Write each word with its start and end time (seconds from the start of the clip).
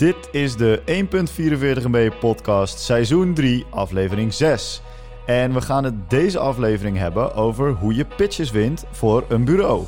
Dit 0.00 0.28
is 0.30 0.56
de 0.56 0.82
1.44 1.82 1.86
MB 1.86 2.10
podcast, 2.20 2.78
seizoen 2.78 3.34
3, 3.34 3.66
aflevering 3.70 4.34
6. 4.34 4.82
En 5.26 5.52
we 5.52 5.60
gaan 5.60 5.84
het 5.84 6.10
deze 6.10 6.38
aflevering 6.38 6.96
hebben 6.96 7.34
over 7.34 7.72
hoe 7.72 7.94
je 7.94 8.06
pitches 8.16 8.50
wint 8.50 8.84
voor 8.90 9.24
een 9.28 9.44
bureau. 9.44 9.84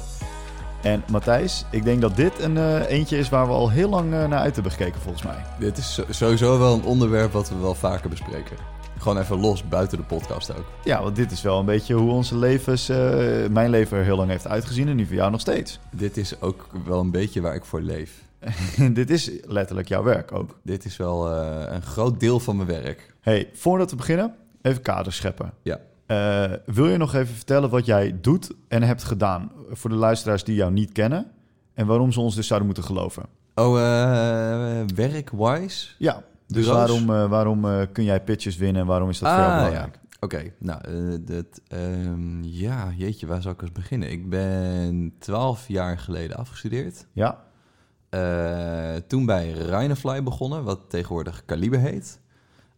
En 0.82 1.04
Matthijs, 1.10 1.64
ik 1.70 1.84
denk 1.84 2.00
dat 2.00 2.16
dit 2.16 2.38
een 2.38 2.56
uh, 2.56 2.90
eentje 2.90 3.18
is 3.18 3.28
waar 3.28 3.46
we 3.46 3.52
al 3.52 3.70
heel 3.70 3.88
lang 3.88 4.12
uh, 4.12 4.26
naar 4.26 4.38
uit 4.38 4.54
hebben 4.54 4.72
gekeken 4.72 5.00
volgens 5.00 5.24
mij. 5.24 5.44
Dit 5.58 5.78
is 5.78 6.00
sowieso 6.10 6.58
wel 6.58 6.74
een 6.74 6.84
onderwerp 6.84 7.32
wat 7.32 7.48
we 7.48 7.58
wel 7.58 7.74
vaker 7.74 8.10
bespreken. 8.10 8.56
Gewoon 8.98 9.18
even 9.18 9.40
los 9.40 9.68
buiten 9.68 9.98
de 9.98 10.04
podcast 10.04 10.56
ook. 10.56 10.64
Ja, 10.84 11.02
want 11.02 11.16
dit 11.16 11.30
is 11.30 11.42
wel 11.42 11.58
een 11.58 11.66
beetje 11.66 11.94
hoe 11.94 12.10
onze 12.10 12.36
levens, 12.36 12.90
uh, 12.90 12.96
mijn 13.50 13.70
leven 13.70 13.98
er 13.98 14.04
heel 14.04 14.16
lang 14.16 14.30
heeft 14.30 14.48
uitgezien 14.48 14.88
en 14.88 14.96
nu 14.96 15.06
voor 15.06 15.16
jou 15.16 15.30
nog 15.30 15.40
steeds. 15.40 15.78
Dit 15.90 16.16
is 16.16 16.40
ook 16.40 16.66
wel 16.84 17.00
een 17.00 17.10
beetje 17.10 17.40
waar 17.40 17.54
ik 17.54 17.64
voor 17.64 17.80
leef. 17.80 18.30
dit 18.92 19.10
is 19.10 19.30
letterlijk 19.44 19.88
jouw 19.88 20.02
werk 20.02 20.32
ook. 20.32 20.58
Dit 20.62 20.84
is 20.84 20.96
wel 20.96 21.32
uh, 21.32 21.62
een 21.66 21.82
groot 21.82 22.20
deel 22.20 22.40
van 22.40 22.56
mijn 22.56 22.68
werk. 22.68 23.14
Hey, 23.20 23.50
voordat 23.52 23.90
we 23.90 23.96
beginnen, 23.96 24.34
even 24.62 24.82
kaders 24.82 25.16
scheppen. 25.16 25.52
Ja. 25.62 25.80
Uh, 26.06 26.56
wil 26.66 26.88
je 26.88 26.96
nog 26.96 27.14
even 27.14 27.34
vertellen 27.34 27.70
wat 27.70 27.86
jij 27.86 28.18
doet 28.20 28.50
en 28.68 28.82
hebt 28.82 29.04
gedaan 29.04 29.52
voor 29.70 29.90
de 29.90 29.96
luisteraars 29.96 30.44
die 30.44 30.54
jou 30.54 30.72
niet 30.72 30.92
kennen 30.92 31.26
en 31.74 31.86
waarom 31.86 32.12
ze 32.12 32.20
ons 32.20 32.34
dus 32.34 32.46
zouden 32.46 32.66
moeten 32.68 32.86
geloven? 32.86 33.22
Oh, 33.54 33.76
uh, 33.76 34.84
werkwise? 34.94 35.88
Ja, 35.98 36.22
dus 36.46 36.66
waarom, 36.66 37.06
waarom 37.06 37.86
kun 37.92 38.04
jij 38.04 38.20
pitches 38.20 38.56
winnen 38.56 38.82
en 38.82 38.88
waarom 38.88 39.08
is 39.08 39.18
dat 39.18 39.28
ah, 39.28 39.34
voor 39.34 39.44
jou 39.44 39.56
belangrijk? 39.56 39.94
Ja. 39.94 40.00
Oké, 40.20 40.36
okay. 40.36 40.52
nou, 40.58 40.80
dat, 41.24 41.60
um, 41.68 42.44
ja, 42.44 42.92
jeetje, 42.96 43.26
waar 43.26 43.42
zou 43.42 43.54
ik 43.54 43.62
eens 43.62 43.72
beginnen? 43.72 44.10
Ik 44.10 44.28
ben 44.28 45.14
twaalf 45.18 45.68
jaar 45.68 45.98
geleden 45.98 46.36
afgestudeerd. 46.36 47.06
Ja. 47.12 47.44
Uh, 48.14 48.94
toen 49.06 49.26
bij 49.26 49.52
Rhinofly 49.52 50.22
begonnen, 50.22 50.64
wat 50.64 50.80
tegenwoordig 50.88 51.42
Kaliber 51.44 51.78
heet. 51.78 52.20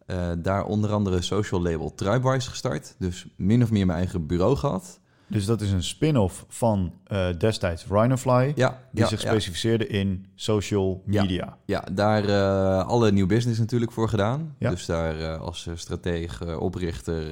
Uh, 0.07 0.31
daar 0.37 0.65
onder 0.65 0.91
andere 0.91 1.21
social 1.21 1.61
label 1.61 1.93
Tribewise 1.93 2.49
gestart. 2.49 2.95
Dus 2.99 3.27
min 3.35 3.63
of 3.63 3.71
meer 3.71 3.85
mijn 3.85 3.97
eigen 3.97 4.27
bureau 4.27 4.55
gehad. 4.55 4.99
Dus 5.27 5.45
dat 5.45 5.61
is 5.61 5.71
een 5.71 5.83
spin-off 5.83 6.45
van 6.47 6.93
uh, 7.07 7.27
destijds 7.37 7.85
Rhinofly, 7.89 8.51
ja, 8.55 8.81
die 8.91 9.03
ja, 9.03 9.07
zich 9.07 9.21
ja. 9.21 9.29
specificeerde 9.29 9.87
in 9.87 10.25
social 10.35 11.01
media. 11.05 11.57
Ja, 11.65 11.83
daar 11.91 12.25
uh, 12.25 12.87
alle 12.87 13.11
nieuw 13.11 13.27
business 13.27 13.59
natuurlijk 13.59 13.91
voor 13.91 14.09
gedaan. 14.09 14.55
Ja. 14.59 14.69
Dus 14.69 14.85
daar 14.85 15.19
uh, 15.19 15.41
als 15.41 15.69
stratege, 15.75 16.59
oprichter, 16.59 17.23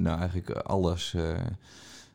nou 0.00 0.18
eigenlijk 0.18 0.50
alles 0.50 1.14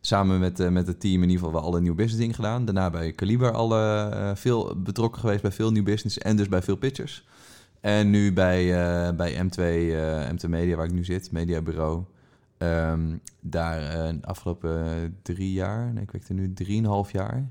samen 0.08 0.40
met, 0.40 0.60
uh, 0.60 0.70
met 0.70 0.88
het 0.88 1.00
team 1.00 1.24
in 1.24 1.30
ieder 1.30 1.46
geval 1.46 1.52
wel 1.52 1.72
alle 1.72 1.82
nieuw 1.82 1.96
business 1.96 2.20
dingen 2.20 2.36
gedaan. 2.36 2.66
Daarna 2.66 2.90
bij 2.90 3.14
Caliber 3.14 3.52
alle 3.52 4.12
uh, 4.14 4.32
veel 4.36 4.82
betrokken 4.82 5.22
geweest 5.22 5.42
bij 5.42 5.52
veel 5.52 5.72
nieuw 5.72 5.84
business 5.84 6.18
en 6.18 6.38
dus 6.38 6.50
bij 6.50 6.62
veel 6.62 6.76
pitchers. 6.76 7.28
En 7.82 8.10
nu 8.10 8.34
bij, 8.34 8.64
uh, 8.66 9.16
bij 9.16 9.34
M2, 9.34 10.36
M2 10.36 10.50
Media, 10.50 10.76
waar 10.76 10.86
ik 10.86 10.92
nu 10.92 11.04
zit, 11.04 11.32
mediabureau. 11.32 12.04
Um, 12.58 13.22
daar 13.40 13.80
de 14.14 14.28
afgelopen 14.28 15.18
drie 15.22 15.52
jaar, 15.52 15.94
nee, 15.94 16.04
ik 16.04 16.12
werk 16.12 16.28
er 16.28 16.34
nu 16.34 16.54
drieënhalf 16.54 17.12
jaar. 17.12 17.50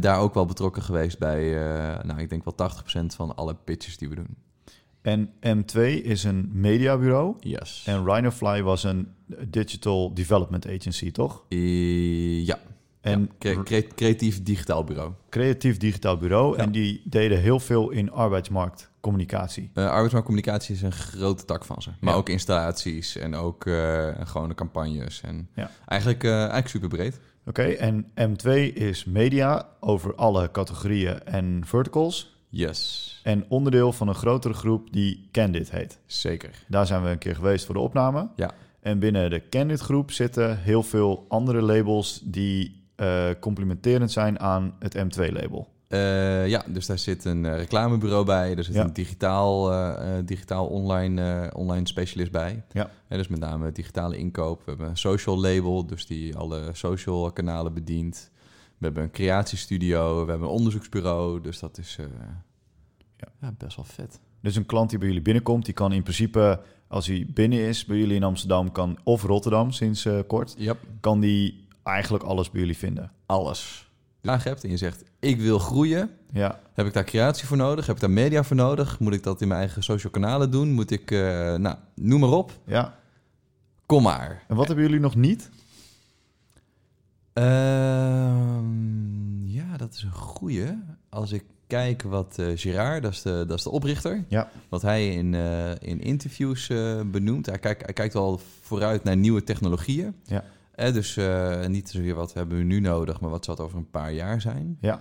daar 0.00 0.18
ook 0.18 0.34
wel 0.34 0.46
betrokken 0.46 0.82
geweest 0.82 1.18
bij, 1.18 1.52
nou, 2.02 2.20
ik 2.20 2.28
denk 2.28 2.44
wel 2.44 2.70
80% 3.02 3.06
van 3.06 3.36
alle 3.36 3.54
pitches 3.64 3.98
die 3.98 4.08
we 4.08 4.14
doen. 4.14 4.36
En 5.04 5.30
M2 5.40 5.80
is 6.02 6.24
een 6.24 6.50
mediabureau. 6.52 7.34
Yes. 7.40 7.84
En 7.86 8.04
Rhinofly 8.04 8.62
was 8.62 8.84
een 8.84 9.08
digital 9.48 10.14
development 10.14 10.66
agency, 10.66 11.10
toch? 11.10 11.44
I 11.48 12.46
ja. 12.46 12.58
En 13.00 13.30
ja, 13.38 13.62
cre 13.62 13.86
creatief 13.94 14.42
digitaal 14.42 14.84
bureau. 14.84 15.12
Creatief 15.28 15.76
digitaal 15.76 16.16
bureau. 16.16 16.56
Ja. 16.56 16.62
En 16.62 16.72
die 16.72 17.02
deden 17.04 17.40
heel 17.40 17.60
veel 17.60 17.90
in 17.90 18.10
arbeidsmarktcommunicatie. 18.10 19.70
Uh, 19.74 19.88
arbeidsmarktcommunicatie 19.90 20.74
is 20.74 20.82
een 20.82 20.92
grote 20.92 21.44
tak 21.44 21.64
van 21.64 21.82
ze. 21.82 21.90
Maar 22.00 22.12
ja. 22.12 22.18
ook 22.18 22.28
installaties 22.28 23.16
en 23.16 23.34
ook 23.34 23.64
uh, 23.64 24.08
gewone 24.24 24.54
campagnes. 24.54 25.20
En 25.20 25.48
ja. 25.54 25.70
eigenlijk, 25.86 26.24
eigenlijk 26.24 26.68
super 26.68 26.88
breed. 26.88 27.20
Oké, 27.46 27.60
okay, 27.60 27.74
en 27.74 28.04
M2 28.04 28.72
is 28.74 29.04
media 29.04 29.68
over 29.80 30.14
alle 30.14 30.50
categorieën 30.50 31.22
en 31.22 31.62
verticals. 31.64 32.36
Yes. 32.48 33.20
En 33.22 33.44
onderdeel 33.48 33.92
van 33.92 34.08
een 34.08 34.14
grotere 34.14 34.54
groep 34.54 34.92
die 34.92 35.28
Candid 35.32 35.70
heet. 35.70 35.98
Zeker. 36.06 36.50
Daar 36.68 36.86
zijn 36.86 37.02
we 37.02 37.08
een 37.08 37.18
keer 37.18 37.34
geweest 37.34 37.64
voor 37.64 37.74
de 37.74 37.80
opname. 37.80 38.28
Ja. 38.36 38.50
En 38.84 38.98
binnen 38.98 39.30
de 39.30 39.48
Candid 39.48 39.80
groep 39.80 40.10
zitten 40.10 40.58
heel 40.58 40.82
veel 40.82 41.24
andere 41.28 41.62
labels 41.62 42.20
die 42.24 42.82
uh, 42.96 43.30
complementerend 43.40 44.12
zijn 44.12 44.40
aan 44.40 44.74
het 44.78 44.96
M2-label. 44.96 45.68
Uh, 45.88 46.48
ja, 46.48 46.64
dus 46.68 46.86
daar 46.86 46.98
zit 46.98 47.24
een 47.24 47.44
uh, 47.44 47.56
reclamebureau 47.56 48.24
bij. 48.24 48.56
Er 48.56 48.64
zit 48.64 48.74
ja. 48.74 48.84
een 48.84 48.92
digitaal, 48.92 49.72
digitaal 50.24 50.66
online, 50.66 51.50
online 51.54 51.86
specialist 51.86 52.32
bij. 52.32 52.62
Ja. 52.72 52.90
En 53.08 53.18
dus 53.18 53.28
met 53.28 53.40
name 53.40 53.72
digitale 53.72 54.16
inkoop. 54.16 54.58
We 54.58 54.70
hebben 54.70 54.88
een 54.88 54.96
social 54.96 55.40
label, 55.40 55.86
dus 55.86 56.06
die 56.06 56.36
alle 56.36 56.70
social 56.72 57.32
kanalen 57.32 57.74
bedient. 57.74 58.30
We 58.78 58.84
hebben 58.84 59.02
een 59.02 59.10
creatiestudio, 59.10 60.24
we 60.24 60.30
hebben 60.30 60.48
een 60.48 60.54
onderzoeksbureau. 60.54 61.40
Dus 61.40 61.58
dat 61.58 61.78
is 61.78 61.98
ja. 63.16 63.32
ja. 63.40 63.54
best 63.58 63.76
wel 63.76 63.84
vet. 63.84 64.20
Dus 64.40 64.56
een 64.56 64.66
klant 64.66 64.90
die 64.90 64.98
bij 64.98 65.08
jullie 65.08 65.22
binnenkomt, 65.22 65.64
die 65.64 65.74
kan 65.74 65.92
in 65.92 66.02
principe, 66.02 66.60
als 66.88 67.06
hij 67.06 67.26
binnen 67.28 67.58
is 67.58 67.84
bij 67.84 67.96
jullie 67.96 68.16
in 68.16 68.22
Amsterdam, 68.22 68.72
kan, 68.72 68.98
of 69.04 69.22
Rotterdam 69.22 69.70
sinds 69.70 70.04
uh, 70.04 70.18
kort, 70.26 70.54
yep. 70.58 70.78
kan 71.00 71.20
die 71.20 71.66
eigenlijk 71.82 72.24
alles 72.24 72.50
bij 72.50 72.60
jullie 72.60 72.76
vinden. 72.76 73.12
Alles. 73.26 73.88
Vraag 74.22 74.44
hebt 74.44 74.64
en 74.64 74.70
je 74.70 74.76
zegt, 74.76 75.04
ik 75.18 75.40
wil 75.40 75.58
groeien. 75.58 76.10
Ja. 76.32 76.60
Heb 76.74 76.86
ik 76.86 76.92
daar 76.92 77.04
creatie 77.04 77.46
voor 77.46 77.56
nodig? 77.56 77.86
Heb 77.86 77.94
ik 77.94 78.00
daar 78.00 78.10
media 78.10 78.44
voor 78.44 78.56
nodig? 78.56 78.98
Moet 78.98 79.14
ik 79.14 79.22
dat 79.22 79.40
in 79.40 79.48
mijn 79.48 79.60
eigen 79.60 79.82
social 79.82 80.12
kanalen 80.12 80.50
doen? 80.50 80.72
Moet 80.72 80.90
ik, 80.90 81.10
uh, 81.10 81.54
nou, 81.54 81.76
noem 81.94 82.20
maar 82.20 82.30
op. 82.30 82.52
Ja. 82.66 82.98
Kom 83.86 84.02
maar. 84.02 84.44
En 84.48 84.56
wat 84.56 84.66
hebben 84.66 84.84
jullie 84.84 85.00
nog 85.00 85.14
niet? 85.14 85.50
Uh, 87.34 87.44
ja, 89.42 89.76
dat 89.76 89.94
is 89.94 90.02
een 90.02 90.12
goeie. 90.12 90.78
Als 91.08 91.32
ik 91.32 91.44
kijk 91.74 92.02
wat 92.02 92.36
uh, 92.40 92.46
Gerard, 92.54 93.02
dat 93.02 93.12
is, 93.12 93.22
de, 93.22 93.44
dat 93.46 93.58
is 93.58 93.64
de 93.64 93.70
oprichter, 93.70 94.24
ja. 94.28 94.48
wat 94.68 94.82
hij 94.82 95.08
in, 95.08 95.32
uh, 95.32 95.70
in 95.70 96.00
interviews 96.00 96.68
uh, 96.68 97.00
benoemt. 97.06 97.46
Hij, 97.46 97.58
kijkt, 97.58 97.84
hij 97.84 97.92
kijkt 97.92 98.14
wel 98.14 98.40
vooruit 98.60 99.04
naar 99.04 99.16
nieuwe 99.16 99.42
technologieën. 99.42 100.14
Ja. 100.24 100.42
dus 100.90 101.18
niet 101.66 101.88
zozeer 101.88 102.14
wat 102.14 102.32
hebben 102.32 102.58
we 102.58 102.64
nu 102.64 102.80
nodig, 102.80 103.20
maar 103.20 103.30
wat 103.30 103.44
zal 103.44 103.54
het 103.54 103.64
over 103.64 103.78
een 103.78 103.90
paar 103.90 104.12
jaar 104.12 104.40
zijn. 104.40 104.76
Ja. 104.80 105.00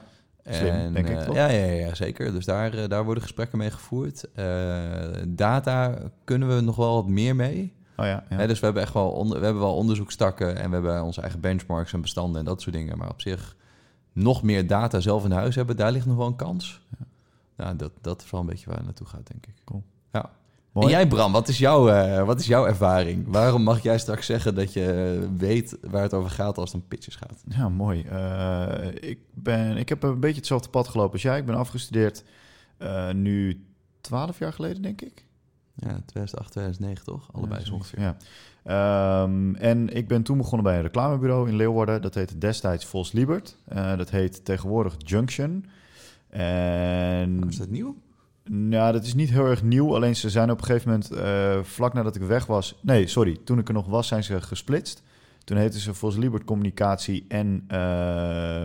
Slim, 0.50 0.74
en, 0.74 0.94
denk 0.94 1.10
ik 1.10 1.20
toch? 1.20 1.36
Ja, 1.36 1.48
ja, 1.48 1.66
ja, 1.66 1.96
zeker. 1.96 2.32
Dus 2.32 2.46
daar, 2.46 2.88
daar 2.88 3.06
worden 3.06 3.24
gesprekken 3.24 3.58
mee 3.58 3.72
gevoerd. 3.72 4.28
data 5.28 5.98
kunnen 6.24 6.56
we 6.56 6.62
nog 6.62 6.76
wel 6.76 6.94
wat 6.94 7.08
meer 7.08 7.36
mee. 7.36 7.74
Oh 7.98 8.06
ja, 8.06 8.24
ja. 8.30 8.36
He, 8.36 8.48
dus 8.48 8.60
we 8.60 8.66
hebben 8.66 8.84
echt 8.84 8.94
wel, 8.94 9.10
onder, 9.10 9.40
we 9.40 9.46
hebben 9.46 9.64
wel 9.64 9.76
onderzoekstakken 9.76 10.58
en 10.58 10.70
we 10.70 10.74
hebben 10.76 11.04
onze 11.04 11.22
eigen 11.22 11.40
benchmarks 11.40 11.94
en 11.94 12.02
bestanden 12.02 12.40
en 12.40 12.46
dat 12.46 12.62
soort 12.62 12.76
dingen. 12.76 12.98
Maar 12.98 13.10
op 13.10 13.22
zich 13.22 13.56
nog 14.14 14.44
meer 14.44 14.68
data 14.68 15.00
zelf 15.00 15.26
in 15.26 15.32
huis 15.32 15.56
hebben, 15.56 15.78
daar 15.78 15.92
ligt 15.92 16.06
nog 16.06 16.18
wel 16.18 16.28
een 16.28 16.36
kans. 16.36 16.82
Ja. 17.00 17.06
Nou, 17.56 17.76
dat, 17.76 17.92
dat 18.02 18.22
is 18.22 18.30
wel 18.30 18.40
een 18.40 18.46
beetje 18.46 18.66
waar 18.66 18.76
het 18.76 18.86
naartoe 18.86 19.08
gaat, 19.08 19.28
denk 19.28 19.46
ik. 19.46 19.54
Cool. 19.66 19.84
Ja. 20.12 20.32
Mooi. 20.72 20.86
En 20.88 20.92
jij, 20.92 21.08
Bram, 21.08 21.32
wat 21.32 21.48
is, 21.48 21.58
jouw, 21.58 21.90
uh, 21.90 22.26
wat 22.26 22.40
is 22.40 22.48
jouw 22.48 22.66
ervaring? 22.66 23.26
Waarom 23.28 23.64
mag 23.64 23.84
jij 23.84 23.98
straks 24.00 24.26
zeggen 24.26 24.56
dat 24.56 24.74
je 24.74 25.30
weet 25.38 25.78
waar 25.82 26.02
het 26.02 26.14
over 26.14 26.30
gaat 26.30 26.58
als 26.58 26.72
het 26.72 26.82
om 26.82 26.88
pitches 26.88 27.16
gaat? 27.16 27.44
Ja, 27.48 27.70
mooi. 27.70 28.06
Uh, 28.12 29.10
ik, 29.10 29.20
ben, 29.34 29.78
ik 29.78 29.90
heb 29.90 30.04
een 30.04 30.20
beetje 30.20 30.38
hetzelfde 30.38 30.70
pad 30.70 30.88
gelopen 30.88 31.14
als 31.14 31.22
jij. 31.22 31.38
Ik 31.38 31.46
ben 31.46 31.56
afgestudeerd 31.56 32.24
uh, 32.80 33.12
nu 33.12 33.66
twaalf 34.02 34.40
jaar 34.40 34.54
geleden, 34.54 34.82
denk 34.82 35.02
ik. 35.02 35.26
Ja, 35.76 36.02
2008, 36.06 36.52
2009 36.52 37.06
toch? 37.06 37.30
Allebei 37.34 37.60
ja, 37.60 37.66
zo 37.66 37.74
ongeveer. 37.74 38.00
Ja. 38.00 38.18
Um, 38.68 39.56
en 39.56 39.90
ik 39.90 40.08
ben 40.08 40.24
toen 40.24 40.38
begonnen 40.38 40.64
bij 40.64 40.76
een 40.76 40.82
reclamebureau 40.82 41.50
in 41.50 41.56
Leeuwarden. 41.56 42.02
Dat 42.02 42.14
heette 42.14 42.38
destijds 42.38 42.86
Vos 42.86 43.12
Liebert. 43.12 43.58
Uh, 43.74 43.98
dat 43.98 44.10
heet 44.10 44.46
tegenwoordig 44.46 44.96
Junction. 44.98 45.66
En... 46.30 47.44
Is 47.48 47.58
dat 47.58 47.70
nieuw? 47.70 47.96
Nou, 48.50 48.94
dat 48.94 49.04
is 49.04 49.14
niet 49.14 49.30
heel 49.30 49.46
erg 49.46 49.64
nieuw. 49.64 49.96
Alleen 49.96 50.16
ze 50.16 50.30
zijn 50.30 50.52
op 50.52 50.60
een 50.60 50.66
gegeven 50.66 50.90
moment, 50.90 51.12
uh, 51.12 51.64
vlak 51.64 51.94
nadat 51.94 52.16
ik 52.16 52.22
weg 52.22 52.46
was... 52.46 52.80
Nee, 52.82 53.08
sorry. 53.08 53.38
Toen 53.44 53.60
ik 53.60 53.68
er 53.68 53.74
nog 53.74 53.88
was, 53.88 54.08
zijn 54.08 54.24
ze 54.24 54.42
gesplitst. 54.42 55.04
Toen 55.44 55.58
heette 55.58 55.80
ze 55.80 55.94
Vos 55.94 56.16
Liebert 56.16 56.44
Communicatie 56.44 57.26
en 57.28 57.68
uh, 57.72 58.64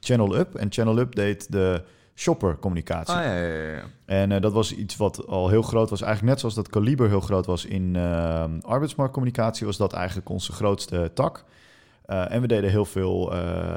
Channel 0.00 0.36
Up. 0.36 0.54
En 0.54 0.72
Channel 0.72 0.98
Up 0.98 1.14
deed 1.14 1.52
de 1.52 1.84
shopper-communicatie. 2.18 3.14
Ah, 3.14 3.22
ja, 3.22 3.34
ja, 3.34 3.72
ja. 3.72 3.82
En 4.04 4.30
uh, 4.30 4.40
dat 4.40 4.52
was 4.52 4.74
iets 4.74 4.96
wat 4.96 5.26
al 5.26 5.48
heel 5.48 5.62
groot 5.62 5.90
was. 5.90 6.00
Eigenlijk 6.00 6.30
net 6.32 6.40
zoals 6.40 6.54
dat 6.54 6.68
Kaliber 6.68 7.08
heel 7.08 7.20
groot 7.20 7.46
was 7.46 7.64
in 7.64 7.94
uh, 7.94 8.44
arbeidsmarktcommunicatie... 8.60 9.66
was 9.66 9.76
dat 9.76 9.92
eigenlijk 9.92 10.28
onze 10.28 10.52
grootste 10.52 11.10
tak. 11.14 11.44
Uh, 12.06 12.32
en 12.32 12.40
we 12.40 12.46
deden 12.46 12.70
heel 12.70 12.84
veel 12.84 13.34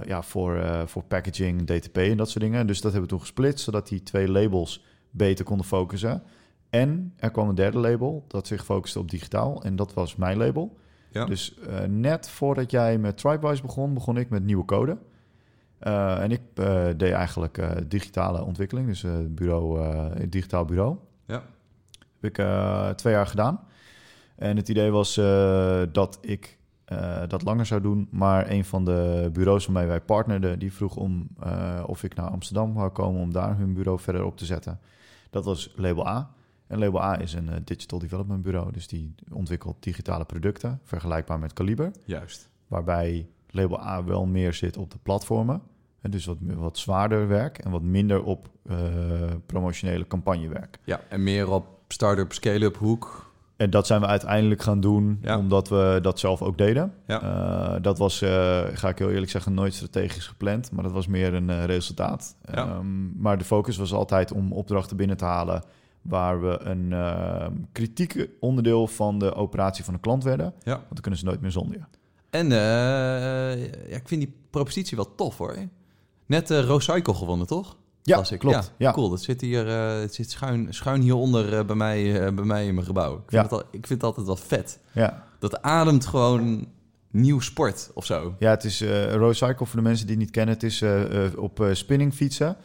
ja, 0.08 0.22
voor, 0.22 0.62
voor 0.86 1.04
packaging, 1.04 1.66
DTP 1.66 1.98
en 1.98 2.18
dat 2.18 2.30
soort 2.30 2.44
dingen. 2.44 2.68
Dus 2.68 2.82
dat 2.82 2.92
hebben 2.92 3.10
we 3.10 3.16
toen 3.16 3.26
gesplitst... 3.26 3.64
zodat 3.64 3.88
die 3.88 4.04
twee 4.04 4.30
labels 4.30 4.84
beter 5.10 5.46
konden 5.46 5.66
focussen. 5.66 6.24
En 6.70 7.14
er 7.18 7.32
kwam 7.32 7.50
een 7.50 7.56
derde 7.56 7.80
label 7.80 8.26
dat 8.28 8.48
zich 8.48 8.66
focuste 8.66 9.00
op 9.00 9.10
digitaal. 9.10 9.64
En 9.64 9.76
dat 9.76 9.94
was 9.94 10.16
mijn 10.16 10.38
label. 10.38 10.78
Dus 11.12 11.56
net 11.88 12.30
voordat 12.30 12.72
jij 12.72 12.98
met 12.98 13.18
Tribewise 13.18 13.62
begon... 13.62 13.94
begon 13.94 14.18
ik 14.18 14.30
met 14.30 14.44
nieuwe 14.44 14.66
code... 14.66 14.98
Eh, 15.82 16.24
en 16.24 16.32
ik 16.32 16.42
eh, 16.54 16.86
deed 16.98 17.12
eigenlijk 17.12 17.58
eh, 17.58 17.70
digitale 17.88 18.44
ontwikkeling, 18.44 18.88
dus 18.88 19.06
bureau, 19.28 20.30
digitaal 20.30 20.66
bureau. 20.66 20.98
Ja. 21.26 21.44
Heb 22.20 22.38
ik 22.38 22.46
twee 22.98 23.14
jaar 23.14 23.28
gedaan. 23.28 23.60
En 24.36 24.58
het 24.58 24.70
idee 24.70 24.92
was 24.92 25.16
dat 25.92 26.18
ik 26.22 26.60
dat 27.28 27.44
langer 27.44 27.66
zou 27.66 27.82
doen. 27.82 28.08
Maar 28.12 28.50
een 28.50 28.66
van 28.66 28.86
de 28.86 29.30
bureaus 29.34 29.66
waarmee 29.66 29.88
wij 29.88 30.02
partnerden, 30.02 30.60
die 30.60 30.74
vroeg 30.74 30.96
om 30.96 31.28
of 31.86 32.04
ik 32.04 32.16
naar 32.16 32.30
Amsterdam 32.30 32.74
wou 32.74 32.90
komen 32.90 33.22
om 33.22 33.34
daar 33.34 33.58
hun 33.58 33.74
bureau 33.74 34.00
verder 34.00 34.24
op 34.24 34.38
te 34.38 34.46
zetten. 34.46 34.80
Dat 35.30 35.46
was 35.46 35.74
Label 35.76 36.08
A. 36.08 36.32
En 36.68 36.80
Label 36.80 37.04
A 37.04 37.20
is 37.20 37.34
een 37.34 37.50
digital 37.64 38.00
development 38.00 38.42
bureau, 38.42 38.72
dus 38.72 38.88
die 38.88 39.16
ontwikkelt 39.32 39.84
digitale 39.84 40.26
producten, 40.26 40.80
vergelijkbaar 40.84 41.40
met 41.40 41.54
Caliber. 41.54 41.92
Juist. 42.06 42.50
Waarbij 42.68 43.30
Label 43.50 43.82
A 43.82 44.04
wel 44.04 44.26
meer 44.26 44.54
zit 44.54 44.78
op 44.78 44.92
de 44.92 45.00
platformen. 45.04 45.62
Dus 46.10 46.26
wat, 46.26 46.38
wat 46.42 46.78
zwaarder 46.78 47.28
werk 47.28 47.58
en 47.58 47.72
wat 47.72 47.82
minder 47.82 48.24
op 48.24 48.50
eh, 48.66 48.78
promotionele 49.46 50.08
campagnewerk. 50.08 50.80
Ja, 50.84 51.02
en 51.10 51.24
meer 51.24 51.50
op 51.52 51.66
start-up, 51.88 52.34
scale-up 52.34 52.78
hoek. 52.78 53.30
En 53.56 53.70
dat 53.70 53.88
zijn 53.88 54.02
we 54.02 54.08
uiteindelijk 54.08 54.62
gaan 54.62 54.80
doen, 54.80 55.20
Ja. 55.22 55.38
omdat 55.38 55.70
we 55.70 56.00
dat 56.02 56.20
zelf 56.20 56.42
ook 56.42 56.58
deden. 56.58 56.94
Ja. 57.08 57.22
Eh, 57.22 57.82
dat 57.82 57.98
was, 57.98 58.22
eh, 58.22 58.62
ga 58.74 58.90
ik 58.90 58.98
heel 58.98 59.10
eerlijk 59.12 59.32
zeggen, 59.32 59.54
nooit 59.54 59.74
strategisch 59.74 60.28
gepland, 60.28 60.72
maar 60.72 60.84
dat 60.84 60.92
was 60.92 61.08
meer 61.08 61.34
een 61.34 61.66
resultaat. 61.66 62.36
Ja. 62.46 62.54
Ehm, 62.68 63.22
maar 63.22 63.38
de 63.38 63.44
focus 63.46 63.78
was 63.78 63.94
altijd 63.94 64.32
om 64.32 64.52
opdrachten 64.54 64.98
binnen 64.98 65.18
te 65.18 65.26
halen 65.26 65.64
waar 66.02 66.42
we 66.42 66.60
een 66.60 66.94
ehm, 66.94 67.54
kritieke 67.72 68.30
onderdeel 68.40 68.88
van 68.88 69.20
de 69.20 69.34
operatie 69.34 69.84
van 69.84 69.94
de 69.94 70.00
klant 70.00 70.24
werden. 70.24 70.54
Want 70.64 70.88
dan 70.90 71.02
kunnen 71.02 71.20
ze 71.20 71.26
nooit 71.26 71.42
meer 71.42 71.52
zonder 71.52 71.78
je. 71.78 71.84
En 72.30 72.50
ja, 73.90 73.96
ik 73.98 74.08
vind 74.08 74.22
die 74.22 74.34
propositie 74.50 74.98
wel 74.98 75.16
tof 75.16 75.38
hoor. 75.38 75.56
Net 76.32 76.52
eh 76.52 76.64
Rocycle 76.66 77.14
gewonnen, 77.14 77.48
toch? 77.48 77.76
Ja, 78.04 78.22
klopt. 78.38 78.72
Ja. 78.78 78.92
Cool, 78.92 79.10
dat 79.10 79.22
zit 79.22 79.42
hier 79.42 79.68
eh, 79.68 80.00
het 80.00 80.14
zit 80.16 80.32
schuin, 80.32 80.68
schuin 80.74 81.02
hieronder 81.02 81.58
eh, 81.58 81.66
bij, 81.66 81.76
mij, 81.76 82.34
bij 82.34 82.46
mij 82.46 82.66
in 82.68 82.74
mijn 82.74 82.86
gebouw. 82.86 83.14
Ik 83.14 83.20
vind, 83.20 83.32
Ja. 83.32 83.42
het 83.42 83.52
al, 83.52 83.60
ik 83.60 83.88
vind 83.88 83.90
het 83.90 84.04
altijd 84.04 84.26
wel 84.26 84.36
vet. 84.36 84.80
Ja. 84.92 85.24
Dat 85.40 85.62
ademt 85.62 86.06
gewoon 86.06 86.68
nieuw 87.12 87.40
sport 87.40 87.92
of 87.94 88.06
zo. 88.06 88.36
Ja, 88.40 88.50
het 88.50 88.64
is 88.64 88.82
Rocycle 89.12 89.66
voor 89.66 89.76
de 89.76 89.82
mensen 89.82 90.06
die 90.08 90.16
het 90.16 90.24
niet 90.24 90.34
kennen. 90.34 90.54
Het 90.54 90.64
is 90.64 90.84
op 91.38 91.68
spinning 91.74 92.14
fietsen. 92.14 92.56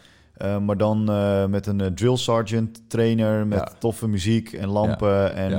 Maar 0.64 0.76
dan 0.76 1.04
met 1.50 1.66
een 1.66 1.94
drill 1.94 2.16
sergeant 2.16 2.80
trainer 2.88 3.46
met 3.46 3.58
Ja. 3.58 3.72
toffe 3.78 4.08
muziek 4.08 4.52
en 4.52 4.68
lampen. 4.68 5.34
En 5.34 5.50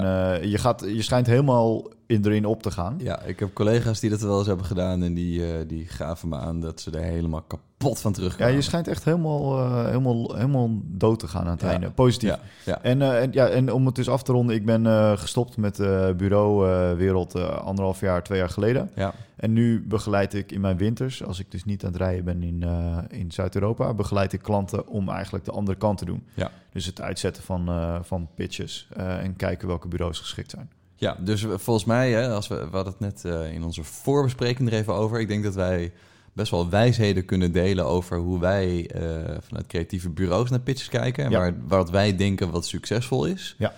je, 0.50 0.57
gaat, 0.57 0.83
je 0.88 1.01
schijnt 1.01 1.27
helemaal 1.27 1.83
in, 2.07 2.25
erin 2.25 2.45
op 2.45 2.62
te 2.63 2.71
gaan. 2.71 2.95
Ja, 2.98 3.21
ik 3.21 3.39
heb 3.39 3.54
collega's 3.54 4.00
die 4.00 4.09
dat 4.09 4.21
wel 4.21 4.38
eens 4.38 4.48
hebben 4.48 4.65
gedaan 4.65 5.04
en 5.04 5.13
die, 5.13 5.45
eh, 5.54 5.68
die 5.68 5.86
gaven 5.88 6.30
me 6.30 6.36
aan 6.38 6.59
dat 6.62 6.81
ze 6.81 6.92
er 6.92 7.01
helemaal 7.04 7.42
kapot 7.42 8.00
van 8.00 8.12
Ja, 8.12 8.18
terugkwamen. 8.18 8.56
je 8.56 8.62
schijnt 8.62 8.88
echt 8.88 9.04
helemaal, 9.04 9.57
eh, 9.59 9.86
helemaal, 9.86 10.36
helemaal 10.36 10.69
dood 10.83 11.19
te 11.19 11.27
gaan 11.27 11.45
aan 11.45 11.51
het 11.51 11.62
Ja. 11.62 11.69
einde. 11.69 11.89
Positief. 11.92 12.30
Ja, 12.30 12.39
ja. 12.65 12.81
En, 12.81 13.01
eh, 13.01 13.21
en, 13.21 13.31
ja, 13.31 13.48
en 13.48 13.74
om 13.74 13.86
het 13.86 13.95
dus 13.95 14.09
af 14.09 14.24
te 14.24 14.31
ronden, 14.31 14.56
ik 14.56 14.65
ben 14.65 14.86
gestopt 15.18 15.57
met 15.57 15.77
bureauwereld 16.18 17.36
anderhalf 17.59 18.00
jaar, 18.00 18.24
twee 18.24 18.39
jaar 18.39 18.50
geleden. 18.50 18.89
ja. 18.95 19.13
En 19.38 19.54
nu 19.54 19.86
begeleid 19.88 20.33
ik 20.33 20.51
in 20.51 20.62
mijn 20.62 20.77
winters, 20.77 21.24
als 21.24 21.39
ik 21.39 21.51
dus 21.51 21.63
niet 21.65 21.83
aan 21.86 21.92
het 21.92 22.01
rijden 22.01 22.25
ben 22.25 22.44
in, 22.44 22.63
in 23.09 23.31
Zuid-Europa, 23.31 23.94
begeleid 23.94 24.33
ik 24.33 24.42
klanten 24.42 24.88
om 24.88 25.09
eigenlijk 25.09 25.45
de 25.45 25.51
andere 25.51 25.77
kant 25.77 25.98
te 25.98 26.06
doen. 26.06 26.24
Ja. 26.33 26.51
Dus 26.71 26.86
het 26.86 27.01
uitzetten 27.01 27.44
van, 27.44 27.69
van 28.04 28.27
pitches 28.36 28.88
en 28.95 29.36
kijken 29.36 29.68
welke 29.68 29.88
bureaus 29.88 30.19
geschikt 30.19 30.51
zijn. 30.51 30.69
Ja, 30.99 31.17
dus 31.19 31.45
volgens 31.49 31.85
mij, 31.85 32.11
hè, 32.11 32.29
als 32.29 32.47
we, 32.47 32.55
we 32.55 32.75
hadden 32.75 32.94
het 32.94 32.99
net 32.99 33.25
eh, 33.25 33.53
in 33.53 33.63
onze 33.63 33.83
voorbespreking 33.83 34.69
er 34.69 34.75
even 34.77 34.94
over. 34.94 35.19
Ik 35.19 35.27
denk 35.27 35.44
dat 35.44 35.55
wij 35.55 35.94
best 36.33 36.51
wel 36.51 36.69
wijsheden 36.69 37.25
kunnen 37.25 37.51
delen 37.51 37.85
over 37.85 38.17
hoe 38.17 38.39
wij 38.39 38.89
eh, 38.89 39.01
vanuit 39.41 39.67
creatieve 39.67 40.09
bureaus 40.09 40.49
naar 40.49 40.59
pitches 40.59 40.89
kijken. 40.89 41.25
En 41.25 41.31
Ja. 41.31 41.38
waar, 41.39 41.53
wat 41.67 41.89
wij 41.89 42.15
denken 42.15 42.51
wat 42.51 42.65
succesvol 42.65 43.25
is. 43.25 43.55
Ja. 43.57 43.73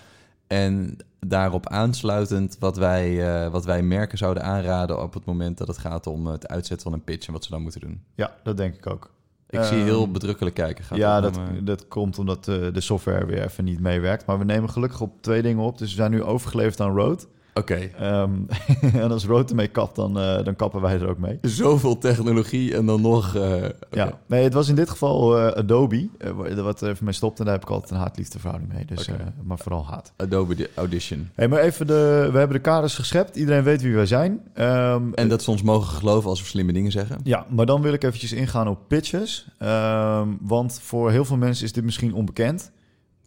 En 0.46 0.96
daarop 1.26 1.66
aansluitend 1.68 2.56
wat 2.58 2.76
wij, 2.76 3.28
eh, 3.44 3.50
wat 3.50 3.64
wij 3.64 3.82
merken 3.82 4.18
zouden 4.18 4.42
aanraden 4.42 5.02
op 5.02 5.14
het 5.14 5.24
moment 5.24 5.58
dat 5.58 5.68
het 5.68 5.78
gaat 5.78 6.06
om 6.06 6.26
het 6.26 6.48
uitzetten 6.48 6.90
van 6.90 6.92
een 6.98 7.04
pitch 7.04 7.26
en 7.26 7.32
wat 7.32 7.44
ze 7.44 7.50
dan 7.50 7.62
moeten 7.62 7.80
doen. 7.80 8.02
Ja, 8.14 8.34
dat 8.42 8.56
denk 8.56 8.74
ik 8.74 8.86
ook. 8.86 9.10
Ik 9.50 9.62
zie 9.62 9.76
Ehm, 9.76 9.84
heel 9.84 10.10
bedrukkelijk 10.10 10.54
kijken. 10.54 10.84
Gaat 10.84 10.98
ja, 10.98 11.20
dat, 11.20 11.36
om, 11.36 11.64
dat 11.64 11.88
komt 11.88 12.18
omdat 12.18 12.48
eh, 12.48 12.56
de 12.72 12.80
software 12.80 13.26
weer 13.26 13.44
even 13.44 13.64
niet 13.64 13.80
meewerkt. 13.80 14.26
Maar 14.26 14.38
we 14.38 14.44
nemen 14.44 14.70
gelukkig 14.70 15.00
op 15.00 15.22
twee 15.22 15.42
dingen 15.42 15.64
op. 15.64 15.78
Dus 15.78 15.88
we 15.90 15.96
zijn 15.96 16.10
nu 16.10 16.22
overgeleverd 16.22 16.80
aan 16.80 16.96
Road. 16.96 17.28
Oké. 17.54 17.74
Ehm, 17.98 18.30
en 19.02 19.10
als 19.10 19.24
Road 19.26 19.50
ermee 19.50 19.66
kapt, 19.68 19.96
dan, 19.96 20.18
eh, 20.18 20.44
dan 20.44 20.56
kappen 20.56 20.80
wij 20.80 20.94
er 21.00 21.08
ook 21.08 21.18
mee. 21.18 21.38
Zoveel 21.42 21.98
technologie 21.98 22.74
en 22.76 22.86
dan 22.86 23.00
nog... 23.00 23.34
eh. 23.36 23.62
Ja, 23.90 24.18
nee, 24.26 24.42
het 24.44 24.52
was 24.54 24.68
in 24.68 24.74
dit 24.74 24.90
geval 24.90 25.38
eh, 25.38 25.56
Adobe, 25.58 26.08
wa- 26.34 26.54
wat 26.62 26.82
even 26.82 27.04
mee 27.04 27.12
stopte. 27.14 27.38
En 27.38 27.44
daar 27.44 27.54
heb 27.54 27.64
ik 27.64 27.70
altijd 27.70 27.90
een 27.90 27.96
haat-liefde 27.96 28.38
verhouding 28.38 28.72
mee. 28.72 28.84
Dus, 28.84 29.08
maar 29.44 29.58
vooral 29.58 29.86
haat. 29.86 30.12
Adobe 30.16 30.54
Di- 30.54 30.66
Audition. 30.74 31.28
Hey, 31.34 31.48
maar 31.48 31.58
even 31.60 31.86
de, 31.86 32.28
we 32.32 32.38
hebben 32.38 32.56
de 32.56 32.62
kaders 32.62 32.94
geschept. 32.94 33.36
Iedereen 33.36 33.62
weet 33.62 33.82
wie 33.82 33.94
wij 33.94 34.06
zijn. 34.06 34.40
Ehm, 34.54 35.12
En 35.14 35.28
dat 35.28 35.42
ze 35.42 35.50
ons 35.50 35.62
mogen 35.62 35.96
geloven 35.96 36.30
als 36.30 36.40
we 36.40 36.46
slimme 36.46 36.72
dingen 36.72 36.92
zeggen. 36.92 37.20
Ja, 37.24 37.46
maar 37.48 37.66
dan 37.66 37.82
wil 37.82 37.92
ik 37.92 38.02
eventjes 38.04 38.32
ingaan 38.32 38.68
op 38.68 38.78
pitches. 38.88 39.46
Ehm, 39.58 40.28
want 40.40 40.80
voor 40.82 41.10
heel 41.10 41.24
veel 41.24 41.36
mensen 41.36 41.64
is 41.64 41.72
dit 41.72 41.84
misschien 41.84 42.14
onbekend. 42.14 42.70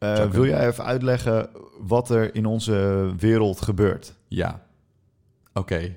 Eh, 0.04 0.30
wil 0.30 0.46
jij 0.46 0.68
even 0.68 0.86
uitleggen 0.86 1.50
wat 1.80 2.10
er 2.10 2.36
in 2.36 2.46
onze 2.46 3.10
wereld 3.18 3.62
gebeurt? 3.62 4.14
Ja. 4.28 4.66
Oké. 5.54 5.96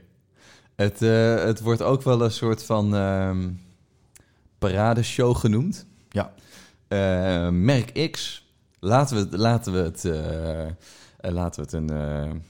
Het, 0.75 1.03
eh, 1.03 1.35
het 1.35 1.61
wordt 1.61 1.83
ook 1.83 2.03
wel 2.03 2.23
een 2.23 2.31
soort 2.31 2.63
van 2.63 2.95
ehm 2.95 3.51
paradeshow 4.59 5.37
genoemd. 5.37 5.87
Ja. 6.09 6.33
Eh, 6.89 7.49
merk 7.49 8.11
X. 8.11 8.45
Laten 8.81 9.17
we 9.17 9.23
het, 9.23 9.33
laten 9.41 9.73
we 9.73 9.79
het, 9.79 10.05
laten 11.35 11.65
we 11.65 11.69
het 11.69 11.73
een, 11.73 11.87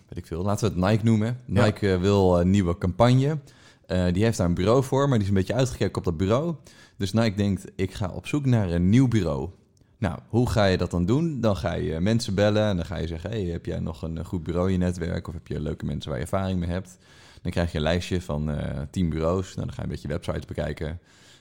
weet 0.08 0.19
ik 0.19 0.26
veel, 0.26 0.43
laten 0.43 0.69
we 0.69 0.81
het 0.81 0.91
Nike 0.91 1.05
noemen. 1.05 1.41
Nike 1.44 1.99
wil 1.99 2.41
een 2.41 2.50
nieuwe 2.50 2.79
campagne. 2.79 3.38
Die 3.87 4.25
heeft 4.25 4.37
daar 4.37 4.47
een 4.47 4.55
bureau 4.55 4.85
voor, 4.85 5.08
maar 5.08 5.19
die 5.19 5.23
is 5.23 5.29
een 5.29 5.38
beetje 5.38 5.55
uitgekeken 5.55 5.97
op 5.97 6.05
dat 6.05 6.17
bureau. 6.17 6.55
Dus 6.97 7.12
Nike 7.12 7.37
denkt, 7.37 7.64
ik 7.76 7.94
ga 7.94 8.11
op 8.11 8.26
zoek 8.26 8.47
naar 8.47 8.70
een 8.70 8.88
nieuw 8.88 9.08
bureau. 9.08 9.50
Nou, 9.98 10.19
hoe 10.28 10.50
ga 10.50 10.64
je 10.64 10.76
dat 10.76 10.90
dan 10.90 11.06
doen? 11.06 11.40
Dan 11.40 11.56
ga 11.56 11.72
je 11.72 12.00
mensen 12.00 12.34
bellen 12.34 12.62
en 12.62 12.76
dan 12.76 12.84
ga 12.84 12.96
je 12.96 13.06
zeggen... 13.06 13.31
Hey, 13.31 13.43
heb 13.43 13.66
jij 13.66 13.78
nog 13.78 14.02
een 14.02 14.25
goed 14.25 14.43
bureau 14.43 14.66
in 14.66 14.72
je 14.72 14.78
netwerk? 14.78 15.28
Of 15.28 15.34
heb 15.34 15.46
je 15.46 15.60
leuke 15.60 15.84
mensen 15.84 16.10
waar 16.10 16.19
je 16.19 16.25
ervaring 16.25 16.58
mee 16.58 16.69
hebt? 16.69 16.98
Dan 17.43 17.52
krijg 17.52 17.72
je 17.72 17.76
een 17.76 17.84
lijstje 17.84 18.22
van 18.22 18.50
eh 18.50 18.81
10 18.90 19.10
bureaus. 19.10 19.54
Nou, 19.54 19.66
dan 19.66 19.75
ga 19.75 19.76
je 19.76 19.82
een 19.82 19.88
beetje 19.88 20.08
websites 20.08 20.44
bekijken. 20.44 20.88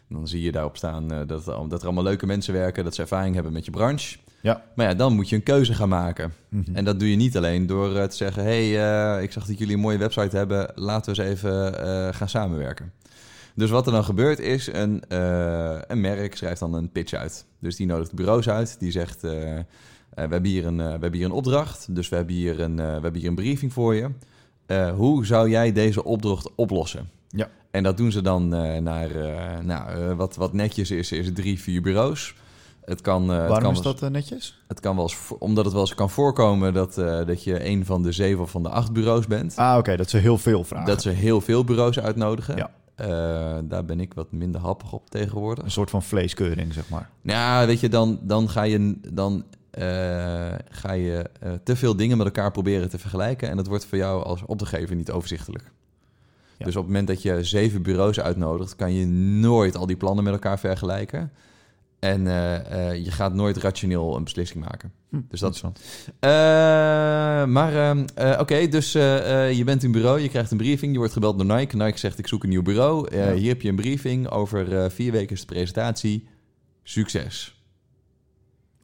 En 0.10 0.16
dan 0.16 0.28
zie 0.28 0.42
je 0.42 0.52
daarop 0.52 0.78
staan 0.78 1.12
eh, 1.12 1.18
dat, 1.28 1.46
dat 1.46 1.80
er 1.80 1.86
allemaal 1.86 2.04
leuke 2.04 2.26
mensen 2.26 2.54
werken... 2.54 2.84
dat 2.84 2.96
ze 2.96 3.02
ervaring 3.02 3.36
hebben 3.36 3.54
met 3.54 3.66
je 3.66 3.72
branche. 3.72 4.18
Ja. 4.46 4.64
Maar 4.76 4.88
ja, 4.88 4.94
dan 4.94 5.14
moet 5.14 5.30
je 5.30 5.36
een 5.36 5.44
keuze 5.44 5.74
gaan 5.74 5.90
maken. 5.90 6.34
Mhm. 6.50 6.76
En 6.76 6.86
dat 6.86 7.00
doe 7.00 7.10
je 7.10 7.16
niet 7.16 7.38
alleen 7.38 7.66
door 7.68 7.96
eh, 7.96 8.04
te 8.04 8.16
zeggen... 8.16 8.44
hey, 8.44 8.64
eh, 9.18 9.24
ik 9.24 9.32
zag 9.32 9.46
dat 9.46 9.58
jullie 9.58 9.74
een 9.74 9.80
mooie 9.80 9.98
website 9.98 10.38
hebben. 10.38 10.72
Laten 10.76 11.16
we 11.16 11.22
eens 11.22 11.30
even 11.30 11.84
eh, 11.84 12.14
gaan 12.14 12.30
samenwerken. 12.30 12.92
Dus 13.56 13.70
wat 13.70 13.86
er 13.86 13.92
dan 13.92 14.04
gebeurt 14.04 14.40
is... 14.40 14.74
Een, 14.74 15.04
eh, 15.08 15.78
een 15.88 16.02
merk 16.02 16.36
schrijft 16.36 16.60
dan 16.60 16.74
een 16.74 16.92
pitch 16.92 17.14
uit. 17.14 17.46
Dus 17.60 17.76
die 17.76 17.86
nodigt 17.86 18.14
bureaus 18.14 18.50
uit. 18.50 18.80
Die 18.80 18.92
zegt... 18.92 19.24
eh, 19.24 19.58
eh, 19.58 19.66
we, 20.10 20.22
hebben 20.22 20.46
hier 20.46 20.66
een, 20.66 20.78
we 20.78 20.84
hebben 20.84 21.14
hier 21.14 21.26
een 21.26 21.32
opdracht. 21.32 21.96
Dus 21.96 22.10
we 22.10 22.16
hebben 22.16 22.36
hier 22.36 22.60
een, 22.60 22.76
we 22.76 22.82
hebben 22.82 23.16
hier 23.16 23.30
een 23.30 23.36
briefing 23.36 23.74
voor 23.74 23.96
je. 23.96 24.10
Hoe 24.96 25.26
zou 25.26 25.50
jij 25.50 25.72
deze 25.72 26.04
opdracht 26.04 26.50
oplossen? 26.56 27.10
Ja. 27.30 27.50
En 27.72 27.84
dat 27.84 27.98
doen 27.98 28.12
ze 28.12 28.22
dan 28.22 28.48
naar... 28.84 29.10
nou, 29.64 30.14
wat, 30.16 30.36
wat 30.36 30.54
netjes 30.54 30.92
is, 30.92 31.12
is 31.12 31.34
drie, 31.34 31.60
vier 31.60 31.82
bureaus... 31.82 32.36
Het 32.86 33.02
kan, 33.02 33.30
het 33.30 33.40
Waarom 33.40 33.62
kan 33.62 33.72
is 33.72 34.00
dat 34.00 34.12
netjes? 34.12 34.64
het 34.68 34.80
kan 34.80 34.96
wel 34.96 35.04
eens, 35.04 35.18
omdat 35.40 35.64
het 35.64 35.74
wel 35.74 35.84
eens 35.84 35.96
kan 35.96 36.10
voorkomen 36.10 36.74
dat, 36.74 36.94
dat 37.26 37.44
je 37.44 37.66
een 37.66 37.86
van 37.86 38.04
de 38.04 38.12
zeven 38.12 38.42
of 38.42 38.52
van 38.52 38.64
de 38.64 38.70
acht 38.70 38.92
bureaus 38.92 39.28
bent. 39.28 39.56
Ah, 39.56 39.78
oké, 39.78 39.96
dat 39.96 40.10
ze 40.10 40.18
heel 40.18 40.38
veel 40.38 40.64
vragen. 40.64 40.88
Dat 40.88 41.02
ze 41.02 41.10
heel 41.10 41.42
veel 41.42 41.64
bureaus 41.64 42.00
uitnodigen. 42.00 42.58
Ja. 42.58 42.72
Eh, 42.96 43.58
daar 43.64 43.86
ben 43.86 44.00
ik 44.00 44.14
wat 44.14 44.32
minder 44.32 44.62
happig 44.62 44.94
op 44.94 45.10
tegenwoordig. 45.10 45.64
Een 45.64 45.72
soort 45.72 45.90
van 45.90 46.04
vleeskeuring, 46.04 46.74
zeg 46.74 46.90
maar. 46.90 47.10
Nou, 47.22 47.68
weet 47.68 47.80
je, 47.80 47.90
dan, 47.90 48.20
dan 48.22 48.50
ga 48.50 48.64
je, 48.64 48.98
dan, 49.14 49.44
eh, 49.72 50.54
ga 50.70 50.92
je 50.92 51.30
eh, 51.40 51.52
te 51.64 51.76
veel 51.76 51.96
dingen 51.96 52.18
met 52.18 52.26
elkaar 52.26 52.52
proberen 52.52 52.90
te 52.90 52.98
vergelijken. 52.98 53.50
En 53.50 53.58
dat 53.58 53.68
wordt 53.68 53.86
voor 53.86 53.98
jou 53.98 54.24
als 54.24 54.46
opdrachtgever 54.46 54.96
niet 54.96 55.12
overzichtelijk. 55.12 55.72
Ja. 56.58 56.66
Dus 56.66 56.76
op 56.76 56.82
het 56.84 56.92
moment 56.92 57.08
dat 57.08 57.22
je 57.22 57.44
zeven 57.44 57.82
bureaus 57.82 58.20
uitnodigt, 58.20 58.76
kan 58.76 58.94
je 58.94 59.06
nooit 59.40 59.76
al 59.76 59.86
die 59.86 59.98
plannen 59.98 60.24
met 60.24 60.34
elkaar 60.34 60.60
vergelijken. 60.60 61.32
En 62.00 62.28
eh, 62.28 62.90
eh, 62.90 63.04
je 63.06 63.12
gaat 63.12 63.34
nooit 63.34 63.58
rationeel 63.58 64.16
een 64.16 64.24
beslissing 64.24 64.64
maken. 64.64 64.92
Hm, 65.10 65.20
Dus 65.30 65.40
dat- 65.40 65.54
interessant. 65.56 65.80
Eh, 66.20 66.30
maar 67.46 67.76
ehm, 67.76 68.06
eh, 68.16 68.38
oké, 68.40 68.68
dus 68.68 68.92
je 68.92 69.62
bent 69.66 69.84
in 69.84 69.92
bureau, 69.92 70.20
je 70.20 70.30
krijgt 70.30 70.52
een 70.52 70.58
briefing, 70.58 70.92
je 70.92 70.98
wordt 70.98 71.14
gebeld 71.14 71.38
door 71.38 71.58
Nike. 71.58 71.76
Nike 71.76 71.98
zegt 72.00 72.20
ik 72.20 72.28
zoek 72.28 72.44
een 72.44 72.50
nieuw 72.50 72.62
bureau. 72.62 73.16
Ja. 73.16 73.34
Hier 73.34 73.48
heb 73.48 73.62
je 73.62 73.70
een 73.70 73.76
briefing, 73.76 74.30
over 74.30 74.92
vier 74.92 75.12
weken 75.12 75.36
is 75.36 75.40
de 75.40 75.46
presentatie. 75.46 76.28
Succes. 76.84 77.60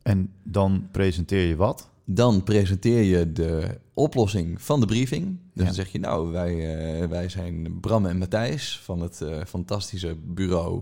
En 0.01 0.31
dan 0.43 0.87
presenteer 0.91 1.47
je 1.47 1.55
wat? 1.55 1.89
Dan 2.05 2.43
presenteer 2.43 3.03
je 3.03 3.31
de 3.31 3.77
oplossing 3.93 4.61
van 4.61 4.79
de 4.79 4.85
briefing. 4.85 5.25
Dus 5.25 5.37
Ja. 5.53 5.63
dan 5.63 5.73
zeg 5.73 5.91
je 5.91 5.99
nou, 5.99 6.31
wij, 6.31 7.07
wij 7.09 7.29
zijn 7.29 7.79
Bram 7.79 8.05
en 8.05 8.17
Matthijs 8.17 8.79
van 8.83 9.01
het 9.01 9.21
fantastische 9.47 10.15
bureau 10.25 10.81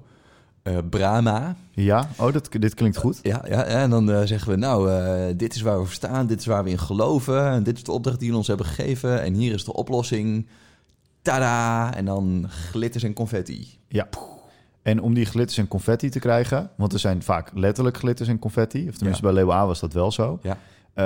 eh, 0.70 0.78
Brahma. 0.90 1.56
Ja, 1.72 2.10
oh, 2.18 2.34
dat, 2.34 2.50
dit 2.52 2.74
klinkt 2.74 2.98
goed. 2.98 3.20
Ja, 3.22 3.46
ja, 3.48 3.64
en 3.64 3.90
dan 3.90 4.12
eh, 4.12 4.22
zeggen 4.24 4.52
we, 4.52 4.58
nou, 4.58 4.92
eh, 4.92 5.26
dit 5.38 5.56
is 5.56 5.62
waar 5.62 5.80
we 5.80 5.86
voor 5.86 5.94
staan, 5.94 6.28
dit 6.28 6.40
is 6.40 6.46
waar 6.46 6.64
we 6.64 6.70
in 6.70 6.80
geloven, 6.80 7.50
en 7.50 7.64
dit 7.64 7.78
is 7.78 7.84
de 7.84 7.92
opdracht 7.92 8.18
die 8.18 8.26
jullie 8.26 8.40
ons 8.40 8.48
hebben 8.48 8.66
gegeven, 8.66 9.22
en 9.22 9.34
hier 9.34 9.54
is 9.54 9.64
de 9.66 9.74
oplossing. 9.74 10.48
Tada! 11.22 11.94
En 11.96 12.06
dan 12.06 12.46
glitters 12.50 13.04
en 13.04 13.14
confetti. 13.14 13.78
Ja. 13.88 14.10
En 14.82 15.02
om 15.02 15.14
die 15.14 15.26
glitters 15.26 15.58
en 15.58 15.68
confetti 15.68 16.10
te 16.10 16.20
krijgen, 16.20 16.70
want 16.76 16.94
er 16.94 17.00
zijn 17.00 17.24
vaak 17.24 17.52
letterlijk 17.54 17.98
glitters 17.98 18.30
en 18.30 18.40
confetti, 18.40 18.88
of 18.88 18.96
tenminste 18.96 19.24
bij 19.24 19.34
Leeuwen 19.34 19.56
A 19.56 19.66
was 19.66 19.80
dat 19.80 19.94
wel 19.94 20.12
zo. 20.12 20.40
Ja. 20.42 20.58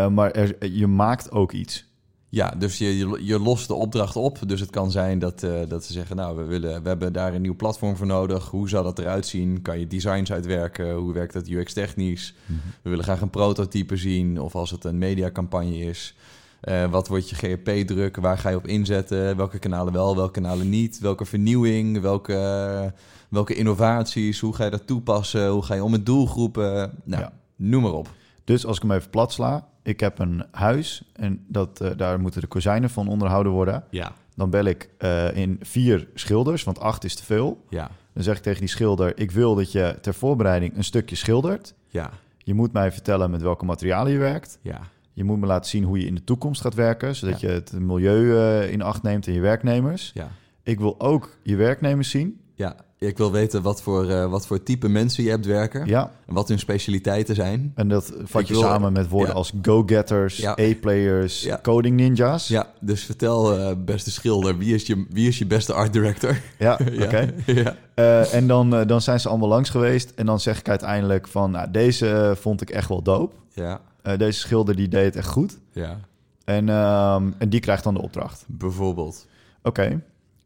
Maar 0.10 0.32
er, 0.32 0.72
je 0.72 0.88
maakt 0.88 1.32
ook 1.32 1.52
iets. 1.52 1.93
Ja, 2.34 2.50
dus 2.58 2.78
je, 2.78 2.98
je, 3.26 3.40
lost 3.40 3.68
de 3.68 3.74
opdracht 3.74 4.16
op. 4.16 4.40
Dus 4.46 4.60
het 4.60 4.70
kan 4.70 4.92
zijn 4.92 5.20
dat, 5.20 5.44
eh, 5.44 5.52
dat 5.68 5.84
ze 5.84 5.94
zeggen, 5.94 6.16
nou, 6.16 6.38
we, 6.38 6.44
willen, 6.44 6.82
we 6.84 6.88
hebben 6.88 7.14
daar 7.14 7.34
een 7.34 7.42
nieuw 7.42 7.56
platform 7.56 7.96
voor 7.96 8.06
nodig. 8.06 8.48
Hoe 8.50 8.70
zal 8.70 8.84
dat 8.84 9.00
eruit 9.00 9.26
zien? 9.28 9.62
Kan 9.62 9.80
je 9.80 9.88
designs 9.88 10.32
uitwerken? 10.32 10.94
Hoe 10.94 11.14
werkt 11.14 11.34
dat 11.34 11.48
UX-technisch? 11.48 12.34
We 12.82 12.90
willen 12.90 13.04
graag 13.04 13.22
een 13.22 13.30
prototype 13.30 13.98
zien. 13.98 14.42
Of 14.42 14.56
als 14.56 14.72
het 14.72 14.84
een 14.84 14.98
mediacampagne 14.98 15.78
is. 15.78 16.16
eh, 16.62 16.90
wat 16.92 17.08
wordt 17.08 17.30
je 17.30 17.36
GRP-druk? 17.36 18.16
Waar 18.18 18.38
ga 18.38 18.50
je 18.50 18.56
op 18.56 18.68
inzetten? 18.68 19.38
Welke 19.38 19.60
kanalen 19.60 19.94
wel, 19.94 20.16
welke 20.16 20.32
kanalen 20.32 20.70
niet? 20.70 21.00
Welke 21.00 21.26
vernieuwing? 21.26 22.02
Welke, 22.02 22.94
welke 23.30 23.54
innovaties? 23.56 24.40
Hoe 24.40 24.54
ga 24.56 24.64
je 24.64 24.70
dat 24.72 24.88
toepassen? 24.88 25.50
Hoe 25.50 25.64
ga 25.64 25.74
je 25.74 25.84
om 25.84 25.92
met 25.92 26.06
doelgroepen? 26.06 26.92
Nou, 27.04 27.22
Ja. 27.22 27.32
noem 27.56 27.82
maar 27.82 27.94
op. 27.94 28.10
Dus 28.44 28.66
als 28.66 28.76
ik 28.78 28.82
hem 28.82 28.92
even 28.92 29.10
plat 29.10 29.32
sla, 29.32 29.68
ik 29.84 30.00
heb 30.00 30.20
een 30.20 30.44
huis 30.52 31.04
en 31.14 31.44
dat, 31.48 31.82
eh, 31.82 31.92
daar 31.98 32.20
moeten 32.20 32.42
de 32.42 32.48
kozijnen 32.48 32.90
van 32.90 33.08
onderhouden 33.08 33.52
worden. 33.52 33.84
Ja, 33.90 34.12
Dan 34.36 34.50
bel 34.50 34.66
ik 34.66 34.90
eh, 34.98 35.36
in 35.38 35.60
vier 35.62 36.08
schilders, 36.14 36.64
want 36.64 36.80
acht 36.80 37.04
is 37.04 37.16
te 37.16 37.24
veel. 37.24 37.64
ja, 37.70 37.90
Dan 38.14 38.24
zeg 38.24 38.38
ik 38.38 38.44
tegen 38.44 38.60
die 38.60 38.70
schilder, 38.70 39.18
ik 39.20 39.32
wil 39.32 39.56
dat 39.56 39.72
je 39.72 39.98
ter 40.02 40.14
voorbereiding 40.14 40.78
een 40.78 40.84
stukje 40.84 41.16
schildert. 41.16 41.74
ja, 41.88 42.12
Je 42.38 42.54
moet 42.54 42.74
mij 42.74 42.92
vertellen 42.92 43.32
met 43.32 43.42
welke 43.42 43.66
materialen 43.66 44.12
je 44.12 44.18
werkt. 44.18 44.58
ja. 44.62 44.80
Je 45.16 45.24
moet 45.24 45.40
me 45.40 45.46
laten 45.46 45.70
zien 45.70 45.84
hoe 45.84 46.00
je 46.00 46.06
in 46.06 46.16
de 46.16 46.24
toekomst 46.24 46.62
gaat 46.62 46.74
werken, 46.74 47.16
zodat 47.16 47.40
Ja. 47.40 47.48
je 47.50 47.54
het 47.54 47.72
milieu 47.80 48.38
eh, 48.38 48.72
in 48.72 48.82
acht 48.82 49.04
neemt 49.04 49.28
en 49.28 49.34
je 49.34 49.40
werknemers. 49.40 50.12
ja. 50.14 50.28
Ik 50.64 50.80
wil 50.80 51.00
ook 51.00 51.38
je 51.44 51.56
werknemers 51.56 52.10
zien. 52.10 52.40
Ja, 52.56 52.76
ik 53.08 53.18
wil 53.18 53.32
weten 53.32 53.62
wat 53.62 53.82
voor, 53.82 54.10
eh, 54.10 54.30
wat 54.30 54.48
voor 54.48 54.64
type 54.64 54.88
mensen 54.90 55.24
je 55.24 55.30
hebt 55.30 55.46
werken. 55.46 55.86
Ja, 55.86 56.12
En 56.28 56.34
wat 56.34 56.48
hun 56.48 56.60
specialiteiten 56.60 57.36
zijn. 57.36 57.72
en 57.76 57.88
dat 57.88 58.14
vat 58.24 58.48
je 58.48 58.54
wil- 58.54 58.62
samen 58.62 58.94
met 58.94 59.10
woorden 59.10 59.30
ja. 59.30 59.36
als 59.36 59.54
go-getters, 59.62 60.38
Ja. 60.38 60.52
A-players, 60.60 61.42
Ja. 61.42 61.60
coding 61.62 61.96
ninjas. 61.96 62.48
Ja, 62.48 62.68
dus 62.80 63.04
vertel, 63.04 63.58
eh, 63.60 63.76
beste 63.78 64.12
schilder, 64.12 64.58
wie 64.58 64.74
is, 64.74 64.86
je, 64.88 65.06
wie 65.10 65.28
is 65.28 65.38
je 65.38 65.46
beste 65.46 65.74
art 65.74 65.94
director? 65.94 66.38
Ja, 66.60 66.80
Ja. 66.92 67.04
oké. 67.06 67.34
ja. 67.52 67.76
Eh, 67.96 68.34
en 68.34 68.48
dan, 68.48 68.70
dan 68.88 69.02
zijn 69.02 69.20
ze 69.20 69.30
allemaal 69.30 69.50
langs 69.50 69.70
geweest. 69.70 70.12
En 70.16 70.26
dan 70.26 70.40
zeg 70.40 70.60
ik 70.60 70.70
uiteindelijk 70.70 71.28
van, 71.28 71.52
nou, 71.52 71.72
deze 71.72 72.36
vond 72.40 72.62
ik 72.62 72.70
echt 72.70 72.90
wel 72.90 73.02
dope. 73.02 73.36
ja, 73.54 73.82
deze 74.18 74.40
schilder 74.40 74.76
die 74.76 74.88
deed 74.88 75.06
het 75.06 75.16
echt 75.16 75.28
goed. 75.28 75.58
ja, 75.72 76.00
En, 76.46 76.70
ehm, 76.70 77.32
en 77.38 77.50
die 77.50 77.60
krijgt 77.60 77.84
dan 77.84 77.94
de 77.94 78.02
opdracht. 78.02 78.44
bijvoorbeeld. 78.48 79.26
Oké. 79.64 80.02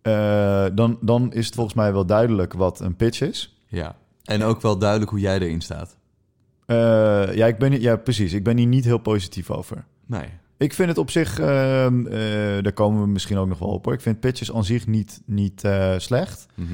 Eh, 0.08 0.66
dan, 0.74 0.98
dan 1.02 1.34
is 1.34 1.46
het 1.46 1.56
volgens 1.56 1.76
mij 1.76 1.94
wel 1.94 2.06
duidelijk 2.06 2.54
wat 2.54 2.80
een 2.80 2.96
pitch 2.96 3.22
is. 3.22 3.58
Ja. 3.68 3.96
En 4.24 4.44
ook 4.44 4.62
wel 4.62 4.78
duidelijk 4.78 5.12
hoe 5.12 5.20
jij 5.20 5.40
erin 5.40 5.62
staat. 5.62 5.98
Eh, 6.66 7.36
ja, 7.36 7.46
ik 7.46 7.58
ben, 7.58 7.82
ja, 7.82 7.96
precies. 7.96 8.34
Ik 8.34 8.44
ben 8.44 8.58
hier 8.58 8.68
niet 8.68 8.86
heel 8.86 8.98
positief 8.98 9.52
over. 9.52 9.86
Nee. 10.06 10.26
Ik 10.58 10.74
vind 10.74 10.90
het 10.90 10.98
op 10.98 11.10
zich, 11.10 11.40
ehm, 11.40 12.06
eh, 12.06 12.64
daar 12.64 12.74
komen 12.74 13.02
we 13.02 13.08
misschien 13.08 13.38
ook 13.38 13.48
nog 13.48 13.60
wel 13.60 13.70
op 13.70 13.86
hoor. 13.86 13.94
Ik 13.94 14.02
vind 14.02 14.20
pitches 14.20 14.54
aan 14.54 14.64
zich 14.64 14.88
niet, 14.88 15.22
niet 15.26 15.68
slecht. 15.98 16.46
Mhm. 16.54 16.74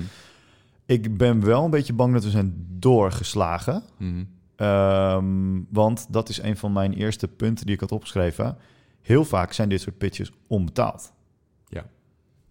Ik 0.85 1.17
ben 1.17 1.45
wel 1.45 1.63
een 1.63 1.69
beetje 1.69 1.93
bang 1.93 2.13
dat 2.13 2.23
we 2.23 2.29
zijn 2.29 2.65
doorgeslagen. 2.69 3.83
Mhm. 3.97 4.23
Ehm, 4.55 5.61
want 5.69 6.07
dat 6.09 6.29
is 6.29 6.41
een 6.41 6.57
van 6.57 6.73
mijn 6.73 6.93
eerste 6.93 7.27
punten 7.27 7.65
die 7.65 7.75
ik 7.75 7.81
had 7.81 7.91
opgeschreven. 7.91 8.57
Heel 9.01 9.25
vaak 9.25 9.53
zijn 9.53 9.69
dit 9.69 9.81
soort 9.81 9.97
pitches 9.97 10.31
onbetaald. 10.47 11.13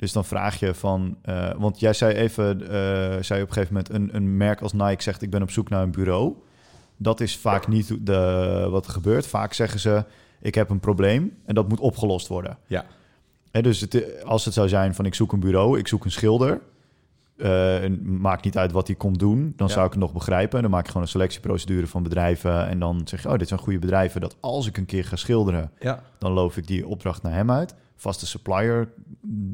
Dus 0.03 0.13
dan 0.13 0.25
vraag 0.25 0.59
je 0.59 0.75
van... 0.75 1.17
eh, 1.23 1.51
want 1.59 1.81
jij 1.81 1.93
zei 1.93 2.15
even, 2.15 2.61
eh, 2.63 3.23
zei 3.23 3.43
op 3.43 3.49
een 3.49 3.53
gegeven 3.55 3.67
moment... 3.75 3.91
Een, 3.93 4.11
een 4.17 4.37
merk 4.37 4.61
als 4.61 4.73
Nike 4.73 5.03
zegt 5.03 5.23
ik 5.23 5.31
ben 5.31 5.43
op 5.43 5.51
zoek 5.51 5.69
naar 5.69 5.83
een 5.83 5.91
bureau. 5.91 6.35
Dat 6.97 7.21
is 7.21 7.37
vaak 7.37 7.69
niet 7.69 8.07
de, 8.07 8.67
wat 8.71 8.87
er 8.87 8.93
gebeurt. 8.93 9.27
Vaak 9.27 9.53
zeggen 9.53 9.81
ze 9.81 10.05
ik 10.41 10.55
heb 10.55 10.71
een 10.71 10.81
probleem 10.81 11.37
en 11.45 11.55
dat 11.55 11.69
moet 11.69 11.81
opgelost 11.81 12.29
worden. 12.29 12.59
Ja. 12.67 12.85
Dus 13.51 13.81
het, 13.81 14.25
als 14.25 14.45
het 14.45 14.55
zou 14.55 14.69
zijn 14.69 14.95
van 14.95 15.07
ik 15.07 15.15
zoek 15.15 15.33
een 15.33 15.41
bureau, 15.41 15.79
ik 15.79 15.89
zoek 15.89 16.05
een 16.05 16.11
schilder... 16.11 16.61
eh, 17.37 17.83
en 17.85 18.21
maakt 18.21 18.45
niet 18.45 18.57
uit 18.59 18.73
wat 18.73 18.87
hij 18.87 18.97
komt 18.97 19.19
doen, 19.19 19.53
dan 19.57 19.67
Ja. 19.67 19.73
zou 19.73 19.87
ik 19.87 19.93
het 19.93 20.01
nog 20.01 20.13
begrijpen. 20.13 20.63
Dan 20.63 20.71
maak 20.71 20.83
je 20.83 20.89
gewoon 20.89 21.03
een 21.03 21.13
selectieprocedure 21.13 21.87
van 21.87 22.03
bedrijven... 22.03 22.67
en 22.69 22.79
dan 22.79 23.01
zeg 23.05 23.23
je, 23.23 23.29
oh, 23.29 23.39
dit 23.39 23.49
zijn 23.49 23.61
goede 23.61 23.79
bedrijven... 23.79 24.21
dat 24.21 24.37
als 24.41 24.67
ik 24.67 24.77
een 24.77 24.87
keer 24.87 25.05
ga 25.05 25.17
schilderen, 25.17 25.71
Ja. 25.81 26.03
dan 26.19 26.33
loof 26.33 26.57
ik 26.57 26.67
die 26.67 26.87
opdracht 26.87 27.23
naar 27.23 27.33
hem 27.33 27.51
uit. 27.51 27.75
Vaste 27.97 28.27
supplier 28.27 28.93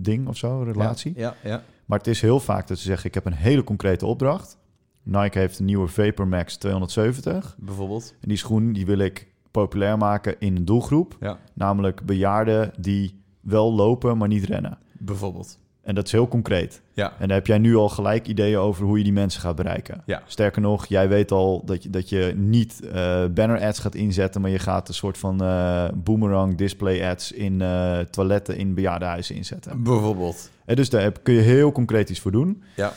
ding 0.00 0.28
of 0.28 0.37
zo, 0.37 0.62
relatie. 0.62 1.12
Ja, 1.16 1.35
ja. 1.45 1.62
Maar 1.85 1.99
het 1.99 2.07
is 2.07 2.21
heel 2.21 2.40
vaak 2.40 2.66
dat 2.68 2.78
ze 2.78 2.85
zeggen, 2.85 3.07
ik 3.07 3.14
heb 3.14 3.26
een 3.26 3.33
hele 3.33 3.64
concrete 3.64 4.07
opdracht. 4.07 4.59
Nike 5.02 5.38
heeft 5.38 5.59
een 5.59 5.64
nieuwe 5.64 5.88
Vapor 5.88 6.28
Max 6.28 6.57
270. 6.57 7.57
Bijvoorbeeld. 7.59 8.14
En 8.21 8.28
die 8.28 8.37
schoen 8.37 8.73
die 8.73 8.87
wil 8.87 8.99
ik 8.99 9.26
populair 9.50 9.99
maken 9.99 10.40
in 10.40 10.57
een 10.57 10.64
doelgroep. 10.64 11.16
Ja. 11.21 11.38
Namelijk 11.54 12.07
bejaarden 12.07 12.73
die 12.78 13.23
wel 13.40 13.73
lopen, 13.73 14.18
maar 14.18 14.28
niet 14.28 14.45
rennen. 14.45 14.78
Bijvoorbeeld. 14.92 15.59
En 15.88 15.95
dat 15.95 16.07
is 16.07 16.12
heel 16.12 16.28
concreet. 16.28 16.83
Ja. 16.92 17.12
En 17.18 17.28
daar 17.28 17.37
heb 17.37 17.47
jij 17.47 17.59
nu 17.59 17.76
al 17.76 17.88
gelijk 17.88 18.26
ideeën 18.26 18.59
over 18.59 18.85
hoe 18.85 18.99
je 18.99 19.04
die 19.04 19.12
mensen 19.12 19.40
gaat 19.40 19.57
bereiken. 19.57 20.02
Ja. 20.07 20.23
Sterker 20.26 20.61
nog, 20.62 20.87
jij 20.87 21.09
weet 21.09 21.30
al 21.30 21.62
dat 21.64 21.83
je, 21.83 21.90
dat 21.90 22.09
je 22.09 22.33
niet 22.37 22.80
eh, 22.92 23.25
banner 23.26 23.61
ads 23.61 23.78
gaat 23.78 23.95
inzetten, 23.95 24.40
maar 24.40 24.50
je 24.50 24.59
gaat 24.59 24.88
een 24.88 24.95
soort 24.95 25.18
van 25.18 25.42
eh, 25.42 25.88
boomerang 25.95 26.57
display 26.57 27.11
ads 27.11 27.33
in 27.33 27.61
eh, 27.62 27.99
toiletten 27.99 28.57
in 28.57 28.75
bejaardenhuizen 28.75 29.35
inzetten. 29.35 29.83
Bijvoorbeeld. 29.83 30.50
En 30.64 30.76
dus 30.76 30.90
daar 30.90 31.02
heb- 31.02 31.21
kun 31.23 31.35
je 31.35 31.40
heel 31.40 31.73
concreet 31.73 32.11
iets 32.11 32.21
voor 32.21 32.33
doen. 32.33 32.62
Ja. 32.76 32.92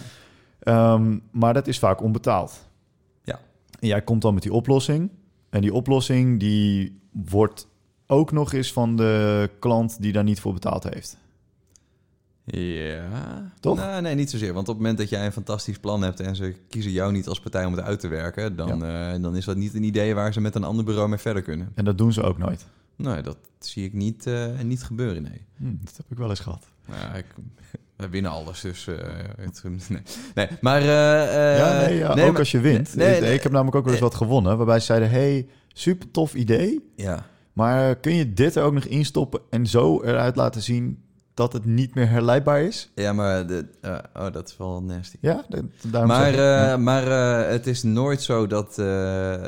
Ehm, 0.59 1.17
maar 1.31 1.53
dat 1.53 1.67
is 1.67 1.79
vaak 1.79 2.01
onbetaald. 2.01 2.69
Ja. 3.23 3.39
En 3.79 3.87
jij 3.87 4.01
komt 4.01 4.21
dan 4.21 4.33
met 4.33 4.43
die 4.43 4.53
oplossing. 4.53 5.09
En 5.49 5.61
die 5.61 5.73
oplossing 5.73 6.39
die 6.39 7.01
wordt 7.11 7.67
ook 8.07 8.31
nog 8.31 8.53
eens 8.53 8.73
van 8.73 8.95
de 8.95 9.49
klant 9.59 10.01
die 10.01 10.11
daar 10.11 10.23
niet 10.23 10.39
voor 10.39 10.53
betaald 10.53 10.83
heeft. 10.93 11.17
Ja. 12.59 13.51
Toch? 13.59 13.77
Nou, 13.77 14.01
nee, 14.01 14.15
niet 14.15 14.29
zozeer. 14.29 14.53
Want 14.53 14.67
op 14.67 14.73
het 14.73 14.83
moment 14.83 14.97
dat 14.97 15.09
jij 15.09 15.25
een 15.25 15.31
fantastisch 15.31 15.77
plan 15.79 16.01
hebt 16.01 16.19
en 16.19 16.35
ze 16.35 16.55
kiezen 16.69 16.91
jou 16.91 17.11
niet 17.11 17.27
als 17.27 17.39
partij 17.39 17.65
om 17.65 17.73
het 17.73 17.85
uit 17.85 17.99
te 17.99 18.07
werken, 18.07 18.55
dan, 18.55 18.85
eh, 18.85 19.21
dan 19.21 19.35
is 19.35 19.45
dat 19.45 19.55
niet 19.55 19.73
een 19.73 19.83
idee 19.83 20.15
waar 20.15 20.33
ze 20.33 20.41
met 20.41 20.55
een 20.55 20.63
ander 20.63 20.85
bureau 20.85 21.09
mee 21.09 21.17
verder 21.17 21.41
kunnen. 21.41 21.71
En 21.75 21.85
dat 21.85 21.97
doen 21.97 22.13
ze 22.13 22.21
ook 22.21 22.37
nooit. 22.37 22.65
Nee, 22.95 23.21
dat 23.21 23.37
zie 23.59 23.85
ik 23.85 23.93
niet, 23.93 24.25
eh, 24.27 24.45
niet 24.63 24.83
gebeuren, 24.83 25.23
nee. 25.23 25.45
Hm, 25.57 25.75
dat 25.83 25.97
heb 25.97 26.05
ik 26.11 26.17
wel 26.17 26.29
eens 26.29 26.39
gehad. 26.39 26.65
Nou, 26.87 27.17
ik, 27.17 27.25
we 27.97 28.09
winnen 28.09 28.31
alles, 28.31 28.61
dus... 28.61 28.87
eh, 28.87 28.95
het, 29.37 29.63
nee. 29.89 30.01
nee, 30.35 30.47
maar... 30.61 30.83
ja, 30.83 31.85
nee, 31.85 31.97
ja, 31.97 32.09
ook 32.09 32.15
maar- 32.15 32.37
als 32.37 32.51
je 32.51 32.59
wint. 32.59 32.95
Nee, 32.95 33.21
nee, 33.21 33.33
ik 33.33 33.43
heb 33.43 33.51
namelijk 33.51 33.75
ook 33.75 33.83
wel 33.83 33.93
eens 33.93 34.01
wat 34.01 34.15
gewonnen. 34.15 34.57
Waarbij 34.57 34.79
ze 34.79 34.85
zeiden, 34.85 35.09
hey, 35.09 35.47
super 35.73 36.11
tof 36.11 36.33
idee. 36.33 36.91
Ja, 36.95 37.25
Maar 37.53 37.95
kun 37.95 38.13
je 38.15 38.33
dit 38.33 38.55
er 38.55 38.63
ook 38.63 38.73
nog 38.73 38.83
instoppen 38.85 39.41
en 39.49 39.67
zo 39.67 40.01
eruit 40.03 40.35
laten 40.35 40.61
zien 40.61 41.03
dat 41.33 41.53
het 41.53 41.65
niet 41.65 41.95
meer 41.95 42.09
herleidbaar 42.09 42.61
is? 42.61 42.91
ja 42.95 43.13
maar... 43.13 43.47
De, 43.47 43.65
eh, 43.81 43.97
oh, 44.13 44.31
dat 44.31 44.47
is 44.49 44.57
wel 44.57 44.81
nasty. 44.81 45.17
Ja, 45.21 45.45
dat- 45.49 45.63
daarom 45.81 46.09
Maar, 46.09 46.29
ik, 46.29 46.35
eh, 46.35 46.41
ja. 46.41 46.77
maar 46.77 47.07
eh, 47.07 47.51
het 47.51 47.67
is 47.67 47.83
nooit 47.83 48.21
zo 48.21 48.47
dat 48.47 48.77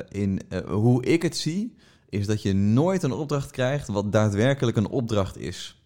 in 0.10 0.42
hoe 0.68 1.06
ik 1.06 1.22
het 1.22 1.38
zie, 1.38 1.76
is 2.10 2.28
dat 2.28 2.42
je 2.42 2.54
nooit 2.54 3.04
een 3.04 3.12
opdracht 3.12 3.52
krijgt 3.52 3.88
wat 3.88 4.12
daadwerkelijk 4.12 4.78
een 4.78 4.90
opdracht 4.90 5.38
is. 5.38 5.82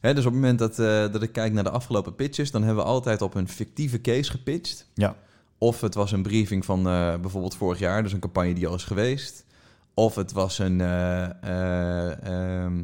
Hè, 0.00 0.14
dus 0.14 0.26
op 0.26 0.32
het 0.32 0.40
moment 0.40 0.58
dat, 0.58 0.76
dat 1.12 1.22
ik 1.22 1.32
kijk 1.32 1.52
naar 1.52 1.64
de 1.64 1.70
afgelopen 1.70 2.14
pitches, 2.14 2.50
dan 2.50 2.62
hebben 2.62 2.84
we 2.84 2.90
altijd 2.90 3.22
op 3.22 3.34
een 3.34 3.48
fictieve 3.48 4.00
case 4.00 4.30
gepitcht. 4.30 4.86
Ja. 4.94 5.16
Of 5.58 5.80
het 5.80 5.94
was 5.94 6.12
een 6.12 6.22
briefing 6.22 6.64
van 6.64 6.82
bijvoorbeeld 7.20 7.56
vorig 7.56 7.78
jaar, 7.78 8.02
dus 8.02 8.12
een 8.12 8.20
campagne 8.20 8.54
die 8.54 8.66
al 8.66 8.74
is 8.74 8.84
geweest. 8.84 9.44
Of 9.94 10.14
het 10.14 10.32
was 10.32 10.58
een 10.58 10.80
eh, 10.80 11.24
eh, 11.42 12.22
ehm, 12.26 12.82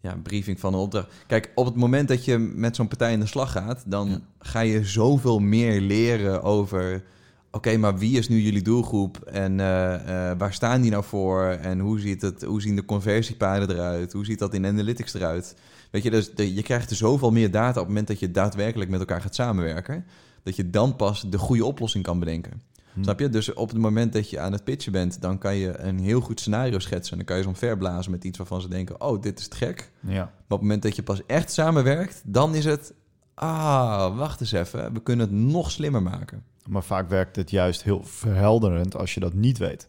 ja, 0.00 0.16
briefing 0.22 0.60
van 0.60 0.74
een 0.74 0.80
opdracht. 0.80 1.08
Kijk, 1.26 1.50
op 1.54 1.64
het 1.66 1.74
moment 1.74 2.08
dat 2.08 2.24
je 2.24 2.38
met 2.38 2.76
zo'n 2.76 2.88
partij 2.88 3.12
in 3.12 3.20
de 3.20 3.26
slag 3.26 3.52
gaat, 3.52 3.82
dan 3.86 4.08
Ja. 4.08 4.20
ga 4.38 4.60
je 4.60 4.84
zoveel 4.84 5.38
meer 5.38 5.80
leren 5.80 6.42
over. 6.42 7.02
Oké, 7.50 7.76
maar 7.76 7.98
wie 7.98 8.18
is 8.18 8.28
nu 8.28 8.40
jullie 8.40 8.62
doelgroep 8.62 9.18
en 9.20 9.60
eh, 9.60 10.30
eh, 10.30 10.38
waar 10.38 10.52
staan 10.52 10.80
die 10.80 10.90
nou 10.90 11.04
voor 11.04 11.44
en 11.44 11.78
hoe, 11.78 12.00
ziet 12.00 12.22
het, 12.22 12.42
hoe 12.42 12.60
zien 12.60 12.76
de 12.76 12.84
conversiepaden 12.84 13.70
eruit? 13.70 14.12
Hoe 14.12 14.24
ziet 14.24 14.38
dat 14.38 14.54
in 14.54 14.66
analytics 14.66 15.14
eruit? 15.14 15.56
Weet 15.90 16.02
je, 16.02 16.10
dus 16.10 16.34
de- 16.34 16.54
je 16.54 16.62
krijgt 16.62 16.90
zoveel 16.96 17.30
meer 17.30 17.50
data 17.50 17.68
op 17.68 17.76
het 17.76 17.86
moment 17.88 18.06
dat 18.06 18.18
je 18.18 18.30
daadwerkelijk 18.30 18.90
met 18.90 19.00
elkaar 19.00 19.20
gaat 19.20 19.34
samenwerken, 19.34 20.04
dat 20.42 20.56
je 20.56 20.70
dan 20.70 20.96
pas 20.96 21.24
de 21.30 21.38
goede 21.38 21.64
oplossing 21.64 22.04
kan 22.04 22.18
bedenken. 22.18 22.60
Hm. 22.98 23.04
Snap 23.04 23.20
je? 23.20 23.28
Dus 23.28 23.52
op 23.52 23.68
het 23.68 23.78
moment 23.78 24.12
dat 24.12 24.30
je 24.30 24.40
aan 24.40 24.52
het 24.52 24.64
pitchen 24.64 24.92
bent, 24.92 25.20
dan 25.20 25.38
kan 25.38 25.56
je 25.56 25.78
een 25.78 25.98
heel 25.98 26.20
goed 26.20 26.40
scenario 26.40 26.78
schetsen. 26.78 27.16
Dan 27.16 27.26
kan 27.26 27.36
je 27.36 27.42
ze 27.42 27.48
omverblazen 27.48 28.10
met 28.10 28.24
iets 28.24 28.38
waarvan 28.38 28.60
ze 28.60 28.68
denken, 28.68 29.00
oh, 29.00 29.22
dit 29.22 29.38
is 29.38 29.48
te 29.48 29.56
gek. 29.56 29.90
Ja. 30.00 30.12
Maar 30.12 30.24
op 30.24 30.48
het 30.48 30.60
moment 30.60 30.82
dat 30.82 30.96
je 30.96 31.02
pas 31.02 31.26
echt 31.26 31.52
samenwerkt, 31.52 32.22
dan 32.24 32.54
is 32.54 32.64
het, 32.64 32.94
ah, 33.34 34.16
wacht 34.16 34.40
eens 34.40 34.52
even, 34.52 34.92
we 34.92 35.02
kunnen 35.02 35.26
het 35.26 35.36
nog 35.36 35.70
slimmer 35.70 36.02
maken. 36.02 36.42
Maar 36.68 36.82
vaak 36.82 37.08
werkt 37.08 37.36
het 37.36 37.50
juist 37.50 37.82
heel 37.82 38.04
verhelderend 38.04 38.96
als 38.96 39.14
je 39.14 39.20
dat 39.20 39.34
niet 39.34 39.58
weet. 39.58 39.88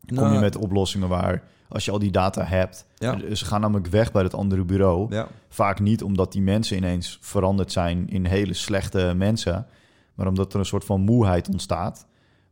Dan 0.00 0.16
kom 0.16 0.26
je 0.26 0.30
Nou, 0.30 0.40
met 0.40 0.56
oplossingen 0.56 1.08
waar, 1.08 1.42
als 1.68 1.84
je 1.84 1.90
al 1.90 1.98
die 1.98 2.10
data 2.10 2.44
hebt... 2.44 2.86
Ja. 2.96 3.34
Ze 3.34 3.44
gaan 3.44 3.60
namelijk 3.60 3.86
weg 3.86 4.12
bij 4.12 4.22
dat 4.22 4.34
andere 4.34 4.64
bureau. 4.64 5.14
Ja, 5.14 5.28
Vaak 5.48 5.80
niet 5.80 6.02
omdat 6.02 6.32
die 6.32 6.42
mensen 6.42 6.76
ineens 6.76 7.18
veranderd 7.20 7.72
zijn 7.72 8.08
in 8.08 8.24
hele 8.24 8.54
slechte 8.54 9.12
mensen... 9.16 9.66
maar 10.14 10.26
omdat 10.26 10.52
er 10.52 10.58
een 10.58 10.66
soort 10.66 10.84
van 10.84 11.00
moeheid 11.00 11.48
ontstaat... 11.48 12.06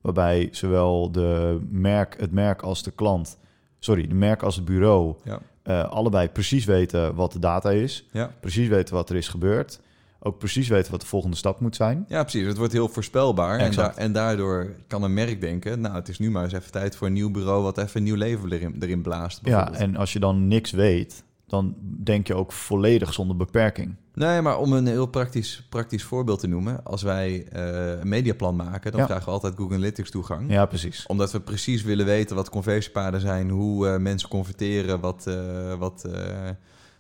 waarbij 0.07 0.49
zowel 0.53 1.13
de 1.13 1.59
merk, 1.71 2.17
het 2.21 2.33
merk 2.33 2.63
als 2.63 2.83
de 2.83 2.91
klant... 2.91 3.39
sorry, 3.79 4.07
de 4.07 4.15
merk 4.15 4.43
als 4.43 4.57
het 4.57 4.65
bureau... 4.65 5.15
ja, 5.25 5.41
eh, 5.63 5.91
allebei 5.91 6.29
precies 6.29 6.65
weten 6.65 7.15
wat 7.15 7.33
de 7.33 7.39
data 7.39 7.71
is... 7.71 8.07
ja. 8.13 8.31
precies 8.41 8.69
weten 8.69 8.95
wat 8.95 9.11
er 9.11 9.17
is 9.17 9.29
gebeurd... 9.29 9.81
ook 10.21 10.39
precies 10.39 10.69
weten 10.69 10.91
wat 10.91 11.01
de 11.01 11.07
volgende 11.07 11.37
stap 11.37 11.61
moet 11.61 11.77
zijn. 11.77 12.05
Ja, 12.09 12.23
precies. 12.23 12.47
Het 12.47 12.57
wordt 12.57 12.73
heel 12.73 12.89
voorspelbaar. 12.89 13.59
En, 13.59 13.73
da- 13.73 13.97
en 13.97 14.13
daardoor 14.13 14.75
kan 14.87 15.03
een 15.03 15.15
merk 15.15 15.41
denken... 15.41 15.81
nou, 15.81 15.95
het 15.95 16.09
is 16.09 16.19
nu 16.19 16.31
maar 16.31 16.45
eens 16.45 16.53
even 16.53 16.73
tijd 16.73 16.97
voor 16.97 17.07
een 17.07 17.13
nieuw 17.13 17.31
bureau... 17.31 17.63
wat 17.63 17.79
even 17.79 17.97
een 17.97 18.03
nieuw 18.03 18.17
leven 18.17 18.53
erin, 18.53 18.77
erin 18.81 19.03
blaast. 19.03 19.41
Ja, 19.43 19.73
en 19.73 19.97
als 19.97 20.13
je 20.13 20.19
dan 20.19 20.49
niks 20.49 20.71
weet, 20.71 21.25
dan 21.47 21.75
denk 22.05 22.27
je 22.27 22.35
ook 22.35 22.53
volledig 22.53 23.13
zonder 23.13 23.37
beperking. 23.37 23.95
Nee, 24.15 24.41
maar 24.43 24.59
om 24.59 24.73
een 24.73 24.87
heel 24.87 25.07
praktisch, 25.07 25.67
praktisch 25.69 26.03
voorbeeld 26.05 26.41
te 26.41 26.47
noemen... 26.47 26.85
als 26.85 27.03
wij 27.03 27.47
eh, 27.49 27.99
een 28.01 28.09
mediaplan 28.09 28.57
maken... 28.57 28.91
dan 28.93 29.01
Ja. 29.01 29.07
vragen 29.07 29.25
we 29.25 29.31
altijd 29.31 29.55
Google 29.57 29.75
Analytics 29.77 30.11
toegang. 30.11 30.51
Ja, 30.53 30.67
precies. 30.67 31.07
Omdat 31.07 31.33
we 31.33 31.41
precies 31.41 31.83
willen 31.83 32.07
weten 32.07 32.37
wat 32.37 32.51
conversiepaden 32.51 33.21
zijn... 33.21 33.51
hoe 33.51 33.89
eh, 33.89 33.97
mensen 33.99 34.29
converteren, 34.29 35.01
wat, 35.01 35.27
eh, 35.27 35.75
wat, 35.79 36.09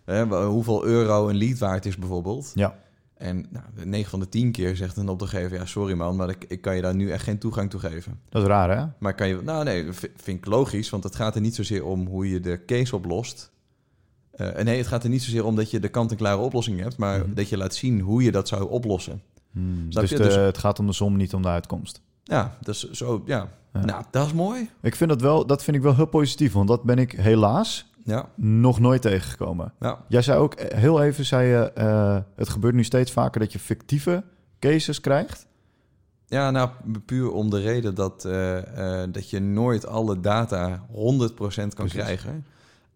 wa- 0.05 0.47
hoeveel 0.47 0.85
euro 0.85 1.29
een 1.29 1.37
lead 1.37 1.59
waard 1.59 1.87
is 1.87 1.97
bijvoorbeeld. 1.97 2.53
Ja. 2.55 2.79
En 3.15 3.47
nou, 3.51 3.65
9 3.89 4.11
van 4.11 4.21
de 4.21 4.29
10 4.29 4.53
keer 4.53 4.77
zegt 4.77 4.97
een 4.97 5.09
opdrachtgever... 5.09 5.57
ja, 5.59 5.65
sorry 5.67 5.95
man, 5.95 6.17
maar 6.17 6.29
ik, 6.29 6.45
ik 6.49 6.61
kan 6.61 6.77
je 6.77 6.83
daar 6.83 6.95
nu 6.95 7.11
echt 7.11 7.25
geen 7.25 7.39
toegang 7.39 7.71
toe 7.71 7.81
geven. 7.81 8.21
Dat 8.29 8.43
is 8.43 8.49
raar, 8.49 8.79
hè? 8.79 8.87
Maar 8.99 9.15
kan 9.15 9.29
je... 9.29 9.41
Nou 9.43 9.65
nee, 9.65 9.87
vind 9.93 10.39
ik 10.39 10.47
logisch, 10.47 10.91
want 10.91 11.05
het 11.05 11.17
gaat 11.17 11.35
er 11.35 11.41
niet 11.41 11.55
zozeer 11.55 11.85
om 11.85 12.07
hoe 12.07 12.31
je 12.31 12.41
de 12.41 12.65
case 12.67 12.97
oplost. 12.97 13.55
Eh, 14.37 14.65
nee, 14.65 14.79
het 14.79 14.87
gaat 14.87 15.05
er 15.05 15.11
niet 15.11 15.23
zozeer 15.23 15.45
om 15.45 15.57
dat 15.57 15.71
je 15.71 15.81
de 15.81 15.89
kant-en-klare 15.89 16.37
oplossing 16.41 16.81
hebt... 16.81 16.97
maar 16.97 17.19
Mhm. 17.19 17.35
dat 17.35 17.49
je 17.49 17.57
laat 17.57 17.75
zien 17.75 18.01
hoe 18.01 18.23
je 18.23 18.33
dat 18.33 18.49
zou 18.49 18.71
oplossen. 18.71 19.23
Hmm, 19.53 19.91
dus, 19.91 20.11
de- 20.11 20.17
Dus- 20.17 20.35
het 20.35 20.59
gaat 20.59 20.79
om 20.79 20.87
de 20.87 20.93
som, 20.93 21.17
niet 21.17 21.35
om 21.35 21.43
de 21.43 21.49
uitkomst. 21.49 22.01
Ja, 22.23 22.57
dus 22.61 22.91
zo... 22.91 23.23
Ja. 23.27 23.49
Ja. 23.73 23.85
Nou, 23.85 24.05
dat 24.11 24.27
is 24.27 24.33
mooi. 24.33 24.71
Ik 24.83 24.95
vind 24.95 25.11
dat 25.11 25.21
wel, 25.21 25.47
dat 25.47 25.63
vind 25.65 25.77
ik 25.77 25.83
wel 25.83 25.95
heel 25.95 26.07
positief, 26.07 26.53
want 26.53 26.69
dat 26.69 26.83
ben 26.83 26.99
ik 26.99 27.13
helaas 27.13 27.91
Ja, 28.05 28.29
nog 28.35 28.81
nooit 28.81 29.03
tegengekomen. 29.03 29.73
ja. 29.81 30.05
Jij 30.09 30.23
zei 30.23 30.39
ook 30.39 30.55
eh, 30.55 30.79
heel 30.79 31.03
even, 31.03 31.25
zei 31.25 31.49
je, 31.49 31.73
eh, 31.73 32.19
het 32.37 32.49
gebeurt 32.49 32.75
nu 32.75 32.85
steeds 32.85 33.13
vaker 33.13 33.41
dat 33.41 33.53
je 33.53 33.59
fictieve 33.59 34.25
cases 34.61 35.01
krijgt. 35.01 35.47
Ja, 36.27 36.51
nou, 36.51 36.71
puur 37.05 37.31
om 37.33 37.51
de 37.51 37.61
reden 37.61 37.95
dat, 37.95 38.23
dat 39.13 39.31
je 39.31 39.41
nooit 39.41 39.87
alle 39.87 40.21
data 40.21 40.87
100% 40.93 41.75
kan 41.75 41.87
Precies. 41.87 41.93
krijgen. 42.03 42.47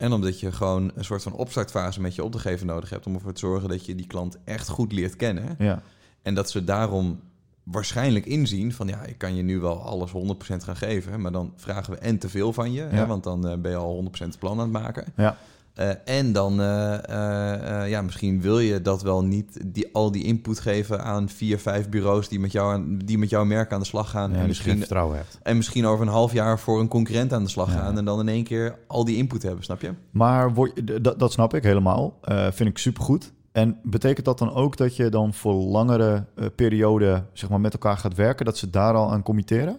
En 0.00 0.12
omdat 0.12 0.40
je 0.40 0.52
gewoon 0.52 0.90
een 0.94 1.04
soort 1.04 1.22
van 1.22 1.32
opstartfase 1.32 2.00
met 2.00 2.14
je 2.14 2.24
opdrachtgever 2.24 2.66
nodig 2.66 2.90
hebt... 2.90 3.06
om 3.06 3.14
ervoor 3.14 3.32
te 3.32 3.40
zorgen 3.40 3.68
dat 3.68 3.86
je 3.86 3.94
die 3.94 4.06
klant 4.06 4.38
echt 4.44 4.68
goed 4.68 4.92
leert 4.92 5.16
kennen. 5.16 5.54
Ja, 5.58 5.82
En 6.22 6.34
dat 6.34 6.50
ze 6.50 6.64
daarom 6.64 7.20
waarschijnlijk 7.62 8.26
inzien 8.26 8.72
van... 8.72 8.88
ja, 8.88 9.02
ik 9.02 9.18
kan 9.18 9.34
je 9.36 9.42
nu 9.42 9.58
wel 9.58 9.82
alles 9.82 10.10
100% 10.10 10.14
gaan 10.56 10.76
geven... 10.76 11.20
maar 11.20 11.32
dan 11.32 11.52
vragen 11.56 11.92
we 11.92 11.98
en 11.98 12.18
te 12.18 12.28
veel 12.28 12.52
van 12.52 12.72
je... 12.72 12.82
Hè, 12.82 13.06
want 13.06 13.24
dan 13.24 13.48
eh, 13.48 13.58
ben 13.58 13.70
je 13.70 13.76
al 13.76 14.04
100% 14.04 14.18
het 14.18 14.38
plan 14.38 14.52
aan 14.52 14.58
het 14.58 14.82
maken. 14.82 15.04
ja, 15.16 15.36
Eh, 15.74 15.90
en 16.04 16.32
dan, 16.32 16.60
eh, 16.60 17.82
eh, 17.82 17.88
ja, 17.90 18.02
misschien 18.02 18.40
wil 18.40 18.58
je 18.58 18.82
dat 18.82 19.02
wel 19.02 19.24
niet, 19.24 19.60
die, 19.66 19.88
al 19.92 20.10
die 20.10 20.24
input 20.24 20.60
geven 20.60 21.04
aan 21.04 21.28
vier, 21.28 21.58
vijf 21.58 21.88
bureaus 21.88 22.28
die 22.28 22.40
met, 22.40 22.52
jou 22.52 22.72
aan, 22.72 22.98
die 22.98 23.18
met 23.18 23.30
jouw 23.30 23.44
merk 23.44 23.72
aan 23.72 23.80
de 23.80 23.86
slag 23.86 24.10
gaan. 24.10 24.32
ja 24.32 24.38
en, 24.38 24.46
misschien, 24.46 24.78
vertrouwen 24.78 25.16
hebt. 25.16 25.38
en 25.42 25.56
misschien 25.56 25.86
over 25.86 26.06
een 26.06 26.12
half 26.12 26.32
jaar 26.32 26.58
voor 26.58 26.80
een 26.80 26.88
concurrent 26.88 27.32
aan 27.32 27.42
de 27.42 27.50
slag 27.50 27.72
Ja. 27.72 27.78
gaan. 27.78 27.98
En 27.98 28.04
dan 28.04 28.20
in 28.20 28.28
één 28.28 28.44
keer 28.44 28.78
al 28.86 29.04
die 29.04 29.16
input 29.16 29.42
hebben, 29.42 29.64
snap 29.64 29.80
je? 29.80 29.90
Maar 30.10 30.54
word, 30.54 31.04
dat, 31.04 31.18
dat 31.18 31.32
snap 31.32 31.54
ik 31.54 31.62
helemaal. 31.62 32.18
Vind 32.50 32.68
ik 32.68 32.78
supergoed. 32.78 33.32
En 33.52 33.78
betekent 33.82 34.26
dat 34.26 34.38
dan 34.38 34.52
ook 34.54 34.76
dat 34.76 34.96
je 34.96 35.08
dan 35.08 35.34
voor 35.34 35.54
langere 35.54 36.24
perioden 36.54 37.26
zeg 37.32 37.50
maar, 37.50 37.60
met 37.60 37.72
elkaar 37.72 37.96
gaat 37.96 38.14
werken, 38.14 38.44
dat 38.44 38.58
ze 38.58 38.70
daar 38.70 38.94
al 38.94 39.12
aan 39.12 39.22
committeren? 39.22 39.78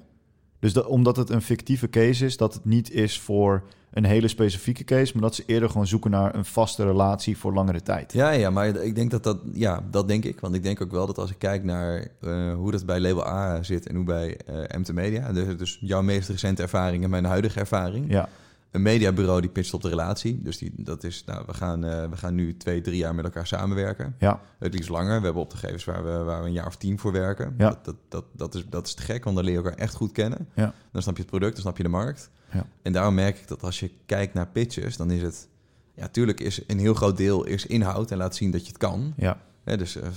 Dus 0.60 0.74
dat, 0.74 0.86
omdat 0.86 1.15
het 1.15 1.30
een 1.30 1.42
fictieve 1.42 1.89
case 1.89 2.26
is, 2.26 2.38
dat 2.38 2.54
het 2.54 2.65
niet 2.65 2.92
is 2.92 3.20
voor 3.20 3.63
een 3.91 4.06
hele 4.06 4.27
specifieke 4.27 4.84
case, 4.84 5.13
maar 5.13 5.21
dat 5.21 5.36
ze 5.36 5.43
eerder 5.45 5.69
gewoon 5.69 5.88
zoeken 5.88 6.12
naar 6.12 6.36
een 6.36 6.45
vaste 6.45 6.84
relatie 6.84 7.38
voor 7.38 7.54
langere 7.54 7.82
tijd. 7.82 8.13
Ja, 8.13 8.32
ja, 8.32 8.49
maar 8.49 8.67
ik 8.67 8.95
denk 8.95 9.12
dat 9.12 9.23
dat, 9.23 9.38
ja, 9.54 9.84
dat 9.91 10.08
denk 10.08 10.23
ik. 10.25 10.39
Want 10.39 10.56
ik 10.56 10.63
denk 10.63 10.82
ook 10.82 10.91
wel 10.91 11.06
dat 11.06 11.17
als 11.17 11.30
ik 11.32 11.39
kijk 11.39 11.63
naar 11.63 12.08
eh, 12.21 12.54
hoe 12.54 12.71
dat 12.71 12.86
bij 12.86 12.99
Label 12.99 13.27
A 13.27 13.63
zit 13.63 13.88
en 13.88 13.95
hoe 13.95 14.06
bij 14.06 14.38
eh 14.45 14.77
MT 14.77 14.93
Media, 14.93 15.32
dus, 15.34 15.58
dus 15.58 15.77
jouw 15.82 16.01
meest 16.01 16.30
recente 16.30 16.62
ervaring 16.62 17.04
en 17.04 17.10
mijn 17.10 17.25
huidige 17.25 17.60
ervaring, 17.60 18.06
Ja, 18.12 18.30
een 18.72 18.82
mediabureau 18.82 19.42
die 19.42 19.50
pitcht 19.50 19.74
op 19.74 19.82
de 19.82 19.90
relatie. 19.90 20.42
Dus 20.42 20.58
die, 20.58 20.74
dat 20.76 21.04
is, 21.04 21.24
nou, 21.26 21.44
we 21.46 21.54
gaan, 21.54 21.84
eh, 21.84 22.10
we 22.10 22.18
gaan 22.18 22.36
nu 22.36 22.58
twee, 22.58 22.82
drie 22.82 22.98
jaar 22.98 23.16
met 23.16 23.26
elkaar 23.26 23.48
samenwerken. 23.48 24.16
ja, 24.20 24.42
Het 24.60 24.74
liefst 24.74 24.90
langer. 24.90 25.18
We 25.18 25.24
hebben 25.24 25.42
opdrachtgevers 25.42 25.86
waar 25.86 26.04
we, 26.04 26.24
waar 26.24 26.42
we 26.42 26.48
een 26.48 26.54
jaar 26.54 26.68
of 26.68 26.78
tien 26.78 27.00
voor 27.00 27.12
werken. 27.12 27.54
Ja. 27.58 27.70
Dat, 27.70 27.86
dat, 27.86 27.96
dat, 28.10 28.26
dat, 28.34 28.56
is, 28.56 28.66
dat 28.70 28.88
is 28.88 28.94
te 28.94 29.02
gek, 29.02 29.24
want 29.24 29.36
dan 29.36 29.46
leer 29.46 29.54
je 29.54 29.62
elkaar 29.64 29.80
echt 29.80 29.96
goed 29.96 30.12
kennen. 30.12 30.48
Ja. 30.56 30.74
Dan 30.92 31.02
snap 31.02 31.16
je 31.16 31.22
het 31.22 31.30
product, 31.32 31.54
dan 31.54 31.62
snap 31.62 31.78
je 31.78 31.84
de 31.84 31.90
markt. 31.90 32.30
Ja. 32.52 32.66
En 32.82 32.92
daarom 32.94 33.14
merk 33.14 33.40
ik 33.40 33.48
dat 33.48 33.64
als 33.64 33.80
je 33.80 33.92
kijkt 34.06 34.34
naar 34.34 34.48
pitches, 34.48 34.98
dan 34.98 35.12
is 35.12 35.22
het... 35.22 35.48
Ja, 35.96 36.08
tuurlijk 36.08 36.40
is 36.40 36.62
een 36.68 36.80
heel 36.80 36.94
groot 36.94 37.18
deel 37.18 37.46
is 37.46 37.66
inhoud 37.66 38.12
en 38.12 38.18
laat 38.18 38.36
zien 38.36 38.52
dat 38.52 38.62
je 38.62 38.68
het 38.68 38.78
kan. 38.78 39.14
ja. 39.18 39.38
Dus 39.64 39.96
eh, 39.96 40.08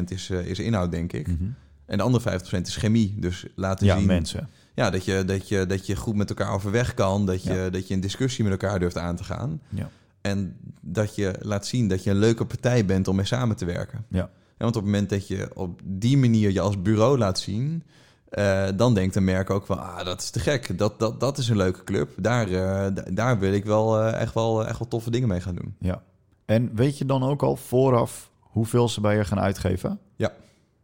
50% 0.00 0.04
is, 0.08 0.30
eh, 0.30 0.46
is 0.46 0.58
inhoud, 0.58 0.90
denk 0.90 1.12
ik. 1.12 1.26
Mhm. 1.26 1.44
En 1.86 1.96
de 1.96 2.02
andere 2.02 2.40
50% 2.40 2.60
is 2.60 2.76
chemie. 2.76 3.14
Dus 3.18 3.46
laten 3.54 3.86
ja 3.86 3.96
zien 3.96 4.06
mensen. 4.06 4.48
Ja, 4.76 4.90
dat, 4.90 5.04
je, 5.04 5.24
dat, 5.24 5.48
je, 5.48 5.66
dat 5.66 5.86
je 5.86 5.96
goed 5.96 6.16
met 6.16 6.28
elkaar 6.28 6.52
overweg 6.52 6.94
kan. 6.94 7.26
Dat 7.26 7.42
je, 7.42 7.52
Ja. 7.54 7.70
dat 7.70 7.88
je 7.88 7.94
een 7.94 8.00
discussie 8.00 8.44
met 8.44 8.52
elkaar 8.52 8.78
durft 8.78 8.98
aan 8.98 9.16
te 9.16 9.24
gaan. 9.24 9.60
Ja. 9.68 9.88
En 10.20 10.56
dat 10.80 11.14
je 11.14 11.34
laat 11.40 11.66
zien 11.66 11.88
dat 11.88 12.04
je 12.04 12.10
een 12.10 12.16
leuke 12.16 12.44
partij 12.44 12.84
bent 12.84 13.08
om 13.08 13.16
mee 13.16 13.24
samen 13.24 13.56
te 13.56 13.64
werken. 13.64 14.04
Ja. 14.08 14.30
want 14.58 14.76
op 14.76 14.82
het 14.82 14.92
moment 14.92 15.10
dat 15.10 15.28
je 15.28 15.50
op 15.54 15.80
die 15.84 16.16
manier 16.18 16.50
je 16.52 16.60
als 16.60 16.82
bureau 16.82 17.18
laat 17.18 17.38
zien... 17.38 17.82
eh, 18.28 18.68
dan 18.76 18.94
denkt 18.94 19.14
een 19.14 19.24
merk 19.24 19.50
ook 19.50 19.66
van, 19.66 19.78
ah, 19.78 20.04
dat 20.04 20.20
is 20.20 20.30
te 20.30 20.38
gek. 20.40 20.78
Dat, 20.78 20.98
dat, 20.98 21.20
dat 21.20 21.38
is 21.38 21.48
een 21.48 21.56
leuke 21.56 21.84
club. 21.84 22.10
Daar, 22.16 22.46
eh, 22.46 22.94
da- 22.94 23.04
daar 23.10 23.38
wil 23.38 23.52
ik 23.52 23.64
wel, 23.64 24.00
eh, 24.00 24.20
echt 24.20 24.34
wel 24.34 24.66
echt 24.66 24.78
wel 24.78 24.88
toffe 24.88 25.10
dingen 25.10 25.28
mee 25.28 25.40
gaan 25.40 25.54
doen. 25.54 25.74
Ja. 25.78 26.02
En 26.44 26.70
weet 26.74 26.98
je 26.98 27.06
dan 27.06 27.22
ook 27.22 27.42
al 27.42 27.56
vooraf 27.56 28.30
hoeveel 28.40 28.88
ze 28.88 29.00
bij 29.00 29.16
je 29.16 29.24
gaan 29.24 29.40
uitgeven? 29.40 29.98
Ja. 30.16 30.32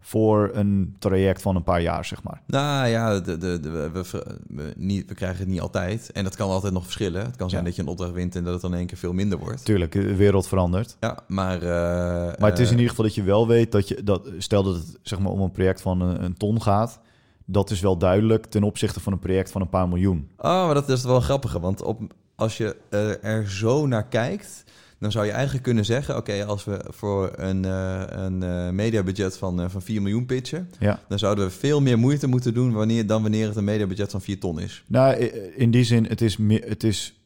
Voor 0.04 0.50
een 0.52 0.96
traject 0.98 1.42
van 1.42 1.56
een 1.56 1.62
paar 1.62 1.82
jaar, 1.82 2.04
zeg 2.04 2.22
maar. 2.22 2.42
Nou 2.46 2.86
ja, 2.88 3.20
de, 3.20 3.36
de, 3.38 3.60
de- 3.60 3.70
we, 3.70 3.90
we, 3.92 4.24
we, 4.48 4.72
niet, 4.76 5.08
we 5.08 5.14
krijgen 5.14 5.38
het 5.38 5.48
niet 5.48 5.60
altijd. 5.60 6.12
En 6.12 6.24
dat 6.24 6.36
kan 6.36 6.50
altijd 6.50 6.72
nog 6.72 6.82
verschillen. 6.82 7.24
Het 7.24 7.36
kan 7.36 7.50
zijn 7.50 7.60
Ja. 7.62 7.66
dat 7.68 7.76
je 7.76 7.82
een 7.82 7.88
opdracht 7.88 8.12
wint 8.12 8.36
en 8.36 8.44
dat 8.44 8.52
het 8.52 8.62
dan 8.62 8.72
in 8.72 8.78
één 8.78 8.86
keer 8.86 8.98
veel 8.98 9.12
minder 9.12 9.38
wordt. 9.38 9.64
Tuurlijk, 9.64 9.92
de 9.92 10.16
wereld 10.16 10.48
verandert. 10.48 10.96
Ja, 11.00 11.18
maar... 11.26 11.62
eh, 11.62 12.38
Maar 12.40 12.50
het 12.50 12.58
is 12.58 12.66
in 12.70 12.72
eh, 12.74 12.80
ieder 12.80 12.88
geval 12.88 13.04
dat 13.04 13.14
je 13.14 13.22
wel 13.22 13.46
weet 13.46 13.72
dat 13.72 13.88
je... 13.88 14.02
Dat, 14.04 14.28
stel 14.38 14.62
dat 14.62 14.74
het 14.74 14.98
zeg 15.02 15.18
maar, 15.18 15.32
om 15.32 15.40
een 15.40 15.50
project 15.50 15.80
van 15.80 16.00
een, 16.00 16.24
een 16.24 16.36
ton 16.36 16.62
gaat. 16.62 17.00
Dat 17.44 17.70
is 17.70 17.80
wel 17.80 17.96
duidelijk 17.96 18.46
ten 18.46 18.62
opzichte 18.62 19.00
van 19.00 19.12
een 19.12 19.18
project 19.18 19.50
van 19.50 19.60
een 19.60 19.68
paar 19.68 19.88
miljoen. 19.88 20.30
Oh, 20.36 20.64
maar 20.64 20.74
dat 20.74 20.88
is 20.88 21.04
wel 21.04 21.20
grappig. 21.20 21.52
Want 21.52 21.82
op, 21.82 22.00
als 22.34 22.56
je 22.56 22.76
eh, 22.90 23.24
er 23.24 23.50
zo 23.50 23.86
naar 23.86 24.06
kijkt, 24.06 24.64
dan 25.02 25.12
zou 25.12 25.26
je 25.26 25.30
eigenlijk 25.32 25.64
kunnen 25.64 25.84
zeggen: 25.84 26.16
oké, 26.16 26.44
als 26.44 26.64
we 26.64 26.84
voor 26.88 27.30
een, 27.36 27.64
eh 27.64 28.02
een 28.08 28.42
eh, 28.42 28.70
mediabudget 28.70 29.38
van, 29.38 29.60
eh, 29.60 29.68
van 29.68 29.82
4 29.82 30.02
miljoen 30.02 30.26
pitchen, 30.26 30.70
Ja. 30.78 31.00
dan 31.08 31.18
zouden 31.18 31.44
we 31.44 31.50
veel 31.50 31.80
meer 31.80 31.98
moeite 31.98 32.26
moeten 32.26 32.54
doen 32.54 32.72
wanneer, 32.72 33.06
dan 33.06 33.22
wanneer 33.22 33.46
het 33.46 33.56
een 33.56 33.64
mediabudget 33.64 34.10
van 34.10 34.20
4 34.20 34.38
ton 34.40 34.60
is. 34.60 34.84
Nou, 34.86 35.14
in 35.56 35.70
die 35.70 35.84
zin, 35.84 36.06
het 36.06 36.20
is, 36.20 36.36
meer, 36.36 36.64
het 36.68 36.84
is 36.84 37.20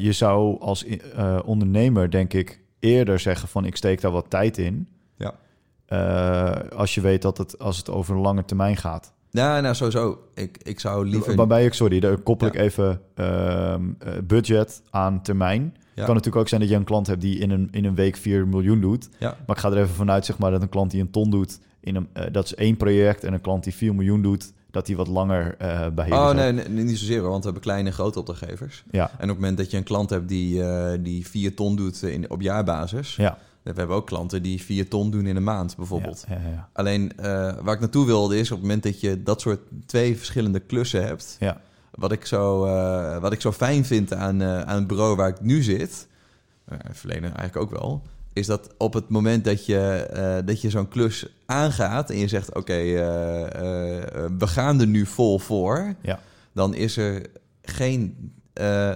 je 0.00 0.12
zou 0.12 0.60
als 0.60 0.84
ondernemer, 1.44 2.10
denk 2.10 2.32
ik, 2.32 2.60
eerder 2.78 3.18
zeggen 3.18 3.48
van 3.48 3.64
ik 3.64 3.76
steek 3.76 4.00
daar 4.00 4.10
wat 4.10 4.30
tijd 4.30 4.58
in. 4.58 4.88
Ja. 5.16 5.34
Als 6.76 6.94
je 6.94 7.00
weet 7.00 7.22
dat 7.22 7.38
het, 7.38 7.58
als 7.58 7.76
het 7.76 7.90
over 7.90 8.14
een 8.14 8.20
lange 8.20 8.44
termijn 8.44 8.76
gaat. 8.76 9.12
Nou, 9.30 9.62
nou 9.62 9.74
sowieso. 9.74 10.18
Ik, 10.34 10.58
ik 10.62 10.80
zou 10.80 11.06
liever. 11.08 11.34
Waarbij 11.36 11.64
ik, 11.64 11.74
sorry, 11.74 12.00
daar 12.00 12.18
koppel 12.18 12.46
ik 12.46 12.54
Ja. 12.54 12.60
even 12.60 13.00
ehm, 13.14 13.82
eh, 13.98 14.12
budget 14.24 14.82
aan 14.90 15.22
termijn. 15.22 15.76
Ja. 15.94 16.04
kan 16.04 16.14
natuurlijk 16.14 16.42
ook 16.42 16.48
zijn 16.48 16.60
dat 16.60 16.70
je 16.70 16.76
een 16.76 16.84
klant 16.84 17.06
hebt 17.06 17.20
die 17.20 17.38
in 17.38 17.50
een, 17.50 17.68
in 17.70 17.84
een 17.84 17.94
week 17.94 18.16
4 18.16 18.48
miljoen 18.48 18.80
doet. 18.80 19.08
Maar 19.20 19.56
ik 19.56 19.58
ga 19.58 19.70
er 19.70 19.76
even 19.76 19.94
vanuit, 19.94 20.24
zeg 20.24 20.38
maar, 20.38 20.50
dat 20.50 20.62
een 20.62 20.68
klant 20.68 20.90
die 20.90 21.00
een 21.00 21.10
ton 21.10 21.30
doet, 21.30 21.58
in 21.80 21.96
een, 21.96 22.08
eh, 22.12 22.24
dat 22.32 22.44
is 22.44 22.54
één 22.54 22.76
project. 22.76 23.24
En 23.24 23.32
een 23.32 23.40
klant 23.40 23.64
die 23.64 23.74
4 23.74 23.94
miljoen 23.94 24.22
doet, 24.22 24.52
dat 24.70 24.86
die 24.86 24.96
wat 24.96 25.08
langer 25.08 25.54
eh 25.58 25.88
bij 25.88 26.06
je 26.06 26.12
Oh 26.12 26.30
nee, 26.30 26.52
nee, 26.52 26.68
niet 26.68 26.98
zozeer 26.98 27.22
want 27.22 27.38
we 27.38 27.44
hebben 27.44 27.62
kleine 27.62 27.88
en 27.88 27.94
grote 27.94 28.18
opdrachtgevers. 28.18 28.84
Ja, 28.90 29.10
En 29.10 29.22
op 29.22 29.28
het 29.28 29.38
moment 29.38 29.56
dat 29.56 29.70
je 29.70 29.76
een 29.76 29.82
klant 29.82 30.10
hebt 30.10 30.28
die, 30.28 30.62
eh 30.64 30.98
die 31.02 31.26
4 31.26 31.54
ton 31.54 31.76
doet 31.76 32.02
in, 32.02 32.30
op 32.30 32.40
jaarbasis. 32.40 33.16
ja. 33.16 33.38
We 33.62 33.72
hebben 33.74 33.96
ook 33.96 34.06
klanten 34.06 34.42
die 34.42 34.62
4 34.62 34.88
ton 34.88 35.10
doen 35.10 35.26
in 35.26 35.36
een 35.36 35.44
maand 35.44 35.76
bijvoorbeeld. 35.76 36.24
Ja, 36.28 36.34
ja, 36.34 36.48
ja. 36.48 36.68
Alleen 36.72 37.12
eh, 37.16 37.24
waar 37.62 37.74
ik 37.74 37.80
naartoe 37.80 38.06
wilde 38.06 38.38
is 38.38 38.50
op 38.50 38.56
het 38.56 38.66
moment 38.66 38.82
dat 38.82 39.00
je 39.00 39.22
dat 39.22 39.40
soort 39.40 39.60
twee 39.86 40.16
verschillende 40.16 40.60
klussen 40.60 41.04
hebt. 41.06 41.36
Ja. 41.40 41.60
Wat, 42.00 42.12
ik 42.12 42.26
zo, 42.26 42.64
eh, 42.64 43.18
wat 43.18 43.32
ik 43.32 43.40
zo 43.40 43.52
fijn 43.52 43.84
vind 43.84 44.14
aan, 44.14 44.42
eh, 44.42 44.60
aan 44.60 44.76
het 44.76 44.86
bureau 44.86 45.16
waar 45.16 45.28
ik 45.28 45.40
nu 45.40 45.62
zit. 45.62 46.08
Uh, 46.72 46.78
verleden 46.92 47.34
eigenlijk 47.36 47.56
ook 47.56 47.80
wel. 47.80 48.02
is 48.32 48.46
dat 48.46 48.74
op 48.78 48.92
het 48.92 49.08
moment 49.08 49.44
dat 49.44 49.66
je, 49.66 50.42
dat 50.44 50.60
je 50.60 50.70
zo'n 50.70 50.88
klus 50.88 51.26
aangaat 51.46 52.10
en 52.10 52.18
je 52.18 52.28
zegt: 52.28 52.54
Oké, 52.54 52.72
we 54.38 54.46
gaan 54.46 54.80
er 54.80 54.86
nu 54.86 55.06
vol 55.06 55.38
voor, 55.38 55.94
Ja. 56.00 56.18
dan 56.52 56.74
is 56.74 56.96
er 56.96 57.26
geen, 57.62 58.32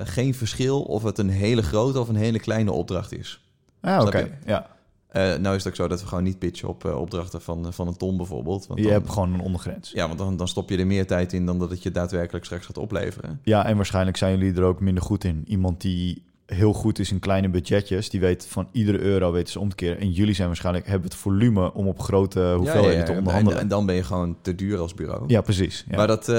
geen 0.05 0.35
verschil 0.35 0.83
of 0.83 1.03
het 1.03 1.19
een 1.19 1.29
hele 1.31 1.63
grote 1.63 2.01
of 2.01 2.09
een 2.09 2.17
hele 2.17 2.39
kleine 2.39 2.73
opdracht 2.73 3.13
is. 3.13 3.45
Ah, 3.81 4.07
oké. 4.07 4.39
Ja. 4.47 4.67
Eh, 5.15 5.23
nou 5.23 5.57
is 5.57 5.65
het 5.65 5.67
ook 5.67 5.75
zo 5.75 5.89
dat 5.89 6.01
we 6.01 6.07
gewoon 6.07 6.25
niet 6.25 6.39
pitchen 6.39 6.69
op 6.69 6.85
eh, 6.85 7.01
opdrachten 7.01 7.43
van, 7.43 7.73
van 7.73 7.87
een 7.87 7.97
ton 7.97 8.17
bijvoorbeeld. 8.17 8.67
Want 8.67 8.79
Je 8.81 8.85
dan, 8.85 8.95
hebt 8.95 9.11
gewoon 9.11 9.35
een 9.35 9.41
ondergrens. 9.41 9.91
Ja, 9.93 10.07
want 10.07 10.19
dan, 10.19 10.37
dan 10.37 10.49
stop 10.49 10.71
je 10.71 10.77
er 10.77 10.87
meer 10.87 11.07
tijd 11.07 11.33
in 11.33 11.47
dan 11.47 11.59
dat 11.59 11.71
het 11.71 11.83
je 11.83 11.91
daadwerkelijk 11.91 12.45
straks 12.45 12.67
gaat 12.67 12.79
opleveren. 12.79 13.41
Ja, 13.43 13.67
en 13.67 13.77
waarschijnlijk 13.77 14.17
zijn 14.17 14.39
jullie 14.39 14.55
er 14.57 14.63
ook 14.63 14.81
minder 14.81 15.03
goed 15.03 15.25
in. 15.25 15.45
Iemand 15.47 15.81
die 15.81 16.23
heel 16.47 16.73
goed 16.73 16.99
is 16.99 17.11
in 17.11 17.19
kleine 17.19 17.49
budgetjes, 17.49 18.11
die 18.11 18.21
weet 18.21 18.47
van 18.47 18.69
iedere 18.73 18.99
euro 18.99 19.33
weten 19.33 19.53
ze 19.53 19.61
om 19.61 19.69
te 19.69 19.75
keren. 19.75 19.99
En 20.01 20.11
jullie 20.11 20.35
zijn 20.35 20.47
waarschijnlijk 20.49 20.87
hebben 20.87 21.09
het 21.09 21.19
volume 21.19 21.73
om 21.75 21.87
op 21.89 22.01
grote 22.01 22.55
hoeveelheden 22.57 22.91
Ja, 22.91 22.93
ja, 22.93 22.99
ja. 22.99 23.05
te 23.05 23.13
En, 23.13 23.19
onderhandelen. 23.19 23.61
en 23.61 23.69
dan 23.69 23.87
ben 23.87 23.95
je 23.95 24.03
gewoon 24.03 24.37
te 24.43 24.55
duur 24.55 24.79
als 24.79 24.95
bureau. 24.95 25.25
ja, 25.27 25.41
precies. 25.41 25.85
Ja. 25.89 25.97
Maar, 25.97 26.07
dat, 26.07 26.29
eh, 26.29 26.35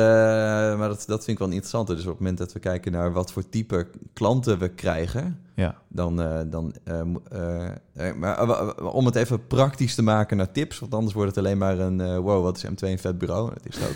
maar 0.78 0.88
dat, 0.90 1.04
dat 1.08 1.24
vind 1.24 1.28
ik 1.28 1.40
wel 1.40 1.48
interessant. 1.48 1.88
Dus 1.88 2.02
op 2.02 2.08
het 2.08 2.20
moment 2.20 2.38
dat 2.38 2.54
we 2.54 2.60
kijken 2.60 2.92
naar 2.92 3.12
wat 3.14 3.32
voor 3.32 3.50
type 3.50 3.88
klanten 4.14 4.60
we 4.60 4.70
krijgen, 4.70 5.40
ja. 5.56 5.76
dan. 5.88 6.22
eh, 6.22 6.40
dan 6.48 6.74
eh, 6.84 7.68
eh, 7.94 8.16
maar 8.16 8.76
om 8.92 9.06
het 9.06 9.16
even 9.16 9.48
praktisch 9.48 9.96
te 9.96 10.02
maken 10.02 10.38
naar 10.38 10.52
tips, 10.52 10.80
want 10.80 10.94
anders 10.94 11.14
wordt 11.14 11.30
het 11.36 11.46
alleen 11.46 11.58
maar 11.58 11.80
een 11.80 12.20
wow, 12.20 12.44
wat 12.44 12.58
is 12.58 12.66
M2 12.66 12.74
een 12.90 13.00
vet 13.00 13.18
bureau? 13.18 13.50
Dat 13.54 13.66
is 13.66 13.76
het 13.76 13.90
ook. 13.90 13.96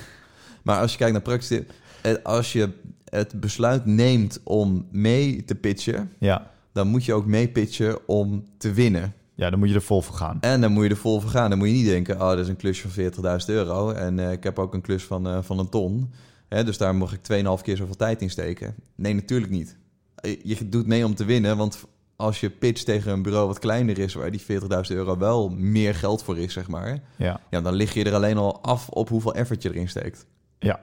Maar 0.64 0.80
als 0.82 0.92
je 0.92 0.98
kijkt 0.98 1.14
naar 1.14 1.22
praktische 1.22 1.66
tips, 2.02 2.24
als 2.24 2.54
je 2.54 2.70
het 3.10 3.40
besluit 3.40 3.86
neemt 3.86 4.40
om 4.44 4.88
mee 4.92 5.44
te 5.46 5.56
pitchen, 5.56 6.12
Ja. 6.20 6.52
dan 6.72 6.88
moet 6.88 7.06
je 7.06 7.14
ook 7.14 7.26
mee 7.26 7.48
pitchen 7.50 8.08
om 8.08 8.44
te 8.58 8.74
winnen. 8.74 9.14
ja, 9.36 9.50
dan 9.50 9.60
moet 9.60 9.70
je 9.70 9.76
er 9.76 9.82
vol 9.82 10.02
voor 10.02 10.16
gaan. 10.16 10.38
En 10.42 10.62
dan 10.62 10.72
moet 10.72 10.84
je 10.84 10.90
er 10.90 10.98
vol 10.98 11.20
voor 11.22 11.30
gaan. 11.30 11.50
Dan 11.50 11.60
moet 11.60 11.68
je 11.68 11.74
niet 11.74 11.86
denken, 11.86 12.16
oh, 12.16 12.30
dat 12.30 12.38
is 12.40 12.48
een 12.48 12.56
klusje 12.56 12.90
van 12.90 13.04
40.000 13.40 13.46
euro. 13.48 13.92
En 13.92 14.20
ik 14.20 14.44
heb 14.44 14.60
ook 14.60 14.74
een 14.74 14.82
klus 14.82 15.04
van, 15.04 15.44
van 15.44 15.60
een 15.60 15.70
ton. 15.70 16.12
Hè, 16.48 16.64
dus 16.64 16.78
daar 16.78 16.96
mag 16.96 17.14
ik 17.14 17.20
2,5 17.58 17.62
keer 17.64 17.78
zoveel 17.78 17.96
tijd 17.96 18.22
in 18.22 18.30
steken. 18.30 18.76
Nee, 18.96 19.14
natuurlijk 19.14 19.52
niet. 19.52 19.78
Eh, 20.22 20.40
Je 20.44 20.70
doet 20.70 20.88
mee 20.88 21.06
om 21.06 21.16
te 21.16 21.26
winnen, 21.26 21.58
want 21.58 21.84
als 22.16 22.40
je 22.40 22.50
pitcht 22.50 22.86
tegen 22.86 23.12
een 23.12 23.22
bureau 23.22 23.48
wat 23.48 23.60
kleiner 23.60 23.98
is... 23.98 24.14
waar 24.14 24.32
die 24.32 24.42
40.000 24.42 24.48
euro 24.88 25.18
wel 25.18 25.50
meer 25.50 25.96
geld 25.96 26.24
voor 26.24 26.38
is, 26.38 26.54
zeg 26.54 26.68
maar... 26.68 27.00
Ja, 27.16 27.40
Ja, 27.50 27.62
dan 27.62 27.74
lig 27.74 27.94
je 27.94 28.04
er 28.04 28.14
alleen 28.14 28.38
al 28.38 28.62
af 28.62 28.90
op 28.90 29.10
hoeveel 29.10 29.34
effort 29.34 29.62
je 29.62 29.70
erin 29.70 29.90
steekt. 29.90 30.26
ja, 30.60 30.80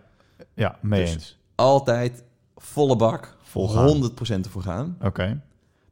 ja 0.55 0.79
mee 0.83 1.01
Dus- 1.05 1.13
eens. 1.13 1.39
Altijd 1.55 2.25
volle 2.57 2.97
bak, 2.97 3.37
gaan. 3.71 4.11
100% 4.41 4.45
ervoor 4.45 4.63
gaan. 4.63 4.97
Oké. 5.03 5.41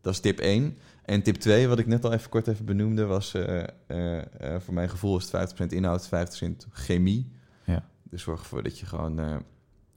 Dat 0.01 0.13
is 0.13 0.21
tip 0.21 0.39
1. 0.39 0.77
En 1.05 1.23
tip 1.23 1.35
2, 1.37 1.69
wat 1.69 1.79
ik 1.79 1.87
net 1.87 2.05
al 2.05 2.13
even 2.13 2.31
kort 2.31 2.49
even 2.49 2.65
benoemde, 2.65 3.05
was 3.05 3.35
eh, 3.35 3.63
eh, 3.87 4.23
voor 4.61 4.75
mijn 4.75 4.89
gevoel 4.91 5.17
is 5.19 5.31
het 5.33 5.55
50% 5.55 5.67
inhoud, 5.73 6.09
50% 6.09 6.67
chemie. 6.71 7.31
Ja. 7.65 7.85
Dus 8.03 8.23
zorg 8.23 8.41
ervoor 8.41 8.63
dat 8.63 8.79
je 8.79 8.87
gewoon 8.87 9.43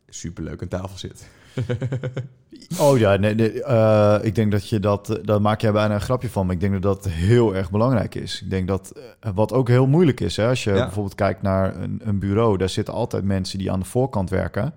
superleuk 0.07 0.61
aan 0.61 0.67
tafel 0.67 0.97
zit. 0.97 1.27
Oh 2.79 2.97
ja, 2.97 3.15
nee, 3.15 3.35
nee, 3.35 3.63
eh, 3.63 4.19
ik 4.21 4.35
denk 4.35 4.51
dat 4.51 4.69
je 4.69 4.79
dat, 4.79 5.09
eh, 5.09 5.23
daar 5.25 5.41
maak 5.41 5.61
jij 5.61 5.71
bijna 5.71 5.93
een 5.93 6.01
grapje 6.01 6.29
van, 6.29 6.45
maar 6.45 6.55
ik 6.55 6.61
denk 6.61 6.73
dat 6.73 6.81
dat 6.81 7.07
heel 7.13 7.55
erg 7.55 7.71
belangrijk 7.71 8.15
is. 8.15 8.41
Ik 8.41 8.49
denk 8.49 8.67
dat, 8.67 8.99
eh, 9.19 9.31
wat 9.35 9.53
ook 9.53 9.67
heel 9.67 9.87
moeilijk 9.87 10.19
is, 10.19 10.37
hè, 10.37 10.47
als 10.47 10.63
je 10.63 10.71
Ja. 10.71 10.83
bijvoorbeeld 10.83 11.15
kijkt 11.15 11.41
naar 11.41 11.75
een, 11.75 12.01
een 12.03 12.19
bureau, 12.19 12.57
daar 12.57 12.69
zitten 12.69 12.93
altijd 12.93 13.23
mensen 13.23 13.57
die 13.59 13.71
aan 13.71 13.79
de 13.79 13.85
voorkant 13.85 14.29
werken 14.29 14.73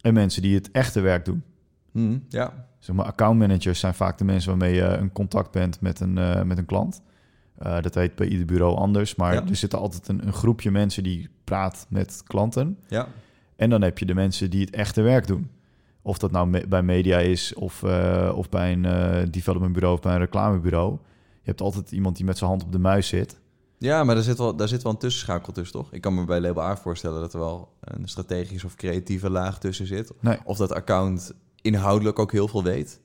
en 0.00 0.14
mensen 0.14 0.42
die 0.42 0.54
het 0.54 0.70
echte 0.70 1.00
werk 1.00 1.24
doen. 1.24 1.42
Hm, 1.92 2.18
ja, 2.28 2.66
Zeg 2.78 2.96
maar, 2.96 3.04
accountmanagers 3.06 3.80
zijn 3.80 3.94
vaak 3.94 4.18
de 4.18 4.24
mensen 4.24 4.48
waarmee 4.50 4.74
je 4.74 4.96
in 5.00 5.12
contact 5.12 5.50
bent 5.50 5.80
met 5.80 6.00
een, 6.00 6.46
met 6.46 6.58
een 6.58 6.64
klant. 6.66 7.02
Dat 7.80 7.94
heet 7.94 8.14
bij 8.14 8.26
ieder 8.26 8.46
bureau 8.46 8.76
anders, 8.76 9.14
maar 9.14 9.34
Ja. 9.34 9.44
er 9.48 9.56
zit 9.56 9.74
altijd 9.74 10.08
een, 10.08 10.26
een 10.26 10.32
groepje 10.32 10.70
mensen 10.70 11.02
die 11.02 11.28
praat 11.44 11.86
met 11.88 12.22
klanten. 12.26 12.78
ja, 12.88 13.06
En 13.56 13.70
dan 13.70 13.82
heb 13.82 13.98
je 13.98 14.06
de 14.06 14.14
mensen 14.14 14.50
die 14.50 14.60
het 14.60 14.70
echte 14.74 15.02
werk 15.02 15.26
doen. 15.26 15.50
Of 16.02 16.18
dat 16.18 16.30
nou 16.30 16.46
me- 16.48 16.66
bij 16.68 16.82
media 16.82 17.18
is, 17.18 17.54
of, 17.54 17.82
eh, 17.82 18.32
of 18.36 18.48
bij 18.48 18.72
een 18.72 18.84
eh 18.84 19.26
developmentbureau 19.30 19.94
of 19.94 20.00
bij 20.02 20.12
een 20.12 20.18
reclamebureau. 20.18 20.92
Je 21.32 21.48
hebt 21.48 21.60
altijd 21.60 21.92
iemand 21.92 22.16
die 22.16 22.24
met 22.24 22.38
zijn 22.38 22.50
hand 22.50 22.62
op 22.62 22.72
de 22.72 22.78
muis 22.78 23.08
zit. 23.08 23.40
ja 23.78 24.04
maar 24.04 24.14
daar 24.14 24.24
zit, 24.24 24.38
wel, 24.38 24.56
daar 24.56 24.68
zit 24.68 24.82
wel 24.82 24.92
een 24.92 24.98
tussenschakel 24.98 25.52
tussen, 25.52 25.78
toch? 25.80 25.92
Ik 25.92 26.00
kan 26.00 26.14
me 26.14 26.24
bij 26.24 26.40
Label 26.40 26.62
A 26.62 26.76
voorstellen 26.76 27.20
dat 27.20 27.32
er 27.32 27.38
wel 27.38 27.72
een 27.80 28.08
strategisch 28.08 28.64
of 28.64 28.74
creatieve 28.74 29.30
laag 29.30 29.58
tussen 29.58 29.86
zit. 29.86 30.12
Nee, 30.20 30.38
Of 30.44 30.56
dat 30.56 30.72
account 30.72 31.32
inhoudelijk 31.60 32.18
ook 32.18 32.32
heel 32.32 32.48
veel 32.48 32.62
weet. 32.62 33.00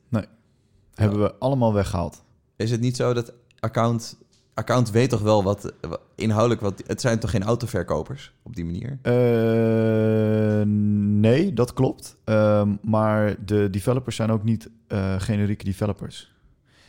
hebben 0.94 1.20
we 1.20 1.36
allemaal 1.40 1.74
weggehaald. 1.74 2.24
Is 2.56 2.72
het 2.72 2.82
niet 2.82 2.96
zo 2.96 3.14
dat 3.14 3.34
account... 3.60 4.18
Account 4.58 4.92
weet 4.92 5.10
toch 5.10 5.22
wel 5.22 5.44
wat, 5.44 5.74
wat 5.82 6.00
inhoudelijk... 6.16 6.62
Wat, 6.62 6.84
het 6.88 7.02
zijn 7.02 7.20
toch 7.20 7.30
geen 7.30 7.44
autoverkopers 7.44 8.34
op 8.44 8.56
die 8.56 8.66
manier? 8.66 9.00
Eh, 9.02 10.66
nee, 11.20 11.54
dat 11.54 11.74
klopt. 11.74 12.18
Ehm, 12.24 12.76
maar 12.82 13.36
de 13.46 13.70
developers 13.70 14.16
zijn 14.16 14.32
ook 14.32 14.44
niet 14.44 14.70
eh, 14.88 15.16
generieke 15.18 15.66
developers. 15.66 16.32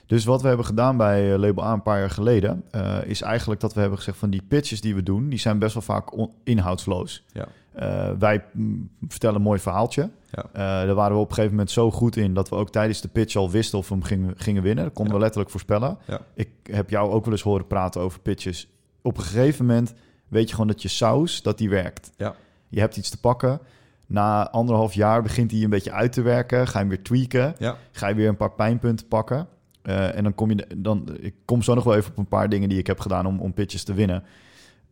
Dus 0.06 0.24
wat 0.24 0.42
we 0.42 0.48
hebben 0.48 0.66
gedaan 0.66 0.96
bij 0.96 1.32
eh, 1.32 1.38
Label 1.38 1.64
A 1.64 1.72
een 1.72 1.82
paar 1.82 1.98
jaar 1.98 2.10
geleden... 2.10 2.64
is 3.04 3.22
eigenlijk 3.22 3.60
dat 3.60 3.74
we 3.74 3.80
hebben 3.80 3.98
gezegd 3.98 4.18
van 4.18 4.30
die 4.30 4.42
pitches 4.48 4.80
die 4.80 4.94
we 4.94 5.02
doen... 5.02 5.28
die 5.28 5.38
zijn 5.38 5.58
best 5.58 5.74
wel 5.74 5.82
vaak 5.82 6.28
inhoudsloos. 6.44 7.24
Ja. 7.32 7.48
Eh, 7.78 8.10
wij 8.18 8.44
mm, 8.52 8.90
vertellen 9.08 9.36
een 9.36 9.42
mooi 9.42 9.60
verhaaltje. 9.60 10.10
Ja. 10.30 10.44
Eh, 10.52 10.86
daar 10.86 10.94
waren 10.94 11.14
we 11.16 11.20
op 11.22 11.28
een 11.28 11.34
gegeven 11.34 11.50
moment 11.56 11.70
zo 11.70 11.90
goed 11.90 12.16
in... 12.16 12.34
dat 12.34 12.48
we 12.48 12.56
ook 12.56 12.70
tijdens 12.70 13.00
de 13.00 13.08
pitch 13.08 13.36
al 13.36 13.50
wisten 13.50 13.78
of 13.78 13.88
we 13.88 13.94
hem 13.94 14.02
gingen, 14.02 14.34
gingen 14.36 14.62
winnen. 14.62 14.84
Dat 14.84 14.92
konden 14.92 15.12
Ja. 15.12 15.18
we 15.18 15.22
letterlijk 15.24 15.50
voorspellen. 15.50 15.98
Ja. 16.06 16.20
Ik 16.34 16.48
heb 16.62 16.90
jou 16.90 17.10
ook 17.10 17.24
wel 17.24 17.32
eens 17.32 17.42
horen 17.42 17.66
praten 17.66 18.00
over 18.00 18.20
pitches. 18.20 18.68
Op 19.02 19.16
een 19.16 19.22
gegeven 19.22 19.66
moment 19.66 19.94
weet 20.28 20.48
je 20.48 20.52
gewoon 20.54 20.70
dat 20.70 20.82
je 20.82 20.88
saus, 20.88 21.42
dat 21.42 21.58
die 21.58 21.68
werkt. 21.68 22.10
Ja. 22.16 22.34
Je 22.68 22.80
hebt 22.80 22.96
iets 22.96 23.10
te 23.10 23.20
pakken. 23.20 23.60
Na 24.06 24.50
anderhalf 24.50 24.94
jaar 24.94 25.22
begint 25.22 25.50
hij 25.50 25.62
een 25.62 25.70
beetje 25.70 25.92
uit 25.92 26.12
te 26.12 26.22
werken. 26.22 26.66
Ga 26.66 26.72
je 26.72 26.78
hem 26.78 26.88
weer 26.88 27.02
tweaken. 27.02 27.54
Ga 27.92 28.08
je 28.08 28.14
weer 28.14 28.28
een 28.28 28.36
paar 28.36 28.52
pijnpunten 28.52 29.08
pakken. 29.08 29.48
Eh, 29.82 30.16
en 30.16 30.22
dan 30.22 30.34
kom 30.34 30.50
je... 30.50 30.66
Dan, 30.76 31.08
ik 31.20 31.34
kom 31.44 31.62
zo 31.62 31.74
nog 31.74 31.84
wel 31.84 31.94
even 31.96 32.10
op 32.10 32.18
een 32.18 32.26
paar 32.28 32.48
dingen 32.48 32.68
die 32.68 32.78
ik 32.78 32.86
heb 32.86 33.00
gedaan 33.00 33.26
om, 33.26 33.40
om 33.40 33.52
pitches 33.52 33.84
te 33.84 33.94
winnen. 33.94 34.22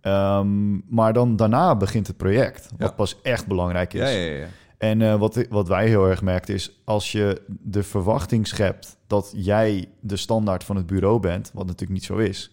Ehm, 0.06 0.72
maar 0.94 1.12
dan 1.12 1.36
daarna 1.36 1.76
begint 1.76 2.06
het 2.06 2.16
project. 2.16 2.68
Wat 2.76 2.88
Ja. 2.88 2.94
pas 2.94 3.20
echt 3.22 3.46
belangrijk 3.46 3.94
is. 3.94 4.00
Ja, 4.00 4.08
ja, 4.08 4.32
ja. 4.36 4.46
En 4.78 5.02
eh, 5.02 5.14
wat, 5.18 5.46
wat 5.50 5.68
wij 5.68 5.88
heel 5.88 6.06
erg 6.08 6.22
merkten 6.22 6.54
is... 6.54 6.80
als 6.84 7.12
je 7.12 7.42
de 7.48 7.82
verwachting 7.82 8.46
schept 8.46 8.96
dat 9.06 9.32
jij 9.36 9.88
de 10.00 10.16
standaard 10.16 10.64
van 10.64 10.76
het 10.76 10.86
bureau 10.86 11.20
bent... 11.20 11.50
wat 11.54 11.64
natuurlijk 11.66 11.92
niet 11.92 12.04
zo 12.04 12.16
is... 12.16 12.50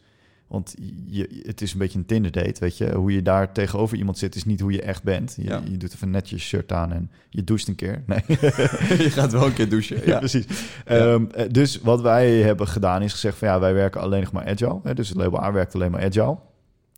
Want 0.48 0.76
je, 1.06 1.42
het 1.46 1.62
is 1.62 1.74
een 1.74 1.80
beetje 1.80 2.00
een 2.00 2.06
Tinder 2.06 2.32
date, 2.32 2.60
weet 2.60 2.78
je. 2.78 2.94
Hoe 2.96 3.12
je 3.14 3.22
daar 3.22 3.52
tegenover 3.52 3.98
iemand 3.98 4.18
zit, 4.18 4.36
is 4.36 4.46
niet 4.46 4.60
hoe 4.60 4.72
je 4.72 4.82
echt 4.82 5.04
bent. 5.04 5.34
Je, 5.38 5.44
Ja. 5.44 5.62
je 5.70 5.78
doet 5.78 5.94
even 5.94 6.10
net 6.10 6.30
je 6.30 6.38
shirt 6.38 6.72
aan 6.72 6.92
en 6.92 7.12
je 7.30 7.44
doucht 7.44 7.68
een 7.68 7.76
keer. 7.76 8.04
Nee, 8.06 8.20
je 9.04 9.10
gaat 9.10 9.32
wel 9.32 9.46
een 9.46 9.54
keer 9.54 9.70
douchen. 9.70 9.98
ja, 9.98 10.04
Ja. 10.14 10.18
precies. 10.18 10.46
Ehm, 10.86 11.26
eh, 11.32 11.46
dus 11.52 11.82
wat 11.82 12.02
wij 12.02 12.32
hebben 12.42 12.68
gedaan 12.68 13.02
is 13.02 13.12
gezegd 13.12 13.38
van 13.38 13.48
ja, 13.48 13.60
wij 13.60 13.74
werken 13.74 14.02
alleen 14.02 14.22
nog 14.22 14.32
maar 14.32 14.46
agile. 14.48 14.80
Hè, 14.84 14.94
dus 14.94 15.10
het 15.10 15.18
label 15.18 15.44
A 15.44 15.52
werkt 15.52 15.76
alleen 15.76 15.92
maar 15.92 16.04
agile. 16.04 16.38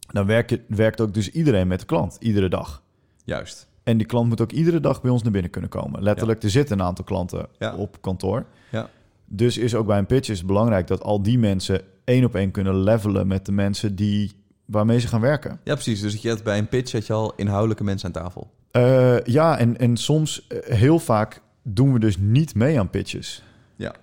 Dan 0.08 0.26
werkt, 0.26 0.58
werkt 0.68 1.02
ook 1.02 1.14
dus 1.14 1.30
iedereen 1.30 1.68
met 1.68 1.80
de 1.80 1.86
klant, 1.86 2.18
iedere 2.20 2.50
dag. 2.50 2.84
Juist. 3.24 3.68
En 3.84 3.98
die 3.98 4.08
klant 4.08 4.30
moet 4.30 4.42
ook 4.42 4.52
iedere 4.52 4.80
dag 4.80 5.02
bij 5.02 5.12
ons 5.12 5.24
naar 5.24 5.32
binnen 5.32 5.52
kunnen 5.52 5.70
komen. 5.70 6.04
Letterlijk, 6.04 6.44
er 6.44 6.50
zitten 6.50 6.80
een 6.80 6.86
aantal 6.86 7.06
klanten 7.06 7.48
Ja. 7.60 7.76
op 7.76 8.02
kantoor. 8.02 8.46
Ja. 8.72 8.90
Dus 9.26 9.58
is 9.58 9.76
ook 9.76 9.86
bij 9.86 9.98
een 9.98 10.06
pitch 10.06 10.30
is 10.30 10.46
belangrijk 10.46 10.88
dat 10.88 11.02
al 11.04 11.22
die 11.22 11.40
mensen 11.40 11.82
één 12.04 12.26
op 12.26 12.36
één 12.36 12.52
kunnen 12.52 12.80
levelen 12.84 13.28
met 13.28 13.46
de 13.46 13.52
mensen 13.52 13.96
die, 13.96 14.32
waarmee 14.66 15.00
ze 15.00 15.08
gaan 15.08 15.22
werken. 15.22 15.60
Ja, 15.64 15.74
precies. 15.74 16.02
Dus 16.02 16.22
je 16.22 16.30
had 16.30 16.44
bij 16.44 16.58
een 16.58 16.68
pitch 16.68 16.92
had 16.92 17.06
je 17.08 17.14
al 17.14 17.34
inhoudelijke 17.36 17.84
mensen 17.84 18.08
aan 18.08 18.24
tafel. 18.24 18.52
Eh, 18.72 19.20
ja, 19.24 19.58
en, 19.58 19.78
en 19.78 19.98
soms, 19.98 20.48
eh, 20.48 20.76
heel 20.76 21.00
vaak 21.00 21.42
doen 21.64 21.94
we 21.94 22.00
dus 22.00 22.18
niet 22.18 22.56
mee 22.56 22.80
aan 22.80 22.90
pitches. 22.90 23.44
Ja. 23.76 23.96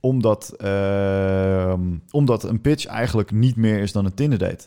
Omdat, 0.00 0.54
ehm, 0.58 1.82
omdat 2.10 2.42
een 2.44 2.60
pitch 2.60 2.86
eigenlijk 2.86 3.30
niet 3.30 3.56
meer 3.56 3.78
is 3.78 3.92
dan 3.92 4.04
een 4.04 4.14
Tinder 4.14 4.38
date. 4.38 4.66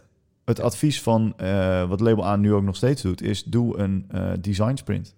Het 0.52 0.60
advies 0.60 1.02
van 1.02 1.34
eh, 1.38 1.88
wat 1.90 2.00
Label 2.00 2.26
A 2.26 2.36
nu 2.36 2.54
ook 2.54 2.64
nog 2.64 2.76
steeds 2.76 3.02
doet, 3.02 3.22
is 3.22 3.44
doe 3.44 3.78
een 3.78 4.06
eh, 4.10 4.32
design 4.40 4.76
sprint 4.76 5.16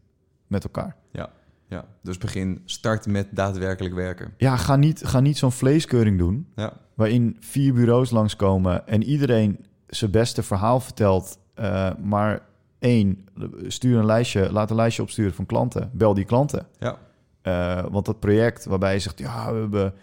met 0.47 0.63
elkaar. 0.63 0.95
Ja. 1.11 1.29
Dus 2.01 2.17
begin, 2.17 2.61
start 2.65 3.05
met 3.05 3.27
daadwerkelijk 3.31 3.95
werken. 3.95 4.33
Ja, 4.37 4.57
ga 4.57 4.75
niet, 4.75 5.05
ga 5.05 5.19
niet 5.19 5.37
zo'n 5.37 5.51
vleeskeuring 5.51 6.17
doen, 6.17 6.47
Ja. 6.55 6.73
waarin 6.93 7.37
vier 7.39 7.73
bureaus 7.73 8.11
langskomen 8.11 8.87
en 8.87 9.03
iedereen 9.03 9.65
zijn 9.87 10.11
beste 10.11 10.43
verhaal 10.43 10.79
vertelt, 10.79 11.39
eh, 11.53 11.91
maar 12.03 12.41
één, 12.79 13.25
stuur 13.67 13.97
een 13.97 14.05
lijstje, 14.05 14.51
laat 14.51 14.69
een 14.69 14.75
lijstje 14.75 15.01
opsturen 15.01 15.33
van 15.33 15.45
klanten, 15.45 15.89
bel 15.93 16.13
die 16.13 16.25
klanten. 16.25 16.67
Ja. 16.79 16.97
Want 17.89 18.05
dat 18.05 18.19
project 18.19 18.65
waarbij 18.65 18.93
je 18.93 18.99
zegt, 18.99 19.19
ja, 19.19 19.53
we 19.53 19.59
hebben, 19.59 19.93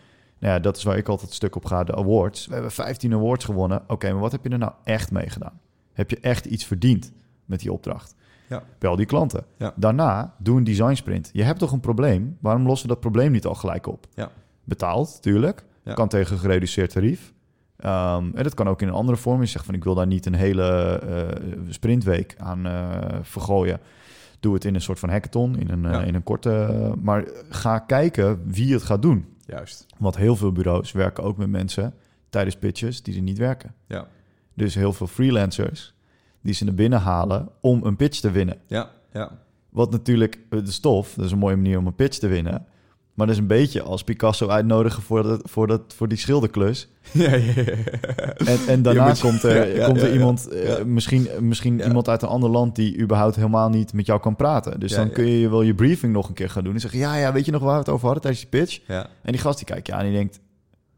nou 0.40 0.55
ja, 0.55 0.59
dat 0.61 0.76
is 0.76 0.83
waar 0.83 0.96
ik 0.96 1.09
altijd 1.09 1.33
stuk 1.33 1.57
op 1.57 1.64
ga, 1.64 1.85
de 1.85 1.94
awards. 1.94 2.46
We 2.46 2.53
hebben 2.53 2.70
15 2.72 3.14
awards 3.14 3.44
gewonnen. 3.44 3.83
Oké, 3.87 4.12
maar 4.12 4.20
wat 4.20 4.33
heb 4.33 4.44
je 4.44 4.50
er 4.50 4.59
nou 4.59 4.72
echt 4.85 5.11
mee 5.11 5.31
gedaan? 5.31 5.61
Heb 5.92 6.11
je 6.11 6.20
echt 6.20 6.44
iets 6.44 6.64
verdiend 6.64 7.12
met 7.44 7.61
die 7.61 7.72
opdracht? 7.72 8.14
Ja. 8.48 8.62
Bel 8.79 8.96
die 8.96 9.07
klanten. 9.07 9.44
Ja. 9.57 9.72
Daarna 9.76 10.35
doe 10.38 10.57
een 10.57 10.64
design 10.64 10.94
sprint. 10.94 11.31
Je 11.33 11.42
hebt 11.42 11.59
toch 11.59 11.72
een 11.72 11.81
probleem? 11.81 12.37
Waarom 12.40 12.66
lossen 12.66 12.88
we 12.88 12.92
dat 12.92 13.03
probleem 13.03 13.33
niet 13.33 13.46
al 13.46 13.55
gelijk 13.55 13.87
op? 13.87 14.07
Ja. 14.14 14.31
Betaald, 14.64 15.22
tuurlijk. 15.22 15.64
Ja. 15.83 15.94
Kan 15.94 16.09
tegen 16.09 16.33
een 16.33 16.40
gereduceerd 16.40 16.90
tarief. 16.90 17.33
Ehm, 17.76 18.31
en 18.35 18.42
dat 18.42 18.55
kan 18.55 18.68
ook 18.68 18.83
in 18.83 18.88
een 18.88 18.94
andere 18.94 19.18
vorm. 19.18 19.40
Je 19.40 19.46
zegt 19.46 19.64
van 19.64 19.74
ik 19.74 19.85
wil 19.85 19.94
daar 19.94 20.07
niet 20.07 20.26
een 20.26 20.35
hele 20.35 20.98
eh, 20.98 21.53
sprintweek 21.68 22.35
aan 22.38 22.66
eh, 22.66 22.88
vergooien. 23.22 23.81
Doe 24.40 24.55
het 24.55 24.64
in 24.64 24.74
een 24.74 24.81
soort 24.81 24.98
van 24.98 25.09
hackathon, 25.09 25.59
in 25.59 25.70
een, 25.70 25.87
eh, 25.87 26.07
in 26.07 26.14
een 26.14 26.22
korte. 26.22 26.92
maar 27.03 27.24
ga 27.48 27.79
kijken 27.79 28.42
wie 28.46 28.72
het 28.72 28.83
gaat 28.83 29.03
doen. 29.03 29.26
Juist. 29.50 29.86
Want 29.98 30.16
heel 30.16 30.36
veel 30.36 30.52
bureaus 30.52 30.92
werken 30.92 31.24
ook 31.24 31.36
met 31.36 31.48
mensen 31.48 31.94
tijdens 32.28 32.56
pitches 32.56 33.02
die 33.02 33.16
er 33.16 33.22
niet 33.22 33.38
werken. 33.38 33.74
Ja. 33.86 34.08
Dus 34.54 34.74
heel 34.74 34.92
veel 34.92 35.06
freelancers 35.06 35.94
die 36.40 36.54
ze 36.54 36.64
naar 36.64 36.74
binnen 36.74 37.00
halen 37.00 37.48
om 37.60 37.84
een 37.84 37.96
pitch 37.96 38.20
te 38.20 38.30
winnen. 38.30 38.60
Ja, 38.66 38.90
ja. 39.12 39.38
Wat 39.68 39.90
natuurlijk 39.90 40.38
de 40.50 40.70
stof, 40.70 41.14
dat 41.14 41.24
is 41.24 41.32
een 41.32 41.38
mooie 41.38 41.56
manier 41.56 41.78
om 41.78 41.86
een 41.86 41.94
pitch 41.94 42.18
te 42.18 42.28
winnen. 42.28 42.66
Maar 43.20 43.28
dat 43.28 43.38
is 43.38 43.42
een 43.42 43.59
beetje 43.59 43.83
als 43.83 44.04
Picasso 44.04 44.48
uitnodigen 44.48 45.02
voor, 45.02 45.22
dat, 45.22 45.40
voor, 45.44 45.66
dat, 45.66 45.80
voor 45.96 46.09
die 46.09 46.18
schilderklus. 46.18 46.88
ja, 47.12 47.35
ja, 47.35 47.52
ja. 47.56 47.62
En, 48.37 48.59
en 48.68 48.83
daarna 48.83 49.02
Je 49.02 49.09
moet- 49.09 49.20
komt 49.20 49.42
er, 49.42 49.56
Ja, 49.68 49.76
ja, 49.76 49.87
komt 49.87 49.96
er 50.00 50.02
ja, 50.06 50.09
ja. 50.12 50.18
iemand, 50.18 50.48
eh, 50.48 50.78
Ja. 50.78 50.85
misschien, 50.85 51.28
misschien 51.40 51.76
Ja. 51.78 51.87
iemand 51.87 52.09
uit 52.09 52.22
een 52.22 52.28
ander 52.28 52.50
land 52.50 52.74
die 52.76 52.98
überhaupt 53.00 53.37
helemaal 53.37 53.68
niet 53.68 53.92
met 53.92 54.06
jou 54.06 54.20
kan 54.20 54.37
praten. 54.37 54.80
Dus 54.80 54.90
Ja, 54.90 54.96
dan 54.96 55.06
ja. 55.06 55.12
kun 55.12 55.26
je 55.26 55.48
wel 55.50 55.62
je 55.62 55.74
briefing 55.74 56.12
nog 56.12 56.28
een 56.28 56.35
keer 56.35 56.50
gaan 56.50 56.64
doen 56.64 56.74
en 56.74 56.80
zeggen: 56.80 56.98
Ja, 56.98 57.16
ja, 57.16 57.33
weet 57.33 57.44
je 57.44 57.52
nog 57.52 57.62
waar 57.62 57.72
we 57.72 57.78
het 57.78 57.88
over 57.88 58.04
hadden 58.04 58.22
tijdens 58.22 58.42
die 58.50 58.61
pitch? 58.61 58.80
ja. 58.87 59.06
En 59.22 59.33
die 59.33 59.40
gast 59.40 59.56
die 59.59 59.66
kijkt 59.66 59.87
je 59.87 59.92
aan 59.92 60.00
en 60.00 60.06
die 60.06 60.14
denkt: 60.14 60.40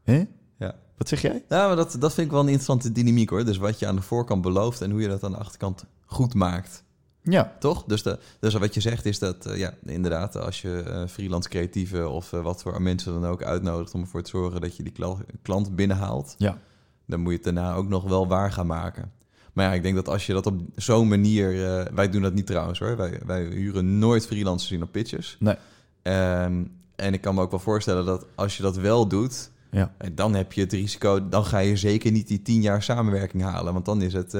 Hè? 0.03 0.23
Ja. 0.59 0.75
Wat 0.97 1.07
zeg 1.07 1.21
jij? 1.21 1.43
Nou, 1.49 1.67
maar 1.67 1.75
dat, 1.75 1.95
dat 1.99 2.13
vind 2.13 2.25
ik 2.25 2.31
wel 2.31 2.41
een 2.41 2.47
interessante 2.47 2.91
dynamiek 2.91 3.29
hoor. 3.29 3.45
Dus 3.45 3.57
wat 3.57 3.79
je 3.79 3.87
aan 3.87 3.95
de 3.95 4.01
voorkant 4.01 4.41
belooft 4.41 4.81
en 4.81 4.91
hoe 4.91 5.01
je 5.01 5.07
dat 5.07 5.23
aan 5.23 5.31
de 5.31 5.37
achterkant 5.37 5.85
goed 6.05 6.33
maakt. 6.33 6.82
Ja, 7.23 7.55
Toch? 7.59 7.83
Dus, 7.83 8.03
de, 8.03 8.19
dus 8.39 8.53
wat 8.53 8.73
je 8.73 8.79
zegt 8.79 9.05
is 9.05 9.19
dat, 9.19 9.45
eh, 9.45 9.57
ja, 9.57 9.73
inderdaad, 9.85 10.37
als 10.37 10.61
je 10.61 10.83
eh, 10.87 11.07
freelance 11.07 11.49
creatieven 11.49 12.11
of 12.11 12.33
eh, 12.33 12.41
wat 12.41 12.61
voor 12.61 12.81
mensen 12.81 13.13
dan 13.21 13.25
ook 13.31 13.43
uitnodigt 13.43 13.93
om 13.93 14.01
ervoor 14.01 14.21
te 14.21 14.29
zorgen 14.29 14.61
dat 14.61 14.77
je 14.77 14.83
die 14.83 14.91
kla- 14.91 15.17
klant 15.41 15.75
binnenhaalt, 15.75 16.35
ja, 16.37 16.57
dan 17.05 17.19
moet 17.19 17.29
je 17.29 17.35
het 17.35 17.43
daarna 17.43 17.73
ook 17.73 17.87
nog 17.87 18.03
wel 18.03 18.27
waar 18.27 18.51
gaan 18.51 18.67
maken. 18.67 19.11
Maar 19.53 19.65
ja, 19.65 19.73
ik 19.73 19.83
denk 19.83 19.95
dat 19.95 20.09
als 20.09 20.25
je 20.25 20.33
dat 20.33 20.45
op 20.45 20.61
zo'n 20.75 21.07
manier... 21.07 21.47
wij 21.93 22.09
doen 22.09 22.21
dat 22.21 22.33
niet 22.33 22.47
trouwens 22.47 22.79
hoor. 22.79 22.97
Wij, 22.97 23.19
wij 23.25 23.43
huren 23.43 23.99
nooit 23.99 24.25
freelancers 24.25 24.71
in 24.71 24.83
op 24.83 24.91
pitches. 24.91 25.37
nee, 25.39 25.55
Ehm, 26.01 26.63
en 26.95 27.13
ik 27.13 27.21
kan 27.21 27.35
me 27.35 27.41
ook 27.41 27.51
wel 27.51 27.59
voorstellen 27.59 28.05
dat 28.05 28.25
als 28.35 28.57
je 28.57 28.63
dat 28.63 28.75
wel 28.75 29.07
doet... 29.07 29.51
ja, 29.71 29.91
dan 30.13 30.33
heb 30.33 30.53
je 30.53 30.61
het 30.61 30.71
risico... 30.73 31.29
dan 31.29 31.45
ga 31.45 31.57
je 31.57 31.77
zeker 31.77 32.11
niet 32.11 32.27
die 32.27 32.41
tien 32.41 32.61
jaar 32.61 32.83
samenwerking 32.83 33.43
halen. 33.43 33.73
Want 33.73 33.85
dan 33.85 34.01
is 34.01 34.13
het... 34.13 34.33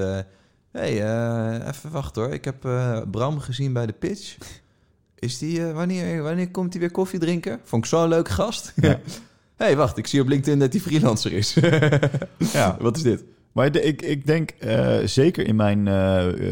hey, 0.73 1.03
eh, 1.03 1.67
even 1.67 1.91
wachten 1.91 2.21
hoor. 2.23 2.33
Ik 2.33 2.45
heb 2.45 2.65
eh, 2.65 3.01
Bram 3.11 3.39
gezien 3.39 3.73
bij 3.73 3.85
de 3.85 3.93
pitch. 3.93 4.37
Is 5.19 5.37
die... 5.37 5.67
eh, 5.67 5.73
wanneer, 5.73 6.21
wanneer 6.23 6.51
komt 6.51 6.71
hij 6.71 6.81
weer 6.81 6.91
koffie 6.91 7.19
drinken? 7.19 7.59
Vond 7.63 7.83
ik 7.83 7.89
zo'n 7.89 8.07
leuke 8.07 8.31
gast. 8.31 8.73
Ja. 8.75 8.99
hey, 9.57 9.75
wacht. 9.75 9.97
Ik 9.97 10.07
zie 10.07 10.21
op 10.21 10.27
LinkedIn 10.27 10.59
dat 10.59 10.71
hij 10.73 10.81
freelancer 10.81 11.33
is. 11.33 11.53
ja. 12.53 12.77
Wat 12.79 12.97
is 12.97 13.03
dit? 13.03 13.23
Maar 13.51 13.71
de- 13.71 13.81
ik, 13.81 14.01
ik 14.01 14.25
denk, 14.25 14.53
zeker 15.05 15.47
in 15.47 15.55
mijn 15.55 15.87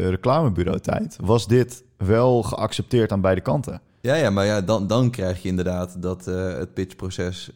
reclamebureau-tijd, 0.08 1.16
was 1.20 1.46
dit 1.46 1.84
wel 1.96 2.42
geaccepteerd 2.42 3.12
aan 3.12 3.20
beide 3.20 3.40
kanten. 3.40 3.80
Ja, 4.00 4.14
ja, 4.14 4.30
maar 4.30 4.46
ja, 4.46 4.60
dan, 4.60 4.86
dan 4.86 5.10
krijg 5.10 5.42
je 5.42 5.48
inderdaad 5.48 6.02
dat 6.02 6.24
het 6.24 6.74
pitchproces 6.74 7.50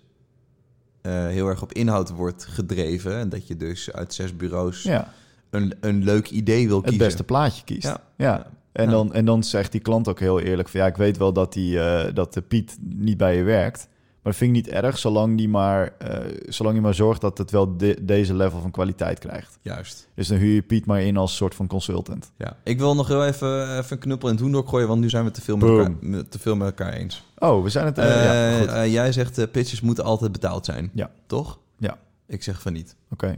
heel 1.03 1.49
erg 1.49 1.63
op 1.63 1.73
inhoud 1.73 2.11
wordt 2.11 2.45
gedreven. 2.45 3.17
En 3.17 3.29
dat 3.29 3.47
je 3.47 3.57
dus 3.57 3.93
uit 3.93 4.15
zes 4.15 4.37
bureaus 4.37 4.83
Ja, 4.83 5.13
een, 5.57 5.75
een 5.81 6.05
leuk 6.05 6.31
idee 6.31 6.67
wil 6.67 6.77
het 6.77 6.87
kiezen. 6.87 7.05
beste 7.07 7.25
plaatje 7.25 7.65
kiest. 7.65 7.83
Ja. 7.87 8.01
Ja. 8.17 8.47
En, 8.73 8.91
dan, 8.91 9.13
en 9.15 9.25
dan 9.25 9.45
zegt 9.45 9.73
die 9.73 9.81
klant 9.81 10.09
ook 10.09 10.21
heel 10.21 10.41
eerlijk 10.41 10.69
van... 10.69 10.81
ja, 10.81 10.87
ik 10.87 10.97
weet 10.97 11.17
wel 11.17 11.33
dat, 11.33 11.53
die, 11.53 11.81
eh, 11.81 12.15
dat 12.15 12.35
de 12.35 12.43
Piet 12.43 12.77
niet 12.81 13.17
bij 13.17 13.37
je 13.37 13.43
werkt... 13.43 13.89
maar 14.23 14.33
dat 14.33 14.37
vind 14.37 14.57
ik 14.57 14.65
niet 14.65 14.75
erg, 14.75 14.99
zolang 14.99 15.37
die 15.37 15.49
maar, 15.49 15.93
eh, 15.99 16.19
zolang 16.49 16.75
je 16.77 16.81
maar 16.83 16.95
zorgt... 16.95 17.21
dat 17.21 17.39
het 17.39 17.51
wel 17.51 17.77
de- 17.77 17.99
deze 18.03 18.35
level 18.35 18.61
van 18.61 18.71
kwaliteit 18.71 19.19
krijgt. 19.19 19.59
Juist. 19.63 20.09
Dus 20.15 20.29
dan 20.29 20.39
huur 20.39 20.55
je 20.55 20.63
Piet 20.63 20.87
maar 20.87 21.03
in 21.03 21.17
als 21.17 21.37
soort 21.37 21.55
van 21.55 21.67
consultant. 21.67 22.33
Ja. 22.39 22.57
Ik 22.65 22.79
wil 22.79 22.95
nog 22.95 23.09
heel 23.09 23.25
even, 23.27 23.79
even 23.79 23.93
een 23.93 23.99
knuppel 23.99 24.29
in 24.29 24.35
het 24.35 24.43
hoendok 24.43 24.69
gooien, 24.69 24.89
want 24.89 25.01
nu 25.01 25.09
zijn 25.09 25.25
we 25.25 25.31
te 25.31 25.41
veel 25.41 25.57
met, 25.57 25.69
elkaar, 25.69 26.29
te 26.29 26.39
veel 26.39 26.57
met 26.57 26.67
elkaar 26.67 26.93
eens. 26.93 27.25
Oh, 27.39 27.63
we 27.63 27.69
zijn 27.69 27.87
het... 27.87 27.99
eh, 27.99 28.25
ja, 28.25 28.59
goed. 28.83 28.91
jij 28.93 29.13
zegt 29.13 29.51
pitches 29.51 29.81
moeten 29.81 30.05
altijd 30.05 30.33
betaald 30.33 30.65
zijn. 30.65 30.91
Ja. 30.95 31.11
Toch? 31.27 31.59
Ja. 31.79 31.99
Ik 32.27 32.43
zeg 32.43 32.61
van 32.63 32.73
niet. 32.73 32.97
Oké. 33.11 33.37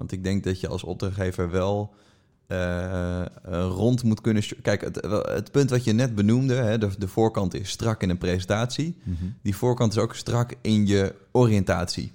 Want 0.00 0.12
ik 0.12 0.24
denk 0.24 0.44
dat 0.44 0.60
je 0.60 0.68
als 0.68 0.84
opdrachtgever 0.84 1.50
wel 1.50 1.94
eh, 2.46 3.20
eh, 3.20 3.26
rond 3.50 4.02
moet 4.02 4.20
kunnen... 4.20 4.42
Kijk, 4.62 4.80
het, 4.80 4.96
het 5.28 5.50
punt 5.50 5.70
wat 5.70 5.84
je 5.84 5.92
net 5.92 6.14
benoemde, 6.14 6.54
hè, 6.54 6.78
de, 6.78 6.88
de 6.98 7.08
voorkant 7.08 7.54
is 7.54 7.70
strak 7.70 8.02
in 8.02 8.10
een 8.10 8.18
presentatie. 8.18 8.96
Mhm. 9.02 9.24
Die 9.42 9.56
voorkant 9.56 9.92
is 9.92 9.98
ook 9.98 10.14
strak 10.14 10.54
in 10.60 10.86
je 10.86 11.14
oriëntatie. 11.32 12.12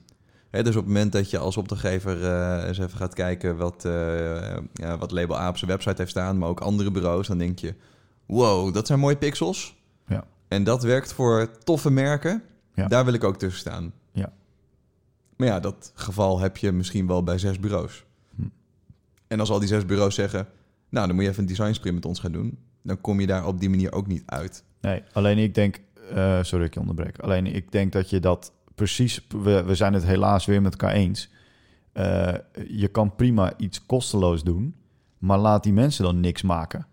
Hè, 0.49 0.63
dus 0.63 0.75
op 0.75 0.83
het 0.83 0.93
moment 0.93 1.11
dat 1.11 1.29
je 1.29 1.37
als 1.37 1.57
opdrachtgever 1.57 2.23
eh, 2.23 2.67
eens 2.67 2.77
even 2.77 2.97
gaat 2.97 3.13
kijken 3.13 3.57
wat, 3.57 3.87
ja, 4.73 4.97
wat 4.97 5.11
Label 5.11 5.37
A 5.37 5.49
op 5.49 5.57
zijn 5.57 5.71
website 5.71 5.95
heeft 5.97 6.11
staan, 6.11 6.37
maar 6.37 6.49
ook 6.49 6.59
andere 6.59 6.91
bureaus, 6.91 7.27
dan 7.27 7.37
denk 7.37 7.59
je, 7.59 7.73
wow, 8.25 8.73
dat 8.73 8.87
zijn 8.87 8.99
mooie 8.99 9.17
pixels. 9.17 9.75
Ja. 10.07 10.23
En 10.47 10.63
dat 10.63 10.83
werkt 10.83 11.13
voor 11.13 11.49
toffe 11.63 11.91
merken. 11.91 12.43
Ja. 12.73 12.87
Daar 12.87 13.05
wil 13.05 13.13
ik 13.13 13.23
ook 13.23 13.37
tussen 13.37 13.59
staan. 13.59 13.93
Maar 15.35 15.47
ja, 15.47 15.59
dat 15.59 15.91
geval 15.95 16.39
heb 16.39 16.57
je 16.57 16.71
misschien 16.71 17.07
wel 17.07 17.23
bij 17.23 17.37
zes 17.37 17.59
bureaus. 17.59 18.05
Hm. 18.35 18.41
En 19.27 19.39
als 19.39 19.49
al 19.49 19.59
die 19.59 19.67
zes 19.67 19.85
bureaus 19.85 20.15
zeggen, 20.15 20.47
nou, 20.89 21.07
dan 21.07 21.15
moet 21.15 21.25
je 21.25 21.29
even 21.29 21.41
een 21.41 21.49
design 21.49 21.73
sprint 21.73 21.95
met 21.95 22.05
ons 22.05 22.19
gaan 22.19 22.31
doen, 22.31 22.57
dan 22.81 23.01
kom 23.01 23.19
je 23.19 23.27
daar 23.27 23.47
op 23.47 23.59
die 23.59 23.69
manier 23.69 23.93
ook 23.93 24.07
niet 24.07 24.23
uit. 24.25 24.63
Nee, 24.81 25.03
alleen 25.11 25.37
ik 25.37 25.55
denk... 25.55 25.79
eh, 26.09 26.43
sorry, 26.43 26.65
ik 26.65 26.73
je 26.73 26.79
onderbreek. 26.79 27.19
Alleen 27.19 27.45
ik 27.45 27.71
denk 27.71 27.91
dat 27.91 28.09
je 28.09 28.19
dat 28.19 28.51
precies... 28.75 29.25
We, 29.27 29.63
we 29.63 29.75
zijn 29.75 29.93
het 29.93 30.05
helaas 30.05 30.45
weer 30.45 30.61
met 30.61 30.71
elkaar 30.71 30.91
eens. 30.91 31.29
Eh, 31.91 32.33
je 32.67 32.87
kan 32.87 33.15
prima 33.15 33.53
iets 33.57 33.85
kosteloos 33.85 34.43
doen... 34.43 34.75
maar 35.17 35.37
laat 35.37 35.63
die 35.63 35.73
mensen 35.73 36.03
dan 36.03 36.19
niks 36.19 36.41
maken. 36.41 36.87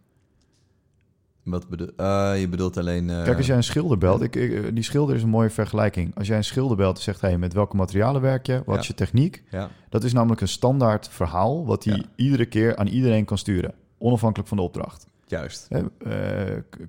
Wat 1.42 1.68
bedoel, 1.68 1.88
eh, 1.96 2.32
je 2.40 2.48
bedoelt 2.48 2.76
alleen... 2.76 3.10
eh, 3.10 3.22
Kijk, 3.22 3.36
als 3.36 3.46
jij 3.46 3.56
een 3.56 3.62
schilder 3.62 3.98
belt... 3.98 4.22
Ik, 4.22 4.36
ik- 4.36 4.74
die 4.74 4.84
schilder 4.84 5.16
is 5.16 5.22
een 5.22 5.28
mooie 5.28 5.50
vergelijking. 5.50 6.16
Als 6.16 6.26
jij 6.26 6.36
een 6.36 6.44
schilder 6.44 6.76
belt 6.76 6.96
en 6.96 7.02
zegt... 7.02 7.20
Hey, 7.20 7.38
met 7.38 7.52
welke 7.52 7.76
materialen 7.76 8.20
werk 8.20 8.46
je? 8.46 8.62
Wat 8.66 8.74
Ja. 8.74 8.80
is 8.80 8.86
je 8.86 8.94
techniek? 8.94 9.42
Ja, 9.50 9.68
Dat 9.88 10.04
is 10.04 10.12
namelijk 10.12 10.40
een 10.40 10.48
standaard 10.48 11.08
verhaal... 11.08 11.66
wat 11.66 11.84
hij 11.84 11.96
Ja. 11.96 12.02
iedere 12.16 12.46
keer 12.46 12.76
aan 12.76 12.86
iedereen 12.86 13.24
kan 13.24 13.38
sturen. 13.38 13.74
Onafhankelijk 13.98 14.48
van 14.48 14.56
de 14.58 14.62
opdracht. 14.62 15.06
juist. 15.26 15.68
Eh, 15.70 15.82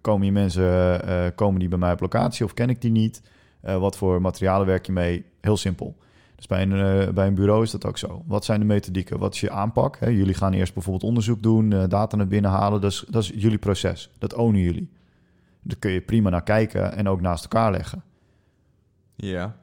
komen 0.02 0.22
die 0.22 0.32
mensen 0.32 1.04
eh, 1.08 1.26
komen 1.36 1.60
die 1.60 1.70
bij 1.70 1.78
mij 1.80 1.92
op 1.92 2.00
locatie 2.00 2.46
of 2.46 2.54
ken 2.54 2.70
ik 2.70 2.82
die 2.82 2.92
niet? 2.92 3.22
Eh, 3.62 3.78
wat 3.78 3.98
voor 3.98 4.22
materialen 4.22 4.68
werk 4.68 4.86
je 4.86 4.92
mee? 4.92 5.26
Heel 5.42 5.58
simpel. 5.58 5.96
Dus 6.44 6.58
bij 6.58 6.62
een, 6.62 7.06
eh, 7.08 7.14
bij 7.14 7.28
een 7.28 7.36
bureau 7.36 7.64
is 7.64 7.72
dat 7.72 7.86
ook 7.86 7.98
zo. 7.98 8.24
Wat 8.26 8.46
zijn 8.46 8.60
de 8.60 8.66
methodieken? 8.66 9.20
Wat 9.20 9.34
is 9.34 9.40
je 9.40 9.52
aanpak? 9.52 9.98
Jullie 10.00 10.34
gaan 10.34 10.54
eerst 10.54 10.74
bijvoorbeeld 10.74 11.04
onderzoek 11.04 11.44
doen, 11.44 11.74
eh, 11.74 11.84
data 11.88 12.18
naar 12.18 12.28
binnen 12.28 12.52
halen. 12.52 12.82
Dat 12.82 12.92
is, 12.92 13.06
dat 13.10 13.24
is 13.24 13.32
jullie 13.36 13.58
proces. 13.58 14.10
Dat 14.18 14.34
ownen 14.34 14.62
jullie. 14.62 14.90
Daar 15.62 15.78
kun 15.78 15.92
je 15.92 16.02
prima 16.02 16.30
naar 16.30 16.44
kijken 16.44 16.96
en 16.96 17.08
ook 17.08 17.22
naast 17.22 17.44
elkaar 17.44 17.72
leggen. 17.72 18.04
Ja. 19.16 19.58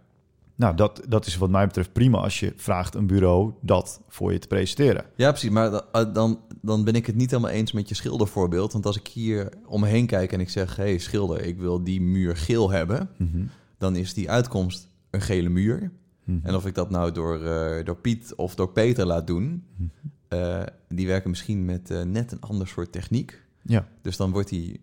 Nou, 0.55 0.77
dat, 0.77 1.03
dat 1.09 1.27
is 1.27 1.37
wat 1.37 1.51
mij 1.51 1.67
betreft 1.67 1.93
prima 1.93 2.19
als 2.19 2.41
je 2.41 2.53
vraagt 2.57 2.95
een 2.95 3.07
bureau 3.07 3.53
dat 3.61 4.01
voor 4.09 4.33
je 4.33 4.39
te 4.39 4.47
presenteren. 4.47 5.05
Ja, 5.17 5.31
precies. 5.31 5.51
Maar 5.51 5.73
eh, 5.73 6.15
dan, 6.15 6.41
dan 6.63 6.85
ben 6.85 6.95
ik 6.95 7.07
het 7.07 7.17
niet 7.17 7.31
helemaal 7.31 7.53
eens 7.53 7.73
met 7.73 7.89
je 7.89 7.95
schildervoorbeeld. 7.95 8.73
Want 8.73 8.87
als 8.87 8.99
ik 8.99 9.07
hier 9.07 9.53
om 9.67 9.81
me 9.81 9.87
heen 9.87 10.07
kijk 10.07 10.33
en 10.33 10.41
ik 10.41 10.51
zeg... 10.51 10.77
hé, 10.77 10.83
hey, 10.83 10.99
schilder, 10.99 11.45
ik 11.45 11.59
wil 11.59 11.85
die 11.85 12.01
muur 12.01 12.37
geel 12.37 12.71
hebben... 12.71 13.11
dan 13.79 13.97
is 13.97 14.15
die 14.15 14.31
uitkomst 14.31 14.89
een 15.11 15.21
gele 15.21 15.49
muur. 15.49 15.91
Mhm. 16.37 16.47
En 16.47 16.55
of 16.55 16.67
ik 16.67 16.75
dat 16.75 16.91
nou 16.91 17.13
door, 17.13 17.45
eh, 17.45 17.85
door 17.85 17.97
Piet 17.97 18.35
of 18.35 18.55
door 18.55 18.73
Peter 18.73 19.07
laat 19.07 19.27
doen... 19.27 19.65
Mhm. 19.77 19.89
eh, 20.29 20.63
die 20.89 21.07
werken 21.07 21.31
misschien 21.31 21.65
met 21.65 21.91
eh, 21.91 22.03
net 22.03 22.33
een 22.33 22.41
ander 22.41 22.69
soort 22.69 22.93
techniek. 22.93 23.43
Ja, 23.63 23.87
Dus 24.03 24.17
dan 24.17 24.31
wordt 24.31 24.49
die, 24.49 24.81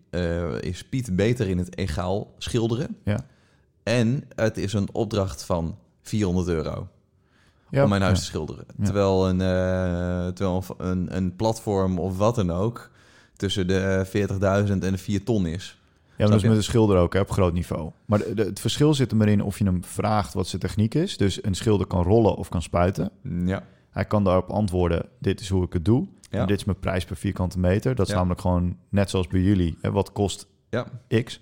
is 0.60 0.84
Piet 0.84 1.16
beter 1.16 1.48
in 1.48 1.58
het 1.58 1.76
egaal 1.78 2.34
schilderen. 2.38 2.96
ja. 3.04 3.26
En 3.82 4.24
het 4.34 4.56
is 4.56 4.72
een 4.72 4.88
opdracht 4.92 5.44
van 5.44 5.78
400 6.02 6.48
euro. 6.48 6.88
ja 7.70 7.82
om 7.82 7.88
mijn 7.88 8.02
huis 8.02 8.18
ja. 8.18 8.20
te 8.24 8.30
schilderen. 8.30 8.64
Ja. 8.78 8.84
Terwijl, 8.84 9.28
een, 9.28 9.38
terwijl 10.34 10.64
een, 10.78 11.16
een 11.16 11.36
platform 11.36 11.98
of 11.98 12.16
wat 12.16 12.34
dan 12.34 12.50
ook 12.50 12.90
tussen 13.38 13.66
de 13.66 14.06
eh, 14.12 14.64
40.000 14.66 14.72
en 14.72 14.80
de 14.80 14.98
4 14.98 15.24
ton 15.24 15.46
is. 15.46 15.77
Ja, 16.18 16.24
maar 16.24 16.32
dat 16.34 16.42
is 16.42 16.48
met 16.48 16.56
een 16.56 16.62
schilder 16.64 16.96
ook 16.98 17.12
hè, 17.14 17.20
op 17.20 17.30
groot 17.30 17.52
niveau. 17.52 17.90
Maar 18.04 18.18
de- 18.18 18.34
de- 18.34 18.44
het 18.44 18.60
verschil 18.60 18.94
zit 18.94 19.10
er 19.10 19.16
maar 19.16 19.28
in 19.28 19.42
of 19.42 19.58
je 19.58 19.64
hem 19.64 19.84
vraagt 19.84 20.34
wat 20.34 20.46
zijn 20.46 20.60
techniek 20.62 20.94
is. 20.94 21.16
Dus 21.16 21.44
een 21.44 21.54
schilder 21.54 21.86
kan 21.86 22.02
rollen 22.02 22.34
of 22.36 22.48
kan 22.48 22.62
spuiten. 22.62 23.10
Ja, 23.44 23.62
Hij 23.90 24.04
kan 24.04 24.24
daarop 24.24 24.50
antwoorden, 24.50 25.06
dit 25.18 25.40
is 25.40 25.48
hoe 25.48 25.64
ik 25.64 25.72
het 25.72 25.84
doe. 25.84 26.06
Ja. 26.30 26.40
En 26.40 26.46
dit 26.46 26.58
is 26.58 26.64
mijn 26.64 26.78
prijs 26.78 27.04
per 27.04 27.16
vierkante 27.16 27.58
meter. 27.58 27.94
Dat 27.94 28.06
is 28.06 28.12
Ja. 28.12 28.18
namelijk 28.18 28.40
gewoon 28.40 28.76
net 28.88 29.10
zoals 29.10 29.26
bij 29.26 29.40
jullie. 29.40 29.76
Hè, 29.80 29.90
wat 29.92 30.12
kost 30.12 30.46
ja. 30.70 30.86
X? 31.24 31.40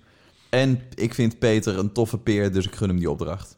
En 0.49 0.81
ik 0.95 1.13
vind 1.13 1.39
Peter 1.39 1.77
een 1.79 1.91
toffe 1.91 2.17
peer, 2.17 2.51
dus 2.53 2.65
ik 2.65 2.75
gun 2.75 2.87
hem 2.87 2.97
die 2.97 3.09
opdracht. 3.11 3.57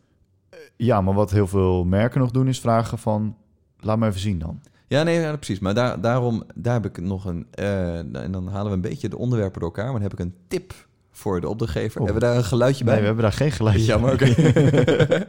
Ja, 0.76 1.02
maar 1.02 1.14
wat 1.14 1.32
heel 1.32 1.48
veel 1.48 1.84
merken 1.86 2.20
nog 2.20 2.32
doen 2.32 2.48
is 2.48 2.60
vragen 2.60 2.98
van... 2.98 3.36
Laat 3.80 3.98
me 3.98 4.08
even 4.08 4.20
zien 4.20 4.40
dan. 4.40 4.62
Ja, 4.88 5.04
nee, 5.04 5.20
ja, 5.20 5.36
precies. 5.36 5.60
Maar 5.60 5.74
daar, 5.74 6.02
daarom 6.02 6.44
daar 6.56 6.74
heb 6.74 6.86
ik 6.86 7.02
nog 7.02 7.26
een... 7.26 7.48
eh, 7.52 7.98
en 7.98 8.32
dan 8.32 8.48
halen 8.48 8.68
we 8.70 8.76
een 8.76 8.82
beetje 8.82 9.10
de 9.10 9.18
onderwerpen 9.18 9.60
door 9.60 9.70
elkaar. 9.70 9.84
Maar 9.92 10.02
dan 10.02 10.10
heb 10.10 10.14
ik 10.14 10.20
een 10.20 10.36
tip 10.48 10.88
voor 11.20 11.42
de 11.42 11.50
opdrachtgever. 11.50 12.02
Oh. 12.02 12.06
Hebben 12.06 12.24
we 12.24 12.30
daar 12.30 12.38
een 12.38 12.48
geluidje 12.50 12.84
bij? 12.84 12.94
Nee, 12.94 13.02
we 13.02 13.08
hebben 13.08 13.26
daar 13.26 13.34
geen 13.34 13.52
geluid. 13.52 13.86
Jammer, 13.86 14.14
oké. 14.14 14.34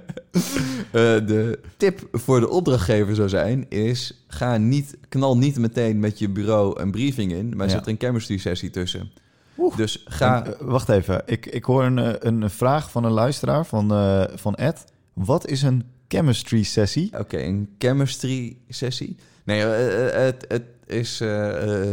Eh, 0.91 1.03
de 1.27 1.59
tip 1.77 2.09
voor 2.13 2.41
de 2.41 2.49
opdrachtgever 2.49 3.15
zou 3.15 3.29
zijn, 3.29 3.67
is 3.69 4.25
ga 4.29 4.57
niet, 4.57 4.99
knal 5.09 5.39
niet 5.39 5.59
meteen 5.59 6.01
met 6.01 6.19
je 6.19 6.29
bureau 6.29 6.81
een 6.81 6.91
briefing 6.91 7.33
in, 7.33 7.57
maar 7.57 7.67
Ja. 7.67 7.73
zet 7.73 7.83
er 7.83 7.89
een 7.93 7.99
chemistry 7.99 8.37
sessie 8.37 8.71
tussen. 8.71 9.11
Oeh. 9.59 9.77
Dus 9.77 10.05
ga... 10.09 10.45
En, 10.45 10.59
eh, 10.59 10.67
wacht 10.67 10.89
even. 10.89 11.23
Ik, 11.27 11.47
ik 11.47 11.65
hoor 11.65 11.85
een, 11.85 11.99
eh, 11.99 12.13
een 12.19 12.51
vraag 12.51 12.91
van 12.91 13.05
een 13.05 13.13
luisteraar 13.13 13.67
van, 13.67 13.89
van 14.35 14.55
Ed. 14.55 14.85
Wat 15.13 15.47
is 15.47 15.63
een 15.63 15.85
chemistry 16.09 16.63
sessie? 16.63 17.19
Oké, 17.19 17.39
een 17.39 17.69
chemistry 17.79 18.57
sessie. 18.69 19.17
Nee, 19.45 19.61
het, 19.61 20.45
het 20.49 20.65
is... 20.87 21.21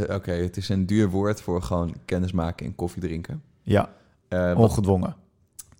Oké, 0.09 0.31
het 0.31 0.57
is 0.57 0.69
een 0.69 0.85
duur 0.85 1.09
woord 1.09 1.41
voor 1.41 1.61
gewoon 1.61 1.95
kennis 2.05 2.31
maken 2.31 2.65
en 2.65 2.75
koffie 2.75 3.01
drinken. 3.01 3.41
Ja, 3.67 3.89
wat, 4.29 4.55
ongedwongen. 4.55 5.15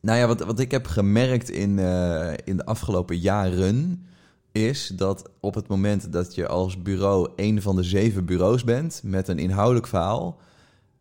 nou 0.02 0.17
ja, 0.19 0.28
wat, 0.28 0.39
wat 0.39 0.60
ik 0.60 0.71
heb 0.71 0.86
gemerkt 0.86 1.50
in, 1.50 1.80
eh, 1.80 2.34
in 2.43 2.58
de 2.58 2.65
afgelopen 2.65 3.17
jaren... 3.17 4.06
is 4.52 4.88
dat 4.88 5.30
op 5.39 5.54
het 5.54 5.67
moment 5.67 6.12
dat 6.12 6.36
je 6.36 6.47
als 6.47 6.82
bureau 6.82 7.30
een 7.36 7.62
van 7.62 7.76
de 7.76 7.84
zeven 7.84 8.26
bureaus 8.26 8.63
bent... 8.63 9.02
met 9.04 9.28
een 9.28 9.39
inhoudelijk 9.39 9.88
verhaal... 9.88 10.39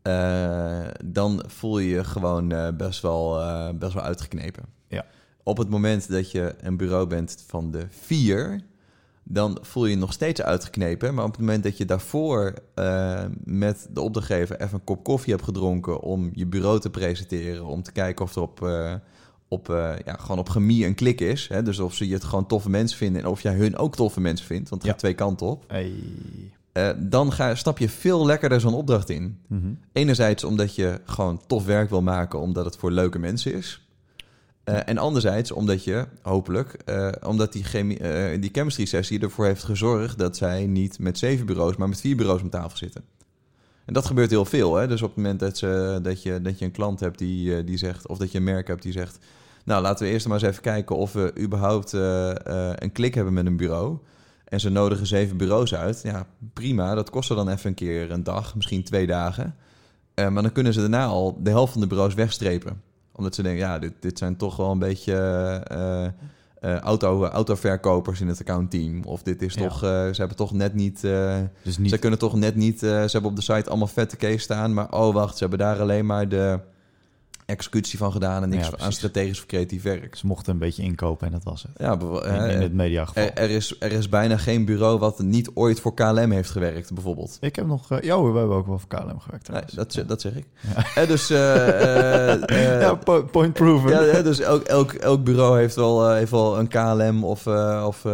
eh, 0.03 0.87
dan 1.05 1.43
voel 1.47 1.79
je 1.79 1.89
je 1.89 2.05
gewoon 2.05 2.77
best, 2.77 3.03
wel, 3.03 3.41
best 3.75 3.93
wel 3.93 4.03
uitgeknepen. 4.03 4.65
Ja. 4.89 5.05
Op 5.43 5.57
het 5.57 5.69
moment 5.69 6.09
dat 6.11 6.31
je 6.31 6.55
een 6.61 6.77
bureau 6.77 7.07
bent 7.07 7.45
van 7.47 7.71
de 7.71 7.87
vier, 7.91 8.61
dan 9.29 9.59
voel 9.61 9.85
je 9.85 9.91
je 9.91 9.97
nog 9.97 10.13
steeds 10.13 10.43
uitgeknepen. 10.43 11.15
Maar 11.15 11.25
op 11.25 11.31
het 11.31 11.41
moment 11.41 11.63
dat 11.63 11.77
je 11.77 11.85
daarvoor 11.85 12.55
eh, 12.75 13.25
met 13.45 13.87
de 13.91 14.01
opdrachtgever 14.01 14.61
even 14.61 14.75
een 14.75 14.85
kop 14.85 15.05
koffie 15.05 15.33
hebt 15.33 15.45
gedronken 15.45 16.01
om 16.01 16.31
je 16.33 16.47
bureau 16.47 16.81
te 16.81 16.91
presenteren, 16.91 17.65
om 17.65 17.83
te 17.83 17.93
kijken 17.93 18.25
of 18.25 18.35
er 18.35 18.43
op, 18.43 18.63
eh, 18.63 18.95
op, 19.49 19.71
eh, 19.71 19.93
ja, 20.05 20.17
gewoon 20.19 20.39
op 20.39 20.49
chemie 20.49 20.87
een 20.87 20.95
klik 20.95 21.21
is. 21.21 21.49
Hè? 21.49 21.63
Dus 21.63 21.79
of 21.79 21.95
ze 21.95 22.09
je 22.09 22.15
het 22.15 22.25
gewoon 22.25 22.47
toffe 22.47 22.71
mensen 22.71 22.99
vinden 22.99 23.23
en 23.23 23.29
of 23.29 23.43
jij 23.43 23.55
hun 23.55 23.77
ook 23.77 23.97
toffe 23.97 24.21
mensen 24.21 24.47
vindt, 24.47 24.69
want 24.69 24.83
het 24.83 24.91
Ja. 24.91 24.91
gaat 24.91 24.99
twee 25.01 25.15
kanten 25.15 25.47
op. 25.47 25.65
Hey. 25.69 25.93
Dan 26.97 27.33
ga, 27.33 27.55
stap 27.55 27.79
je 27.79 27.89
veel 27.89 28.27
lekkerder 28.27 28.61
zo'n 28.61 28.75
opdracht 28.75 29.11
in. 29.11 29.39
Mhm. 29.49 29.67
Enerzijds 29.93 30.45
omdat 30.45 30.75
je 30.75 31.01
gewoon 31.05 31.41
tof 31.47 31.65
werk 31.65 31.91
wil 31.91 32.03
maken, 32.03 32.41
omdat 32.41 32.65
het 32.65 32.77
voor 32.77 32.91
leuke 32.91 33.19
mensen 33.19 33.55
is. 33.55 33.86
Eh, 34.67 34.79
en 34.85 34.99
anderzijds 34.99 35.53
omdat 35.53 35.85
je, 35.85 36.07
hopelijk, 36.23 36.73
eh, 36.73 37.09
omdat 37.27 37.53
die, 37.53 37.65
chemie, 37.65 37.99
eh, 37.99 38.41
die 38.41 38.51
chemistry 38.53 38.85
sessie 38.85 39.21
ervoor 39.21 39.45
heeft 39.45 39.65
gezorgd 39.65 40.19
dat 40.19 40.37
zij 40.37 40.67
niet 40.67 40.99
met 40.99 41.19
zeven 41.19 41.47
bureaus, 41.47 41.77
maar 41.77 41.89
met 41.89 42.01
vier 42.01 42.17
bureaus 42.17 42.43
om 42.43 42.51
tafel 42.51 42.77
zitten. 42.77 43.05
En 43.85 43.95
dat 43.95 44.07
gebeurt 44.07 44.31
heel 44.31 44.45
veel. 44.45 44.75
Hè? 44.75 44.87
Dus 44.87 45.03
op 45.03 45.09
het 45.09 45.17
moment 45.17 45.41
dat, 45.41 45.59
ze, 45.59 45.99
dat, 46.03 46.23
je, 46.23 46.41
dat 46.41 46.59
je 46.59 46.65
een 46.65 46.71
klant 46.71 47.01
hebt 47.01 47.19
die, 47.19 47.65
die 47.65 47.77
zegt, 47.77 48.09
of 48.09 48.19
dat 48.19 48.33
je 48.33 48.39
een 48.39 48.45
merk 48.45 48.67
hebt 48.67 48.83
die 48.83 48.93
zegt, 48.93 49.19
nou 49.65 49.83
laten 49.83 50.07
we 50.07 50.13
eerst 50.13 50.27
maar 50.27 50.39
eens 50.39 50.49
even 50.49 50.63
kijken 50.63 50.97
of 50.97 51.13
we 51.13 51.33
überhaupt 51.39 51.93
een 51.93 52.93
klik 52.93 53.15
hebben 53.15 53.35
met 53.35 53.47
een 53.47 53.57
bureau. 53.57 53.99
En 54.45 54.61
ze 54.61 54.69
nodigen 54.69 55.07
zeven 55.07 55.37
bureaus 55.37 55.75
uit. 55.75 56.01
Ja, 56.03 56.27
prima. 56.53 56.95
Dat 56.95 57.11
kost 57.11 57.29
dan 57.29 57.49
even 57.49 57.69
een 57.69 57.75
keer 57.75 58.11
een 58.11 58.23
dag, 58.23 58.55
misschien 58.55 58.85
twee 58.85 59.07
dagen. 59.07 59.57
Maar 60.15 60.43
dan 60.43 60.53
kunnen 60.53 60.73
ze 60.73 60.81
daarna 60.81 61.05
al 61.05 61.39
de 61.43 61.51
helft 61.51 61.73
van 61.73 61.81
de 61.81 61.87
bureaus 61.87 62.15
wegstrepen. 62.15 62.83
Omdat 63.17 63.35
ze 63.35 63.43
denken, 63.43 63.61
ja, 63.67 63.79
dit, 63.79 63.93
dit 64.01 64.19
zijn 64.19 64.37
toch 64.37 64.57
wel 64.57 64.71
een 64.71 64.79
beetje 64.79 65.13
eh, 65.65 66.05
eh, 66.05 66.81
auto, 66.81 67.25
autoverkopers 67.25 68.21
in 68.21 68.29
het 68.29 68.41
accountteam. 68.41 69.05
Of 69.05 69.23
dit 69.23 69.43
is 69.43 69.55
Ja. 69.55 69.63
toch, 69.63 69.83
eh, 69.83 69.89
ze 69.91 70.15
hebben 70.17 70.37
toch 70.37 70.53
net 70.53 70.75
niet... 70.75 71.01
Dus 71.63 71.79
niet 71.79 71.91
Ze 71.91 71.99
kunnen 71.99 72.19
toch 72.19 72.35
net 72.35 72.55
niet... 72.57 72.79
ze 72.79 73.09
hebben 73.13 73.31
op 73.31 73.37
de 73.37 73.43
site 73.43 73.69
allemaal 73.69 73.87
vette 73.87 74.17
case 74.17 74.39
staan. 74.39 74.75
Maar 74.75 74.93
oh, 74.93 75.15
wacht, 75.15 75.33
ze 75.33 75.41
hebben 75.41 75.59
daar 75.59 75.81
alleen 75.81 76.07
maar 76.07 76.29
de 76.29 76.59
executie 77.47 77.99
van 77.99 78.13
gedaan... 78.13 78.43
en 78.43 78.49
niks 78.49 78.69
Ja, 78.69 78.85
aan 78.85 78.93
strategisch 78.93 79.39
of 79.39 79.47
creatief 79.47 79.83
werk. 79.83 80.17
Ze 80.17 80.27
mochten 80.27 80.53
een 80.53 80.59
beetje 80.59 80.83
inkopen 80.83 81.27
en 81.27 81.33
dat 81.33 81.45
was 81.45 81.63
het. 81.63 81.71
Ja, 81.77 81.97
bev- 81.97 82.25
In, 82.25 82.31
eh, 82.35 82.55
in 82.55 82.61
het 82.63 82.73
mediageval. 82.73 83.23
er, 83.23 83.33
er, 83.35 83.51
is, 83.51 83.77
er 83.79 83.93
is 83.93 84.09
bijna 84.09 84.37
geen 84.37 84.65
bureau 84.65 84.99
wat 84.99 85.19
niet 85.19 85.51
ooit 85.55 85.81
voor 85.81 85.95
KLM 85.95 86.31
heeft 86.31 86.51
gewerkt, 86.51 86.93
bijvoorbeeld. 86.95 87.37
ik 87.41 87.57
heb 87.57 87.67
nog... 87.67 88.03
ja, 88.03 88.15
hoor, 88.17 88.33
we 88.33 88.39
hebben 88.39 88.57
ook 88.57 88.67
wel 88.67 88.79
voor 88.79 88.89
KLM 88.89 89.19
gewerkt 89.21 89.49
Nee, 89.51 89.63
dat, 89.75 89.93
ze- 89.93 90.07
dat 90.07 90.21
zeg 90.21 90.35
ik. 90.37 90.47
Ja. 90.95 91.07
Dus 91.07 91.31
eh, 91.31 92.81
ja, 92.81 92.95
po- 92.95 93.25
point 93.25 93.53
proven. 93.53 93.91
ja, 93.91 94.03
ja, 94.03 94.23
dus 94.23 94.39
elk, 94.41 94.63
elk, 94.63 94.93
elk 94.93 95.25
bureau 95.25 95.59
heeft 95.59 95.75
wel, 95.75 96.11
heeft 96.11 96.31
wel 96.31 96.59
een 96.59 96.69
KLM 96.69 97.25
of, 97.25 97.47
of, 97.87 98.05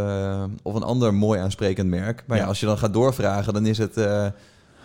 of 0.62 0.74
een 0.74 0.82
ander 0.82 1.14
mooi 1.14 1.40
aansprekend 1.40 1.88
merk. 1.88 2.22
Maar 2.26 2.36
ja. 2.36 2.42
Ja. 2.42 2.48
als 2.48 2.60
je 2.60 2.66
dan 2.66 2.78
gaat 2.78 2.92
doorvragen, 2.92 3.52
dan 3.52 3.66
is 3.66 3.78
het... 3.78 3.96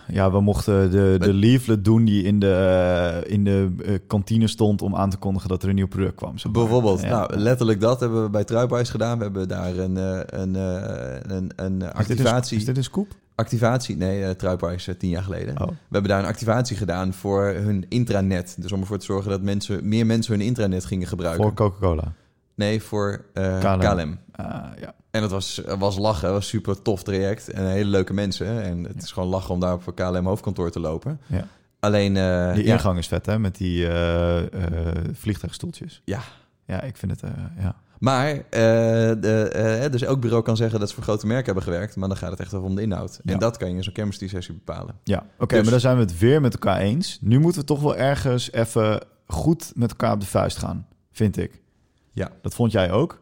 Ja, 0.07 0.31
we 0.31 0.41
mochten 0.41 0.91
de, 0.91 1.15
de 1.19 1.33
leaflet 1.33 1.83
doen 1.85 2.05
die 2.05 2.23
in 2.23 2.39
de, 2.39 2.51
eh, 3.23 3.31
in 3.33 3.43
de 3.43 3.69
eh, 3.85 3.93
kantine 4.07 4.47
stond 4.47 4.81
om 4.81 4.95
aan 4.95 5.09
te 5.09 5.17
kondigen 5.17 5.49
dat 5.49 5.63
er 5.63 5.69
een 5.69 5.75
nieuw 5.75 5.87
product 5.87 6.15
kwam. 6.15 6.37
zeg 6.37 6.51
maar. 6.51 6.61
Bijvoorbeeld, 6.63 7.01
Ja. 7.01 7.09
nou, 7.09 7.37
letterlijk 7.37 7.81
dat 7.81 7.99
hebben 7.99 8.23
we 8.23 8.29
bij 8.29 8.43
Truiphuis 8.43 8.89
gedaan. 8.89 9.17
We 9.17 9.23
hebben 9.23 9.47
daar 9.47 9.77
een, 9.77 9.97
eh, 9.97 10.19
een, 10.25 10.55
een, 10.55 11.51
een 11.55 11.81
Is 11.81 11.85
dit 11.85 11.89
een- 11.89 11.93
activatie... 11.93 12.57
Is 12.57 12.65
dit 12.65 12.77
een 12.77 12.83
scoop? 12.83 13.07
Activatie, 13.35 13.97
nee, 13.97 14.21
uh, 14.21 14.29
Truiphuis 14.29 14.89
tien 14.97 15.09
jaar 15.09 15.23
geleden. 15.23 15.61
Oh. 15.61 15.67
We 15.67 15.73
hebben 15.89 16.11
daar 16.11 16.19
een 16.19 16.25
activatie 16.25 16.77
gedaan 16.77 17.13
voor 17.13 17.43
hun 17.45 17.85
intranet. 17.89 18.55
Dus 18.59 18.71
om 18.71 18.79
ervoor 18.81 18.97
te 18.97 19.05
zorgen 19.05 19.29
dat 19.31 19.41
mensen, 19.41 19.87
meer 19.87 20.05
mensen 20.05 20.33
hun 20.33 20.41
intranet 20.45 20.85
gingen 20.85 21.07
gebruiken. 21.07 21.43
Voor 21.43 21.53
Coca-Cola. 21.53 22.13
Nee, 22.55 22.81
voor 22.83 23.25
KLM. 23.33 23.79
KLM. 23.79 24.19
Ah, 24.31 24.63
ja. 24.79 24.93
En 25.17 25.30
dat 25.30 25.32
was, 25.32 25.62
was 25.77 25.97
lachen, 25.97 26.21
dat 26.21 26.32
was 26.32 26.43
een 26.43 26.60
super 26.60 26.82
tof 26.82 27.03
traject. 27.03 27.49
En 27.49 27.67
hele 27.69 27.89
leuke 27.89 28.13
mensen. 28.13 28.63
En 28.63 28.84
het 28.84 29.03
is 29.03 29.12
gewoon 29.12 29.30
lachen 29.30 29.53
om 29.53 29.60
daar 29.60 29.73
op 29.73 29.84
voor 29.84 29.93
KLM 29.93 30.25
hoofdkantoor 30.25 30.71
te 30.71 30.80
lopen. 30.80 31.19
Ja. 31.25 31.47
Alleen, 31.80 32.17
eh, 32.17 32.53
Die 32.53 32.65
ja, 32.65 32.73
ingang 32.73 32.97
is 32.97 33.08
vet, 33.08 33.25
hè? 33.25 33.39
Met 33.39 33.56
die 33.58 33.88
eh, 33.88 34.38
eh, 34.38 34.95
vliegtuigstoeltjes. 35.13 36.01
Ja. 36.06 36.19
Ja, 36.65 36.82
ik 36.82 36.97
vind 36.97 37.12
het, 37.12 37.32
ja. 37.60 37.75
Maar, 37.99 38.43
de, 38.49 39.88
dus 39.91 40.01
elk 40.01 40.21
bureau 40.21 40.43
kan 40.43 40.58
zeggen 40.58 40.80
dat 40.80 40.89
ze 40.89 40.95
voor 40.95 41.03
grote 41.03 41.27
merken 41.27 41.45
hebben 41.45 41.63
gewerkt. 41.63 41.95
Maar 41.95 42.08
dan 42.08 42.17
gaat 42.17 42.32
het 42.32 42.39
echt 42.39 42.53
over 42.53 42.67
om 42.67 42.75
de 42.75 42.82
inhoud. 42.82 43.19
Ja. 43.23 43.34
En 43.34 43.39
dat 43.39 43.58
kan 43.58 43.69
je 43.69 43.75
in 43.75 43.84
zo'n 43.84 43.93
chemistry 43.93 44.27
sessie 44.27 44.53
bepalen. 44.53 44.95
Ja, 45.03 45.25
oké, 45.38 45.56
Dus- 45.56 45.62
maar 45.62 45.71
dan 45.71 45.80
zijn 45.80 45.95
we 45.95 46.01
het 46.01 46.19
weer 46.19 46.41
met 46.41 46.53
elkaar 46.53 46.80
eens. 46.80 47.17
Nu 47.21 47.39
moeten 47.39 47.62
we 47.62 47.67
toch 47.67 47.82
wel 47.82 47.95
ergens 47.95 48.51
even 48.51 49.01
goed 49.27 49.71
met 49.75 49.89
elkaar 49.89 50.13
op 50.13 50.19
de 50.19 50.25
vuist 50.25 50.58
gaan, 50.58 50.88
vind 51.12 51.38
ik. 51.38 51.62
Ja. 52.13 52.32
Dat 52.41 52.53
vond 52.53 52.71
jij 52.71 52.91
ook? 52.91 53.21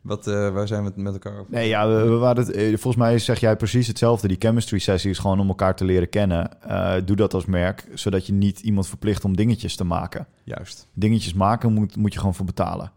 Wat, 0.00 0.26
eh, 0.26 0.50
waar 0.50 0.66
zijn 0.66 0.82
we 0.82 0.88
het 0.88 0.96
met 0.96 1.12
elkaar 1.12 1.32
over? 1.32 1.52
Nee, 1.52 1.68
ja, 1.68 1.88
we, 1.88 1.94
we 1.94 2.16
waren 2.16 2.44
het, 2.44 2.54
eh, 2.54 2.68
volgens 2.68 2.96
mij 2.96 3.18
zeg 3.18 3.40
jij 3.40 3.56
precies 3.56 3.86
hetzelfde. 3.86 4.28
Die 4.28 4.36
chemistry 4.38 4.78
sessie 4.78 5.10
is 5.10 5.18
gewoon 5.18 5.40
om 5.40 5.48
elkaar 5.48 5.76
te 5.76 5.84
leren 5.84 6.08
kennen. 6.08 6.62
Eh, 6.62 6.94
doe 7.04 7.16
dat 7.16 7.34
als 7.34 7.44
merk, 7.44 7.88
zodat 7.94 8.26
je 8.26 8.32
niet 8.32 8.60
iemand 8.60 8.88
verplicht 8.88 9.24
om 9.24 9.36
dingetjes 9.36 9.76
te 9.76 9.84
maken. 9.84 10.26
Juist. 10.44 10.88
Dingetjes 10.92 11.34
maken 11.34 11.72
moet, 11.72 11.96
moet 11.96 12.12
je 12.12 12.18
gewoon 12.18 12.34
voor 12.34 12.46
betalen. 12.46 12.92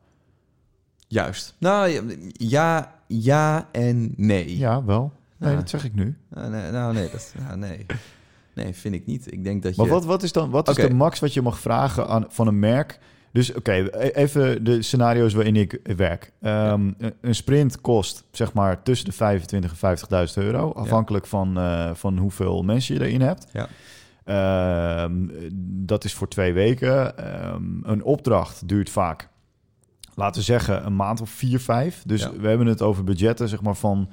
Juist. 1.07 1.55
Nou, 1.57 2.01
ja, 2.33 2.95
ja, 3.07 3.69
en 3.71 4.13
nee. 4.17 4.57
Ja, 4.57 4.83
wel. 4.83 5.13
Nee, 5.37 5.55
dat 5.55 5.69
zeg 5.69 5.85
ik 5.85 5.93
nu. 5.93 6.17
Nou, 6.29 6.49
nee, 6.49 6.71
nou, 6.71 6.93
nee, 6.93 7.09
dat, 7.11 7.33
nee. 7.55 7.85
Nee, 8.53 8.73
vind 8.73 8.95
ik 8.95 9.05
niet. 9.05 9.31
Ik 9.33 9.43
denk 9.43 9.63
dat 9.63 9.75
je... 9.75 9.81
Maar 9.81 9.91
wat, 9.91 10.05
wat 10.05 10.23
is 10.23 10.31
dan 10.31 10.49
wat 10.49 10.69
is 10.69 10.75
de 10.75 10.93
max 10.93 11.19
wat 11.19 11.33
je 11.33 11.41
mag 11.41 11.59
vragen 11.59 12.07
aan, 12.07 12.25
van 12.29 12.47
een 12.47 12.59
merk? 12.59 12.99
Dus 13.31 13.53
oké, 13.53 13.71
e- 13.71 14.07
even 14.13 14.63
de 14.63 14.81
scenario's 14.81 15.33
waarin 15.33 15.55
ik 15.55 15.79
werk. 15.95 16.31
Ehm, 16.41 16.91
een- 17.21 17.35
sprint 17.35 17.81
kost 17.81 18.23
zeg 18.31 18.53
maar 18.53 18.83
tussen 18.83 19.05
de 19.07 19.11
25 19.13 19.71
en 19.71 19.77
50.000 19.77 20.37
euro, 20.43 20.71
afhankelijk 20.71 21.27
van, 21.27 21.57
eh, 21.57 21.89
van 21.93 22.17
hoeveel 22.17 22.63
mensen 22.63 22.95
je 22.95 23.01
erin 23.05 23.21
hebt. 23.21 23.47
Ja. 23.53 23.67
Ehm, 24.25 25.27
dat 25.85 26.03
is 26.03 26.13
voor 26.13 26.27
twee 26.27 26.53
weken. 26.53 27.17
Ehm, 27.17 27.63
een 27.83 28.03
opdracht 28.03 28.67
duurt 28.67 28.89
vaak, 28.89 29.27
laten 30.15 30.39
we 30.39 30.45
zeggen, 30.45 30.85
een 30.85 30.95
maand 30.95 31.21
of 31.21 31.29
vier, 31.29 31.59
vijf. 31.59 32.03
Dus 32.05 32.21
Ja. 32.21 32.31
we 32.39 32.47
hebben 32.47 32.67
het 32.67 32.81
over 32.81 33.03
budgetten 33.03 33.49
zeg 33.49 33.61
maar 33.61 33.75
van 33.75 34.09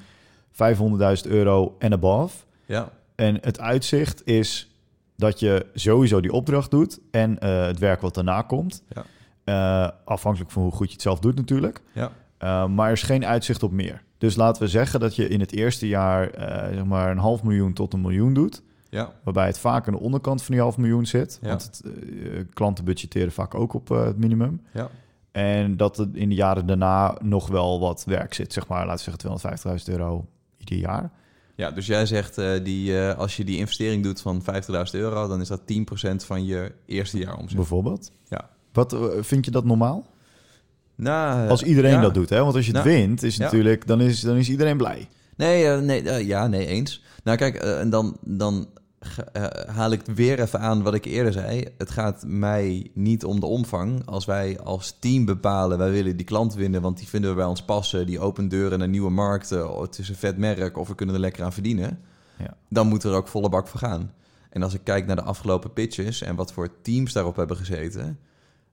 500.000 0.50 1.26
euro 1.32 1.76
en 1.78 1.92
above. 1.92 2.36
Ja, 2.66 2.88
En 3.14 3.38
het 3.40 3.60
uitzicht 3.60 4.26
is 4.26 4.67
dat 5.18 5.40
je 5.40 5.66
sowieso 5.74 6.20
die 6.20 6.32
opdracht 6.32 6.70
doet 6.70 7.00
en 7.10 7.38
eh, 7.38 7.66
het 7.66 7.78
werk 7.78 8.00
wat 8.00 8.14
daarna 8.14 8.42
komt. 8.42 8.82
Ja. 8.94 9.04
Eh, 9.44 9.90
afhankelijk 10.04 10.50
van 10.50 10.62
hoe 10.62 10.72
goed 10.72 10.86
je 10.86 10.92
het 10.92 11.02
zelf 11.02 11.18
doet 11.18 11.36
natuurlijk. 11.36 11.80
ja, 11.92 12.10
Eh, 12.38 12.66
maar 12.66 12.86
er 12.86 12.92
is 12.92 13.02
geen 13.02 13.26
uitzicht 13.26 13.62
op 13.62 13.72
meer. 13.72 14.02
Dus 14.18 14.36
laten 14.36 14.62
we 14.62 14.68
zeggen 14.68 15.00
dat 15.00 15.16
je 15.16 15.28
in 15.28 15.40
het 15.40 15.52
eerste 15.52 15.88
jaar 15.88 16.30
zeg 16.72 16.84
maar 16.84 17.10
een 17.10 17.18
half 17.18 17.42
miljoen 17.42 17.72
tot 17.72 17.92
een 17.92 18.00
miljoen 18.00 18.34
doet. 18.34 18.62
ja, 18.88 19.12
Waarbij 19.24 19.46
het 19.46 19.58
vaak 19.58 19.86
aan 19.86 19.92
de 19.92 20.00
onderkant 20.00 20.42
van 20.42 20.54
die 20.54 20.62
half 20.62 20.76
miljoen 20.76 21.06
zit. 21.06 21.38
Ja. 21.42 21.48
Want 21.48 21.62
het, 21.62 21.82
klanten 22.52 22.84
budgetteren 22.84 23.32
vaak 23.32 23.54
ook 23.54 23.74
op 23.74 23.88
het 23.88 24.18
minimum. 24.18 24.60
ja. 24.72 24.88
En 25.32 25.76
dat 25.76 25.98
er 25.98 26.08
in 26.12 26.28
de 26.28 26.34
jaren 26.34 26.66
daarna 26.66 27.16
nog 27.22 27.48
wel 27.48 27.80
wat 27.80 28.04
werk 28.04 28.34
zit. 28.34 28.52
Zeg 28.52 28.66
maar, 28.66 28.86
laten 28.86 29.12
we 29.12 29.16
zeggen 29.20 29.78
250.000 29.78 29.92
euro 29.98 30.26
ieder 30.56 30.76
jaar. 30.76 31.10
Ja, 31.58 31.70
dus 31.70 31.86
jij 31.86 32.06
zegt, 32.06 32.38
eh, 32.38 32.50
die, 32.62 32.98
eh, 33.00 33.18
als 33.18 33.36
je 33.36 33.44
die 33.44 33.58
investering 33.58 34.02
doet 34.02 34.20
van 34.20 34.42
50.000 34.42 34.94
euro... 35.00 35.28
dan 35.28 35.40
is 35.40 35.48
dat 35.48 35.66
10% 35.66 36.24
van 36.24 36.46
je 36.46 36.72
eerste 36.86 37.18
jaar 37.18 37.36
omzet. 37.36 37.56
Bijvoorbeeld. 37.56 38.12
Ja. 38.28 38.50
Wat 38.72 38.92
eh, 38.92 39.00
vind 39.20 39.44
je 39.44 39.50
dat 39.50 39.64
normaal? 39.64 40.06
Nou, 40.94 41.48
Als 41.48 41.62
iedereen 41.62 41.92
ja. 41.92 42.00
dat 42.00 42.14
doet, 42.14 42.28
hè? 42.28 42.42
Want 42.42 42.54
als 42.54 42.66
je 42.66 42.76
het 42.76 42.84
Nou, 42.84 42.96
wint, 42.96 43.22
is 43.22 43.36
ja. 43.36 43.44
natuurlijk, 43.44 43.86
dan, 43.86 44.00
is, 44.00 44.20
dan 44.20 44.36
is 44.36 44.48
iedereen 44.48 44.76
blij. 44.76 45.08
Nee, 45.36 45.66
nee 45.66 46.26
ja, 46.26 46.46
nee, 46.46 46.66
eens. 46.66 47.02
Nou 47.24 47.36
kijk, 47.36 47.54
en 47.54 47.90
dan, 47.90 48.16
dan 48.20 48.68
haal 49.66 49.90
ik 49.90 50.00
weer 50.14 50.40
even 50.40 50.60
aan 50.60 50.82
wat 50.82 50.94
ik 50.94 51.04
eerder 51.04 51.32
zei. 51.32 51.64
Het 51.78 51.90
gaat 51.90 52.24
mij 52.26 52.90
niet 52.94 53.24
om 53.24 53.40
de 53.40 53.46
omvang. 53.46 54.06
Als 54.06 54.24
wij 54.24 54.60
als 54.60 54.96
team 54.98 55.24
bepalen, 55.24 55.78
wij 55.78 55.90
willen 55.90 56.16
die 56.16 56.26
klant 56.26 56.54
winnen, 56.54 56.82
want 56.82 56.98
die 56.98 57.08
vinden 57.08 57.30
we 57.30 57.36
bij 57.36 57.44
ons 57.46 57.62
passen. 57.64 58.06
Die 58.06 58.20
opent 58.20 58.50
deuren 58.50 58.78
naar 58.78 58.88
nieuwe 58.88 59.10
markten. 59.10 59.74
oh, 59.74 59.80
Het 59.82 59.98
is 59.98 60.08
een 60.08 60.14
vet 60.14 60.38
merk 60.38 60.76
of 60.76 60.88
we 60.88 60.94
kunnen 60.94 61.14
er 61.14 61.20
lekker 61.20 61.44
aan 61.44 61.52
verdienen. 61.52 62.00
Ja. 62.38 62.56
Dan 62.68 62.86
moet 62.86 63.02
er 63.04 63.12
ook 63.14 63.28
volle 63.28 63.48
bak 63.48 63.68
voor 63.68 63.80
gaan. 63.80 64.12
En 64.50 64.62
als 64.62 64.74
ik 64.74 64.80
kijk 64.84 65.06
naar 65.06 65.16
de 65.16 65.22
afgelopen 65.22 65.72
pitches 65.72 66.22
en 66.22 66.36
wat 66.36 66.52
voor 66.52 66.80
teams 66.82 67.12
daarop 67.12 67.36
hebben 67.36 67.56
gezeten. 67.56 68.18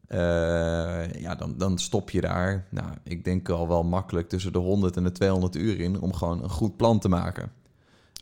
eh, 0.08 1.14
ja, 1.14 1.36
dan, 1.36 1.54
dan 1.58 1.78
stop 1.78 2.10
je 2.10 2.22
daar. 2.22 2.66
Nou, 2.70 2.88
ik 3.04 3.24
denk 3.24 3.50
al 3.50 3.68
wel 3.68 3.84
makkelijk 3.84 4.30
tussen 4.30 4.54
de 4.54 4.60
100 4.60 4.98
en 4.98 5.04
de 5.04 5.12
200 5.12 5.56
uur 5.56 5.80
in 5.80 6.02
om 6.02 6.14
gewoon 6.14 6.44
een 6.44 6.50
goed 6.50 6.78
plan 6.78 7.00
te 7.00 7.10
maken. 7.10 7.52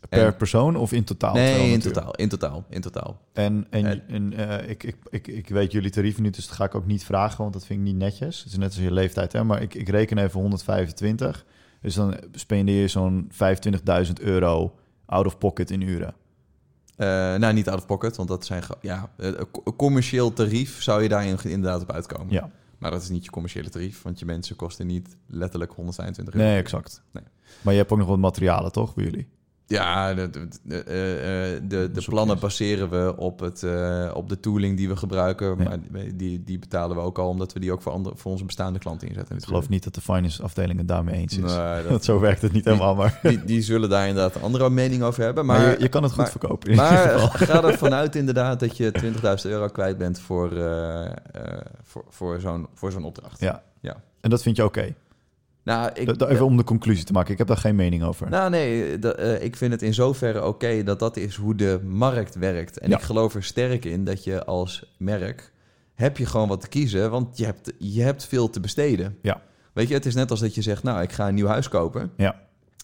Per 0.09 0.25
En- 0.25 0.35
persoon 0.35 0.75
of 0.75 0.91
in 0.91 1.03
totaal? 1.03 1.33
nee, 1.33 1.47
in 1.47 1.53
200 1.53 1.85
uur? 1.85 1.91
totaal, 1.93 2.15
in 2.15 2.29
totaal, 2.29 2.65
in 2.69 2.81
totaal. 2.81 3.21
En, 3.33 3.67
en, 3.69 3.85
En- 3.85 4.03
en 4.07 4.33
eh, 4.33 4.69
ik, 4.69 4.83
ik, 4.83 4.95
ik, 5.09 5.27
ik 5.27 5.49
weet 5.49 5.71
jullie 5.71 5.89
tarieven 5.89 6.23
niet, 6.23 6.35
dus 6.35 6.47
dat 6.47 6.55
ga 6.55 6.65
ik 6.65 6.75
ook 6.75 6.85
niet 6.85 7.03
vragen, 7.05 7.37
want 7.37 7.53
dat 7.53 7.65
vind 7.65 7.79
ik 7.79 7.85
niet 7.85 7.95
netjes. 7.95 8.37
Het 8.43 8.51
is 8.51 8.57
net 8.57 8.67
als 8.73 8.83
je 8.83 8.91
leeftijd, 8.91 9.31
hè? 9.33 9.43
maar 9.43 9.61
ik, 9.61 9.73
ik 9.73 9.89
reken 9.89 10.17
even 10.17 10.39
125. 10.39 11.45
Dus 11.81 11.93
dan 11.95 12.15
spendeer 12.31 12.81
je 12.81 12.87
zo'n 12.87 13.31
25.000 14.05 14.13
euro 14.21 14.75
out 15.05 15.25
of 15.25 15.37
pocket 15.37 15.71
in 15.71 15.81
uren. 15.81 16.13
Eh, 16.95 17.07
nou, 17.35 17.53
niet 17.53 17.69
out 17.69 17.79
of 17.79 17.85
pocket, 17.85 18.15
want 18.15 18.29
dat 18.29 18.45
zijn... 18.45 18.63
Ja, 18.81 19.09
eh, 19.17 19.27
een 19.27 19.51
co- 19.51 19.61
een 19.65 19.75
commercieel 19.75 20.33
tarief 20.33 20.83
zou 20.83 21.03
je 21.03 21.09
daar 21.09 21.25
inderdaad 21.45 21.81
op 21.81 21.91
uitkomen. 21.91 22.33
Ja, 22.33 22.49
Maar 22.77 22.91
dat 22.91 23.01
is 23.01 23.09
niet 23.09 23.23
je 23.25 23.31
commerciële 23.31 23.69
tarief, 23.69 24.01
want 24.01 24.19
je 24.19 24.25
mensen 24.25 24.55
kosten 24.55 24.87
niet 24.87 25.17
letterlijk 25.27 25.71
125 25.73 26.33
euro. 26.33 26.47
nee, 26.47 26.57
exact. 26.57 27.01
Nee. 27.11 27.23
Maar 27.61 27.73
je 27.73 27.79
hebt 27.79 27.91
ook 27.91 27.97
nog 27.97 28.07
wat 28.07 28.17
materialen, 28.17 28.71
toch, 28.71 28.93
bij 28.93 29.03
jullie? 29.03 29.27
Ja, 29.67 30.13
de, 30.13 30.29
de, 30.29 30.47
de, 30.63 30.83
eh, 30.83 31.53
eh, 31.53 31.61
de, 31.61 31.67
de 31.67 31.77
Bezoekjes. 31.77 32.05
plannen 32.05 32.39
baseren 32.39 32.89
we 32.89 33.13
op, 33.17 33.39
het, 33.39 33.63
eh, 33.63 34.11
op 34.13 34.29
de 34.29 34.39
tooling 34.39 34.77
die 34.77 34.87
we 34.87 34.95
gebruiken. 34.95 35.47
Ja. 35.47 35.63
Maar 35.63 35.77
die, 36.15 36.43
die 36.43 36.59
betalen 36.59 36.95
we 36.95 37.01
ook 37.01 37.17
al, 37.19 37.27
omdat 37.27 37.53
we 37.53 37.59
die 37.59 37.71
ook 37.71 37.81
voor, 37.81 37.91
andere, 37.91 38.15
voor 38.17 38.31
onze 38.31 38.45
bestaande 38.45 38.79
klanten 38.79 39.07
inzetten. 39.07 39.37
Ik 39.37 39.43
geloof 39.43 39.69
niet 39.69 39.83
dat 39.83 39.95
de 39.95 40.01
finance 40.01 40.43
afdeling 40.43 40.77
het 40.79 40.87
daarmee 40.87 41.15
eens 41.15 41.37
is. 41.37 41.51
Nee, 41.53 41.83
dat- 41.89 42.03
zo 42.03 42.19
werkt 42.19 42.41
het 42.41 42.51
niet 42.51 42.65
helemaal, 42.65 42.95
maar, 42.95 43.19
die, 43.23 43.43
die 43.43 43.61
zullen 43.61 43.89
daar 43.89 44.07
inderdaad 44.07 44.35
een 44.35 44.41
andere 44.41 44.69
mening 44.69 45.03
over 45.03 45.23
hebben. 45.23 45.45
maar, 45.45 45.59
Maar, 45.59 45.69
je, 45.71 45.79
je 45.79 45.89
kan 45.89 46.03
het 46.03 46.11
goed 46.11 46.21
maar- 46.21 46.31
verkopen. 46.31 46.69
in 46.69 46.75
Maar 46.75 47.07
ga 47.47 47.63
ervan 47.63 47.93
uit 47.93 48.15
inderdaad 48.15 48.59
dat 48.59 48.77
je 48.77 48.91
20.000 49.45 49.49
euro 49.51 49.67
kwijt 49.67 49.97
bent 49.97 50.19
voor, 50.19 50.51
eh, 50.57 51.05
eh, 51.05 51.11
voor, 51.83 52.03
voor 52.09 52.39
zo'n 52.39 52.67
voor 52.73 52.91
zo'n 52.91 53.03
opdracht. 53.03 53.39
Ja. 53.39 53.63
Ja. 53.79 54.01
En 54.21 54.29
dat 54.29 54.41
vind 54.41 54.55
je 54.55 54.63
oké? 54.63 54.93
Nou, 55.63 55.89
ik, 55.93 56.17
Da- 56.19 56.27
Even 56.27 56.45
om 56.45 56.57
de 56.57 56.63
conclusie 56.63 57.05
te 57.05 57.13
maken. 57.13 57.31
Ik 57.31 57.37
heb 57.37 57.47
daar 57.47 57.57
geen 57.57 57.75
mening 57.75 58.03
over. 58.03 58.29
nou 58.29 58.49
nee, 58.49 58.99
eh, 58.99 59.43
ik 59.43 59.55
vind 59.55 59.71
het 59.71 59.81
in 59.81 59.93
zoverre 59.93 60.45
oké 60.45 60.83
dat 60.83 60.99
dat 60.99 61.17
is 61.17 61.35
hoe 61.35 61.55
de 61.55 61.79
markt 61.83 62.35
werkt. 62.35 62.77
En 62.79 62.89
Ja. 62.89 62.97
ik 62.97 63.03
geloof 63.03 63.35
er 63.35 63.43
sterk 63.43 63.85
in 63.85 64.03
dat 64.03 64.23
je 64.23 64.45
als 64.45 64.93
merk 64.97 65.51
heb 65.93 66.17
je 66.17 66.25
gewoon 66.25 66.47
wat 66.47 66.61
te 66.61 66.67
kiezen, 66.67 67.11
want 67.11 67.37
je 67.37 67.45
hebt, 67.45 67.71
je 67.77 68.01
hebt 68.01 68.25
veel 68.25 68.49
te 68.49 68.59
besteden. 68.59 69.17
Ja. 69.21 69.41
Weet 69.73 69.87
je, 69.87 69.93
het 69.93 70.05
is 70.05 70.15
net 70.15 70.31
als 70.31 70.39
dat 70.39 70.55
je 70.55 70.61
zegt, 70.61 70.83
nou, 70.83 71.01
ik 71.01 71.11
ga 71.11 71.27
een 71.27 71.35
nieuw 71.35 71.47
huis 71.47 71.69
kopen. 71.69 72.11
Ja. 72.17 72.35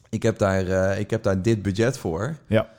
Ik 0.09 0.23
heb 0.23 0.37
daar, 0.37 0.67
eh, 0.67 0.99
ik 0.99 1.09
heb 1.09 1.23
daar 1.23 1.41
dit 1.41 1.61
budget 1.61 1.97
voor. 1.97 2.35
Ja. 2.47 2.69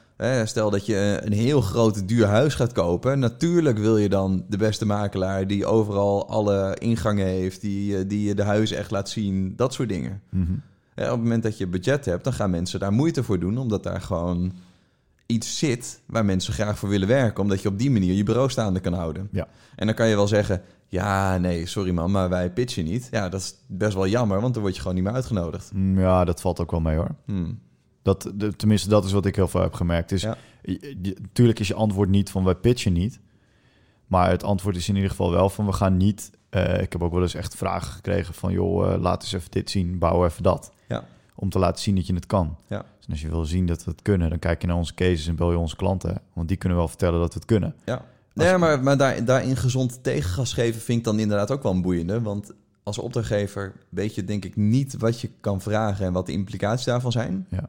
Stel 0.45 0.71
dat 0.71 0.87
je 0.87 1.21
een 1.23 1.33
heel 1.33 1.61
groot 1.61 2.09
duur 2.09 2.27
huis 2.27 2.55
gaat 2.55 2.73
kopen. 2.73 3.19
Natuurlijk 3.19 3.79
wil 3.79 3.97
je 3.97 4.09
dan 4.09 4.45
de 4.49 4.57
beste 4.57 4.87
makelaar 4.87 5.47
die 5.47 5.67
overal 5.67 6.29
alle 6.29 6.77
ingangen 6.79 7.27
heeft, 7.27 7.61
die, 7.61 7.97
eh, 7.97 8.05
die 8.09 8.29
je 8.29 8.35
de 8.35 8.43
huizen 8.43 8.77
echt 8.77 8.91
laat 8.91 9.09
zien, 9.09 9.53
dat 9.57 9.75
soort 9.75 9.89
dingen. 9.89 10.23
Mhm. 10.29 10.53
Ja, 10.95 11.05
op 11.05 11.11
het 11.11 11.21
moment 11.23 11.43
dat 11.43 11.59
je 11.59 11.67
budget 11.67 12.05
hebt, 12.05 12.25
dan 12.25 12.33
gaan 12.33 12.51
mensen 12.51 12.81
daar 12.81 12.93
moeite 12.93 13.23
voor 13.23 13.39
doen, 13.39 13.59
omdat 13.59 13.83
daar 13.83 14.01
gewoon 14.01 14.53
iets 15.27 15.59
zit 15.59 16.01
waar 16.07 16.25
mensen 16.25 16.53
graag 16.53 16.79
voor 16.79 16.89
willen 16.89 17.09
werken, 17.09 17.43
omdat 17.43 17.63
je 17.63 17.69
op 17.69 17.79
die 17.79 17.91
manier 17.91 18.15
je 18.15 18.23
bureau 18.23 18.51
staande 18.51 18.81
kan 18.81 18.93
houden. 18.93 19.29
Ja. 19.33 19.49
En 19.77 19.87
dan 19.87 19.95
kan 19.95 20.09
je 20.09 20.15
wel 20.15 20.29
zeggen, 20.29 20.63
ja, 20.89 21.39
nee, 21.39 21.67
sorry 21.67 21.91
man, 21.91 22.11
maar 22.11 22.29
wij 22.29 22.51
pitchen 22.51 22.85
niet. 22.85 23.09
Ja, 23.11 23.29
dat 23.29 23.41
is 23.41 23.55
best 23.67 23.95
wel 23.95 24.07
jammer, 24.07 24.41
want 24.41 24.55
dan 24.55 24.63
word 24.63 24.75
je 24.75 24.81
gewoon 24.81 24.97
niet 24.97 25.05
meer 25.05 25.15
uitgenodigd. 25.15 25.71
Mm, 25.75 26.01
Ja, 26.01 26.25
dat 26.25 26.41
valt 26.41 26.61
ook 26.61 26.71
wel 26.71 26.81
mee 26.81 26.97
hoor. 26.97 27.15
Hmm. 27.25 27.59
Dat, 28.19 28.31
de, 28.35 28.57
tenminste, 28.57 28.89
dat 28.89 29.05
is 29.05 29.13
wat 29.13 29.27
ik 29.27 29.37
heel 29.37 29.49
veel 29.49 29.61
heb 29.61 29.73
gemerkt. 29.75 30.09
Dus 30.09 30.23
Ja. 30.23 30.37
je- 30.63 30.97
je- 31.03 31.17
tuurlijk 31.33 31.59
is 31.59 31.69
je 31.69 31.75
antwoord 31.75 32.09
niet 32.09 32.31
van 32.31 32.45
wij 32.45 32.55
pitchen 32.55 32.93
niet. 32.93 33.21
Maar 34.07 34.31
het 34.31 34.43
antwoord 34.43 34.77
is 34.77 34.89
in 34.89 34.95
ieder 34.95 35.11
geval 35.11 35.31
wel 35.31 35.49
van 35.51 35.67
we 35.67 35.73
gaan 35.73 35.97
niet. 35.97 36.31
eh, 36.51 36.81
ik 36.81 36.93
heb 36.93 37.03
ook 37.03 37.13
wel 37.13 37.23
eens 37.23 37.35
echt 37.35 37.55
vragen 37.55 37.93
gekregen 37.93 38.35
van 38.35 38.53
joh, 38.53 38.93
eh, 38.93 39.01
laat 39.01 39.23
eens 39.23 39.33
even 39.33 39.51
dit 39.51 39.71
zien, 39.71 39.99
bouw 39.99 40.25
even 40.25 40.43
dat. 40.43 40.73
Ja. 40.89 41.05
Om 41.35 41.49
te 41.51 41.59
laten 41.59 41.83
zien 41.83 41.95
dat 41.95 42.07
je 42.07 42.15
het 42.15 42.27
kan. 42.27 42.57
Ja. 42.67 42.85
Dus 42.99 43.09
als 43.11 43.21
je 43.21 43.29
wil 43.29 43.45
zien 43.45 43.67
dat 43.67 43.85
we 43.85 43.91
het 43.91 44.03
kunnen, 44.03 44.31
dan 44.31 44.39
kijk 44.39 44.61
je 44.61 44.67
naar 44.67 44.77
onze 44.77 44.95
cases 44.95 45.27
en 45.27 45.37
bel 45.37 45.51
je 45.51 45.59
onze 45.59 45.77
klanten. 45.77 46.21
Want 46.33 46.49
die 46.49 46.57
kunnen 46.57 46.79
wel 46.79 46.89
vertellen 46.89 47.21
dat 47.21 47.29
we 47.33 47.39
het 47.39 47.45
kunnen. 47.49 47.75
Ja. 47.85 48.05
Nee, 48.35 48.57
maar, 48.57 48.83
maar 48.83 48.97
daar, 48.97 49.25
daarin 49.25 49.57
gezond 49.57 50.03
tegengas 50.03 50.53
geven 50.53 50.81
vind 50.81 50.99
ik 50.99 51.05
dan 51.05 51.19
inderdaad 51.19 51.51
ook 51.51 51.63
wel 51.63 51.73
een 51.73 51.83
boeiende. 51.83 52.21
Want 52.23 52.53
als 52.83 52.99
opdrachtgever 52.99 53.73
weet 53.89 54.15
je 54.15 54.25
denk 54.25 54.45
ik 54.45 54.57
niet 54.57 54.97
wat 54.97 55.21
je 55.21 55.31
kan 55.41 55.61
vragen 55.61 56.07
en 56.07 56.13
wat 56.13 56.27
de 56.27 56.33
implicaties 56.33 56.87
daarvan 56.87 57.13
zijn. 57.13 57.47
Ja. 57.51 57.69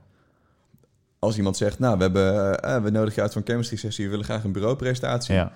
Als 1.22 1.38
iemand 1.38 1.58
zegt, 1.58 1.80
nou, 1.80 1.98
we, 1.98 2.04
hebben, 2.04 2.60
eh, 2.60 2.82
we 2.84 2.90
nodigen 2.90 3.16
je 3.16 3.22
uit 3.22 3.36
een 3.36 3.42
chemistry 3.46 3.78
sessie, 3.78 4.04
we 4.06 4.10
willen 4.12 4.26
graag 4.26 4.44
een 4.44 4.52
bureaupresentatie. 4.52 5.34
Ja, 5.34 5.52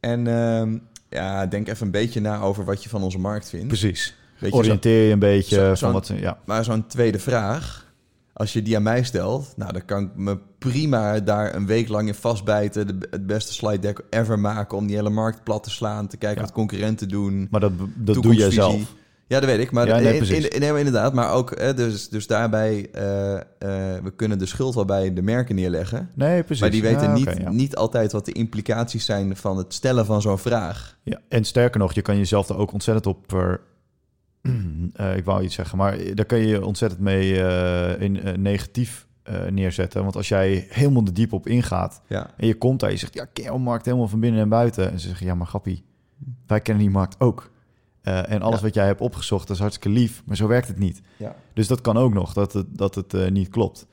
En 0.00 0.26
ehm, 0.26 0.78
ja, 1.08 1.46
denk 1.46 1.68
even 1.68 1.86
een 1.86 1.92
beetje 1.92 2.20
na 2.20 2.40
over 2.40 2.64
wat 2.64 2.82
je 2.82 2.88
van 2.88 3.02
onze 3.02 3.18
markt 3.18 3.48
vindt. 3.48 3.66
precies. 3.68 4.14
Je, 4.40 4.52
Oriënteer 4.52 5.06
je 5.06 5.12
een 5.12 5.18
beetje 5.18 5.56
zo- 5.56 5.74
van 5.74 5.92
wat. 5.92 6.12
Ja, 6.16 6.38
maar 6.44 6.64
zo'n 6.64 6.86
tweede 6.86 7.18
vraag, 7.18 7.86
als 8.32 8.52
je 8.52 8.62
die 8.62 8.76
aan 8.76 8.82
mij 8.82 9.02
stelt, 9.02 9.52
nou, 9.56 9.72
dan 9.72 9.84
kan 9.84 10.02
ik 10.02 10.10
me 10.16 10.38
prima 10.58 11.20
daar 11.20 11.54
een 11.54 11.66
week 11.66 11.88
lang 11.88 12.08
in 12.08 12.14
vastbijten, 12.14 12.86
de, 13.00 13.06
het 13.10 13.26
beste 13.26 13.52
slide 13.52 13.78
deck 13.78 14.02
ever 14.10 14.38
maken 14.38 14.76
om 14.76 14.86
die 14.86 14.96
hele 14.96 15.10
markt 15.10 15.44
plat 15.44 15.62
te 15.62 15.70
slaan, 15.70 16.06
te 16.08 16.16
kijken 16.16 16.38
Ja. 16.40 16.44
wat 16.44 16.52
concurrenten 16.54 17.08
doen. 17.08 17.48
maar 17.50 17.60
dat, 17.60 17.78
dat 17.78 17.88
doe 17.94 18.14
toekomstvisie. 18.14 18.52
zelf. 18.52 18.94
Ja, 19.28 19.40
dat 19.40 19.48
weet 19.48 19.58
ik. 19.60 19.70
Maar 19.70 19.86
Ja, 19.86 19.98
nee, 19.98 20.16
in, 20.18 20.52
in- 20.52 20.60
nee, 20.60 20.78
inderdaad, 20.78 21.12
maar 21.14 21.32
ook, 21.32 21.58
hè, 21.58 21.74
dus, 21.74 22.08
dus 22.08 22.26
daarbij, 22.26 22.88
eh, 22.92 23.02
we 24.02 24.12
kunnen 24.16 24.38
de 24.38 24.46
schuld 24.46 24.74
wel 24.74 24.84
bij 24.84 25.12
de 25.12 25.22
merken 25.22 25.54
neerleggen. 25.54 26.10
Nee, 26.14 26.42
precies. 26.42 26.60
Maar 26.62 26.70
die 26.70 26.82
weten 26.82 27.02
Ja, 27.02 27.12
niet, 27.14 27.34
ja. 27.38 27.50
niet 27.50 27.76
altijd 27.76 28.12
wat 28.12 28.24
de 28.24 28.32
implicaties 28.32 29.04
zijn 29.04 29.36
van 29.36 29.56
het 29.56 29.74
stellen 29.74 30.06
van 30.06 30.22
zo'n 30.22 30.38
vraag. 30.38 30.98
Ja, 31.02 31.20
en 31.28 31.44
sterker 31.44 31.80
nog, 31.80 31.92
je 31.92 32.02
kan 32.02 32.16
jezelf 32.16 32.48
er 32.48 32.56
ook 32.56 32.72
ontzettend 32.72 33.06
op 33.06 33.24
ver... 33.26 33.60
Eh, 34.92 35.16
ik 35.16 35.24
wou 35.24 35.42
iets 35.42 35.54
zeggen, 35.54 35.78
maar 35.78 35.98
daar 36.14 36.24
kan 36.26 36.38
je 36.38 36.64
ontzettend 36.64 37.00
mee 37.00 37.32
in 37.98 38.42
negatief 38.42 39.06
neerzetten. 39.50 40.02
Want 40.02 40.16
als 40.16 40.28
jij 40.28 40.66
helemaal 40.70 41.04
de 41.04 41.12
diep 41.12 41.32
op 41.32 41.46
ingaat 41.46 42.00
Ja, 42.06 42.30
en 42.36 42.46
je 42.46 42.54
komt 42.54 42.80
daar, 42.80 42.90
je 42.90 42.96
zegt, 42.96 43.14
ja, 43.14 43.24
ken 43.32 43.60
markt 43.60 43.84
helemaal 43.84 44.08
van 44.08 44.20
binnen 44.20 44.40
en 44.40 44.48
buiten. 44.48 44.90
En 44.90 45.00
ze 45.00 45.08
zeggen, 45.08 45.26
ja, 45.26 45.34
maar 45.34 45.46
grappie, 45.46 45.84
wij 46.46 46.60
kennen 46.60 46.82
die 46.84 46.92
markt 46.92 47.20
ook. 47.20 47.50
Eh, 48.08 48.32
en 48.32 48.42
alles 48.42 48.58
Ja. 48.58 48.64
wat 48.64 48.74
jij 48.74 48.86
hebt 48.86 49.00
opgezocht, 49.00 49.50
is 49.50 49.58
hartstikke 49.58 49.98
lief, 49.98 50.22
maar 50.26 50.36
zo 50.36 50.46
werkt 50.46 50.68
het 50.68 50.78
niet. 50.78 51.00
ja. 51.16 51.34
Dus 51.54 51.66
dat 51.66 51.80
kan 51.80 51.96
ook 51.96 52.12
nog, 52.12 52.32
dat 52.32 52.52
het, 52.52 52.66
dat 52.70 52.94
het 52.94 53.14
eh, 53.14 53.30
niet 53.30 53.48
klopt. 53.48 53.86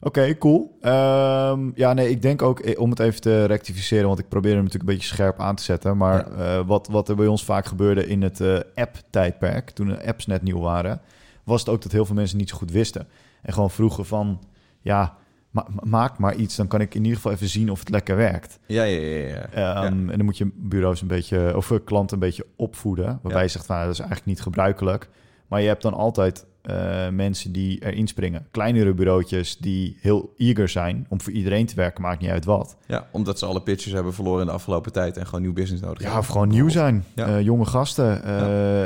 Oké, 0.00 0.38
cool. 0.38 0.76
Ehm, 0.80 1.70
ja, 1.74 1.92
nee, 1.92 2.10
ik 2.10 2.22
denk 2.22 2.42
ook, 2.42 2.60
eh, 2.60 2.80
om 2.80 2.90
het 2.90 2.98
even 2.98 3.20
te 3.20 3.44
rectificeren, 3.44 4.06
want 4.06 4.18
ik 4.18 4.28
probeer 4.28 4.54
hem 4.54 4.62
natuurlijk 4.62 4.90
een 4.90 4.96
beetje 4.96 5.14
scherp 5.14 5.40
aan 5.40 5.54
te 5.54 5.62
zetten. 5.62 5.96
Maar 5.96 6.26
wat, 6.66 6.88
wat 6.90 7.08
er 7.08 7.16
bij 7.16 7.26
ons 7.26 7.44
vaak 7.44 7.66
gebeurde 7.66 8.06
in 8.06 8.22
het 8.22 8.40
app-tijdperk, 8.74 9.70
toen 9.70 9.86
de 9.86 10.06
apps 10.06 10.26
net 10.26 10.42
nieuw 10.42 10.60
waren, 10.60 11.00
was 11.44 11.60
het 11.60 11.68
ook 11.68 11.82
dat 11.82 11.92
heel 11.92 12.04
veel 12.06 12.14
mensen 12.14 12.38
niet 12.38 12.48
zo 12.48 12.56
goed 12.56 12.70
wisten. 12.70 13.08
En 13.42 13.52
gewoon 13.52 13.70
vroegen 13.70 14.06
van, 14.06 14.40
ja, 14.80 15.16
ma- 15.50 15.66
ma- 15.74 15.82
maak 15.84 16.18
maar 16.18 16.34
iets, 16.34 16.56
dan 16.56 16.66
kan 16.66 16.80
ik 16.80 16.94
in 16.94 17.00
ieder 17.02 17.16
geval 17.16 17.32
even 17.32 17.48
zien 17.48 17.70
of 17.70 17.78
het 17.78 17.88
lekker 17.88 18.16
werkt. 18.16 18.58
Ja, 18.66 18.82
ja, 18.82 19.00
ja. 19.00 19.46
ja. 19.54 19.74
Ehm, 19.84 19.84
En 20.10 20.16
dan 20.16 20.24
moet 20.24 20.38
je 20.38 20.50
bureaus 20.54 21.00
een 21.00 21.08
beetje, 21.08 21.56
of 21.56 21.70
eh, 21.70 21.78
klanten 21.84 22.14
een 22.14 22.22
beetje 22.22 22.46
opvoeden. 22.56 23.04
Waarbij 23.04 23.32
Ja. 23.32 23.40
je 23.42 23.48
zegt, 23.48 23.66
van, 23.66 23.74
nou, 23.74 23.86
dat 23.86 23.94
is 23.94 24.00
eigenlijk 24.00 24.30
niet 24.30 24.40
gebruikelijk. 24.42 25.08
Maar 25.48 25.60
je 25.60 25.66
hebt 25.68 25.82
dan 25.82 25.94
altijd 25.94 26.48
eh, 26.62 27.08
mensen 27.08 27.52
die 27.52 27.84
erin 27.84 28.06
springen. 28.06 28.46
Kleinere 28.50 28.94
bureautjes 28.94 29.56
die 29.58 29.96
heel 30.00 30.32
eager 30.36 30.68
zijn 30.68 31.06
om 31.08 31.20
voor 31.20 31.32
iedereen 31.32 31.66
te 31.66 31.74
werken, 31.74 32.02
maakt 32.02 32.20
niet 32.20 32.30
uit 32.30 32.44
wat. 32.44 32.76
Ja, 32.86 33.06
omdat 33.12 33.38
ze 33.38 33.46
alle 33.46 33.62
pitches 33.62 33.92
hebben 33.92 34.14
verloren 34.14 34.40
in 34.40 34.46
de 34.46 34.52
afgelopen 34.52 34.92
tijd 34.92 35.16
en 35.16 35.26
gewoon 35.26 35.40
nieuw 35.42 35.52
business 35.52 35.82
nodig 35.82 35.98
Ja, 35.98 36.04
hebben. 36.04 36.20
of 36.22 36.26
gewoon 36.26 36.48
nieuw 36.48 36.68
zijn. 36.68 37.04
Ja. 37.14 37.26
Eh, 37.26 37.40
jonge 37.40 37.64
gasten. 37.64 38.22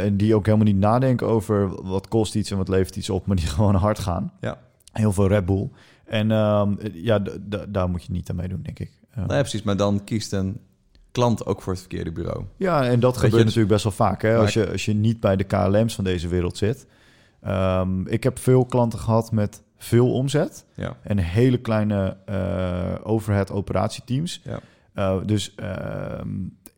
En 0.00 0.16
die 0.16 0.34
ook 0.34 0.44
helemaal 0.46 0.66
niet 0.66 0.76
nadenken 0.76 1.26
over 1.26 1.82
wat 1.82 2.08
kost 2.08 2.34
iets 2.34 2.50
en 2.50 2.56
wat 2.56 2.68
levert 2.68 2.96
iets 2.96 3.10
op, 3.10 3.26
maar 3.26 3.36
die 3.36 3.46
gewoon 3.56 3.74
hard 3.74 3.98
gaan. 3.98 4.32
Ja. 4.40 4.58
Heel 4.92 5.12
veel 5.12 5.28
Red 5.28 5.46
Bull. 5.46 5.68
En 6.04 6.30
ehm, 6.30 6.74
ja, 6.92 7.22
daar 7.68 7.88
moet 7.90 8.04
je 8.04 8.12
niet 8.12 8.30
aan 8.30 8.36
meedoen, 8.36 8.62
denk 8.62 8.78
ik. 8.78 8.90
Nee, 9.14 9.26
precies. 9.26 9.62
Maar 9.62 9.76
dan 9.76 10.04
kiest 10.04 10.32
een 10.32 10.58
klant 11.10 11.46
ook 11.46 11.62
voor 11.62 11.72
het 11.72 11.80
verkeerde 11.80 12.12
bureau. 12.12 12.44
Ja, 12.56 12.84
en 12.84 13.00
dat 13.00 13.12
Weet 13.12 13.20
gebeurt 13.20 13.38
je, 13.38 13.44
natuurlijk 13.44 13.72
best 13.72 13.84
wel 13.84 13.92
vaak. 13.92 14.22
Hè? 14.22 14.36
Als, 14.36 14.52
je, 14.52 14.70
als 14.70 14.84
je 14.84 14.92
niet 14.94 15.20
bij 15.20 15.36
de 15.36 15.44
KLM's 15.44 15.94
van 15.94 16.04
deze 16.04 16.28
wereld 16.28 16.56
zit. 16.56 16.86
Ehm, 17.42 18.06
ik 18.06 18.22
heb 18.22 18.38
veel 18.38 18.64
klanten 18.66 18.98
gehad 18.98 19.32
met 19.32 19.62
veel 19.78 20.12
omzet 20.12 20.64
Ja, 20.74 20.96
en 21.02 21.18
hele 21.18 21.56
kleine 21.58 22.16
eh, 22.26 22.94
overhead 23.02 23.50
operatieteams. 23.50 24.40
Ja. 24.44 24.60
Eh, 24.92 25.16
dus 25.26 25.54
ehm, 25.54 26.28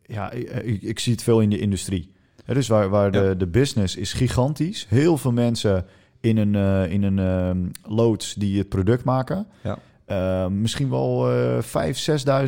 ja, 0.05 0.31
ik, 0.31 0.49
ik, 0.49 0.81
ik 0.81 0.99
zie 0.99 1.11
het 1.13 1.23
veel 1.23 1.39
in 1.41 1.49
de 1.49 1.59
industrie. 1.59 2.11
Dus 2.45 2.67
waar, 2.67 2.89
waar 2.89 3.13
Ja. 3.13 3.21
de, 3.21 3.37
de 3.37 3.47
business 3.47 3.95
is 3.95 4.13
gigantisch. 4.13 4.85
Heel 4.89 5.17
veel 5.17 5.31
mensen 5.31 5.85
in 6.19 6.37
een, 6.37 6.55
eh, 6.55 6.91
in 6.91 7.03
een 7.03 7.19
ehm, 7.19 7.93
loods 7.95 8.33
die 8.33 8.57
het 8.57 8.69
product 8.69 9.03
maken. 9.03 9.47
Ja. 9.63 9.77
Eh, 10.05 10.47
misschien 10.47 10.89
wel 10.89 11.31
eh 11.31 11.61
5.000, 11.61 11.95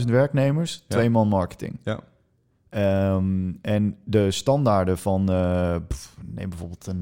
6.000 0.01 0.09
werknemers, 0.09 0.73
Ja. 0.75 0.95
twee 0.95 1.09
man 1.09 1.27
marketing. 1.27 1.79
Ja. 1.83 1.99
Ehm, 2.69 3.51
en 3.61 3.97
de 4.03 4.31
standaarden 4.31 4.97
van, 4.97 5.29
eh, 5.31 5.75
pff, 5.87 6.15
neem 6.25 6.49
bijvoorbeeld 6.49 6.87
een 6.87 6.99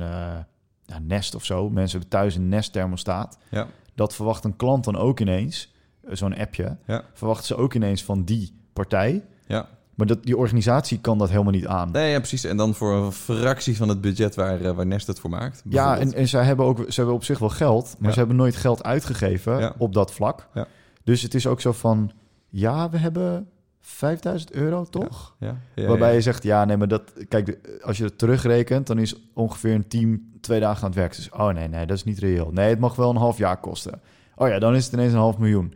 ja, 0.85 0.99
Nest 1.01 1.35
of 1.35 1.45
zo. 1.45 1.69
Mensen 1.69 1.99
hebben 1.99 2.19
thuis 2.19 2.35
een 2.35 2.49
Nest 2.49 2.71
thermostaat. 2.73 3.37
Ja. 3.49 3.67
Dat 3.95 4.15
verwacht 4.15 4.43
een 4.43 4.55
klant 4.55 4.83
dan 4.83 4.95
ook 4.95 5.19
ineens, 5.19 5.73
zo'n 6.11 6.37
appje, 6.37 6.77
Ja. 6.85 7.03
verwachten 7.13 7.45
ze 7.45 7.55
ook 7.55 7.73
ineens 7.73 8.03
van 8.03 8.23
die 8.23 8.53
partij. 8.73 9.23
Ja. 9.47 9.67
Maar 9.97 10.07
dat, 10.07 10.23
die 10.23 10.37
organisatie 10.37 10.99
kan 10.99 11.17
dat 11.17 11.29
helemaal 11.29 11.51
niet 11.51 11.67
aan. 11.67 11.91
Nee, 11.91 12.11
ja, 12.11 12.17
precies. 12.17 12.43
En 12.43 12.57
dan 12.57 12.73
voor 12.75 12.93
een 12.95 13.11
fractie 13.11 13.77
van 13.77 13.89
het 13.89 14.01
budget 14.01 14.35
waar, 14.35 14.61
eh, 14.61 14.71
waar 14.71 14.85
Nest 14.85 15.07
het 15.07 15.19
voor 15.19 15.29
maakt. 15.29 15.61
Ja, 15.69 15.97
en, 15.97 16.13
en 16.13 16.27
zij 16.27 16.43
hebben 16.43 16.65
ook 16.65 16.77
ze 16.87 16.93
hebben 16.95 17.15
op 17.15 17.23
zich 17.23 17.39
wel 17.39 17.49
geld, 17.49 17.95
maar 17.97 18.07
Ja. 18.07 18.11
ze 18.13 18.19
hebben 18.19 18.37
nooit 18.37 18.55
geld 18.55 18.83
uitgegeven 18.83 19.59
Ja. 19.59 19.73
op 19.77 19.93
dat 19.93 20.13
vlak. 20.13 20.47
Ja. 20.53 20.67
Dus 21.03 21.21
het 21.21 21.33
is 21.33 21.47
ook 21.47 21.61
zo 21.61 21.71
van, 21.71 22.11
ja, 22.49 22.89
we 22.89 22.97
hebben 22.97 23.47
5000 23.81 24.51
euro, 24.51 24.83
toch? 24.83 25.35
Ja, 25.39 25.57
ja, 25.75 25.87
Waarbij 25.87 26.13
je 26.13 26.21
zegt, 26.21 26.43
ja, 26.43 26.65
nee, 26.65 26.77
maar 26.77 26.87
dat, 26.87 27.13
kijk, 27.27 27.59
als 27.81 27.97
je 27.97 28.03
het 28.03 28.17
terugrekent, 28.17 28.87
dan 28.87 28.97
is 28.99 29.15
ongeveer 29.33 29.73
een 29.73 29.87
team 29.87 30.21
twee 30.41 30.59
dagen 30.59 30.81
aan 30.81 30.89
het 30.89 30.99
werk. 30.99 31.15
Dus, 31.15 31.29
oh 31.31 31.49
nee, 31.49 31.67
nee, 31.67 31.85
dat 31.85 31.97
is 31.97 32.03
niet 32.03 32.19
reëel. 32.19 32.51
Nee, 32.51 32.69
het 32.69 32.79
mag 32.79 32.95
wel 32.95 33.09
een 33.09 33.15
half 33.15 33.37
jaar 33.37 33.57
kosten. 33.59 34.01
Oh 34.35 34.47
ja, 34.47 34.59
dan 34.59 34.75
is 34.75 34.85
het 34.85 34.93
ineens 34.93 35.13
een 35.13 35.19
half 35.19 35.37
miljoen. 35.37 35.73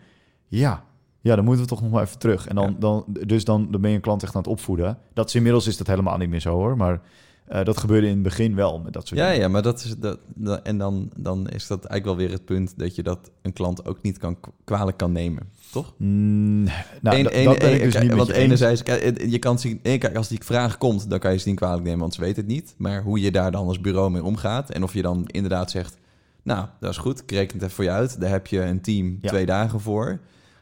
Ja, 0.48 0.84
ja, 1.22 1.36
dan 1.36 1.46
moeten 1.46 1.64
we 1.64 1.70
toch 1.70 1.82
nog 1.82 1.92
maar 1.92 2.04
even 2.04 2.20
terug. 2.20 2.48
En 2.48 2.56
dan, 2.56 2.70
Ja. 2.70 2.76
dan, 2.80 3.06
dus 3.28 3.46
dan, 3.46 3.68
dan 3.72 3.82
ben 3.82 3.90
je 3.90 3.96
een 3.96 4.02
klant 4.02 4.24
echt 4.24 4.36
aan 4.36 4.42
het 4.42 4.52
opvoeden. 4.52 4.98
Dat 5.14 5.28
is 5.28 5.36
inmiddels 5.36 5.68
is 5.68 5.78
dat 5.78 5.88
helemaal 5.88 6.18
niet 6.18 6.30
meer 6.30 6.40
zo 6.42 6.54
hoor, 6.54 6.78
maar 6.78 7.02
eh, 7.46 7.64
dat 7.64 7.78
gebeurde 7.78 8.08
in 8.08 8.14
het 8.14 8.24
begin 8.24 8.56
wel 8.56 8.80
met 8.80 8.94
dat 8.94 9.08
soort 9.08 9.20
Ja, 9.20 9.26
dingen. 9.28 9.42
ja, 9.42 9.48
maar 9.48 9.62
dat 9.62 9.80
is 9.84 9.96
dat, 9.98 10.20
dat- 10.36 10.62
en 10.62 10.78
dan, 10.78 11.12
dan 11.18 11.50
is 11.50 11.68
dat 11.68 11.86
eigenlijk 11.86 12.06
wel 12.06 12.28
weer 12.28 12.36
het 12.38 12.46
punt 12.46 12.74
dat 12.80 12.96
je 12.96 13.04
dat 13.04 13.32
een 13.42 13.54
klant 13.54 13.86
ook 13.86 14.02
niet 14.02 14.18
kan 14.18 14.38
kwalijk 14.64 14.98
kan 14.98 15.12
nemen, 15.12 15.50
toch? 15.72 15.94
Mm, 15.98 16.64
nou, 16.64 17.18
Eén- 17.18 17.24
dat- 17.24 17.60
ben 17.60 17.74
ik 17.74 17.82
dus 17.82 18.00
niet 18.02 18.14
Want 18.14 18.28
je 18.28 18.34
enerzijds, 18.34 18.84
kijk, 18.84 19.22
je 19.30 19.40
kan 19.40 19.60
zien, 19.60 19.82
kijk, 19.82 20.16
als 20.16 20.28
die 20.28 20.40
vraag 20.44 20.78
komt, 20.78 21.10
dan 21.10 21.20
kan 21.20 21.32
je 21.32 21.38
ze 21.38 21.48
niet 21.48 21.58
kwalijk 21.58 21.84
nemen, 21.84 22.00
want 22.00 22.14
ze 22.14 22.22
weten 22.22 22.44
het 22.44 22.52
niet. 22.52 22.74
Maar 22.78 23.02
hoe 23.04 23.22
je 23.22 23.32
daar 23.32 23.52
dan 23.52 23.68
als 23.68 23.82
bureau 23.82 24.12
mee 24.12 24.24
omgaat 24.24 24.70
en 24.70 24.84
of 24.84 24.94
je 24.94 25.02
dan 25.02 25.24
inderdaad 25.28 25.72
zegt, 25.72 25.98
nou, 26.44 26.66
dat 26.80 26.90
is 26.92 26.98
goed, 26.98 27.22
ik 27.22 27.32
reken 27.32 27.54
het 27.54 27.62
even 27.64 27.76
voor 27.76 27.84
je 27.84 27.90
uit. 27.92 28.20
Daar 28.22 28.30
heb 28.30 28.48
je 28.48 28.62
een 28.62 28.82
team 28.82 29.18
Ja. 29.22 29.30
twee 29.30 29.46
dagen 29.46 29.80
voor. 29.80 30.20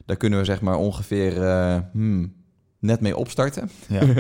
Daar 0.10 0.18
kunnen 0.18 0.40
we 0.40 0.46
zeg 0.46 0.62
maar 0.62 0.76
ongeveer 0.78 1.44
eh, 1.44 1.78
hmm, 1.92 2.34
net 2.80 3.02
mee 3.02 3.18
opstarten. 3.18 3.70
Ja. 3.88 4.02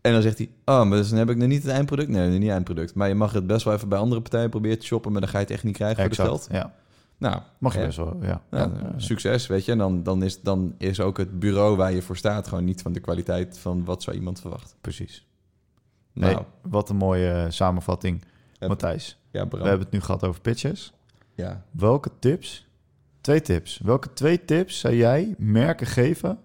En 0.00 0.12
dan 0.12 0.22
zegt 0.22 0.38
hij, 0.38 0.50
oh, 0.64 0.84
maar 0.84 0.98
dus 0.98 1.08
dan 1.08 1.18
heb 1.18 1.30
ik 1.30 1.36
nog 1.36 1.48
niet 1.48 1.62
het 1.62 1.72
eindproduct. 1.72 2.08
Nee, 2.08 2.28
niet 2.28 2.42
het 2.42 2.50
eindproduct. 2.50 2.94
Maar 2.94 3.08
je 3.08 3.14
mag 3.14 3.32
het 3.32 3.46
best 3.46 3.64
wel 3.64 3.74
even 3.74 3.88
bij 3.88 3.98
andere 3.98 4.20
partijen 4.20 4.50
proberen 4.50 4.78
te 4.78 4.86
shoppen, 4.86 5.12
maar 5.12 5.20
dan 5.20 5.30
ga 5.30 5.38
je 5.38 5.44
het 5.44 5.52
echt 5.52 5.64
niet 5.64 5.74
krijgen 5.74 5.96
voor 5.96 6.10
het 6.10 6.20
geld. 6.20 6.48
Ja, 6.50 6.74
Nou, 7.18 7.40
mag 7.58 7.72
je 7.72 7.80
ja. 7.80 7.86
best 7.86 7.96
wel, 7.96 8.16
ja. 8.22 8.42
Ja, 8.50 8.70
succes, 8.96 9.46
weet 9.46 9.64
je. 9.64 9.72
En 9.72 9.78
dan, 9.78 10.02
dan, 10.02 10.22
is, 10.22 10.40
dan 10.40 10.74
is 10.78 11.00
ook 11.00 11.18
het 11.18 11.38
bureau 11.38 11.76
waar 11.76 11.92
je 11.92 12.02
voor 12.02 12.16
staat 12.16 12.48
gewoon 12.48 12.64
niet 12.64 12.82
van 12.82 12.92
de 12.92 13.00
kwaliteit 13.00 13.58
van 13.58 13.84
wat 13.84 14.02
zou 14.02 14.16
iemand 14.16 14.40
verwachten. 14.40 14.76
precies. 14.80 15.26
Nou, 16.12 16.34
Nee, 16.34 16.44
wat 16.62 16.90
een 16.90 16.96
mooie 16.96 17.30
eh, 17.30 17.44
samenvatting. 17.48 18.24
Matthijs. 18.60 19.18
ja, 19.30 19.44
Bram. 19.44 19.62
We 19.62 19.68
hebben 19.68 19.86
het 19.86 19.94
nu 19.94 20.00
gehad 20.00 20.24
over 20.24 20.40
pitches. 20.40 20.92
Ja. 21.34 21.64
Welke 21.70 22.10
tips, 22.18 22.66
twee 23.22 23.40
tips, 23.40 23.80
welke 23.84 24.12
twee 24.12 24.44
tips 24.44 24.78
zou 24.78 24.94
jij 24.94 25.34
merken 25.38 25.86
geven 25.86 26.38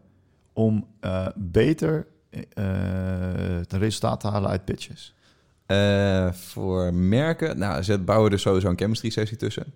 om 0.53 0.88
eh, 0.99 1.28
beter 1.36 2.07
eh, 2.30 2.43
het 3.57 3.73
resultaat 3.73 4.19
te 4.19 4.28
halen 4.28 4.49
uit 4.49 4.65
pitches? 4.65 5.15
Eh, 5.65 6.32
voor 6.32 6.93
merken, 6.93 7.57
nou, 7.57 7.84
ze 7.84 7.99
bouwen 7.99 8.32
er 8.32 8.39
sowieso 8.39 8.69
een 8.69 8.78
chemistry 8.78 9.09
sessie 9.09 9.38
tussen. 9.38 9.73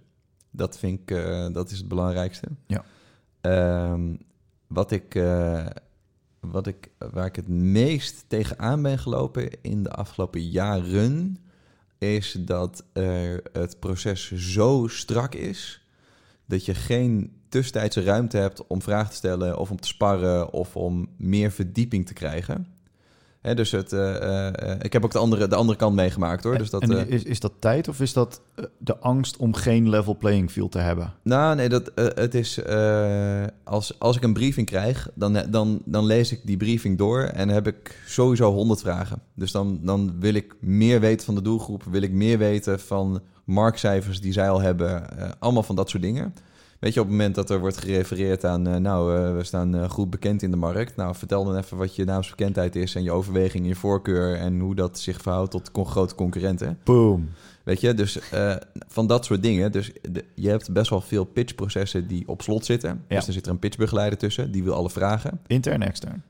Dat 0.49 0.77
vind 0.77 0.99
ik, 0.99 1.07
dat 1.53 1.71
is 1.71 1.77
het 1.77 1.87
belangrijkste. 1.87 2.47
Ja. 2.67 2.83
Ehm, 3.41 4.15
wat 4.67 4.91
ik, 4.91 5.13
wat 6.39 6.67
ik, 6.67 6.89
waar 6.97 7.25
ik 7.25 7.35
het 7.35 7.47
meest 7.47 8.25
tegenaan 8.27 8.81
ben 8.81 8.99
gelopen 8.99 9.49
in 9.61 9.83
de 9.83 9.91
afgelopen 9.91 10.49
jaren, 10.49 11.37
is 11.97 12.37
dat 12.39 12.83
er 12.93 13.43
het 13.51 13.79
proces 13.79 14.31
zo 14.31 14.87
strak 14.87 15.35
is 15.35 15.80
dat 16.51 16.65
je 16.65 16.75
geen 16.75 17.31
tussentijdse 17.49 18.03
ruimte 18.03 18.37
hebt 18.37 18.67
om 18.67 18.81
vragen 18.81 19.09
te 19.09 19.15
stellen 19.15 19.57
of 19.57 19.71
om 19.71 19.79
te 19.79 19.87
sparren 19.87 20.53
of 20.53 20.75
om 20.75 21.07
meer 21.17 21.51
verdieping 21.51 22.05
te 22.05 22.13
krijgen. 22.13 22.67
Dus 23.41 23.71
het, 23.71 23.93
eh, 23.93 24.15
eh, 24.15 24.71
eh, 24.71 24.77
ik 24.81 24.93
heb 24.93 25.03
ook 25.03 25.11
de 25.11 25.19
andere, 25.19 25.47
de 25.47 25.55
andere 25.55 25.77
kant 25.77 25.95
meegemaakt 25.95 26.43
hoor. 26.43 26.57
Dus 26.57 26.69
dat, 26.69 26.81
en 26.81 27.09
is, 27.09 27.23
is 27.23 27.39
dat 27.39 27.51
tijd 27.59 27.87
of 27.87 27.99
is 27.99 28.13
dat 28.13 28.41
de 28.77 28.97
angst 28.97 29.37
om 29.37 29.53
geen 29.53 29.89
level 29.89 30.17
playing 30.17 30.51
field 30.51 30.71
te 30.71 30.79
hebben? 30.79 31.13
Nou, 31.21 31.55
nee, 31.55 31.69
dat, 31.69 31.91
het 31.95 32.35
is. 32.35 32.59
als, 33.63 33.99
als 33.99 34.15
ik 34.15 34.23
een 34.23 34.33
briefing 34.33 34.67
krijg, 34.67 35.09
dan, 35.13 35.43
dan, 35.49 35.81
dan 35.85 36.05
lees 36.05 36.31
ik 36.31 36.41
die 36.43 36.57
briefing 36.57 36.97
door 36.97 37.21
en 37.21 37.49
heb 37.49 37.67
ik 37.67 38.01
sowieso 38.05 38.51
100 38.51 38.79
vragen. 38.79 39.21
Dus 39.35 39.51
dan, 39.51 39.79
dan 39.81 40.15
wil 40.19 40.33
ik 40.33 40.55
meer 40.59 40.99
weten 40.99 41.25
van 41.25 41.35
de 41.35 41.41
doelgroep, 41.41 41.83
wil 41.83 42.01
ik 42.01 42.11
meer 42.11 42.37
weten 42.37 42.79
van 42.79 43.21
marktcijfers 43.43 44.21
die 44.21 44.33
zij 44.33 44.49
al 44.49 44.61
hebben, 44.61 45.03
allemaal 45.39 45.63
van 45.63 45.75
dat 45.75 45.89
soort 45.89 46.03
dingen. 46.03 46.33
Weet 46.81 46.93
je, 46.93 46.99
op 46.99 47.05
het 47.05 47.15
moment 47.15 47.35
dat 47.35 47.49
er 47.49 47.59
wordt 47.59 47.77
gerefereerd 47.77 48.45
aan, 48.45 48.67
eh, 48.67 48.75
nou, 48.75 49.15
eh, 49.17 49.35
we 49.35 49.43
staan 49.43 49.75
eh, 49.75 49.89
goed 49.89 50.09
bekend 50.09 50.41
in 50.41 50.51
de 50.51 50.57
markt. 50.57 50.95
Nou, 50.95 51.15
vertel 51.15 51.43
dan 51.45 51.57
even 51.57 51.77
wat 51.77 51.95
je 51.95 52.03
naamsbekendheid 52.05 52.75
is 52.75 52.95
en 52.95 53.03
je 53.03 53.11
overweging, 53.11 53.67
je 53.67 53.75
voorkeur 53.75 54.35
en 54.35 54.59
hoe 54.59 54.75
dat 54.75 54.99
zich 54.99 55.21
verhoudt 55.21 55.51
tot 55.51 55.71
con- 55.71 55.85
grote 55.85 56.15
concurrenten. 56.15 56.79
Boom. 56.83 57.29
Weet 57.63 57.81
je, 57.81 57.93
dus 57.93 58.19
van 58.87 59.07
dat 59.07 59.25
soort 59.25 59.43
dingen. 59.43 59.71
Dus 59.71 59.91
de- 60.11 60.25
je 60.35 60.49
hebt 60.49 60.73
best 60.73 60.89
wel 60.89 61.01
veel 61.01 61.23
pitchprocessen 61.23 62.07
die 62.07 62.27
op 62.27 62.41
slot 62.41 62.65
zitten. 62.65 63.03
Ja. 63.07 63.15
Dus 63.15 63.27
er 63.27 63.33
zit 63.33 63.45
er 63.45 63.51
een 63.51 63.59
pitchbegeleider 63.59 64.17
tussen, 64.19 64.51
die 64.51 64.63
wil 64.63 64.73
alle 64.73 64.89
vragen. 64.89 65.39
Intern, 65.47 65.81
extern. 65.81 66.23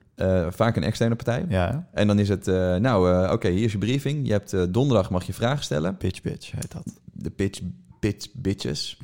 Vaak 0.52 0.76
een 0.76 0.84
externe 0.84 1.16
partij. 1.16 1.46
Ja? 1.50 1.88
En 1.94 2.08
dan 2.08 2.20
is 2.20 2.30
het, 2.30 2.46
nou, 2.82 3.30
oké, 3.32 3.50
hier 3.50 3.64
is 3.64 3.72
je 3.72 3.78
briefing. 3.78 4.26
Je 4.28 4.32
hebt 4.32 4.74
donderdag 4.74 5.10
mag 5.10 5.24
je 5.24 5.34
vragen 5.34 5.64
stellen. 5.64 5.98
pitch 5.98 6.22
bitch 6.22 6.52
heet 6.52 6.72
dat. 6.72 6.94
De 7.14 7.30
pitch, 7.30 7.62
pitch 8.00 8.28
bitches 8.34 8.98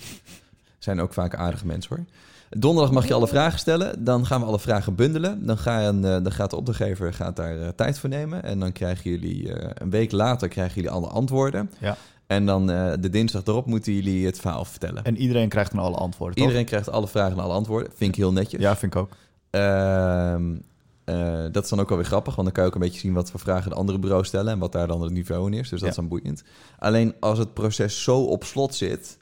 zijn 0.87 1.01
ook 1.01 1.13
vaak 1.13 1.35
aardige 1.35 1.65
mensen 1.65 1.95
hoor. 1.95 2.05
Donderdag 2.49 2.93
mag 2.93 3.07
je 3.07 3.13
alle 3.13 3.27
vragen 3.27 3.59
stellen. 3.59 4.03
Dan 4.03 4.25
gaan 4.25 4.39
we 4.41 4.47
alle 4.47 4.59
vragen 4.59 4.95
bundelen. 4.95 5.45
Dan, 5.45 5.57
gaan, 5.57 6.05
eh, 6.05 6.11
dan 6.23 6.31
gaat 6.31 6.49
de 6.49 6.55
opdrachtgever 6.55 7.13
gaat 7.13 7.35
daar 7.35 7.61
eh, 7.61 7.67
tijd 7.75 7.99
voor 7.99 8.09
nemen. 8.09 8.43
En 8.43 8.59
dan 8.59 8.71
krijgen 8.71 9.09
jullie 9.11 9.53
eh, 9.53 9.69
een 9.73 9.89
week 9.89 10.11
later 10.11 10.47
krijgen 10.47 10.75
jullie 10.75 10.89
alle 10.89 11.07
antwoorden. 11.07 11.71
Ja. 11.79 11.97
En 12.27 12.45
dan 12.45 12.71
eh, 12.71 12.91
de 12.99 13.09
dinsdag 13.09 13.41
erop 13.45 13.65
moeten 13.65 13.93
jullie 13.93 14.25
het 14.25 14.39
verhaal 14.39 14.65
vertellen. 14.65 15.03
En 15.03 15.17
iedereen 15.17 15.49
krijgt 15.49 15.71
dan 15.71 15.83
alle 15.83 15.95
antwoorden, 15.97 16.35
toch? 16.35 16.45
Iedereen 16.45 16.65
krijgt 16.65 16.89
alle 16.89 17.07
vragen 17.07 17.37
en 17.37 17.43
alle 17.43 17.53
antwoorden. 17.53 17.91
Vind 17.95 18.09
ik 18.11 18.15
heel 18.17 18.31
netjes. 18.31 18.61
Ja, 18.61 18.75
vind 18.75 18.93
ik 18.95 18.99
ook. 19.01 19.09
Ehm, 19.49 20.55
eh, 21.03 21.43
dat 21.51 21.63
is 21.63 21.69
dan 21.69 21.79
ook 21.79 21.89
wel 21.89 21.97
weer 21.97 22.07
grappig, 22.07 22.35
want 22.35 22.47
dan 22.47 22.53
kan 22.55 22.63
je 22.63 22.69
ook 22.69 22.75
een 22.75 22.81
beetje 22.87 22.99
zien 22.99 23.13
wat 23.13 23.31
voor 23.31 23.39
vragen 23.39 23.69
de 23.69 23.75
andere 23.75 23.99
bureaus 23.99 24.27
stellen 24.27 24.53
en 24.53 24.59
wat 24.59 24.71
daar 24.71 24.87
dan 24.87 25.01
het 25.01 25.11
niveau 25.11 25.51
in 25.51 25.53
is. 25.53 25.69
Dus 25.69 25.69
dat 25.69 25.79
Ja. 25.79 25.87
is 25.87 25.95
dan 25.95 26.07
boeiend. 26.07 26.43
Alleen 26.79 27.13
als 27.19 27.37
het 27.37 27.53
proces 27.53 28.03
zo 28.03 28.23
op 28.23 28.43
slot 28.43 28.75
zit, 28.75 29.17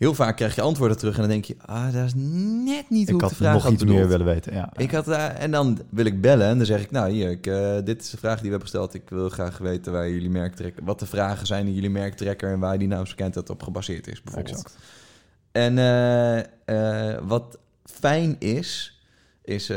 heel 0.00 0.14
vaak 0.14 0.36
krijg 0.36 0.54
je 0.54 0.60
antwoorden 0.60 0.98
terug 0.98 1.14
en 1.14 1.20
dan 1.20 1.30
denk 1.30 1.44
je, 1.44 1.56
ah, 1.66 1.92
dat 1.92 2.04
is 2.04 2.12
net 2.14 2.90
niet 2.90 3.02
Ik 3.02 3.08
hoe 3.08 3.14
ik 3.14 3.20
had 3.20 3.30
de 3.30 3.36
vraag 3.36 3.52
nog 3.52 3.62
had 3.62 3.72
iets 3.72 3.80
bedoeld. 3.80 3.98
meer 3.98 4.08
willen 4.08 4.26
weten, 4.26 4.54
ja. 4.54 4.72
Ik 4.76 4.90
had, 4.90 5.08
eh, 5.08 5.42
en 5.42 5.50
dan 5.50 5.78
wil 5.90 6.04
ik 6.04 6.20
bellen 6.20 6.46
en 6.46 6.56
dan 6.56 6.66
zeg 6.66 6.82
ik, 6.82 6.90
nou 6.90 7.10
hier, 7.10 7.30
ik, 7.30 7.46
eh, 7.46 7.76
dit 7.84 8.02
is 8.02 8.10
de 8.10 8.16
vraag 8.16 8.34
die 8.34 8.42
we 8.42 8.48
hebben 8.48 8.68
gesteld. 8.68 8.94
Ik 8.94 9.08
wil 9.08 9.28
graag 9.28 9.58
weten 9.58 9.92
waar 9.92 10.10
jullie 10.10 10.30
merktrekker, 10.30 10.84
wat 10.84 10.98
de 10.98 11.06
vragen 11.06 11.46
zijn 11.46 11.66
in 11.66 11.74
jullie 11.74 11.90
merktrekker 11.90 12.52
en 12.52 12.58
waar 12.58 12.78
die 12.78 12.88
naamsbekendheid 12.88 13.50
op 13.50 13.62
gebaseerd 13.62 14.08
is, 14.08 14.22
bijvoorbeeld. 14.22 14.56
Exact. 14.56 14.78
En 15.52 15.78
eh, 15.78 16.38
eh, 17.08 17.18
wat 17.22 17.58
fijn 17.84 18.36
is, 18.38 19.00
is 19.42 19.72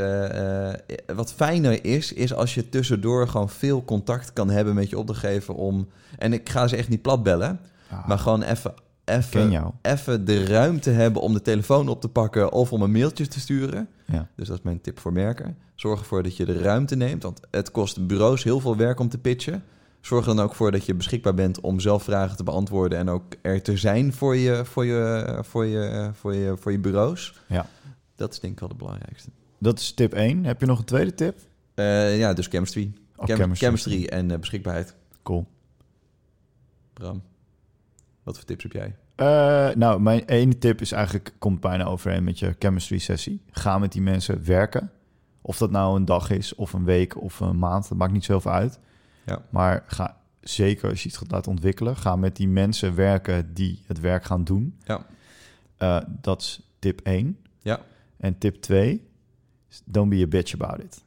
wat 1.14 1.32
fijner 1.32 1.84
is, 1.84 2.12
is 2.12 2.34
als 2.34 2.54
je 2.54 2.68
tussendoor 2.68 3.28
gewoon 3.28 3.50
veel 3.50 3.84
contact 3.84 4.32
kan 4.32 4.50
hebben 4.50 4.74
met 4.74 4.90
je 4.90 4.98
opdrachtgever 4.98 5.54
om. 5.54 5.88
En 6.18 6.32
ik 6.32 6.48
ga 6.48 6.66
ze 6.68 6.76
echt 6.76 6.88
niet 6.88 7.02
plat 7.02 7.22
bellen, 7.22 7.60
Ah, 7.94 8.06
maar 8.06 8.18
gewoon 8.18 8.42
even, 8.42 8.74
even, 9.04 9.72
even 9.82 10.24
de 10.24 10.44
ruimte 10.44 10.90
hebben 10.90 11.22
om 11.22 11.32
de 11.32 11.42
telefoon 11.42 11.88
op 11.88 12.00
te 12.00 12.08
pakken 12.08 12.52
of 12.52 12.72
om 12.72 12.82
een 12.82 12.92
mailtje 12.92 13.26
te 13.26 13.40
sturen. 13.40 13.88
Ja. 14.06 14.28
Dus 14.36 14.48
dat 14.48 14.56
is 14.56 14.62
mijn 14.62 14.80
tip 14.80 14.98
voor 14.98 15.12
merken. 15.12 15.56
Zorg 15.74 16.00
ervoor 16.00 16.22
dat 16.22 16.36
je 16.36 16.44
de 16.44 16.58
ruimte 16.58 16.96
neemt, 16.96 17.22
want 17.22 17.40
het 17.50 17.70
kost 17.70 18.06
bureaus 18.06 18.44
heel 18.44 18.60
veel 18.60 18.76
werk 18.76 19.00
om 19.00 19.08
te 19.08 19.18
pitchen. 19.18 19.64
Zorg 20.00 20.26
er 20.26 20.34
dan 20.36 20.44
ook 20.44 20.54
voor 20.54 20.70
dat 20.70 20.86
je 20.86 20.94
beschikbaar 20.94 21.34
bent 21.34 21.60
om 21.60 21.80
zelf 21.80 22.02
vragen 22.02 22.36
te 22.36 22.42
beantwoorden 22.42 22.98
en 22.98 23.08
ook 23.08 23.34
er 23.42 23.62
te 23.62 23.76
zijn 23.76 24.12
voor 24.12 24.36
je, 24.36 24.64
voor 24.64 24.84
je, 24.84 25.38
voor 25.42 25.64
je, 25.64 26.10
voor 26.12 26.34
je, 26.34 26.56
voor 26.56 26.72
je 26.72 26.78
bureaus. 26.78 27.40
Ja. 27.48 27.66
Dat 28.16 28.32
is 28.32 28.40
denk 28.40 28.52
ik 28.52 28.60
wel 28.60 28.68
het 28.68 28.78
belangrijkste. 28.78 29.30
Dat 29.58 29.78
is 29.78 29.92
tip 29.92 30.12
1. 30.12 30.44
Heb 30.44 30.60
je 30.60 30.66
nog 30.66 30.78
een 30.78 30.84
tweede 30.84 31.14
tip? 31.14 31.38
Eh, 31.74 32.18
ja, 32.18 32.32
dus 32.32 32.46
chemistry. 32.46 32.92
Oh, 33.16 33.24
Chem- 33.24 33.36
chemistry. 33.36 33.66
chemistry 33.66 34.04
en 34.04 34.30
eh, 34.30 34.38
beschikbaarheid. 34.38 34.94
Cool. 35.22 35.46
Bram, 36.92 37.22
wat 38.24 38.36
voor 38.36 38.44
tips 38.44 38.62
heb 38.62 38.72
jij? 38.72 38.96
Eh, 39.14 39.76
nou, 39.76 40.00
mijn 40.00 40.24
ene 40.24 40.58
tip 40.58 40.80
is 40.80 40.92
eigenlijk, 40.92 41.34
komt 41.38 41.60
bijna 41.60 41.84
overeen 41.84 42.24
met 42.24 42.38
je 42.38 42.56
chemistry 42.58 42.98
sessie. 42.98 43.42
Ga 43.50 43.78
met 43.78 43.92
die 43.92 44.02
mensen 44.02 44.44
werken. 44.44 44.90
Of 45.40 45.58
dat 45.58 45.70
nou 45.70 45.96
een 45.96 46.04
dag 46.04 46.30
is, 46.30 46.54
of 46.54 46.72
een 46.72 46.84
week, 46.84 47.20
of 47.20 47.40
een 47.40 47.58
maand. 47.58 47.88
Dat 47.88 47.98
maakt 47.98 48.12
niet 48.12 48.24
zoveel 48.24 48.50
uit. 48.50 48.80
Ja. 49.26 49.42
Maar 49.50 49.84
ga 49.86 50.20
zeker 50.40 50.90
als 50.90 51.02
je 51.02 51.08
iets 51.08 51.16
gaat 51.16 51.30
laten 51.30 51.50
ontwikkelen, 51.50 51.96
ga 51.96 52.16
met 52.16 52.36
die 52.36 52.48
mensen 52.48 52.94
werken 52.94 53.54
die 53.54 53.82
het 53.86 54.00
werk 54.00 54.24
gaan 54.24 54.44
doen. 54.44 54.78
Ja. 54.84 55.06
Eh, 55.76 56.00
dat 56.20 56.40
is 56.40 56.74
tip 56.78 57.00
1. 57.00 57.38
Ja. 57.58 57.80
En 58.16 58.38
tip 58.38 58.54
2, 58.62 59.08
don't 59.84 60.10
be 60.10 60.22
a 60.22 60.26
bitch 60.26 60.54
about 60.54 60.82
it. 60.82 61.04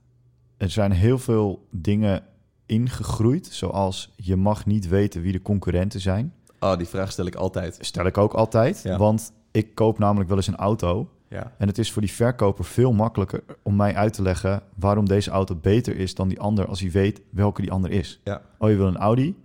Er 0.58 0.70
zijn 0.70 0.92
heel 0.92 1.18
veel 1.20 1.68
dingen 1.72 2.24
ingegroeid, 2.66 3.48
zoals 3.48 4.14
je 4.16 4.36
mag 4.36 4.66
niet 4.66 4.88
weten 4.88 5.22
wie 5.22 5.32
de 5.32 5.42
concurrenten 5.42 6.00
zijn. 6.00 6.34
Oh, 6.60 6.78
die 6.78 6.88
vraag 6.88 7.12
stel 7.12 7.26
ik 7.26 7.36
altijd. 7.36 7.78
Stel 7.82 8.06
ik 8.06 8.18
ook 8.18 8.34
altijd, 8.34 8.82
Ja. 8.84 8.98
want 8.98 9.32
ik 9.52 9.76
koop 9.76 10.00
namelijk 10.00 10.28
wel 10.30 10.38
eens 10.38 10.48
een 10.48 10.56
auto. 10.56 11.10
Ja. 11.30 11.52
En 11.58 11.68
het 11.68 11.78
is 11.78 11.92
voor 11.92 12.02
die 12.02 12.12
verkoper 12.12 12.66
veel 12.66 12.94
makkelijker 12.94 13.44
om 13.64 13.76
mij 13.76 13.96
uit 13.96 14.14
te 14.14 14.22
leggen 14.22 14.62
waarom 14.76 15.08
deze 15.08 15.32
auto 15.32 15.56
beter 15.56 15.96
is 15.98 16.16
dan 16.16 16.28
die 16.28 16.40
ander 16.40 16.66
als 16.68 16.80
hij 16.80 16.92
weet 16.92 17.22
welke 17.30 17.62
die 17.62 17.72
ander 17.72 17.92
is. 17.92 18.20
Ja. 18.24 18.42
Oh, 18.58 18.70
je 18.70 18.76
wil 18.76 18.88
een 18.88 18.98
Audi? 18.98 19.36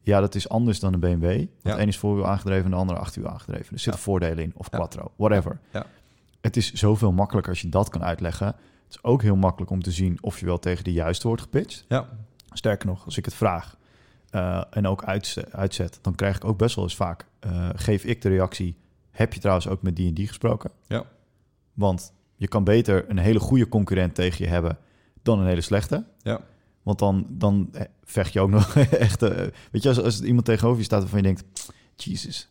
Ja, 0.00 0.20
dat 0.20 0.34
is 0.34 0.48
anders 0.48 0.80
dan 0.80 0.92
een 0.92 1.00
BMW. 1.00 1.22
Want 1.36 1.48
Ja. 1.62 1.74
de 1.74 1.82
een 1.82 1.88
is 1.88 1.98
voorwiel 1.98 2.26
aangedreven 2.26 2.64
en 2.64 2.70
de 2.70 2.76
andere 2.76 2.98
achterwiel 2.98 3.30
aangedreven. 3.30 3.72
Er 3.72 3.78
zitten 3.80 4.02
voordelen 4.02 4.44
in, 4.44 4.52
of 4.56 4.68
quattro, 4.68 5.10
whatever. 5.16 5.60
Ja. 5.72 5.86
Het 6.40 6.56
is 6.56 6.72
zoveel 6.72 7.12
makkelijker 7.12 7.52
als 7.52 7.60
je 7.60 7.68
dat 7.68 7.88
kan 7.88 8.04
uitleggen. 8.04 8.46
Het 8.46 8.56
is 8.88 9.02
ook 9.04 9.22
heel 9.22 9.36
makkelijk 9.36 9.70
om 9.70 9.82
te 9.82 9.90
zien 9.90 10.18
of 10.20 10.40
je 10.40 10.46
wel 10.46 10.58
tegen 10.58 10.84
de 10.84 10.92
juiste 10.92 11.26
wordt 11.26 11.42
gepitcht. 11.42 11.84
Ja. 11.88 12.08
Sterker 12.52 12.86
nog, 12.86 13.04
als 13.04 13.16
ik 13.16 13.24
het 13.24 13.34
vraag 13.34 13.76
eh, 14.32 14.62
en 14.70 14.86
ook 14.86 15.04
uitzet, 15.04 15.52
uitzet, 15.52 15.98
dan 16.02 16.14
krijg 16.14 16.36
ik 16.36 16.44
ook 16.44 16.58
best 16.58 16.74
wel 16.74 16.84
eens 16.84 16.96
vaak, 16.96 17.26
eh, 17.40 17.68
geef 17.74 18.04
ik 18.04 18.22
de 18.22 18.28
reactie, 18.28 18.76
heb 19.10 19.32
je 19.32 19.40
trouwens 19.40 19.68
ook 19.68 19.82
met 19.82 19.96
die 19.96 20.08
en 20.08 20.14
die 20.14 20.26
gesproken? 20.26 20.70
Ja. 20.86 21.04
Want 21.74 22.12
je 22.36 22.48
kan 22.48 22.64
beter 22.64 23.10
een 23.10 23.18
hele 23.18 23.40
goede 23.40 23.68
concurrent 23.68 24.14
tegen 24.14 24.44
je 24.44 24.50
hebben 24.50 24.78
dan 25.22 25.38
een 25.38 25.46
hele 25.46 25.60
slechte. 25.60 26.04
Ja. 26.18 26.40
Want 26.82 26.98
dan, 26.98 27.26
dan 27.28 27.68
eh, 27.72 27.82
vecht 28.04 28.32
je 28.32 28.40
ook 28.40 28.50
nog 28.50 28.76
echt... 29.06 29.20
weet 29.20 29.82
je, 29.82 29.88
als, 29.88 30.02
als 30.02 30.20
iemand 30.20 30.44
tegenover 30.44 30.78
je 30.78 30.84
staat 30.84 31.00
waarvan 31.00 31.18
je 31.18 31.24
denkt... 31.24 31.44
Jesus, 31.96 32.48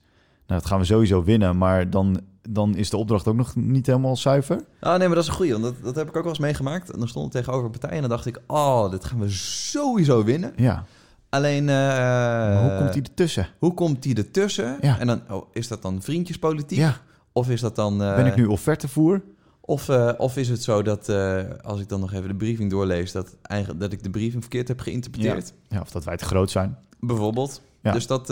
nou, 0.48 0.60
dat 0.62 0.66
gaan 0.66 0.80
we 0.80 0.86
sowieso 0.86 1.24
winnen. 1.24 1.58
Maar 1.58 1.90
dan, 1.90 2.22
dan 2.50 2.76
is 2.76 2.90
de 2.90 2.98
opdracht 2.98 3.28
ook 3.28 3.36
nog 3.36 3.56
niet 3.56 3.86
helemaal 3.86 4.16
zuiver. 4.16 4.64
Ah, 4.80 4.98
nee, 4.98 5.08
maar 5.08 5.16
dat 5.16 5.24
is 5.24 5.30
een 5.30 5.36
goeie. 5.36 5.52
Want 5.52 5.64
dat, 5.64 5.76
dat 5.84 5.96
heb 5.96 6.08
ik 6.08 6.16
ook 6.16 6.24
wel 6.24 6.32
eens 6.32 6.42
meegemaakt. 6.42 6.92
En 6.92 7.00
dan 7.00 7.08
stond 7.08 7.26
ik 7.26 7.32
tegenover 7.32 7.66
een 7.66 7.72
partij 7.72 7.92
en 7.92 8.02
dan 8.02 8.10
dacht 8.10 8.26
ik... 8.26 8.42
Oh, 8.48 8.92
dit 8.92 9.06
gaan 9.06 9.20
we 9.20 9.30
sowieso 9.30 10.24
winnen. 10.24 10.54
Ja, 10.56 10.86
Alleen... 11.32 11.70
eh, 11.70 12.60
hoe 12.62 12.78
komt 12.78 12.94
die 12.94 13.02
ertussen? 13.02 13.48
Hoe 13.60 13.74
komt 13.74 14.04
die 14.04 14.16
ertussen? 14.16 14.78
Ja. 14.82 15.00
En 15.00 15.08
dan, 15.08 15.22
oh, 15.30 15.46
is 15.54 15.68
dat 15.68 15.82
dan 15.82 16.02
vriendjespolitiek? 16.02 16.78
Ja, 16.78 16.98
Of 17.32 17.50
is 17.50 17.62
dat 17.62 17.76
dan... 17.76 18.04
eh, 18.04 18.16
ben 18.16 18.26
ik 18.26 18.36
nu 18.36 18.46
offertevoer? 18.46 19.22
Of, 19.62 19.90
eh, 19.90 20.12
of 20.18 20.38
is 20.38 20.50
het 20.50 20.64
zo 20.64 20.82
dat, 20.82 21.10
als 21.62 21.80
ik 21.80 21.90
dan 21.90 22.00
nog 22.00 22.14
even 22.14 22.28
de 22.28 22.36
briefing 22.36 22.70
doorlees... 22.70 23.12
dat, 23.12 23.36
eigenlijk, 23.42 23.80
dat 23.82 23.92
ik 23.92 24.04
de 24.04 24.10
briefing 24.10 24.42
verkeerd 24.42 24.68
heb 24.68 24.80
geïnterpreteerd? 24.80 25.54
Ja, 25.68 25.82
of 25.82 25.92
dat 25.92 26.04
wij 26.04 26.18
te 26.18 26.26
groot 26.26 26.52
zijn. 26.52 26.78
Bijvoorbeeld. 27.00 27.62
Ja. 27.84 27.92
Dus 27.92 28.08
dat 28.08 28.28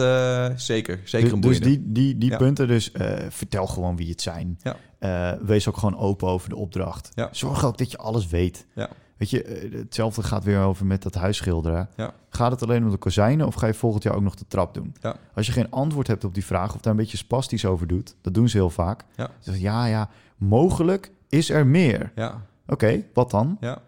zeker. 0.61 0.99
Zeker 1.03 1.33
een 1.33 1.39
dus 1.41 1.49
dus 1.49 1.59
boeiende. 1.59 1.91
die, 1.91 2.05
die, 2.05 2.17
die 2.17 2.29
Ja. 2.29 2.37
punten, 2.37 2.67
dus 2.67 2.91
vertel 3.29 3.67
gewoon 3.67 3.95
wie 3.95 4.09
het 4.09 4.21
zijn. 4.21 4.59
Ja. 4.99 5.37
Wees 5.41 5.67
ook 5.67 5.77
gewoon 5.77 5.97
open 5.97 6.27
over 6.27 6.49
de 6.49 6.55
opdracht. 6.55 7.09
Ja. 7.15 7.29
Zorg 7.31 7.65
ook 7.65 7.77
dat 7.77 7.91
je 7.91 7.97
alles 7.97 8.27
weet. 8.27 8.65
Ja. 8.75 8.89
Weet 9.19 9.29
je, 9.29 9.43
eh, 9.43 9.71
hetzelfde 9.73 10.23
gaat 10.23 10.43
weer 10.43 10.59
over 10.59 10.85
met 10.85 11.01
dat 11.03 11.15
huisschilderen. 11.15 11.89
Ja. 11.95 12.13
Gaat 12.29 12.51
het 12.51 12.63
alleen 12.63 12.83
om 12.83 12.89
de 12.89 12.97
kozijnen 12.97 13.47
of 13.47 13.55
ga 13.55 13.67
je 13.67 13.73
volgend 13.73 14.03
jaar 14.03 14.15
ook 14.15 14.21
nog 14.21 14.35
de 14.35 14.45
trap 14.47 14.73
doen? 14.73 14.93
Ja. 15.01 15.15
Als 15.33 15.45
je 15.45 15.51
geen 15.51 15.71
antwoord 15.71 16.07
hebt 16.07 16.23
op 16.23 16.33
die 16.33 16.45
vraag 16.45 16.75
of 16.75 16.81
daar 16.81 16.91
een 16.91 16.99
beetje 16.99 17.17
spastisch 17.17 17.65
over 17.65 17.87
doet, 17.87 18.15
dat 18.21 18.33
doen 18.33 18.49
ze 18.49 18.57
heel 18.57 18.69
vaak. 18.69 19.03
Ja. 19.15 19.25
Ze 19.25 19.31
zeggen, 19.51 19.63
ja, 19.63 19.85
ja, 19.85 20.09
mogelijk 20.37 21.11
is 21.29 21.49
er 21.49 21.67
meer. 21.67 22.11
Ja, 22.15 22.41
Oké, 22.67 23.03
wat 23.13 23.31
dan? 23.31 23.57
ja. 23.59 23.81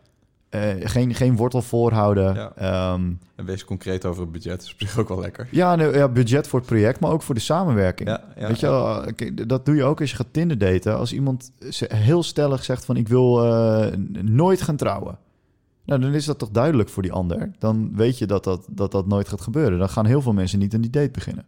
Eh, 0.52 0.62
geen, 0.80 1.14
geen 1.16 1.36
wortel 1.36 1.62
voorhouden. 1.62 2.34
Ja. 2.36 2.52
Ehm, 2.56 3.12
En 3.36 3.46
wees 3.46 3.66
concreet 3.66 4.06
over 4.06 4.22
het 4.22 4.32
budget. 4.32 4.62
is 4.64 4.74
op 4.74 4.80
zich 4.80 4.98
ook 4.98 5.08
wel 5.08 5.20
lekker. 5.20 5.48
ja, 5.52 5.76
nee, 5.76 5.94
ja, 5.94 6.08
budget 6.08 6.48
voor 6.48 6.60
het 6.60 6.68
project, 6.68 7.00
maar 7.00 7.12
ook 7.12 7.22
voor 7.22 7.36
de 7.36 7.42
samenwerking. 7.42 8.10
Ja, 8.10 8.24
ja, 8.36 8.48
Weet 8.48 8.60
je 8.60 8.66
wel, 8.68 9.06
eh, 9.06 9.32
dat 9.48 9.66
doe 9.66 9.76
je 9.76 9.84
ook 9.84 10.00
als 10.00 10.10
je 10.10 10.16
gaat 10.16 10.28
Tinder 10.32 10.58
daten. 10.58 10.98
Als 10.98 11.14
iemand 11.14 11.52
heel 11.88 12.24
stellig 12.24 12.64
zegt 12.64 12.86
van 12.86 12.96
ik 12.98 13.08
wil 13.08 13.44
eh, 13.46 13.88
nooit 14.22 14.62
gaan 14.62 14.76
trouwen. 14.76 15.18
Nou, 15.86 16.02
dan 16.02 16.14
is 16.14 16.26
dat 16.26 16.40
toch 16.40 16.50
duidelijk 16.50 16.90
voor 16.90 17.04
die 17.04 17.12
ander. 17.12 17.52
Dan 17.60 17.96
weet 17.96 18.18
je 18.18 18.26
dat 18.26 18.44
dat, 18.44 18.68
dat 18.70 18.92
dat 18.92 19.08
nooit 19.08 19.28
gaat 19.28 19.42
gebeuren. 19.42 19.80
Dan 19.80 19.90
gaan 19.90 20.06
heel 20.06 20.22
veel 20.22 20.34
mensen 20.34 20.60
niet 20.60 20.74
aan 20.74 20.82
die 20.82 20.90
date 20.90 21.12
beginnen. 21.12 21.46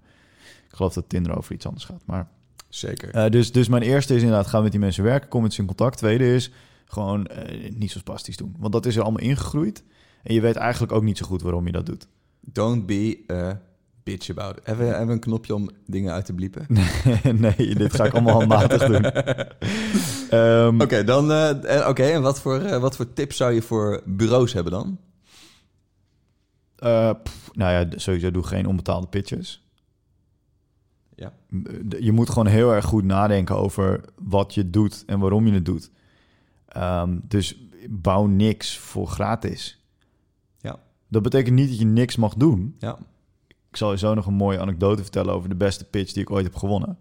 Ik 0.69 0.75
geloof 0.75 0.93
dat 0.93 1.09
Tinder 1.09 1.37
over 1.37 1.53
iets 1.53 1.65
anders 1.65 1.85
gaat. 1.85 2.01
Maar, 2.05 2.27
Zeker. 2.69 3.31
dus, 3.31 3.51
dus 3.51 3.67
mijn 3.67 3.83
eerste 3.83 4.15
is 4.15 4.21
inderdaad, 4.21 4.47
ga 4.47 4.61
met 4.61 4.71
die 4.71 4.79
mensen 4.79 5.03
werken. 5.03 5.29
Kom 5.29 5.41
met 5.41 5.53
ze 5.53 5.61
in 5.61 5.67
contact. 5.67 5.97
Tweede 5.97 6.33
is, 6.35 6.51
gewoon 6.85 7.25
eh, 7.25 7.71
niet 7.71 7.91
zo 7.91 7.99
spastisch 7.99 8.37
doen. 8.37 8.55
Want 8.59 8.73
dat 8.73 8.85
is 8.85 8.95
er 8.95 9.01
allemaal 9.01 9.21
ingegroeid. 9.21 9.83
En 10.23 10.33
je 10.33 10.41
weet 10.41 10.55
eigenlijk 10.55 10.91
ook 10.91 11.03
niet 11.03 11.17
zo 11.17 11.25
goed 11.25 11.41
waarom 11.41 11.65
je 11.65 11.71
dat 11.71 11.85
doet. 11.85 12.07
Don't 12.39 12.85
be 12.85 13.23
a 13.31 13.61
bitch 14.03 14.29
about 14.29 14.57
it. 14.57 14.77
We 14.77 14.85
een 14.85 15.19
knopje 15.19 15.55
om 15.55 15.69
dingen 15.85 16.13
uit 16.13 16.25
te 16.25 16.33
bliepen? 16.33 16.65
nee, 17.45 17.75
dit 17.75 17.93
ga 17.93 18.05
ik 18.05 18.13
allemaal 18.13 18.33
handmatig 18.33 18.85
doen. 18.85 19.11
Ehm, 20.29 20.81
Oké, 20.81 21.03
dan. 21.03 21.31
eh, 21.31 21.79
eh, 21.79 21.87
Oké, 21.87 22.03
en 22.03 22.21
wat 22.21 22.39
voor, 22.41 22.79
wat 22.79 22.95
voor 22.95 23.13
tips 23.13 23.37
zou 23.37 23.51
je 23.53 23.61
voor 23.61 24.01
bureaus 24.05 24.53
hebben 24.53 24.71
dan? 24.71 24.99
Pff, 27.23 27.49
nou 27.53 27.71
ja, 27.71 27.99
sowieso 27.99 28.31
doe 28.31 28.43
geen 28.43 28.67
onbetaalde 28.67 29.07
pitches. 29.07 29.63
Ja. 31.15 31.33
Je 31.99 32.11
moet 32.11 32.29
gewoon 32.29 32.47
heel 32.47 32.73
erg 32.73 32.85
goed 32.85 33.03
nadenken 33.03 33.57
over 33.57 34.01
wat 34.21 34.53
je 34.53 34.69
doet 34.69 35.03
en 35.05 35.19
waarom 35.19 35.47
je 35.47 35.53
het 35.53 35.65
doet. 35.65 35.91
Ehm, 36.73 37.17
dus 37.27 37.69
bouw 37.89 38.25
niks 38.25 38.77
voor 38.77 39.07
gratis. 39.07 39.83
Ja. 40.57 40.79
Dat 41.07 41.21
betekent 41.21 41.55
niet 41.55 41.69
dat 41.69 41.79
je 41.79 41.85
niks 41.85 42.15
mag 42.15 42.33
doen. 42.33 42.75
Ja. 42.79 42.97
Ik 43.47 43.77
zal 43.77 43.91
je 43.91 43.97
zo 43.97 44.13
nog 44.13 44.25
een 44.25 44.33
mooie 44.33 44.59
anekdote 44.59 45.01
vertellen 45.01 45.33
over 45.33 45.49
de 45.49 45.55
beste 45.55 45.85
pitch 45.85 46.13
die 46.13 46.21
ik 46.21 46.31
ooit 46.31 46.45
heb 46.45 46.55
gewonnen. 46.55 46.97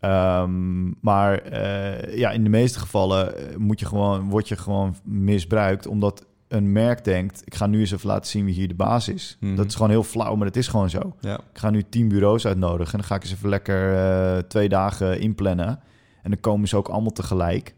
Ehm, 0.00 0.90
maar 1.00 1.38
eh, 1.38 2.16
ja, 2.16 2.30
in 2.30 2.42
de 2.42 2.50
meeste 2.50 2.78
gevallen 2.78 3.36
eh, 3.36 3.56
moet 3.56 3.80
je 3.80 3.86
gewoon, 3.86 4.28
word 4.28 4.48
je 4.48 4.56
gewoon 4.56 4.96
misbruikt 5.04 5.86
omdat 5.86 6.26
een 6.48 6.72
merk 6.72 7.04
denkt: 7.04 7.42
ik 7.44 7.54
ga 7.54 7.66
nu 7.66 7.80
eens 7.80 7.90
even 7.90 8.08
laten 8.08 8.30
zien 8.30 8.44
wie 8.44 8.54
hier 8.54 8.68
de 8.68 8.74
baas 8.74 9.08
is. 9.08 9.36
Mhm. 9.40 9.54
Dat 9.54 9.66
is 9.66 9.74
gewoon 9.74 9.90
heel 9.90 10.02
flauw, 10.02 10.34
maar 10.34 10.46
het 10.46 10.56
is 10.56 10.68
gewoon 10.68 10.90
zo. 10.90 11.16
Ja. 11.20 11.34
Ik 11.34 11.58
ga 11.58 11.70
nu 11.70 11.82
tien 11.88 12.08
bureaus 12.08 12.46
uitnodigen 12.46 12.92
en 12.92 12.98
dan 12.98 13.08
ga 13.08 13.14
ik 13.14 13.22
eens 13.22 13.32
even 13.32 13.48
lekker 13.48 13.96
eh, 13.96 14.38
twee 14.38 14.68
dagen 14.68 15.20
inplannen. 15.20 15.80
En 16.22 16.30
dan 16.30 16.40
komen 16.40 16.68
ze 16.68 16.76
ook 16.76 16.88
allemaal 16.88 17.12
tegelijk. 17.12 17.74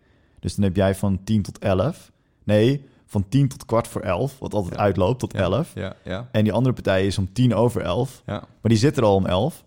Dus 0.46 0.54
dan 0.54 0.64
heb 0.64 0.76
jij 0.76 0.94
van 0.94 1.20
10 1.24 1.42
tot 1.42 1.58
11. 1.58 2.10
Nee, 2.44 2.84
van 3.06 3.24
10 3.28 3.48
tot 3.48 3.64
kwart 3.64 3.88
voor 3.88 4.00
11, 4.00 4.38
wat 4.38 4.54
altijd 4.54 4.74
Ja. 4.74 4.80
uitloopt 4.80 5.18
tot 5.18 5.32
Ja. 5.32 5.38
11. 5.38 5.70
Ja. 5.74 5.96
Ja. 6.04 6.28
En 6.32 6.44
die 6.44 6.52
andere 6.52 6.74
partij 6.74 7.06
is 7.06 7.18
om 7.18 7.32
10 7.32 7.54
over 7.54 7.80
11. 7.82 8.22
ja. 8.26 8.32
Maar 8.32 8.70
die 8.70 8.76
zit 8.76 8.96
er 8.96 9.02
al 9.04 9.14
om 9.14 9.26
11. 9.26 9.64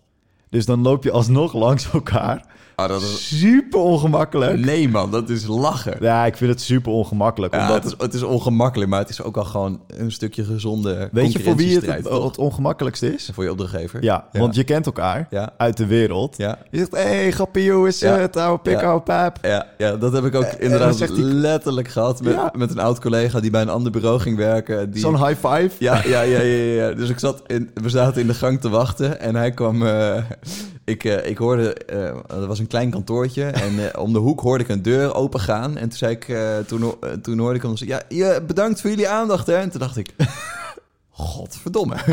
Dus 0.49 0.65
dan 0.65 0.82
loop 0.82 1.03
je 1.03 1.11
alsnog 1.11 1.53
langs 1.65 1.91
elkaar. 1.91 2.45
Ah, 2.80 2.89
dat 2.89 3.01
is... 3.01 3.39
Super 3.39 3.80
ongemakkelijk. 3.80 4.59
Nee, 4.65 4.89
man, 4.89 5.11
dat 5.11 5.30
is 5.30 5.45
lachen. 5.47 5.97
Ja, 5.99 6.25
ik 6.25 6.38
vind 6.38 6.51
het 6.51 6.61
super 6.61 6.91
ongemakkelijk. 6.91 7.53
Ja, 7.53 7.61
omdat, 7.61 7.75
het, 7.84 7.86
is, 7.86 7.93
het 7.97 8.13
is 8.13 8.23
ongemakkelijk, 8.23 8.89
maar 8.89 8.99
het 8.99 9.09
is 9.09 9.21
ook 9.23 9.38
al 9.38 9.43
gewoon 9.43 9.82
een 9.88 10.11
stukje 10.11 10.43
gezonde 10.43 11.09
weet 11.11 11.32
je 11.32 11.39
voor 11.43 11.55
wie 11.55 11.75
het 11.75 11.86
het, 11.86 12.38
ongemakkelijkste 12.38 13.13
is? 13.13 13.30
Voor 13.34 13.43
je 13.43 13.51
opdrachtgever. 13.51 14.03
Ja, 14.03 14.27
Ja. 14.32 14.39
want 14.39 14.55
je 14.55 14.63
kent 14.63 14.86
elkaar 14.86 15.27
Ja. 15.30 15.49
uit 15.57 15.77
de 15.77 15.86
wereld. 15.86 16.38
Ja. 16.38 16.57
Je 16.71 16.77
zegt, 16.77 16.91
hé, 16.91 17.01
hey, 17.01 17.32
grappie 17.32 17.63
Ja. 17.63 17.89
ja. 17.99 18.17
het 18.17 18.38
oude 18.38 18.61
pik, 18.61 18.80
Ja. 18.82 18.88
oude 18.88 19.03
pap. 19.03 19.38
Ja, 19.41 19.67
ja, 19.77 19.95
dat 19.95 20.13
heb 20.13 20.23
ik 20.25 20.36
ook 20.36 20.41
dan 20.43 20.59
inderdaad 20.59 21.09
letterlijk 21.17 21.88
gehad 21.88 22.21
met, 22.21 22.55
met 22.55 22.71
een 22.71 22.80
oud 22.80 22.99
collega 22.99 23.39
die 23.39 23.51
bij 23.51 23.61
een 23.61 23.69
ander 23.69 23.91
bureau 23.91 24.19
ging 24.19 24.38
werken. 24.38 24.91
Die... 24.91 25.01
Zo'n 25.01 25.25
high 25.25 25.47
five. 25.47 25.69
Ja, 25.80 26.01
ja, 26.05 26.21
ja, 26.21 26.39
ja, 26.41 26.88
ja. 26.88 26.93
Dus 26.93 27.09
ik 27.09 27.19
zat 27.19 27.41
in, 27.47 27.69
we 27.73 27.89
zaten 27.89 28.21
in 28.21 28.27
de 28.27 28.34
gang 28.34 28.61
te 28.61 28.69
wachten 28.69 29.19
en 29.19 29.36
hij 29.36 29.51
kwam. 29.51 29.86
eh, 29.86 30.23
ik, 30.90 31.04
eh, 31.04 31.30
ik 31.30 31.38
hoorde, 31.38 31.74
eh 31.74 32.06
er 32.30 32.48
was 32.48 32.60
een 32.60 32.68
klein 32.68 32.90
kantoortje 32.90 33.44
en 33.44 33.92
eh, 33.92 34.02
om 34.02 34.14
de 34.14 34.20
hoek 34.20 34.40
hoorde 34.40 34.64
ik 34.64 34.70
een 34.70 34.82
deur 34.82 35.14
open 35.14 35.40
gaan. 35.40 35.78
En 35.78 35.90
toen 35.90 35.98
zei 35.98 36.12
ik, 36.12 36.38
toen, 36.68 36.94
toen 37.22 37.40
hoorde 37.40 37.56
ik 37.56 37.62
hem 37.62 37.74
Ja, 37.76 38.02
ja, 38.10 38.42
bedankt 38.42 38.82
voor 38.82 38.90
jullie 38.90 39.10
aandacht. 39.10 39.48
Hè? 39.48 39.56
En 39.56 39.70
toen 39.70 39.80
dacht 39.80 39.98
ik. 39.98 40.10
Godverdomme. 41.10 41.96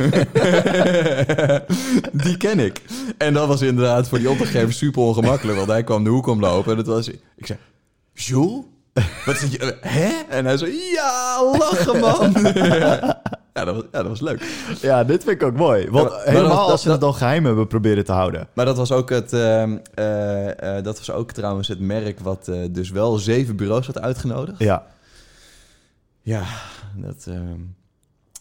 die 2.24 2.36
ken 2.36 2.58
ik. 2.58 2.80
En 3.18 3.34
dat 3.34 3.48
was 3.48 3.62
inderdaad 3.62 4.08
voor 4.08 4.18
die 4.18 4.30
opdrachtgever 4.30 4.72
super 4.72 5.02
ongemakkelijk. 5.02 5.56
Want 5.56 5.70
hij 5.70 5.84
kwam 5.84 6.04
de 6.04 6.10
hoek 6.10 6.26
omlopen 6.26 6.72
en 6.72 6.78
het 6.78 6.86
was... 6.86 7.08
Ik 7.08 7.46
zei, 7.46 7.58
Jules? 8.12 8.64
Wat 9.24 9.40
je... 9.50 9.76
Hè? 9.80 10.10
En 10.28 10.44
hij 10.44 10.56
zei, 10.56 10.72
ja, 10.72 11.44
lachen 11.58 12.00
man. 12.00 12.32
ja, 13.56 13.64
dat 13.64 13.74
was, 13.74 13.84
ja, 13.92 13.98
dat 13.98 14.06
was 14.08 14.20
leuk. 14.20 14.66
Ja, 14.80 15.04
dit 15.04 15.24
vind 15.24 15.40
ik 15.40 15.46
ook 15.48 15.56
mooi. 15.56 15.90
Want 15.90 16.08
Ja, 16.10 16.16
maar- 16.16 16.24
maar 16.24 16.34
helemaal 16.34 16.70
als 16.70 16.80
ze 16.80 16.88
dat- 16.88 16.96
het 16.96 17.04
dan 17.04 17.14
geheim 17.14 17.44
hebben 17.44 17.66
proberen 17.66 18.04
te 18.04 18.12
houden. 18.12 18.48
Maar 18.52 18.64
dat 18.64 18.76
was 18.76 18.92
ook 18.92 19.10
het... 19.10 19.32
ehm, 19.32 19.76
eh, 19.94 20.76
eh, 20.78 20.84
dat 20.84 20.98
was 20.98 21.10
ook 21.10 21.32
trouwens 21.32 21.68
het 21.68 21.80
merk 21.80 22.20
wat 22.20 22.48
eh, 22.48 22.58
dus 22.70 22.90
wel 22.90 23.16
zeven 23.18 23.56
bureaus 23.56 23.86
had 23.86 23.98
uitgenodigd. 24.00 24.58
Ja, 24.58 24.86
Ja, 26.22 26.42
dat... 26.96 27.24
ehm, 27.28 27.60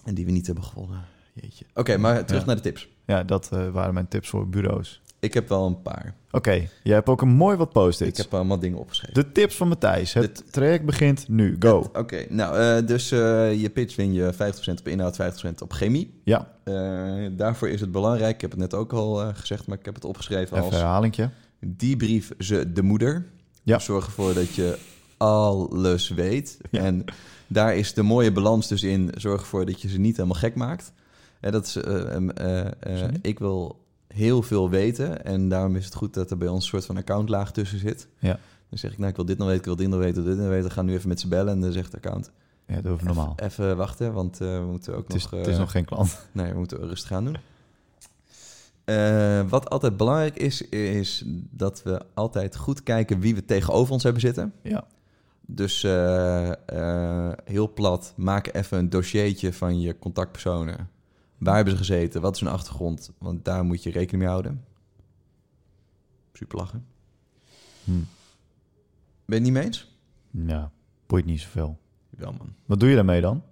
en 0.04 0.14
die 0.14 0.26
we 0.26 0.32
niet 0.32 0.46
hebben 0.46 0.64
gewonnen. 0.64 1.02
Jeetje. 1.34 1.66
Oké, 1.74 1.98
maar 1.98 2.26
terug 2.26 2.42
Ja. 2.42 2.48
naar 2.48 2.56
de 2.56 2.62
tips. 2.62 2.88
ja 3.06 3.24
dat 3.24 3.50
waren 3.72 3.94
mijn 3.94 4.08
tips 4.08 4.30
voor 4.30 4.48
bureaus. 4.50 5.02
Ik 5.26 5.34
heb 5.34 5.50
wel 5.50 5.66
een 5.66 5.82
paar. 5.82 6.14
Oké, 6.32 6.52
jij 6.84 6.96
hebt 6.96 7.10
ook 7.10 7.22
een 7.22 7.28
mooi 7.30 7.58
wat 7.58 7.68
Ik 7.68 7.74
post-its. 7.74 8.18
heb 8.20 8.34
allemaal 8.34 8.60
dingen 8.60 8.78
opgeschreven. 8.78 9.14
De 9.24 9.32
tips 9.32 9.56
van 9.56 9.68
Matthijs. 9.68 10.14
Het 10.14 10.44
traject 10.52 10.86
begint 10.86 11.28
nu. 11.28 11.56
Go. 11.60 11.90
Oké, 11.94 12.26
nou, 12.30 12.58
eh, 12.60 12.88
dus 12.88 13.12
eh, 13.12 13.62
je 13.62 13.70
pitch 13.70 13.96
win 13.96 14.14
je 14.14 14.34
50% 14.34 14.80
op 14.80 14.88
inhoud, 14.88 15.16
50% 15.16 15.62
op 15.62 15.74
chemie. 15.74 16.22
Ja, 16.24 16.54
Eh, 16.64 16.74
daarvoor 17.32 17.70
is 17.70 17.82
het 17.82 17.92
belangrijk, 17.92 18.36
ik 18.36 18.42
heb 18.42 18.52
het 18.52 18.60
net 18.60 18.74
ook 18.74 18.94
al 18.94 19.34
gezegd, 19.34 19.68
maar 19.68 19.78
ik 19.78 19.86
heb 19.86 19.96
het 19.96 20.06
opgeschreven 20.06 20.54
even 20.58 20.66
als... 20.70 20.76
herhalingje. 20.76 21.30
Debrief 21.60 22.32
ze 22.40 22.72
de 22.74 22.82
moeder. 22.84 23.26
Ja. 23.64 23.80
Zorg 23.80 24.06
ervoor 24.06 24.34
dat 24.34 24.54
je 24.56 24.78
alles 25.18 26.10
weet. 26.10 26.58
Ja. 26.72 26.80
En 26.82 27.04
daar 27.48 27.76
is 27.76 27.94
de 27.94 28.02
mooie 28.04 28.32
balans 28.32 28.68
dus 28.68 28.84
in. 28.84 29.12
Zorg 29.18 29.42
ervoor 29.42 29.66
dat 29.66 29.82
je 29.82 29.90
ze 29.90 29.98
niet 30.00 30.16
helemaal 30.18 30.40
gek 30.40 30.56
maakt. 30.56 30.92
En 31.40 31.52
dat 31.52 31.66
is, 31.66 31.78
ik 33.22 33.40
wil 33.40 33.85
heel 34.16 34.42
veel 34.42 34.70
weten. 34.70 35.26
En 35.26 35.50
daarom 35.50 35.76
is 35.76 35.86
het 35.86 35.96
goed 35.96 36.14
dat 36.14 36.32
er 36.32 36.38
bij 36.38 36.48
ons 36.48 36.64
een 36.64 36.70
soort 36.70 36.86
van 36.86 36.98
accountlaag 36.98 37.52
tussen 37.52 37.80
zit. 37.80 38.08
Ja. 38.20 38.40
Dan 38.70 38.80
zeg 38.80 38.92
ik, 38.92 38.98
nou, 38.98 39.10
ik 39.10 39.16
wil 39.16 39.26
dit 39.26 39.38
nog 39.38 39.48
weten, 39.48 39.62
ik 39.62 39.66
wil 39.66 39.76
dit 39.76 39.88
nog 39.88 40.00
weten, 40.00 40.26
dit 40.26 40.38
nog 40.38 40.48
weten. 40.48 40.68
We 40.68 40.74
gaan 40.74 40.86
nu 40.86 40.94
even 40.94 41.10
met 41.10 41.20
ze 41.20 41.28
bellen. 41.28 41.54
En 41.54 41.62
dan 41.62 41.72
zegt 41.72 41.92
de 41.92 41.98
account, 41.98 42.32
Ja, 42.68 42.76
dat 42.76 42.92
hoeft 42.92 43.04
normaal. 43.04 43.34
Even, 43.36 43.64
even 43.66 43.78
wachten, 43.78 44.14
want 44.14 44.42
eh, 44.42 44.60
we 44.60 44.66
moeten 44.66 44.96
ook 44.96 45.08
Het 45.08 45.16
is, 45.16 45.24
nog... 45.24 45.32
het 45.32 45.48
is 45.48 45.54
eh, 45.54 45.60
nog 45.60 45.72
geen 45.72 45.86
klant. 45.86 46.28
Nee, 46.32 46.52
we 46.52 46.58
moeten 46.58 46.78
rustig 46.88 47.10
gaan 47.10 47.26
doen. 47.26 47.38
Eh, 48.86 49.42
wat 49.50 49.70
altijd 49.70 49.98
belangrijk 49.98 50.36
is, 50.36 50.62
is 50.70 51.24
dat 51.52 51.84
we 51.84 52.02
altijd 52.14 52.56
goed 52.56 52.84
kijken 52.84 53.20
wie 53.20 53.36
we 53.36 53.46
tegenover 53.46 53.94
ons 53.94 54.04
hebben 54.04 54.22
zitten. 54.22 54.54
Ja. 54.62 54.88
Dus 55.48 55.84
eh, 55.84 56.52
eh, 56.66 57.34
heel 57.44 57.74
plat, 57.74 58.14
maak 58.16 58.54
even 58.54 58.78
een 58.78 58.90
dossiertje 58.90 59.54
van 59.54 59.80
je 59.82 60.00
contactpersonen. 60.00 60.90
Waar 61.38 61.56
hebben 61.56 61.74
ze 61.74 61.80
gezeten? 61.80 62.22
Wat 62.22 62.36
is 62.36 62.42
hun 62.42 62.52
achtergrond? 62.52 63.12
Want 63.18 63.46
daar 63.46 63.64
moet 63.64 63.84
je 63.84 63.92
rekening 63.92 64.24
mee 64.24 64.32
houden. 64.32 64.64
Super 66.34 66.58
lachen. 66.58 66.86
Hm. 67.84 67.92
Ben 67.92 68.06
je 69.26 69.34
het 69.34 69.44
niet 69.44 69.54
mee 69.54 69.64
eens? 69.64 69.94
Ja, 70.32 70.72
boeit 71.08 71.26
niet 71.26 71.42
zoveel. 71.42 71.78
Wel, 72.10 72.32
man. 72.32 72.54
Wat 72.66 72.80
doe 72.80 72.90
je 72.90 72.96
daarmee 72.96 73.22
dan? 73.22 73.44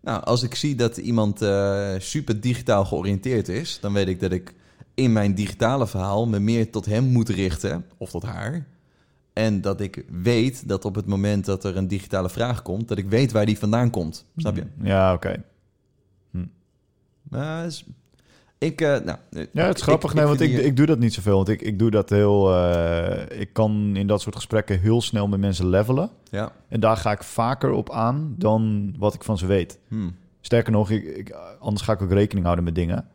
Nou, 0.00 0.24
als 0.24 0.42
ik 0.42 0.54
zie 0.54 0.74
dat 0.74 0.96
iemand 0.96 1.42
eh, 1.42 1.94
super 1.98 2.40
digitaal 2.40 2.84
georiënteerd 2.84 3.48
is, 3.48 3.80
dan 3.80 3.92
weet 3.92 4.08
ik 4.08 4.20
dat 4.20 4.32
ik 4.32 4.54
in 4.94 5.12
mijn 5.12 5.34
digitale 5.34 5.86
verhaal 5.86 6.26
me 6.26 6.38
meer 6.38 6.70
tot 6.70 6.86
hem 6.86 7.04
moet 7.04 7.28
richten, 7.28 7.84
of 7.96 8.10
tot 8.10 8.22
haar. 8.22 8.66
En 9.32 9.60
dat 9.60 9.80
ik 9.80 10.04
weet 10.08 10.68
dat 10.68 10.84
op 10.84 10.94
het 10.94 11.06
moment 11.06 11.44
dat 11.44 11.64
er 11.64 11.76
een 11.76 11.88
digitale 11.88 12.30
vraag 12.30 12.62
komt, 12.62 12.88
dat 12.88 12.98
ik 12.98 13.08
weet 13.08 13.32
waar 13.32 13.46
die 13.46 13.58
vandaan 13.58 13.90
komt. 13.90 14.24
Snap 14.36 14.56
je? 14.56 14.66
Ja, 14.82 15.12
oké. 15.12 15.42
Maar 17.30 17.66
is- 17.66 17.84
ik, 18.58 18.80
eh, 18.80 18.88
nou, 18.88 19.18
Ja, 19.52 19.66
het 19.66 19.76
is 19.76 19.82
grappig. 19.82 20.14
nee, 20.14 20.24
want 20.24 20.40
ik, 20.40 20.50
die- 20.50 20.62
ik 20.64 20.76
doe 20.76 20.86
dat 20.86 20.98
niet 20.98 21.14
zoveel. 21.14 21.36
Want 21.36 21.48
ik, 21.48 21.62
ik 21.62 21.78
doe 21.78 21.90
dat 21.90 22.10
heel... 22.10 22.54
eh, 22.54 23.40
ik 23.40 23.52
kan 23.52 23.96
in 23.96 24.06
dat 24.06 24.20
soort 24.20 24.34
gesprekken 24.34 24.80
heel 24.80 25.00
snel 25.02 25.28
met 25.28 25.40
mensen 25.40 25.68
levelen. 25.68 26.10
Ja. 26.30 26.52
En 26.68 26.80
daar 26.80 26.96
ga 26.96 27.10
ik 27.12 27.22
vaker 27.22 27.70
op 27.70 27.90
aan 27.90 28.34
dan 28.38 28.94
wat 28.98 29.14
ik 29.14 29.24
van 29.24 29.38
ze 29.38 29.46
weet. 29.46 29.78
Hm. 29.88 30.08
Sterker 30.40 30.72
nog, 30.72 30.90
ik, 30.90 31.04
ik, 31.04 31.36
anders 31.60 31.84
ga 31.84 31.92
ik 31.92 32.02
ook 32.02 32.12
rekening 32.12 32.44
houden 32.44 32.64
met 32.64 32.74
dingen. 32.74 33.08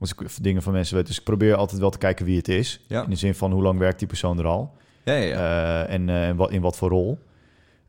Als 0.00 0.10
ik 0.12 0.42
dingen 0.42 0.62
van 0.62 0.72
mensen 0.72 0.96
weet. 0.96 1.06
Dus 1.06 1.18
ik 1.18 1.24
probeer 1.24 1.54
altijd 1.54 1.80
wel 1.80 1.90
te 1.90 1.98
kijken 1.98 2.24
wie 2.24 2.36
het 2.36 2.48
is. 2.48 2.84
Ja. 2.86 3.02
In 3.04 3.10
de 3.10 3.16
zin 3.16 3.34
van 3.34 3.52
hoe 3.52 3.62
lang 3.62 3.78
werkt 3.78 3.98
die 3.98 4.08
persoon 4.08 4.38
er 4.38 4.46
al. 4.46 4.72
Ja, 5.04 5.14
ja, 5.14 5.24
ja. 5.24 5.84
Eh, 5.86 5.94
en 5.94 6.08
eh, 6.08 6.28
en 6.28 6.36
wat, 6.36 6.50
in 6.50 6.60
wat 6.60 6.76
voor 6.76 6.88
rol. 6.88 7.18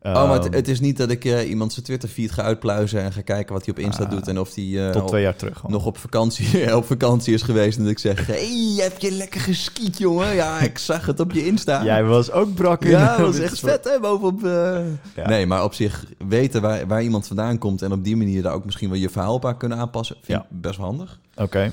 Oh, 0.02 0.28
maar 0.28 0.42
het, 0.42 0.54
het 0.54 0.68
is 0.68 0.80
niet 0.80 0.96
dat 0.96 1.10
ik 1.10 1.24
eh, 1.24 1.48
iemand 1.48 1.72
zijn 1.72 1.84
Twitter-feed 1.84 2.30
ga 2.32 2.42
uitpluizen 2.42 3.02
en 3.02 3.12
ga 3.12 3.20
kijken 3.20 3.54
wat 3.54 3.64
hij 3.64 3.74
op 3.74 3.80
Insta 3.80 4.04
Ah, 4.04 4.10
doet 4.10 4.28
en 4.28 4.38
of 4.38 4.54
hij 4.54 4.86
eh, 4.86 4.90
tot 4.92 5.08
twee 5.08 5.22
jaar 5.22 5.36
terug. 5.36 5.62
nog 5.68 5.86
op 5.86 5.98
vakantie, 5.98 6.74
op 6.76 6.84
vakantie 6.86 7.34
is 7.34 7.42
geweest 7.42 7.76
en 7.78 7.82
dat 7.82 7.92
ik 7.92 7.98
zeg, 7.98 8.26
hey, 8.26 8.74
heb 8.76 8.98
je 8.98 9.10
lekker 9.12 9.40
geskiet, 9.40 9.98
jongen? 9.98 10.34
Ja, 10.34 10.58
ik 10.60 10.78
zag 10.78 11.06
het 11.06 11.20
op 11.20 11.32
je 11.32 11.46
Insta. 11.46 11.84
Jij 11.84 12.04
was 12.04 12.30
ook 12.30 12.54
brak 12.54 12.84
in. 12.84 12.90
Ja, 12.90 13.16
dat 13.16 13.26
was 13.26 13.38
echt 13.48 13.58
vet, 13.60 13.84
hè? 13.84 14.00
Bovenop... 14.00 14.44
eh. 14.44 14.80
Ja. 15.16 15.28
Nee, 15.28 15.46
maar 15.46 15.64
op 15.64 15.74
zich 15.74 16.04
weten 16.28 16.62
waar, 16.62 16.86
waar 16.86 17.02
iemand 17.02 17.26
vandaan 17.26 17.58
komt... 17.58 17.82
en 17.82 17.92
op 17.92 18.04
die 18.04 18.16
manier 18.16 18.42
daar 18.42 18.52
ook 18.54 18.64
misschien 18.64 18.88
wel 18.90 18.98
je 18.98 19.10
verhaal 19.10 19.34
op 19.34 19.46
aan 19.46 19.56
kunnen 19.56 19.78
aanpassen... 19.78 20.16
vind 20.22 20.38
Ja. 20.38 20.46
ik 20.50 20.60
best 20.60 20.76
wel 20.76 20.86
handig. 20.86 21.18
Oké. 21.36 21.72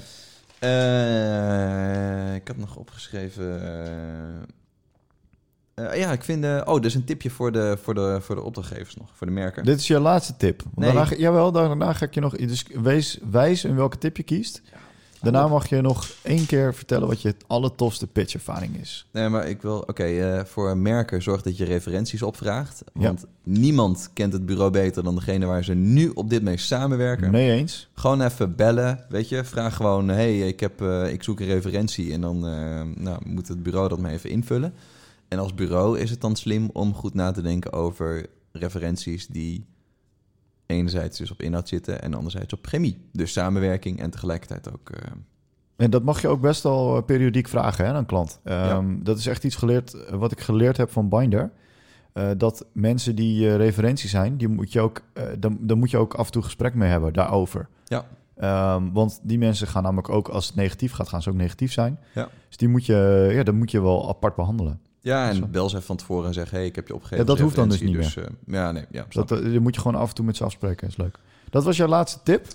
Ik 2.36 2.47
had 2.47 2.57
nog 2.57 2.75
opgeschreven... 2.75 3.61
eh, 5.78 5.99
ja, 5.99 6.11
ik 6.11 6.23
vind... 6.23 6.43
eh, 6.43 6.61
oh, 6.65 6.82
dus 6.82 6.93
een 6.93 7.03
tipje 7.03 7.30
voor 7.30 7.51
de, 7.51 7.78
voor, 7.82 7.93
de, 7.93 8.17
voor 8.21 8.36
de 8.36 8.41
opdrachtgevers 8.41 8.95
nog, 8.95 9.09
voor 9.13 9.28
de 9.28 9.34
merken. 9.34 9.63
Dit 9.63 9.80
is 9.80 9.88
je 9.88 9.99
laatste 9.99 10.38
tip. 10.38 10.63
Nee. 10.75 10.93
Daarna, 10.93 11.15
jawel, 11.17 11.51
daarna 11.51 11.93
ga 11.93 12.05
ik 12.05 12.13
je 12.13 12.19
nog... 12.19 12.36
Dus 12.36 12.65
wees 12.82 13.19
wijs 13.32 13.63
in 13.63 13.75
welke 13.75 13.97
tip 13.97 14.17
je 14.17 14.23
kiest. 14.23 14.61
Daarna 15.21 15.47
mag 15.47 15.69
je 15.69 15.82
nog 15.82 16.09
één 16.21 16.45
keer 16.45 16.73
vertellen 16.73 17.07
wat 17.07 17.21
je 17.21 17.36
allertofste 17.47 18.07
pitchervaring 18.07 18.78
is. 18.80 19.07
Nee, 19.11 19.30
maar 19.30 19.47
ik 19.47 19.61
wil... 19.61 19.78
Oké, 19.88 20.03
eh, 20.03 20.45
voor 20.45 20.78
merken 20.78 21.21
zorg 21.21 21.41
dat 21.41 21.57
je 21.57 21.65
referenties 21.65 22.21
opvraagt. 22.21 22.84
Want 22.93 23.25
niemand 23.43 24.09
kent 24.13 24.34
het 24.34 24.45
bureau 24.45 24.71
beter 24.71 25.03
dan 25.03 25.15
degene 25.15 25.45
waar 25.45 25.63
ze 25.63 25.73
nu 25.73 26.09
op 26.09 26.30
dit 26.30 26.41
mee 26.43 26.57
samenwerken. 26.57 27.32
Mee 27.32 27.51
eens? 27.51 27.89
Gewoon 27.93 28.21
even 28.21 28.55
bellen, 28.55 29.05
weet 29.09 29.30
je. 29.30 29.43
Vraag 29.43 29.75
gewoon, 29.75 30.07
hey, 30.07 30.39
ik, 30.39 30.59
heb, 30.59 30.82
ik 31.09 31.23
zoek 31.23 31.39
een 31.39 31.45
referentie. 31.45 32.13
En 32.13 32.21
dan 32.21 32.39
nou, 32.97 33.19
moet 33.25 33.47
het 33.47 33.63
bureau 33.63 33.89
dat 33.89 33.99
maar 33.99 34.11
even 34.11 34.30
invullen. 34.30 34.73
En 35.28 35.39
als 35.39 35.53
bureau 35.53 35.99
is 35.99 36.09
het 36.09 36.21
dan 36.21 36.36
slim 36.36 36.69
om 36.73 36.93
goed 36.93 37.13
na 37.13 37.32
te 37.32 37.41
denken 37.41 37.73
over 37.73 38.25
referenties 38.51 39.28
die 39.28 39.65
enerzijds 40.65 41.17
dus 41.17 41.32
op 41.32 41.41
inhoud 41.41 41.67
zitten 41.67 42.01
en 42.01 42.13
anderzijds 42.13 42.53
op 42.53 42.65
chemie. 42.67 42.97
Dus 43.11 43.32
samenwerking 43.32 43.99
en 43.99 44.09
tegelijkertijd 44.09 44.73
ook... 44.73 44.89
eh, 44.89 45.11
En 45.75 45.89
dat 45.89 46.03
mag 46.03 46.21
je 46.21 46.28
ook 46.28 46.41
best 46.41 46.63
wel 46.63 46.97
eh, 46.97 47.03
periodiek 47.03 47.47
vragen 47.47 47.86
hè, 47.86 47.91
aan 47.91 47.97
een 47.97 48.05
klant. 48.05 48.39
Ehm, 48.43 48.95
Dat 49.03 49.17
is 49.17 49.28
echt 49.28 49.43
iets 49.43 49.55
geleerd, 49.55 49.93
eh, 49.93 50.15
wat 50.15 50.32
ik 50.32 50.39
geleerd 50.39 50.78
heb 50.78 50.91
van 50.91 51.09
Binder. 51.09 51.51
Dat 52.38 52.65
mensen 52.73 53.15
die 53.15 53.47
eh, 53.49 53.55
referentie 53.55 54.09
zijn, 54.09 54.38
die 54.38 54.47
moet 54.47 54.71
je 54.73 54.80
ook, 54.82 55.01
dan, 55.39 55.57
dan 55.61 55.78
moet 55.78 55.91
je 55.91 55.97
ook 55.97 56.13
af 56.13 56.25
en 56.25 56.32
toe 56.32 56.43
gesprek 56.43 56.73
mee 56.73 56.89
hebben 56.89 57.13
daarover. 57.13 57.67
Ja. 57.86 58.05
Ehm, 58.36 58.91
want 58.91 59.19
die 59.23 59.38
mensen 59.38 59.67
gaan 59.67 59.84
namelijk 59.84 60.09
ook, 60.09 60.28
als 60.28 60.47
het 60.47 60.55
negatief 60.55 60.91
gaat, 60.91 61.09
gaan 61.09 61.21
ze 61.21 61.30
ook 61.30 61.36
negatief 61.36 61.71
zijn. 61.71 61.99
Ja. 62.13 62.30
Dus 62.47 62.57
die 62.57 62.67
moet 62.67 62.86
je, 62.86 63.30
ja, 63.34 63.43
dat 63.43 63.53
moet 63.55 63.71
je 63.71 63.82
wel 63.82 64.09
apart 64.09 64.36
behandelen. 64.36 64.80
Ja, 65.08 65.30
en 65.30 65.51
bel 65.51 65.70
ze 65.70 65.76
even 65.76 65.88
van 65.88 65.97
tevoren 65.97 66.28
en 66.28 66.34
zeg, 66.34 66.51
hey, 66.51 66.66
ik 66.66 66.76
heb 66.76 66.88
je 66.88 66.93
opgegeven. 66.93 67.26
Ja, 67.26 67.32
dat 67.32 67.39
hoeft 67.39 67.55
dan 67.55 67.70
dus 67.70 67.80
referentie, 67.80 68.22
Dus, 68.22 68.26
eh, 68.26 68.53
ja, 68.53 68.72
nee, 68.72 68.86
ja, 68.91 69.05
Dat, 69.10 69.32
eh, 69.32 69.60
moet 69.60 69.76
je 69.76 69.82
gewoon 69.82 69.99
af 70.01 70.10
en 70.10 70.16
toe 70.16 70.26
met 70.26 70.38
ze 70.38 70.43
afspreken, 70.43 70.88
is 70.88 70.97
leuk. 70.97 71.18
Dat 71.49 71.64
was 71.64 71.78
jouw 71.78 71.88
laatste 71.88 72.20
tip. 72.24 72.45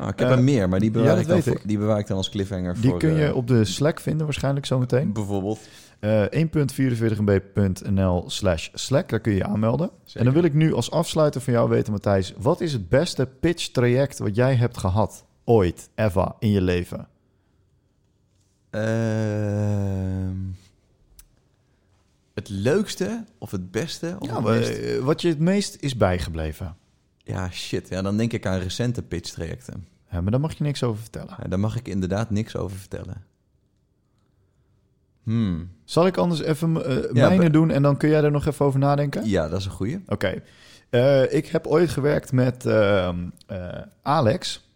Ah, 0.00 0.08
ik 0.08 0.18
heb 0.18 0.28
eh, 0.28 0.34
er 0.36 0.42
meer, 0.42 0.68
maar 0.68 0.80
die 0.80 0.90
bewaar, 0.90 1.14
ja, 1.14 1.20
ik, 1.20 1.26
dan 1.26 1.34
weet 1.34 1.44
voor- 1.44 1.56
ik. 1.56 1.62
die 1.68 1.78
bewaar 1.78 1.98
ik 1.98 2.06
dan 2.06 2.16
als 2.16 2.30
cliffhanger 2.30 2.74
Die 2.80 2.90
voor... 2.90 2.98
kun 2.98 3.14
je 3.14 3.34
op 3.34 3.46
de 3.46 3.64
Slack 3.64 4.00
vinden 4.00 4.24
waarschijnlijk 4.26 4.66
zometeen. 4.66 5.12
Bijvoorbeeld. 5.12 5.58
Eh 5.98 6.22
1.44mb.nl 6.24 8.24
slash 8.26 8.68
Slack, 8.74 9.08
daar 9.08 9.20
kun 9.20 9.32
je 9.32 9.38
je 9.38 9.44
aanmelden. 9.44 9.90
Zeker. 10.04 10.18
En 10.18 10.24
dan 10.24 10.34
wil 10.34 10.44
ik 10.44 10.54
nu 10.54 10.74
als 10.74 10.90
afsluiter 10.90 11.40
van 11.40 11.52
jou 11.52 11.68
weten, 11.68 11.92
Matthijs... 11.92 12.34
wat 12.38 12.60
is 12.60 12.72
het 12.72 12.88
beste 12.88 13.28
pitch-traject 13.40 14.18
wat 14.18 14.36
jij 14.36 14.54
hebt 14.54 14.78
gehad 14.78 15.24
ooit, 15.44 15.88
ever, 15.94 16.32
in 16.38 16.50
je 16.50 16.60
leven? 16.60 17.08
Ehm, 18.70 20.36
het 22.38 22.48
leukste 22.48 23.24
of 23.38 23.50
het 23.50 23.70
beste? 23.70 24.16
Of 24.18 24.28
Ja, 24.28 24.34
het 24.34 24.44
maar, 24.44 24.58
meest- 24.58 24.70
eh, 24.78 24.98
wat 24.98 25.22
je 25.22 25.28
het 25.28 25.38
meest 25.38 25.76
is 25.80 25.96
bijgebleven. 25.96 26.76
ja, 27.16 27.50
shit. 27.50 27.88
Ja, 27.88 28.02
dan 28.02 28.16
denk 28.16 28.32
ik 28.32 28.46
aan 28.46 28.58
recente 28.58 29.02
pitch-trajecten. 29.02 29.86
Ja, 30.10 30.20
maar 30.20 30.30
daar 30.30 30.40
mag 30.40 30.52
je 30.58 30.64
niks 30.64 30.82
over 30.82 31.00
vertellen. 31.00 31.34
Ja, 31.42 31.48
daar 31.48 31.60
mag 31.60 31.76
ik 31.76 31.88
inderdaad 31.88 32.30
niks 32.30 32.56
over 32.56 32.76
vertellen. 32.78 33.24
Hmm. 35.22 35.70
Zal 35.84 36.06
ik 36.06 36.16
anders 36.16 36.40
even 36.42 36.72
Ja, 37.12 37.28
mijne 37.28 37.42
be- 37.42 37.50
doen 37.50 37.70
en 37.70 37.82
dan 37.82 37.96
kun 37.96 38.08
jij 38.08 38.22
er 38.22 38.30
nog 38.30 38.46
even 38.46 38.64
over 38.66 38.78
nadenken? 38.78 39.28
Ja, 39.28 39.48
dat 39.48 39.58
is 39.60 39.64
een 39.64 39.70
goeie. 39.70 40.02
Oké. 40.06 40.42
Eh, 40.90 41.32
ik 41.32 41.46
heb 41.46 41.66
ooit 41.66 41.90
gewerkt 41.90 42.32
met 42.32 42.66
ehm, 42.66 43.16
eh, 43.46 43.68
Alex 44.02 44.67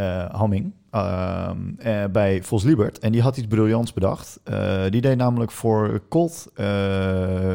eh, 0.00 0.34
Hamming 0.34 0.72
ehm, 0.90 1.58
eh, 1.78 2.04
bij 2.12 2.42
Vos 2.42 2.62
Liebert. 2.62 2.98
En 2.98 3.12
die 3.12 3.22
had 3.22 3.36
iets 3.36 3.46
briljants 3.46 3.92
bedacht. 3.92 4.40
Eh, 4.44 4.82
die 4.90 5.00
deed 5.00 5.16
namelijk 5.16 5.50
voor 5.50 6.02
cold 6.08 6.52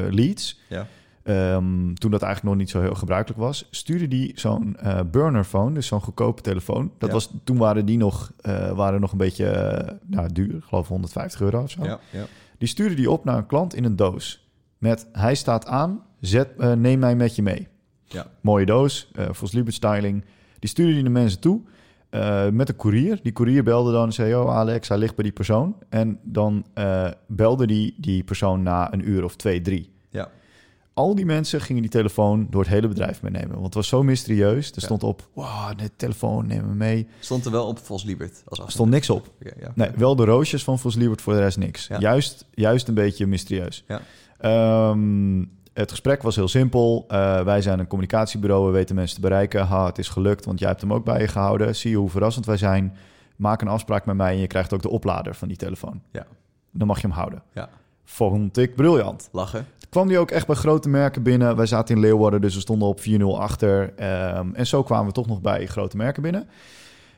leads, 0.09 0.59
Ja. 0.69 0.87
ehm, 1.23 1.93
toen 1.93 2.11
dat 2.11 2.21
eigenlijk 2.21 2.43
nog 2.43 2.55
niet 2.55 2.69
zo 2.69 2.81
heel 2.81 2.95
gebruikelijk 2.95 3.41
was, 3.41 3.67
stuurde 3.71 4.07
die 4.07 4.31
zo'n 4.35 4.75
eh 4.77 4.99
burnerphone, 5.11 5.73
dus 5.73 5.87
zo'n 5.87 6.01
goedkope 6.01 6.41
telefoon. 6.41 6.91
Dat 6.97 7.09
Ja. 7.09 7.15
was, 7.15 7.29
toen 7.43 7.57
waren 7.57 7.85
die 7.85 7.97
nog, 7.97 8.31
waren 8.75 9.01
nog 9.01 9.11
een 9.11 9.17
beetje 9.17 9.99
nou, 10.05 10.29
duur, 10.33 10.55
ik 10.55 10.63
geloof 10.63 10.87
150 10.87 11.41
euro 11.41 11.61
of 11.61 11.69
zo. 11.71 11.83
Ja, 11.83 11.99
ja. 12.11 12.25
Die 12.57 12.67
stuurde 12.67 12.95
die 12.95 13.11
op 13.11 13.25
naar 13.25 13.37
een 13.37 13.45
klant 13.45 13.75
in 13.75 13.83
een 13.83 13.95
doos. 13.95 14.47
Met 14.77 15.07
hij 15.11 15.35
staat 15.35 15.67
aan, 15.67 16.01
zet, 16.19 16.57
neem 16.77 16.99
mij 16.99 17.15
met 17.15 17.35
je 17.35 17.41
mee. 17.41 17.67
Ja. 18.07 18.27
Mooie 18.41 18.65
doos, 18.65 19.11
Vos 19.31 19.51
Liebert 19.51 19.75
styling. 19.75 20.23
Die 20.59 20.69
stuurde 20.69 20.93
die 20.93 21.03
de 21.03 21.09
mensen 21.09 21.39
toe 21.39 21.61
eh, 22.15 22.49
met 22.49 22.69
een 22.69 22.75
koerier. 22.75 23.19
Die 23.23 23.31
koerier 23.31 23.63
belde 23.63 23.91
dan 23.91 24.05
en 24.05 24.13
zei, 24.13 24.35
oh 24.35 24.55
Alex, 24.55 24.87
hij 24.87 24.97
ligt 24.97 25.15
bij 25.15 25.23
die 25.23 25.33
persoon. 25.33 25.75
En 25.89 26.19
dan 26.23 26.65
eh, 26.73 27.07
belde 27.27 27.67
die 27.67 27.95
die 27.97 28.23
persoon 28.23 28.63
na 28.63 28.93
een 28.93 29.09
uur 29.09 29.23
of 29.23 29.35
twee, 29.35 29.61
drie. 29.61 29.89
Ja. 30.09 30.29
Al 30.93 31.15
die 31.15 31.25
mensen 31.25 31.61
gingen 31.61 31.81
die 31.81 31.91
telefoon 31.91 32.47
door 32.49 32.61
het 32.61 32.69
hele 32.69 32.87
bedrijf 32.87 33.21
meenemen. 33.21 33.51
Want 33.53 33.65
het 33.65 33.73
was 33.73 33.87
zo 33.87 34.03
mysterieus. 34.03 34.67
Er 34.69 34.73
Ja. 34.75 34.81
stond 34.85 35.03
op, 35.03 35.27
wow, 35.33 35.77
de 35.77 35.89
telefoon, 35.95 36.47
neem 36.47 36.67
me 36.67 36.73
mee. 36.73 37.07
Stond 37.19 37.45
er 37.45 37.51
wel 37.51 37.67
op 37.67 37.79
Vos 37.79 38.03
Liebert 38.03 38.43
als 38.45 38.59
Er 38.59 38.71
stond 38.71 38.89
niks 38.89 39.09
op. 39.09 39.31
Ja. 39.59 39.71
Nee, 39.75 39.89
wel 39.95 40.15
de 40.15 40.25
roosjes 40.25 40.63
van 40.63 40.79
Vos 40.79 40.95
Liebert, 40.95 41.21
voor 41.21 41.33
de 41.33 41.39
rest 41.39 41.57
niks. 41.57 41.87
Ja. 41.87 41.99
Juist, 41.99 42.45
juist 42.53 42.87
een 42.87 42.93
beetje 42.93 43.27
mysterieus. 43.27 43.83
Ja. 43.87 44.01
Ehm, 44.37 45.43
het 45.81 45.91
gesprek 45.91 46.21
was 46.21 46.35
heel 46.35 46.47
simpel. 46.47 47.05
Eh, 47.07 47.41
wij 47.41 47.61
zijn 47.61 47.79
een 47.79 47.87
communicatiebureau, 47.87 48.65
we 48.65 48.71
weten 48.71 48.95
mensen 48.95 49.15
te 49.15 49.21
bereiken. 49.21 49.65
Ha, 49.65 49.85
het 49.85 49.97
is 49.97 50.09
gelukt, 50.09 50.45
want 50.45 50.59
jij 50.59 50.67
hebt 50.67 50.81
hem 50.81 50.93
ook 50.93 51.05
bij 51.05 51.19
je 51.19 51.27
gehouden. 51.27 51.75
Zie 51.75 51.89
je 51.89 51.97
hoe 51.97 52.09
verrassend 52.09 52.45
wij 52.45 52.57
zijn. 52.57 52.97
Maak 53.35 53.61
een 53.61 53.67
afspraak 53.67 54.05
met 54.05 54.15
mij 54.15 54.31
en 54.31 54.39
je 54.39 54.47
krijgt 54.47 54.73
ook 54.73 54.81
de 54.81 54.89
oplader 54.89 55.35
van 55.35 55.47
die 55.47 55.57
telefoon. 55.57 56.01
Ja. 56.11 56.25
Dan 56.71 56.87
mag 56.87 57.01
je 57.01 57.07
hem 57.07 57.15
houden. 57.15 57.43
Ja. 57.53 57.69
vond 58.03 58.57
ik 58.57 58.75
briljant. 58.75 59.29
Lachen. 59.31 59.65
kwam 59.89 60.07
die 60.07 60.17
ook 60.17 60.31
echt 60.31 60.47
bij 60.47 60.55
grote 60.55 60.89
merken 60.89 61.23
binnen. 61.23 61.55
Wij 61.55 61.65
zaten 61.65 61.95
in 61.95 62.01
Leeuwarden, 62.01 62.41
dus 62.41 62.55
we 62.55 62.61
stonden 62.61 62.87
op 62.87 62.99
4-0 62.99 63.39
achter. 63.39 63.93
Ehm, 63.95 64.53
en 64.53 64.67
zo 64.67 64.83
kwamen 64.83 65.05
we 65.05 65.11
toch 65.11 65.27
nog 65.27 65.41
bij 65.41 65.65
grote 65.65 65.97
merken 65.97 66.21
binnen. 66.21 66.47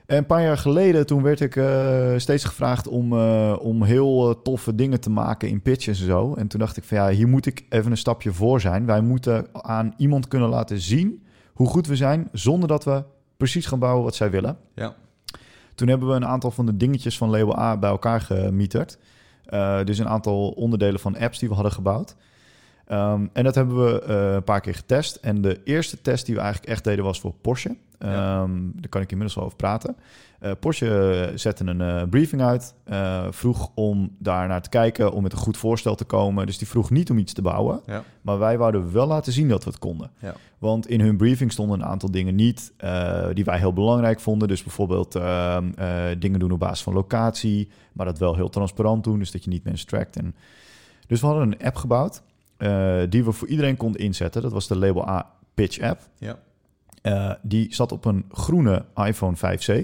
En 0.08 0.18
een 0.18 0.26
paar 0.26 0.42
jaar 0.42 0.58
geleden, 0.58 1.06
toen 1.06 1.24
werd 1.24 1.40
ik 1.40 1.56
eh, 1.56 2.14
steeds 2.18 2.44
gevraagd 2.44 2.88
om, 2.88 3.14
eh, 3.14 3.56
om 3.60 3.84
heel 3.84 4.30
eh, 4.30 4.36
toffe 4.44 4.76
dingen 4.76 5.00
te 5.00 5.10
maken 5.10 5.50
in 5.50 5.62
pitches 5.62 6.00
en 6.00 6.06
zo. 6.06 6.34
En 6.34 6.48
toen 6.48 6.60
dacht 6.60 6.78
ik 6.78 6.84
van 6.84 6.98
ja, 6.98 7.10
hier 7.10 7.28
moet 7.28 7.46
ik 7.46 7.66
even 7.70 7.92
een 7.92 7.98
stapje 7.98 8.34
voor 8.34 8.62
zijn. 8.62 8.86
Wij 8.86 9.02
moeten 9.02 9.48
aan 9.52 9.94
iemand 9.98 10.28
kunnen 10.28 10.50
laten 10.50 10.80
zien 10.80 11.24
hoe 11.54 11.68
goed 11.68 11.88
we 11.88 11.96
zijn, 11.96 12.30
zonder 12.32 12.68
dat 12.68 12.84
we 12.84 13.04
precies 13.38 13.66
gaan 13.66 13.80
bouwen 13.80 14.04
wat 14.04 14.16
zij 14.16 14.30
willen. 14.30 14.58
Ja. 14.76 14.96
Toen 15.76 15.88
hebben 15.88 16.08
we 16.08 16.14
een 16.14 16.26
aantal 16.26 16.52
van 16.52 16.66
de 16.66 16.78
dingetjes 16.78 17.18
van 17.18 17.30
Label 17.30 17.60
A 17.60 17.78
bij 17.78 17.90
elkaar 17.90 18.22
gemieterd. 18.22 18.98
Dus 19.84 19.98
een 19.98 20.08
aantal 20.08 20.50
onderdelen 20.50 21.00
van 21.00 21.18
apps 21.18 21.40
die 21.40 21.50
we 21.50 21.56
hadden 21.56 21.74
gebouwd. 21.74 22.16
Um, 22.92 23.30
en 23.34 23.44
dat 23.44 23.56
hebben 23.56 23.86
we 23.86 24.04
uh, 24.08 24.34
een 24.34 24.44
paar 24.44 24.62
keer 24.62 24.76
getest. 24.76 25.16
En 25.16 25.42
de 25.42 25.62
eerste 25.64 26.02
test 26.02 26.26
die 26.26 26.36
we 26.36 26.42
eigenlijk 26.42 26.72
echt 26.72 26.84
deden 26.84 27.04
was 27.04 27.20
voor 27.20 27.34
Porsche. 27.42 27.76
Ja. 28.00 28.42
Um, 28.42 28.72
daar 28.76 28.90
kan 28.90 29.02
ik 29.02 29.10
inmiddels 29.10 29.36
wel 29.36 29.46
over 29.46 29.58
praten. 29.58 29.96
Uh, 30.42 30.52
Porsche 30.60 31.32
zette 31.36 31.66
een 31.66 31.80
uh, 31.80 32.04
briefing 32.10 32.42
uit, 32.42 32.74
vroeg 33.30 33.72
om 33.74 34.16
daar 34.20 34.48
naar 34.48 34.62
te 34.62 34.70
kijken, 34.70 35.12
om 35.12 35.24
met 35.24 35.32
een 35.32 35.38
goed 35.38 35.58
voorstel 35.58 35.96
te 35.96 36.06
komen. 36.06 36.46
Dus 36.46 36.58
die 36.58 36.68
vroeg 36.68 36.90
niet 36.90 37.10
om 37.10 37.18
iets 37.18 37.34
te 37.34 37.42
bouwen, 37.42 37.82
Ja. 37.86 38.04
maar 38.22 38.40
wij 38.40 38.58
wouden 38.58 38.92
wel 38.92 39.08
laten 39.08 39.34
zien 39.34 39.48
dat 39.48 39.64
we 39.64 39.70
het 39.70 39.80
konden. 39.80 40.12
Ja. 40.20 40.34
Want 40.58 40.88
in 40.88 41.02
hun 41.02 41.18
briefing 41.18 41.52
stonden 41.52 41.80
een 41.80 41.86
aantal 41.86 42.12
dingen 42.12 42.36
niet 42.36 42.74
die 43.34 43.46
wij 43.46 43.58
heel 43.58 43.74
belangrijk 43.74 44.20
vonden. 44.20 44.48
Dus 44.48 44.64
bijvoorbeeld 44.64 45.16
uh, 45.16 45.58
dingen 46.20 46.40
doen 46.40 46.52
op 46.52 46.60
basis 46.60 46.84
van 46.84 46.94
locatie, 46.94 47.70
maar 47.94 48.06
dat 48.06 48.20
wel 48.20 48.36
heel 48.36 48.50
transparant 48.50 49.04
doen, 49.04 49.20
dus 49.20 49.32
dat 49.32 49.44
je 49.44 49.50
niet 49.50 49.64
mensen 49.64 49.88
trackt. 49.88 50.16
En... 50.16 50.36
Dus 51.08 51.22
we 51.22 51.28
hadden 51.28 51.52
een 51.52 51.66
app 51.66 51.76
gebouwd 51.76 52.22
uh, 52.58 53.02
die 53.10 53.24
we 53.24 53.32
voor 53.32 53.48
iedereen 53.48 53.78
konden 53.78 54.02
inzetten. 54.02 54.42
Dat 54.42 54.52
was 54.52 54.68
de 54.68 54.78
Label 54.78 55.10
A 55.10 55.32
Pitch 55.54 55.80
app. 55.80 56.02
Ja. 56.18 56.40
Uh, 57.04 57.34
die 57.42 57.76
zat 57.76 57.92
op 57.92 58.06
een 58.06 58.26
groene 58.32 58.86
iPhone 58.96 59.36
5C. 59.36 59.84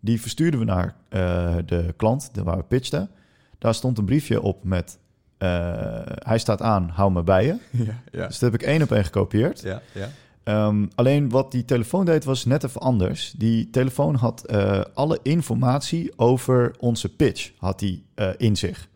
Die 0.00 0.20
verstuurden 0.20 0.60
we 0.60 0.66
naar 0.66 0.94
uh, 1.10 1.56
de 1.66 1.94
klant 1.96 2.30
waar 2.44 2.56
we 2.56 2.62
pitchten. 2.62 3.10
Daar 3.58 3.74
stond 3.74 3.98
een 3.98 4.04
briefje 4.04 4.42
op 4.42 4.64
met... 4.64 4.98
hij 6.18 6.38
staat 6.38 6.62
aan, 6.62 6.88
hou 6.88 7.12
me 7.12 7.22
bij 7.22 7.46
je. 7.46 7.56
Ja, 7.84 8.02
ja. 8.12 8.26
Dus 8.26 8.38
dat 8.38 8.52
heb 8.52 8.60
ik 8.60 8.66
één 8.66 8.82
op 8.82 8.92
één 8.92 9.04
gekopieerd. 9.04 9.60
Ja, 9.60 9.82
ja. 9.92 10.08
Um, 10.44 10.88
alleen 10.94 11.28
wat 11.28 11.52
die 11.52 11.64
telefoon 11.64 12.04
deed 12.04 12.24
was 12.24 12.44
net 12.44 12.64
even 12.64 12.80
anders. 12.80 13.34
Die 13.36 13.70
telefoon 13.70 14.14
had 14.14 14.44
uh, 14.50 14.80
alle 14.94 15.18
informatie 15.22 16.12
over 16.16 16.74
onze 16.78 17.16
pitch 17.16 17.50
had 17.58 17.78
die, 17.78 18.04
uh, 18.16 18.28
in 18.36 18.56
zich. 18.56 18.88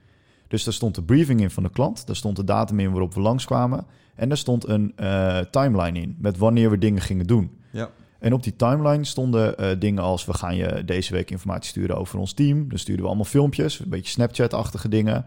Dus 0.49 0.64
daar 0.64 0.74
stond 0.74 0.94
de 0.94 1.03
briefing 1.03 1.40
in 1.40 1.51
van 1.51 1.62
de 1.62 1.70
klant. 1.70 2.07
Daar 2.07 2.16
stond 2.16 2.36
de 2.36 2.44
datum 2.44 2.80
in 2.80 2.90
waarop 2.90 3.14
we 3.14 3.20
langskwamen. 3.20 3.86
En 4.14 4.28
daar 4.28 4.38
stond 4.38 4.68
een 4.68 4.92
uh, 4.96 5.38
timeline 5.38 6.01
in 6.01 6.16
met 6.18 6.38
wanneer 6.38 6.70
we 6.70 6.78
dingen 6.78 7.03
gingen 7.03 7.26
doen. 7.26 7.51
Ja. 7.70 7.90
En 8.18 8.32
op 8.32 8.42
die 8.42 8.57
timeline 8.57 9.05
stonden 9.05 9.78
dingen 9.78 10.03
als... 10.03 10.24
we 10.24 10.34
gaan 10.34 10.57
je 10.57 10.84
deze 10.84 11.12
week 11.12 11.30
informatie 11.30 11.70
sturen 11.70 11.96
over 11.96 12.18
ons 12.18 12.32
team. 12.32 12.68
Dan 12.68 12.78
stuurden 12.78 13.03
we 13.03 13.09
allemaal 13.09 13.30
filmpjes, 13.30 13.78
een 13.78 13.88
beetje 13.88 14.11
Snapchat-achtige 14.11 14.88
dingen. 14.88 15.26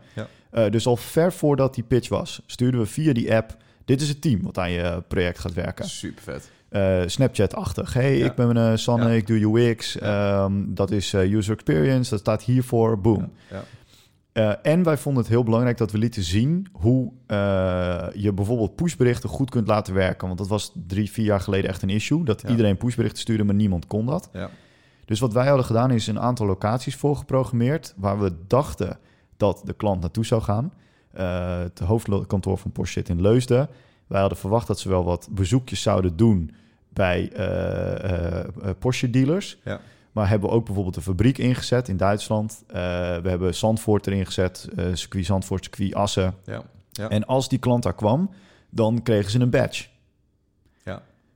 Ja. 0.51 0.69
dus 0.69 0.88
al 0.88 0.97
ver 0.97 1.34
voordat 1.34 1.76
die 1.76 1.84
pitch 1.84 2.09
was... 2.09 2.41
stuurden 2.45 2.82
we 2.82 2.86
via 2.86 3.13
die 3.13 3.36
app 3.36 3.57
dit 3.86 4.01
is 4.01 4.09
het 4.09 4.22
team 4.22 4.41
wat 4.41 4.57
aan 4.57 4.72
je 4.72 5.03
project 5.07 5.39
gaat 5.39 5.53
werken. 5.53 5.89
Super 5.89 6.24
vet. 6.24 6.49
Uh, 6.72 7.07
Snapchat-achtig. 7.07 7.93
Hey, 7.93 8.17
ja. 8.17 8.26
ik 8.26 8.36
ben 8.36 8.57
uh, 8.57 8.72
Sanne, 8.76 9.09
ja. 9.09 9.11
ik 9.11 9.28
doe 9.28 9.69
UX. 9.69 9.93
Ja. 9.93 10.43
Um, 10.43 10.76
dat 10.76 10.91
is 10.91 11.13
uh, 11.13 11.34
user 11.34 11.53
experience, 11.53 12.09
dat 12.09 12.19
staat 12.19 12.43
hiervoor. 12.43 12.99
Boom. 12.99 13.32
Uh, 14.34 14.53
en 14.61 14.84
wij 14.84 14.97
vonden 14.97 15.23
het 15.23 15.32
heel 15.32 15.43
belangrijk 15.43 15.77
dat 15.77 15.91
we 15.91 15.97
lieten 15.97 16.23
zien 16.23 16.67
hoe 16.71 17.11
je 18.13 18.32
bijvoorbeeld 18.34 18.75
pushberichten 18.75 19.29
goed 19.29 19.49
kunt 19.49 19.67
laten 19.67 19.93
werken. 19.93 20.27
Want 20.27 20.39
dat 20.39 20.47
was 20.47 20.71
drie, 20.88 21.11
vier 21.11 21.25
jaar 21.25 21.39
geleden 21.39 21.69
echt 21.69 21.82
een 21.82 21.89
issue. 21.89 22.23
Dat 22.23 22.43
iedereen 22.43 22.77
pushberichten 22.77 23.21
stuurde, 23.21 23.43
maar 23.43 23.55
niemand 23.55 23.88
kon 23.88 24.05
dat. 24.05 24.29
Dus 25.05 25.19
wat 25.19 25.34
wij 25.34 25.47
hadden 25.47 25.65
gedaan 25.65 25.91
is 25.91 26.07
een 26.07 26.19
aantal 26.19 26.45
locaties 26.45 26.95
voorgeprogrammeerd... 26.95 27.93
waar 27.97 28.19
we 28.19 28.34
dachten 28.47 28.97
dat 29.38 29.61
de 29.65 29.73
klant 29.73 30.01
naartoe 30.01 30.25
zou 30.25 30.41
gaan... 30.41 30.73
Uh, 31.17 31.59
het 31.59 31.79
hoofdkantoor 31.79 32.57
van 32.57 32.71
Porsche 32.71 32.99
zit 32.99 33.09
in 33.09 33.21
Leusden. 33.21 33.69
Wij 34.07 34.19
hadden 34.19 34.38
verwacht 34.38 34.67
dat 34.67 34.79
ze 34.79 34.89
wel 34.89 35.03
wat 35.03 35.27
bezoekjes 35.32 35.82
zouden 35.82 36.15
doen 36.15 36.51
bij 36.89 37.32
Porsche 38.79 39.09
dealers. 39.09 39.57
Ja. 39.63 39.79
Maar 40.12 40.30
hebben 40.30 40.49
ook 40.49 40.66
bijvoorbeeld 40.66 40.95
een 40.95 41.01
fabriek 41.01 41.38
ingezet 41.38 41.88
in 41.88 41.97
Duitsland. 41.97 42.64
we 42.68 43.22
hebben 43.24 43.55
Zandvoort 43.55 44.07
erin 44.07 44.26
gezet, 44.26 44.68
circuit 44.93 45.26
Zandvoort, 45.26 45.64
circuit 45.64 45.93
Assen. 45.93 46.36
Ja. 46.45 46.64
Ja. 46.91 47.09
En 47.09 47.26
als 47.26 47.49
die 47.49 47.59
klant 47.59 47.84
daar 47.84 47.95
kwam, 47.95 48.30
dan 48.70 49.03
kregen 49.03 49.32
ze 49.32 49.39
een 49.39 49.49
badge. 49.49 49.88
Ja. 50.84 50.93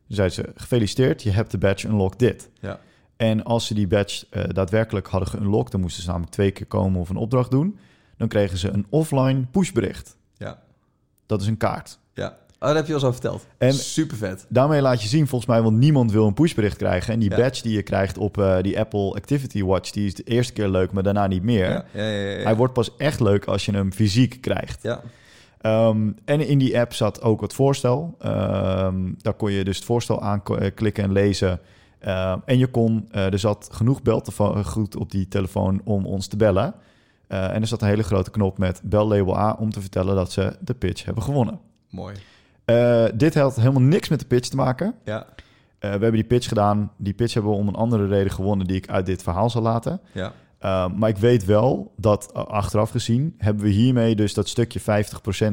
Dan 0.07 0.15
zeiden 0.15 0.35
ze, 0.35 0.51
gefeliciteerd, 0.55 1.23
je 1.23 1.31
hebt 1.31 1.51
de 1.51 1.57
badge 1.57 1.87
unlocked 1.87 2.19
dit. 2.19 2.49
Ja. 2.59 2.79
En 3.15 3.43
als 3.43 3.65
ze 3.65 3.73
die 3.73 3.87
badge 3.87 4.25
daadwerkelijk 4.53 5.07
hadden 5.07 5.29
geunlocked... 5.29 5.71
dan 5.71 5.81
moesten 5.81 6.01
ze 6.01 6.07
namelijk 6.07 6.31
twee 6.31 6.51
keer 6.51 6.65
komen 6.65 7.01
of 7.01 7.09
een 7.09 7.15
opdracht 7.15 7.51
doen 7.51 7.79
dan 8.17 8.27
kregen 8.27 8.57
ze 8.57 8.69
een 8.69 8.85
offline 8.89 9.45
pushbericht. 9.51 10.17
Ja. 10.37 10.61
Dat 11.25 11.41
is 11.41 11.47
een 11.47 11.57
kaart. 11.57 11.99
Ja. 12.13 12.37
Oh, 12.59 12.67
dat 12.67 12.75
heb 12.75 12.87
je 12.87 12.93
al 12.93 12.99
zo 12.99 13.11
verteld. 13.11 13.45
En 13.57 13.73
Super 13.73 14.17
vet. 14.17 14.45
Daarmee 14.49 14.81
laat 14.81 15.01
je 15.01 15.07
zien, 15.07 15.27
volgens 15.27 15.51
mij, 15.51 15.61
want 15.61 15.77
niemand 15.77 16.11
wil 16.11 16.27
een 16.27 16.33
pushbericht 16.33 16.77
krijgen. 16.77 17.13
En 17.13 17.19
die 17.19 17.29
ja. 17.29 17.35
badge 17.35 17.61
die 17.61 17.73
je 17.73 17.83
krijgt 17.83 18.17
op 18.17 18.37
uh, 18.37 18.61
die 18.61 18.79
Apple 18.79 19.13
Activity 19.13 19.63
Watch, 19.63 19.91
die 19.91 20.05
is 20.05 20.15
de 20.15 20.23
eerste 20.23 20.53
keer 20.53 20.67
leuk, 20.67 20.91
maar 20.91 21.03
daarna 21.03 21.27
niet 21.27 21.43
meer. 21.43 21.69
Ja. 21.69 21.85
Ja, 21.93 22.01
Hij 22.43 22.55
wordt 22.55 22.73
pas 22.73 22.95
echt 22.97 23.19
leuk 23.19 23.45
als 23.45 23.65
je 23.65 23.71
hem 23.71 23.93
fysiek 23.93 24.41
krijgt. 24.41 24.83
Ja. 24.83 25.01
Um, 25.65 26.15
en 26.25 26.47
in 26.47 26.57
die 26.57 26.79
app 26.79 26.93
zat 26.93 27.21
ook 27.21 27.41
het 27.41 27.53
voorstel. 27.53 28.17
Um, 28.25 29.15
daar 29.21 29.33
kon 29.33 29.51
je 29.51 29.63
dus 29.63 29.75
het 29.75 29.85
voorstel 29.85 30.21
aanklikken 30.21 31.03
en 31.03 31.11
lezen. 31.11 31.59
Uh, 32.05 32.35
en 32.45 32.57
je 32.57 32.67
kon, 32.67 33.09
uh, 33.11 33.33
er 33.33 33.39
zat 33.39 33.69
genoeg 33.71 34.01
beltegoed 34.01 34.95
op 34.95 35.11
die 35.11 35.27
telefoon 35.27 35.81
om 35.83 36.05
ons 36.05 36.27
te 36.27 36.37
bellen. 36.37 36.73
Uh, 37.27 37.53
en 37.53 37.61
er 37.61 37.67
zat 37.67 37.81
een 37.81 37.87
hele 37.87 38.03
grote 38.03 38.31
knop 38.31 38.57
met 38.57 38.81
bel 38.83 39.07
label 39.07 39.37
A 39.37 39.55
om 39.59 39.71
te 39.71 39.81
vertellen 39.81 40.15
dat 40.15 40.31
ze 40.31 40.55
de 40.59 40.73
pitch 40.73 41.05
hebben 41.05 41.23
gewonnen. 41.23 41.59
Mooi. 41.89 42.15
Uh, 42.65 43.05
dit 43.13 43.35
had 43.35 43.55
helemaal 43.55 43.81
niks 43.81 44.09
met 44.09 44.19
de 44.19 44.25
pitch 44.25 44.49
te 44.49 44.55
maken. 44.55 44.95
Ja. 45.03 45.25
Uh, 45.25 45.25
we 45.79 45.87
hebben 45.87 46.11
die 46.11 46.23
pitch 46.23 46.47
gedaan. 46.47 46.91
Die 46.97 47.13
pitch 47.13 47.33
hebben 47.33 47.51
we 47.51 47.57
om 47.57 47.67
een 47.67 47.75
andere 47.75 48.07
reden 48.07 48.31
gewonnen 48.31 48.67
die 48.67 48.75
ik 48.75 48.89
uit 48.89 49.05
dit 49.05 49.23
verhaal 49.23 49.49
zal 49.49 49.61
laten. 49.61 50.01
Ja. 50.11 50.33
maar 50.87 51.09
ik 51.09 51.17
weet 51.17 51.45
wel 51.45 51.93
dat 51.97 52.33
achteraf 52.33 52.89
gezien 52.89 53.35
hebben 53.37 53.63
we 53.63 53.69
hiermee 53.69 54.15
dus 54.15 54.33
dat 54.33 54.47
stukje 54.47 54.79
50% 54.81 54.83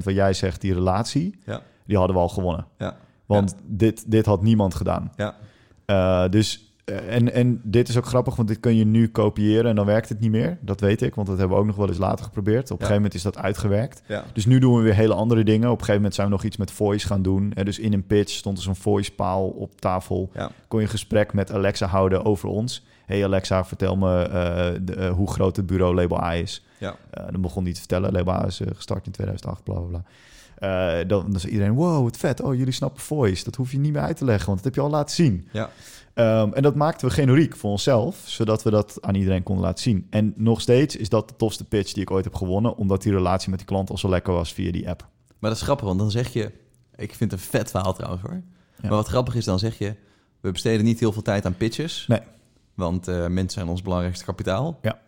wat 0.05 0.15
jij 0.15 0.33
zegt, 0.33 0.61
die 0.61 0.75
relatie, 0.75 1.39
ja. 1.45 1.61
die 1.87 1.97
hadden 1.97 2.17
we 2.17 2.23
al 2.23 2.29
gewonnen. 2.29 2.67
Ja. 2.79 2.97
Want 3.27 3.51
ja. 3.51 3.57
Dit, 3.67 4.11
dit 4.11 4.27
had 4.27 4.43
niemand 4.43 4.75
gedaan. 4.75 5.13
Ja. 5.87 6.29
dus 6.29 6.72
en, 6.85 7.33
en 7.33 7.61
dit 7.65 7.89
is 7.89 7.97
ook 7.97 8.07
grappig, 8.07 8.37
want 8.37 8.49
dit 8.49 8.61
kun 8.61 8.77
je 8.77 8.85
nu 8.85 9.09
kopiëren 9.09 9.71
en 9.71 9.77
dan 9.77 9.87
werkt 9.87 10.09
het 10.09 10.21
niet 10.21 10.31
meer. 10.31 10.59
Dat 10.61 10.81
weet 10.81 11.03
ik, 11.03 11.15
want 11.15 11.27
dat 11.27 11.39
hebben 11.39 11.57
we 11.57 11.63
ook 11.63 11.69
nog 11.69 11.77
wel 11.77 11.89
eens 11.89 11.99
later 11.99 12.25
geprobeerd. 12.25 12.63
Op 12.63 12.69
een 12.71 12.73
ja. 12.73 12.77
gegeven 12.77 12.97
moment 12.97 13.15
is 13.15 13.23
dat 13.23 13.39
uitgewerkt. 13.39 14.03
Ja. 14.07 14.25
Dus 14.33 14.47
nu 14.47 14.59
doen 14.59 14.77
we 14.77 14.83
weer 14.83 14.95
hele 14.95 15.15
andere 15.15 15.45
dingen. 15.45 15.67
Op 15.67 15.73
een 15.73 15.79
gegeven 15.79 15.95
moment 15.95 16.15
zijn 16.15 16.27
we 16.27 16.33
nog 16.33 16.45
iets 16.45 16.57
met 16.57 16.71
voice 16.71 17.07
gaan 17.07 17.23
doen. 17.23 17.53
En 17.53 17.65
dus 17.65 17.79
in 17.79 17.93
een 17.93 18.07
pitch 18.07 18.33
stond 18.33 18.57
er 18.57 18.63
zo'n 18.63 18.77
voice 18.77 19.13
paal 19.13 19.49
op 19.49 19.81
tafel. 19.81 20.31
Ja. 20.35 20.51
Kon 20.69 20.79
je 20.79 20.85
een 20.85 20.91
gesprek 20.91 21.33
met 21.33 21.53
Alexa 21.53 21.87
houden 21.87 22.25
over 22.25 22.49
ons. 22.49 22.85
hey 23.07 23.25
Alexa, 23.25 23.65
vertel 23.65 23.97
me 23.97 24.29
uh, 24.29 24.81
de, 24.83 24.97
uh, 24.97 25.11
hoe 25.11 25.31
groot 25.31 25.57
het 25.57 25.67
bureau 25.67 25.95
Label 25.95 26.23
A 26.23 26.35
is. 26.35 26.65
Ja. 26.79 26.97
Uh, 27.19 27.25
dan 27.31 27.41
begon 27.41 27.65
hij 27.65 27.73
te 27.73 27.79
vertellen. 27.79 28.13
Label 28.13 28.35
A 28.35 28.47
is 28.47 28.61
eh, 28.61 28.67
gestart 28.75 29.07
in 29.07 29.13
2008, 29.13 29.65
bla 29.65 29.75
bla 29.75 29.89
bla. 29.89 30.03
Uh, 30.63 30.99
dan, 31.07 31.31
dan 31.31 31.41
zei 31.41 31.53
iedereen, 31.53 31.75
wow, 31.75 32.03
wat 32.03 32.17
vet. 32.17 32.41
Oh, 32.41 32.55
jullie 32.55 32.73
snappen 32.73 33.03
voice. 33.03 33.45
Dat 33.45 33.55
hoef 33.55 33.73
je 33.73 33.79
niet 33.79 33.93
meer 33.93 34.03
uit 34.03 34.17
te 34.17 34.25
leggen, 34.25 34.47
want 34.47 34.57
dat 34.57 34.67
heb 34.67 34.75
je 34.75 34.81
al 34.81 34.91
laten 34.91 35.15
zien. 35.15 35.49
Ja. 35.53 35.71
Um, 36.15 36.55
en 36.55 36.63
dat 36.63 36.75
maakten 36.75 37.09
we 37.09 37.15
generiek 37.15 37.57
voor 37.57 37.71
onszelf, 37.71 38.23
zodat 38.25 38.63
we 38.63 38.71
dat 38.71 38.99
aan 39.01 39.15
iedereen 39.15 39.43
konden 39.43 39.65
laten 39.65 39.83
zien. 39.83 40.07
En 40.11 40.35
nog 40.37 40.61
steeds 40.61 40.97
is 40.97 41.09
dat 41.09 41.29
de 41.29 41.37
tofste 41.37 41.65
pitch 41.65 41.93
die 41.93 42.03
ik 42.03 42.11
ooit 42.11 42.25
heb 42.25 42.35
gewonnen, 42.35 42.77
omdat 42.77 43.03
die 43.03 43.13
relatie 43.13 43.51
met 43.51 43.59
die 43.59 43.69
klant 43.69 43.91
al 43.91 43.99
zo 43.99 44.09
lekker 44.09 44.33
was 44.33 44.53
via 44.53 44.73
die 44.73 44.89
app. 44.89 45.07
Maar 45.39 45.51
dat 45.51 45.59
is 45.59 45.65
grappig, 45.65 45.87
want 45.87 45.99
dan 45.99 46.11
zeg 46.11 46.33
je, 46.33 46.53
ik 46.97 47.15
vind 47.15 47.31
het 47.31 47.41
een 47.41 47.47
vet 47.47 47.71
verhaal 47.71 47.95
trouwens 47.95 48.23
hoor. 48.23 48.33
Ja. 48.33 48.89
Maar 48.89 48.91
wat 48.91 49.09
grappig 49.09 49.35
is, 49.35 49.45
dan 49.45 49.59
zeg 49.59 49.79
je, 49.79 49.95
we 50.41 50.51
besteden 50.51 50.85
niet 50.85 51.01
heel 51.01 51.13
veel 51.13 51.23
tijd 51.23 51.47
aan 51.47 51.57
pitches. 51.57 52.05
Nee. 52.09 52.21
Want 52.75 53.09
uh, 53.09 53.27
mensen 53.27 53.51
zijn 53.51 53.69
ons 53.69 53.83
belangrijkste 53.83 54.25
kapitaal. 54.25 54.79
Ja. 54.83 55.01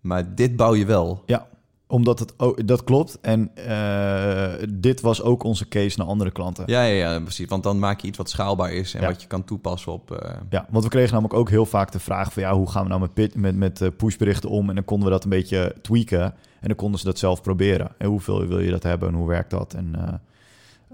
Maar 0.00 0.34
dit 0.34 0.56
bouw 0.56 0.74
je 0.74 0.86
wel. 0.86 1.22
Ja, 1.26 1.48
omdat 1.88 2.18
het 2.18 2.38
ook, 2.38 2.66
dat 2.66 2.84
klopt. 2.84 3.18
En 3.20 3.50
uh, 3.68 4.68
dit 4.70 5.00
was 5.00 5.22
ook 5.22 5.42
onze 5.42 5.68
case 5.68 5.98
naar 5.98 6.06
andere 6.06 6.30
klanten. 6.30 6.64
Ja, 6.66 6.82
ja, 6.82 7.10
ja, 7.10 7.20
precies. 7.20 7.48
Want 7.48 7.62
dan 7.62 7.78
maak 7.78 8.00
je 8.00 8.06
iets 8.06 8.18
wat 8.18 8.30
schaalbaar 8.30 8.72
is 8.72 8.94
en 8.94 9.00
ja. 9.00 9.06
wat 9.06 9.22
je 9.22 9.28
kan 9.28 9.44
toepassen 9.44 9.92
op. 9.92 10.10
Uh... 10.10 10.30
Ja, 10.50 10.66
want 10.70 10.84
we 10.84 10.90
kregen 10.90 11.12
namelijk 11.12 11.38
ook 11.38 11.50
heel 11.50 11.66
vaak 11.66 11.92
de 11.92 11.98
vraag 11.98 12.32
van 12.32 12.42
ja, 12.42 12.54
hoe 12.54 12.70
gaan 12.70 12.82
we 12.82 12.88
nou 12.88 13.00
met, 13.00 13.14
pit, 13.14 13.34
met, 13.34 13.56
met 13.56 13.80
uh, 13.80 13.88
pushberichten 13.96 14.50
om? 14.50 14.68
En 14.68 14.74
dan 14.74 14.84
konden 14.84 15.06
we 15.06 15.12
dat 15.12 15.24
een 15.24 15.30
beetje 15.30 15.74
tweaken. 15.82 16.22
En 16.60 16.68
dan 16.68 16.76
konden 16.76 17.00
ze 17.00 17.06
dat 17.06 17.18
zelf 17.18 17.42
proberen. 17.42 17.90
En 17.98 18.08
hoeveel 18.08 18.46
wil 18.46 18.60
je 18.60 18.70
dat 18.70 18.82
hebben 18.82 19.08
en 19.08 19.14
hoe 19.14 19.28
werkt 19.28 19.50
dat? 19.50 19.74
En, 19.74 20.20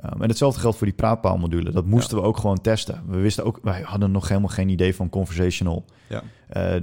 um, 0.05 0.22
en 0.22 0.28
hetzelfde 0.28 0.61
geldt 0.61 0.76
voor 0.76 0.86
die 0.86 0.97
praatpaalmodule. 0.97 1.70
Dat 1.70 1.86
moesten 1.86 2.16
ja. 2.16 2.22
we 2.22 2.28
ook 2.28 2.36
gewoon 2.36 2.61
testen. 2.61 3.03
We 3.07 3.16
wisten 3.16 3.45
ook, 3.45 3.59
wij 3.62 3.82
hadden 3.82 4.11
nog 4.11 4.28
helemaal 4.28 4.49
geen 4.49 4.68
idee 4.68 4.95
van 4.95 5.09
conversational. 5.09 5.84
Ja. 6.07 6.22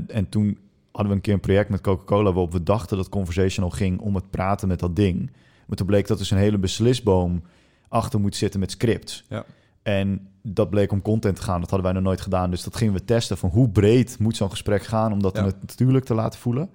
en 0.07 0.29
toen 0.29 0.57
hadden 0.91 1.09
we 1.09 1.15
een 1.17 1.21
keer 1.21 1.33
een 1.33 1.39
project 1.39 1.69
met 1.69 1.81
Coca-Cola 1.81 2.31
waarop 2.31 2.51
we 2.51 2.63
dachten 2.63 2.97
dat 2.97 3.09
conversational 3.09 3.69
ging 3.69 3.99
om 3.99 4.15
het 4.15 4.29
praten 4.29 4.67
met 4.67 4.79
dat 4.79 4.95
ding. 4.95 5.31
Maar 5.67 5.77
toen 5.77 5.87
bleek 5.87 6.07
dat 6.07 6.17
dus 6.17 6.31
een 6.31 6.37
hele 6.37 6.57
beslisboom 6.57 7.43
achter 7.87 8.19
moet 8.19 8.35
zitten 8.35 8.59
met 8.59 8.71
scripts. 8.71 9.25
Ja. 9.29 9.45
En 9.81 10.27
dat 10.41 10.69
bleek 10.69 10.91
om 10.91 11.01
content 11.01 11.35
te 11.35 11.41
gaan. 11.41 11.59
Dat 11.59 11.69
hadden 11.69 11.87
wij 11.87 11.95
nog 11.95 12.03
nooit 12.07 12.21
gedaan. 12.21 12.49
Dus 12.51 12.63
dat 12.63 12.75
gingen 12.75 12.93
we 12.93 13.05
testen 13.05 13.37
van 13.37 13.49
hoe 13.49 13.69
breed 13.69 14.19
moet 14.19 14.35
zo'n 14.35 14.49
gesprek 14.49 14.83
gaan... 14.83 15.11
om 15.13 15.21
dat 15.21 15.35
Ja. 15.35 15.43
natuurlijk 15.43 16.05
te 16.05 16.13
laten 16.13 16.39
voelen. 16.39 16.69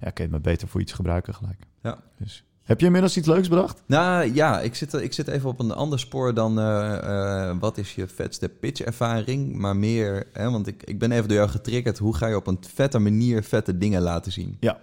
Ja, 0.00 0.10
kun 0.10 0.12
je 0.14 0.22
het 0.22 0.30
maar 0.30 0.52
beter 0.52 0.68
voor 0.68 0.80
iets 0.80 0.92
gebruiken 0.92 1.34
gelijk. 1.34 1.58
Ja. 1.82 1.98
Dus. 2.18 2.44
Heb 2.64 2.80
je 2.80 2.86
inmiddels 2.86 3.16
iets 3.16 3.26
leuks 3.26 3.48
bedacht? 3.48 3.82
Nou 3.86 4.34
ja, 4.34 4.60
ik 4.60 4.74
zit, 4.74 4.92
ik 4.92 5.12
zit 5.12 5.28
even 5.28 5.48
op 5.48 5.60
een 5.60 5.72
ander 5.72 5.98
spoor 5.98 6.34
dan 6.34 6.58
eh, 6.58 7.48
eh, 7.48 7.56
wat 7.60 7.78
is 7.78 7.94
je 7.94 8.06
vetste 8.08 8.48
pitch-ervaring. 8.48 9.56
Maar 9.56 9.76
meer, 9.76 10.26
hè, 10.32 10.50
want 10.50 10.66
ik, 10.66 10.82
ik 10.82 10.98
ben 10.98 11.12
even 11.12 11.28
door 11.28 11.36
jou 11.36 11.48
getriggerd. 11.48 11.98
Hoe 11.98 12.16
ga 12.16 12.26
je 12.26 12.36
op 12.36 12.46
een 12.46 12.58
vette 12.74 12.98
manier 12.98 13.42
vette 13.42 13.78
dingen 13.78 14.02
laten 14.02 14.32
zien? 14.32 14.56
Ja. 14.60 14.80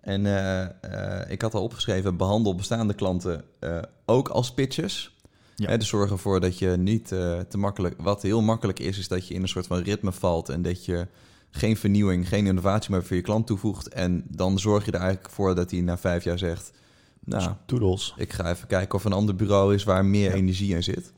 En 0.00 0.26
eh, 0.26 1.30
ik 1.30 1.42
had 1.42 1.54
al 1.54 1.62
opgeschreven, 1.62 2.16
behandel 2.16 2.54
bestaande 2.54 2.94
klanten 2.94 3.44
ook 4.04 4.28
als 4.28 4.54
pitches. 4.54 5.16
Ja. 5.56 5.68
Hè, 5.68 5.78
dus 5.78 5.88
zorg 5.88 6.10
ervoor 6.10 6.40
dat 6.40 6.58
je 6.58 6.68
niet 6.68 7.08
te 7.48 7.58
makkelijk... 7.58 7.94
Wat 8.00 8.22
heel 8.22 8.42
makkelijk 8.42 8.78
is, 8.78 8.98
is 8.98 9.08
dat 9.08 9.28
je 9.28 9.34
in 9.34 9.42
een 9.42 9.48
soort 9.48 9.66
van 9.66 9.78
ritme 9.78 10.12
valt... 10.12 10.48
en 10.48 10.62
dat 10.62 10.84
je 10.84 11.06
geen 11.50 11.76
vernieuwing, 11.76 12.28
geen 12.28 12.46
innovatie 12.46 12.90
meer 12.90 13.04
voor 13.04 13.16
je 13.16 13.22
klant 13.22 13.46
toevoegt. 13.46 13.88
En 13.88 14.24
dan 14.28 14.58
zorg 14.58 14.84
je 14.84 14.92
er 14.92 15.00
eigenlijk 15.00 15.30
voor 15.34 15.54
dat 15.54 15.70
hij 15.70 15.80
na 15.80 15.98
vijf 15.98 16.24
jaar 16.24 16.38
zegt... 16.38 16.72
Nou, 17.24 17.50
Toedels. 17.66 18.14
ik 18.16 18.32
ga 18.32 18.50
even 18.50 18.66
kijken 18.66 18.94
of 18.98 19.04
een 19.04 19.12
ander 19.12 19.34
bureau 19.36 19.74
is 19.74 19.84
waar 19.84 20.04
meer 20.04 20.30
Ja. 20.30 20.36
energie 20.36 20.74
in 20.74 20.82
zit. 20.82 21.12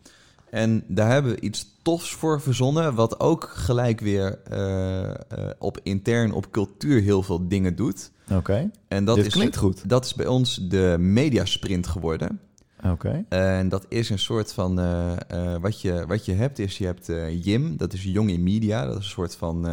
En 0.51 0.85
daar 0.89 1.11
hebben 1.11 1.33
we 1.35 1.41
iets 1.41 1.67
tofs 1.83 2.11
voor 2.13 2.41
verzonnen, 2.41 2.95
wat 2.95 3.21
ook 3.21 3.51
gelijk 3.55 4.01
weer 4.01 4.39
eh, 4.51 5.11
eh, 5.11 5.15
op 5.59 5.79
intern, 5.83 6.33
op 6.33 6.51
cultuur 6.51 7.01
heel 7.03 7.23
veel 7.23 7.49
dingen 7.49 7.77
doet. 7.77 8.11
Oké. 8.33 8.71
En 8.89 9.05
dat 9.05 9.17
Dit 9.17 9.27
is, 9.27 9.33
klinkt 9.33 9.57
goed. 9.57 9.89
Dat 9.89 10.05
is 10.05 10.15
bij 10.15 10.27
ons 10.27 10.55
de 10.69 10.97
mediasprint 10.99 11.87
geworden. 11.87 12.41
Oké. 12.85 13.25
En 13.29 13.69
dat 13.69 13.87
is 13.89 14.11
een 14.11 14.19
soort 14.19 14.53
van. 14.53 14.79
eh, 14.81 15.57
wat, 15.61 15.81
je, 15.81 16.05
wat 16.07 16.25
je 16.25 16.33
hebt, 16.33 16.59
is 16.59 16.79
je 16.79 16.85
hebt 16.87 17.07
JIM, 17.45 17.77
dat 17.77 17.93
is 17.93 18.03
Jong 18.03 18.31
in 18.31 18.43
Media. 18.43 18.87
Dat 18.87 18.99
is 18.99 19.05
een 19.05 19.11
soort 19.11 19.37
van. 19.37 19.67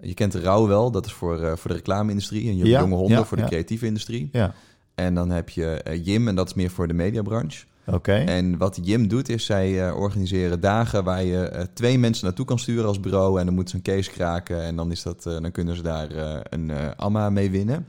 je 0.00 0.14
kent 0.14 0.32
de 0.32 0.40
rouw 0.40 0.66
wel, 0.66 0.90
dat 0.90 1.06
is 1.06 1.12
voor, 1.12 1.58
voor 1.58 1.70
de 1.70 1.76
reclame-industrie. 1.76 2.48
En 2.48 2.56
je 2.56 2.64
Ja, 2.66 2.80
jonge 2.80 2.94
honden 2.94 3.18
ja, 3.18 3.24
voor 3.24 3.36
de 3.36 3.44
creatieve 3.44 3.86
industrie. 3.86 4.28
Ja. 4.32 4.54
En 5.00 5.14
dan 5.14 5.30
heb 5.30 5.48
je 5.48 5.66
eh, 5.66 6.04
JIM, 6.04 6.28
en 6.28 6.34
dat 6.34 6.46
is 6.46 6.54
meer 6.54 6.70
voor 6.70 6.88
de 6.88 6.94
mediabranche. 6.94 7.64
Oké. 7.86 8.12
En 8.12 8.58
wat 8.58 8.78
Jim 8.82 9.08
doet, 9.08 9.28
is 9.28 9.44
zij 9.44 9.88
eh, 9.88 9.96
organiseren 9.96 10.60
dagen 10.60 11.04
waar 11.04 11.24
je 11.24 11.42
eh, 11.42 11.64
twee 11.74 11.98
mensen 11.98 12.24
naartoe 12.24 12.44
kan 12.44 12.58
sturen 12.58 12.86
als 12.86 13.00
bureau. 13.00 13.38
En 13.38 13.44
dan 13.44 13.54
moeten 13.54 13.70
ze 13.70 13.76
een 13.76 13.96
case 13.96 14.10
kraken. 14.10 14.62
En 14.62 14.76
dan, 14.76 14.90
is 14.90 15.02
dat, 15.02 15.22
dan 15.22 15.50
kunnen 15.50 15.76
ze 15.76 15.82
daar 15.82 16.08
een 16.50 16.96
AMA 16.96 17.30
mee 17.30 17.50
winnen. 17.50 17.86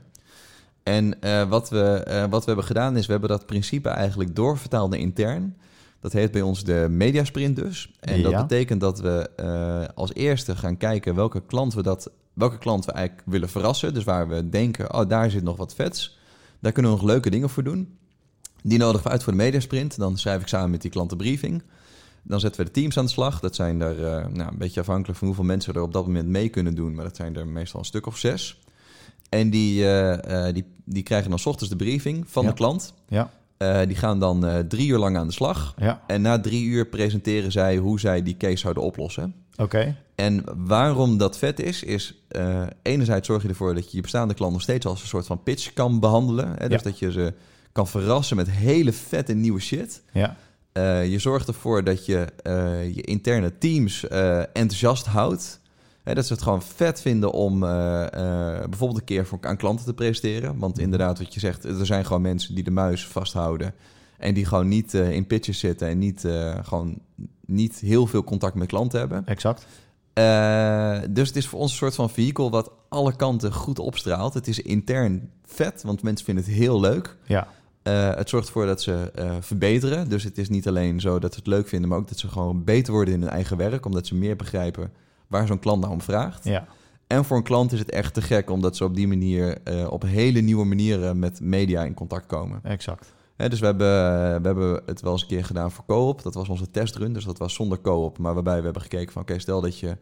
En 0.82 1.18
wat, 1.48 1.70
we, 1.70 2.26
wat 2.30 2.40
we 2.40 2.46
hebben 2.46 2.64
gedaan, 2.64 2.96
is 2.96 3.06
we 3.06 3.12
hebben 3.12 3.30
dat 3.30 3.46
principe 3.46 3.88
eigenlijk 3.88 4.34
doorvertaald 4.36 4.90
naar 4.90 4.98
intern. 4.98 5.56
Dat 6.00 6.12
heet 6.12 6.32
bij 6.32 6.42
ons 6.42 6.64
de 6.64 6.86
mediasprint 6.90 7.56
dus. 7.56 7.92
En 8.00 8.22
dat 8.22 8.36
betekent 8.36 8.80
dat 8.80 9.00
we 9.00 9.30
als 9.94 10.14
eerste 10.14 10.56
gaan 10.56 10.76
kijken 10.76 11.14
welke 11.14 11.42
klant 11.46 11.74
we 11.74 11.82
dat, 11.82 12.10
welke 12.32 12.58
klant 12.58 12.84
we 12.84 12.92
eigenlijk 12.92 13.26
willen 13.26 13.48
verrassen. 13.48 13.94
Dus 13.94 14.04
waar 14.04 14.28
we 14.28 14.48
denken, 14.48 14.94
oh, 14.94 15.08
daar 15.08 15.30
zit 15.30 15.42
nog 15.42 15.56
wat 15.56 15.74
vets. 15.74 16.20
Daar 16.62 16.72
kunnen 16.72 16.90
we 16.92 16.96
nog 16.96 17.06
leuke 17.06 17.30
dingen 17.30 17.50
voor 17.50 17.62
doen. 17.62 17.96
Die 18.62 18.78
nodigen 18.78 19.06
we 19.06 19.12
uit 19.12 19.22
voor 19.22 19.32
de 19.32 19.38
mediasprint. 19.38 19.98
Dan 19.98 20.18
schrijf 20.18 20.40
ik 20.40 20.46
samen 20.48 20.70
met 20.70 20.82
die 20.82 20.90
klant 20.90 21.10
de 21.10 21.16
briefing. 21.16 21.62
Dan 22.22 22.40
zetten 22.40 22.60
we 22.60 22.66
de 22.66 22.80
teams 22.80 22.98
aan 22.98 23.04
de 23.04 23.10
slag. 23.10 23.40
Dat 23.40 23.54
zijn 23.54 23.80
er 23.80 24.04
eh, 24.04 24.26
nou, 24.26 24.50
een 24.50 24.58
beetje 24.58 24.80
afhankelijk 24.80 25.18
van 25.18 25.26
hoeveel 25.26 25.44
mensen 25.44 25.74
er 25.74 25.82
op 25.82 25.92
dat 25.92 26.06
moment 26.06 26.28
mee 26.28 26.48
kunnen 26.48 26.74
doen. 26.74 26.94
Maar 26.94 27.04
dat 27.04 27.16
zijn 27.16 27.36
er 27.36 27.46
meestal 27.46 27.80
een 27.80 27.86
stuk 27.86 28.06
of 28.06 28.16
zes. 28.18 28.60
En 29.28 29.50
die, 29.50 29.84
eh, 29.84 30.46
eh, 30.46 30.54
die, 30.54 30.64
die 30.84 31.02
krijgen 31.02 31.30
dan 31.30 31.38
's 31.38 31.46
ochtends 31.46 31.70
de 31.70 31.76
briefing 31.84 32.24
van 32.28 32.42
Ja. 32.42 32.48
de 32.48 32.54
klant. 32.54 32.94
Ja. 33.08 33.30
Die 33.86 33.96
gaan 33.96 34.18
dan 34.18 34.64
drie 34.68 34.88
uur 34.88 34.98
lang 34.98 35.16
aan 35.16 35.26
de 35.26 35.32
slag. 35.32 35.74
Ja. 35.76 36.02
En 36.06 36.22
na 36.22 36.40
drie 36.40 36.64
uur 36.64 36.86
presenteren 36.86 37.52
zij 37.52 37.76
hoe 37.76 38.00
zij 38.00 38.22
die 38.22 38.36
case 38.36 38.56
zouden 38.56 38.82
oplossen. 38.82 39.34
Oké. 39.56 39.96
En 40.22 40.44
waarom 40.66 41.18
dat 41.18 41.38
vet 41.38 41.60
is, 41.60 41.82
is 41.82 42.24
eh, 42.28 42.62
enerzijds 42.82 43.26
zorg 43.26 43.42
je 43.42 43.48
ervoor 43.48 43.74
dat 43.74 43.90
je 43.90 43.96
je 43.96 44.02
bestaande 44.02 44.34
klant 44.34 44.52
nog 44.52 44.62
steeds 44.62 44.86
als 44.86 45.00
een 45.02 45.06
soort 45.08 45.26
van 45.26 45.42
pitch 45.42 45.72
kan 45.72 46.00
behandelen. 46.00 46.48
Hè? 46.58 46.68
Dus 46.68 46.82
Ja. 46.82 46.88
dat 46.88 46.98
je 46.98 47.12
ze 47.12 47.34
kan 47.72 47.88
verrassen 47.88 48.36
met 48.36 48.50
hele 48.50 48.92
vette 48.92 49.34
nieuwe 49.34 49.60
shit. 49.60 50.02
Ja. 50.12 50.36
Eh, 50.72 51.10
je 51.10 51.18
zorgt 51.18 51.48
ervoor 51.48 51.84
dat 51.84 52.06
je 52.06 52.26
eh, 52.42 52.94
je 52.94 53.02
interne 53.02 53.58
teams 53.58 54.08
enthousiast 54.52 55.06
houdt. 55.06 55.60
Hè, 56.02 56.14
dat 56.14 56.26
ze 56.26 56.32
het 56.32 56.42
gewoon 56.42 56.62
vet 56.62 57.00
vinden 57.00 57.32
om 57.32 57.60
bijvoorbeeld 57.60 58.98
een 58.98 59.04
keer 59.04 59.26
voor, 59.26 59.38
aan 59.40 59.56
klanten 59.56 59.84
te 59.84 59.94
presenteren. 59.94 60.58
Want 60.58 60.78
inderdaad, 60.78 61.18
wat 61.18 61.34
je 61.34 61.40
zegt, 61.40 61.64
er 61.64 61.86
zijn 61.86 62.04
gewoon 62.06 62.22
mensen 62.22 62.54
die 62.54 62.64
de 62.64 62.70
muis 62.70 63.06
vasthouden. 63.06 63.74
En 64.18 64.34
die 64.34 64.44
gewoon 64.44 64.68
niet 64.68 64.94
in 64.94 65.26
pitches 65.26 65.58
zitten 65.58 65.88
en 65.88 65.98
niet, 65.98 66.26
gewoon 66.62 66.98
niet 67.46 67.78
heel 67.78 68.06
veel 68.06 68.24
contact 68.24 68.54
met 68.54 68.68
klanten 68.68 68.98
hebben. 68.98 69.26
Exact. 69.26 69.66
Eh, 70.12 70.98
dus 71.10 71.28
het 71.28 71.36
is 71.36 71.46
voor 71.46 71.58
ons 71.58 71.70
een 71.70 71.76
soort 71.76 71.94
van 71.94 72.10
vehicle 72.10 72.50
wat 72.50 72.70
alle 72.88 73.16
kanten 73.16 73.52
goed 73.52 73.78
opstraalt. 73.78 74.34
Het 74.34 74.48
is 74.48 74.60
intern 74.60 75.30
vet, 75.44 75.82
want 75.82 76.02
mensen 76.02 76.24
vinden 76.24 76.44
het 76.44 76.52
heel 76.52 76.80
leuk. 76.80 77.16
Ja. 77.24 77.48
Eh, 77.82 78.14
het 78.14 78.28
zorgt 78.28 78.46
ervoor 78.46 78.66
dat 78.66 78.82
ze 78.82 79.10
eh, 79.14 79.36
verbeteren. 79.40 80.08
Dus 80.08 80.24
het 80.24 80.38
is 80.38 80.48
niet 80.48 80.68
alleen 80.68 81.00
zo 81.00 81.18
dat 81.18 81.32
ze 81.32 81.38
het 81.38 81.48
leuk 81.48 81.68
vinden, 81.68 81.88
maar 81.88 81.98
ook 81.98 82.08
dat 82.08 82.18
ze 82.18 82.28
gewoon 82.28 82.64
beter 82.64 82.92
worden 82.92 83.14
in 83.14 83.20
hun 83.20 83.30
eigen 83.30 83.56
werk, 83.56 83.86
omdat 83.86 84.06
ze 84.06 84.14
meer 84.14 84.36
begrijpen 84.36 84.92
waar 85.26 85.46
zo'n 85.46 85.58
klant 85.58 85.80
nou 85.80 85.92
om 85.92 86.00
vraagt. 86.00 86.44
Ja. 86.44 86.66
En 87.06 87.24
voor 87.24 87.36
een 87.36 87.42
klant 87.42 87.72
is 87.72 87.78
het 87.78 87.90
echt 87.90 88.14
te 88.14 88.22
gek, 88.22 88.50
omdat 88.50 88.76
ze 88.76 88.84
op 88.84 88.94
die 88.94 89.08
manier 89.08 89.58
op 89.90 90.02
hele 90.02 90.40
nieuwe 90.40 90.64
manieren 90.64 91.18
met 91.18 91.40
media 91.40 91.84
in 91.84 91.94
contact 91.94 92.26
komen. 92.26 92.60
Exact. 92.62 93.12
Dus 93.36 93.60
we 93.60 93.66
hebben, 93.66 93.88
we 94.42 94.46
hebben 94.48 94.82
het 94.86 95.00
wel 95.00 95.12
eens 95.12 95.22
een 95.22 95.28
keer 95.28 95.44
gedaan 95.44 95.70
voor 95.70 95.84
co-op. 95.86 96.22
Dat 96.22 96.34
was 96.34 96.48
onze 96.48 96.70
testrun, 96.70 97.12
dus 97.12 97.24
dat 97.24 97.38
was 97.38 97.54
zonder 97.54 97.80
co-op. 97.80 98.18
Maar 98.18 98.34
waarbij 98.34 98.56
we 98.56 98.64
hebben 98.64 98.82
gekeken 98.82 99.12
van, 99.12 99.22
oké, 99.22 99.38
stel 99.38 99.60
dat 99.60 99.78
je 99.78 99.96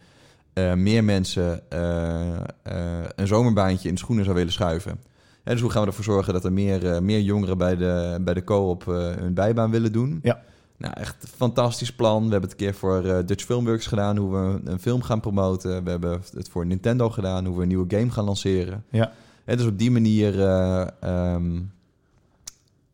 eh, 0.53 0.75
meer 0.75 1.05
mensen 1.05 1.71
eh, 1.71 2.37
eh, 2.63 3.05
een 3.17 3.27
zomerbaantje 3.27 3.89
in 3.89 3.95
de 3.95 4.01
schoenen 4.01 4.25
zou 4.25 4.37
willen 4.37 4.53
schuiven. 4.53 5.01
Hè, 5.45 5.53
dus 5.53 5.61
hoe 5.61 5.71
gaan 5.71 5.83
we 5.83 5.89
ervoor 5.89 6.05
zorgen 6.05 6.33
dat 6.33 6.45
er 6.45 6.53
meer, 6.53 7.03
meer 7.03 7.21
jongeren 7.21 7.59
bij 7.59 7.77
de, 7.77 8.19
bij 8.21 8.35
de 8.35 8.45
co-op 8.45 8.85
hun 8.85 9.35
bijbaan 9.35 9.71
willen 9.71 9.93
doen? 9.93 10.19
Ja. 10.23 10.43
Nou, 10.77 10.95
echt 10.97 11.23
een 11.23 11.29
fantastisch 11.29 11.95
plan. 11.95 12.25
We 12.25 12.31
hebben 12.31 12.51
het 12.51 12.61
een 12.61 12.67
keer 12.67 12.75
voor 12.75 13.03
Dutch 13.27 13.45
Filmworks 13.45 13.87
gedaan, 13.87 14.17
hoe 14.17 14.31
we 14.31 14.71
een 14.71 14.81
film 14.81 15.03
gaan 15.03 15.21
promoten. 15.21 15.85
We 15.85 15.91
hebben 15.91 16.23
het 16.35 16.49
voor 16.49 16.67
Nintendo 16.67 17.11
gedaan, 17.11 17.47
hoe 17.47 17.57
we 17.57 17.63
een 17.63 17.69
nieuwe 17.69 17.97
game 17.97 18.11
gaan 18.11 18.25
lanceren. 18.25 18.85
Ja. 18.91 19.13
Hè, 19.51 19.57
dus 19.57 19.67
op 19.67 19.79
die 19.79 19.91
manier 19.91 20.41
eh, 20.41 20.87
ehm, 21.01 21.61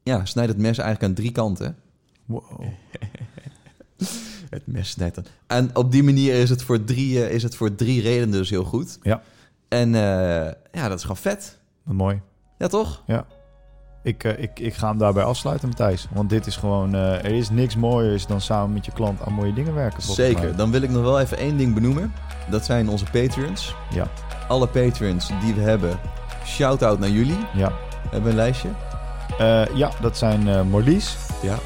ja, 0.07 0.25
snijdt 0.25 0.51
het 0.51 0.61
mes 0.61 0.79
eigenlijk 0.79 1.03
aan 1.03 1.15
drie 1.15 1.33
kanten. 1.33 1.77
Wow. 2.25 2.63
Het 4.51 4.63
mes 4.65 4.91
snijdt 4.91 5.19
aan. 5.19 5.25
En 5.47 5.77
op 5.77 5.93
die 5.93 6.03
manier 6.03 6.35
is 6.35 6.51
het 6.51 6.63
voor 6.63 6.85
drie, 6.85 7.25
eh, 7.25 7.35
is 7.35 7.43
het 7.43 7.57
voor 7.57 7.75
drie 7.75 8.03
redenen 8.03 8.31
dus 8.31 8.51
heel 8.51 8.65
goed. 8.65 8.99
Ja. 9.03 9.23
En 9.69 9.95
eh, 9.95 10.53
ja, 10.73 10.89
dat 10.89 10.97
is 10.97 11.01
gewoon 11.01 11.17
vet. 11.17 11.59
Wat 11.83 11.95
mooi. 11.95 12.21
Ja, 12.59 12.67
toch? 12.67 13.03
Ik, 14.03 14.25
eh, 14.25 14.43
ik, 14.43 14.61
ik 14.61 14.75
ga 14.75 14.89
hem 14.89 14.99
daarbij 14.99 15.25
afsluiten, 15.25 15.69
Matthijs. 15.69 16.09
Want 16.13 16.31
dit 16.31 16.47
is 16.47 16.57
gewoon... 16.57 16.95
er 16.95 17.25
is 17.35 17.51
niks 17.51 17.77
mooiers 17.77 18.27
dan 18.27 18.41
samen 18.41 18.73
met 18.73 18.85
je 18.85 18.93
klant 18.93 19.23
aan 19.23 19.33
mooie 19.33 19.53
dingen 19.53 19.75
werken. 19.75 20.03
Zeker. 20.03 20.43
mij. 20.43 20.55
Dan 20.55 20.71
wil 20.71 20.83
ik 20.83 20.91
nog 20.91 21.03
wel 21.03 21.21
even 21.21 21.39
één 21.39 21.57
ding 21.57 21.75
benoemen. 21.75 22.13
Dat 22.51 22.65
zijn 22.65 22.89
onze 22.89 23.05
Patreons. 23.05 23.75
Ja. 23.91 24.09
Alle 24.49 24.67
Patreons 24.67 25.31
die 25.41 25.55
we 25.55 25.61
hebben, 25.61 25.99
shout-out 26.45 26.99
naar 26.99 27.11
jullie. 27.11 27.39
Ja. 27.55 27.69
We 27.69 28.09
hebben 28.11 28.31
een 28.31 28.37
lijstje. 28.37 28.69
Eh, 29.39 29.63
ja, 29.75 29.91
dat 30.01 30.17
zijn 30.17 30.49
eh 30.49 30.63
Marlies. 30.63 31.17
Ja, 31.43 31.59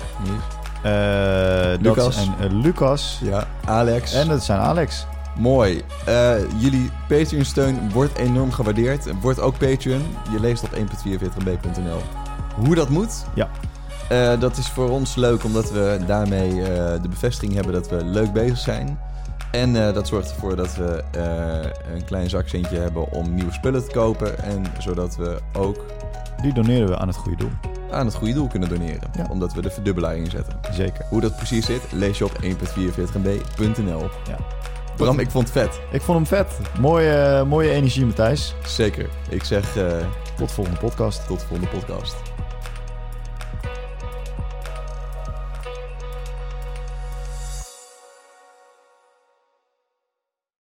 eh, 0.82 1.70
dat 1.70 1.80
Lucas. 1.96 2.16
eh, 2.40 2.50
Lucas. 2.50 3.18
ja 3.22 3.46
Alex. 3.64 4.12
En 4.14 4.28
dat 4.28 4.44
zijn 4.44 4.60
Alex. 4.60 5.06
Mooi. 5.36 5.82
Eh, 6.04 6.32
jullie 6.58 6.90
Patreon-steun 7.08 7.90
wordt 7.92 8.18
enorm 8.18 8.52
gewaardeerd. 8.52 9.06
Wordt 9.20 9.40
ook 9.40 9.58
Patreon. 9.58 10.02
Je 10.32 10.40
leest 10.40 10.62
op 10.62 10.72
1.44b.nl 10.74 12.00
hoe 12.54 12.74
dat 12.74 12.88
moet. 12.88 13.24
Ja. 13.34 13.48
Eh, 14.08 14.40
dat 14.40 14.56
is 14.56 14.66
voor 14.68 14.90
ons 14.90 15.14
leuk, 15.14 15.44
omdat 15.44 15.70
we 15.70 16.00
daarmee 16.06 16.48
eh, 16.62 16.66
de 17.02 17.08
bevestiging 17.08 17.54
hebben 17.54 17.72
dat 17.72 17.88
we 17.88 18.04
leuk 18.04 18.32
bezig 18.32 18.58
zijn. 18.58 18.98
En 19.50 19.86
eh, 19.86 19.94
dat 19.94 20.08
zorgt 20.08 20.30
ervoor 20.30 20.56
dat 20.56 20.76
we 20.76 21.04
eh, 21.10 21.70
een 21.94 22.04
klein 22.04 22.30
zakcentje 22.30 22.78
hebben 22.78 23.12
om 23.12 23.34
nieuwe 23.34 23.52
spullen 23.52 23.84
te 23.84 23.90
kopen. 23.90 24.38
En 24.42 24.62
zodat 24.78 25.16
we 25.16 25.38
ook 25.52 25.84
Die 26.42 26.52
doneren 26.52 26.88
we 26.88 26.96
aan 26.96 27.08
het 27.08 27.16
goede 27.16 27.36
doel. 27.36 27.50
aan 27.90 28.06
het 28.06 28.14
goede 28.14 28.32
doel 28.34 28.48
kunnen 28.48 28.68
doneren. 28.68 29.10
Ja. 29.16 29.26
Omdat 29.30 29.52
we 29.52 29.62
de 29.62 29.70
verdubbelaar 29.70 30.16
inzetten. 30.16 30.58
Zeker. 30.72 31.04
Hoe 31.08 31.20
dat 31.20 31.36
precies 31.36 31.66
zit, 31.66 31.82
lees 31.92 32.18
je 32.18 32.24
op 32.24 32.32
1.44b.nl. 32.42 34.00
Ja. 34.28 34.36
Bram, 34.96 35.18
ik 35.18 35.30
vond 35.30 35.44
het 35.48 35.52
vet. 35.52 35.80
Ik 35.92 36.02
vond 36.02 36.16
hem 36.16 36.26
vet. 36.46 36.58
Mooie, 36.80 37.12
eh, 37.12 37.42
mooie 37.42 37.70
energie, 37.70 38.06
Matthijs. 38.06 38.54
Zeker. 38.66 39.08
Ik 39.28 39.44
zeg 39.44 39.76
eh, 39.76 39.84
Tot 40.36 40.52
volgende 40.52 40.78
podcast. 40.80 41.26
tot 41.26 41.40
de 41.40 41.46
volgende 41.46 41.70
podcast. 41.78 42.16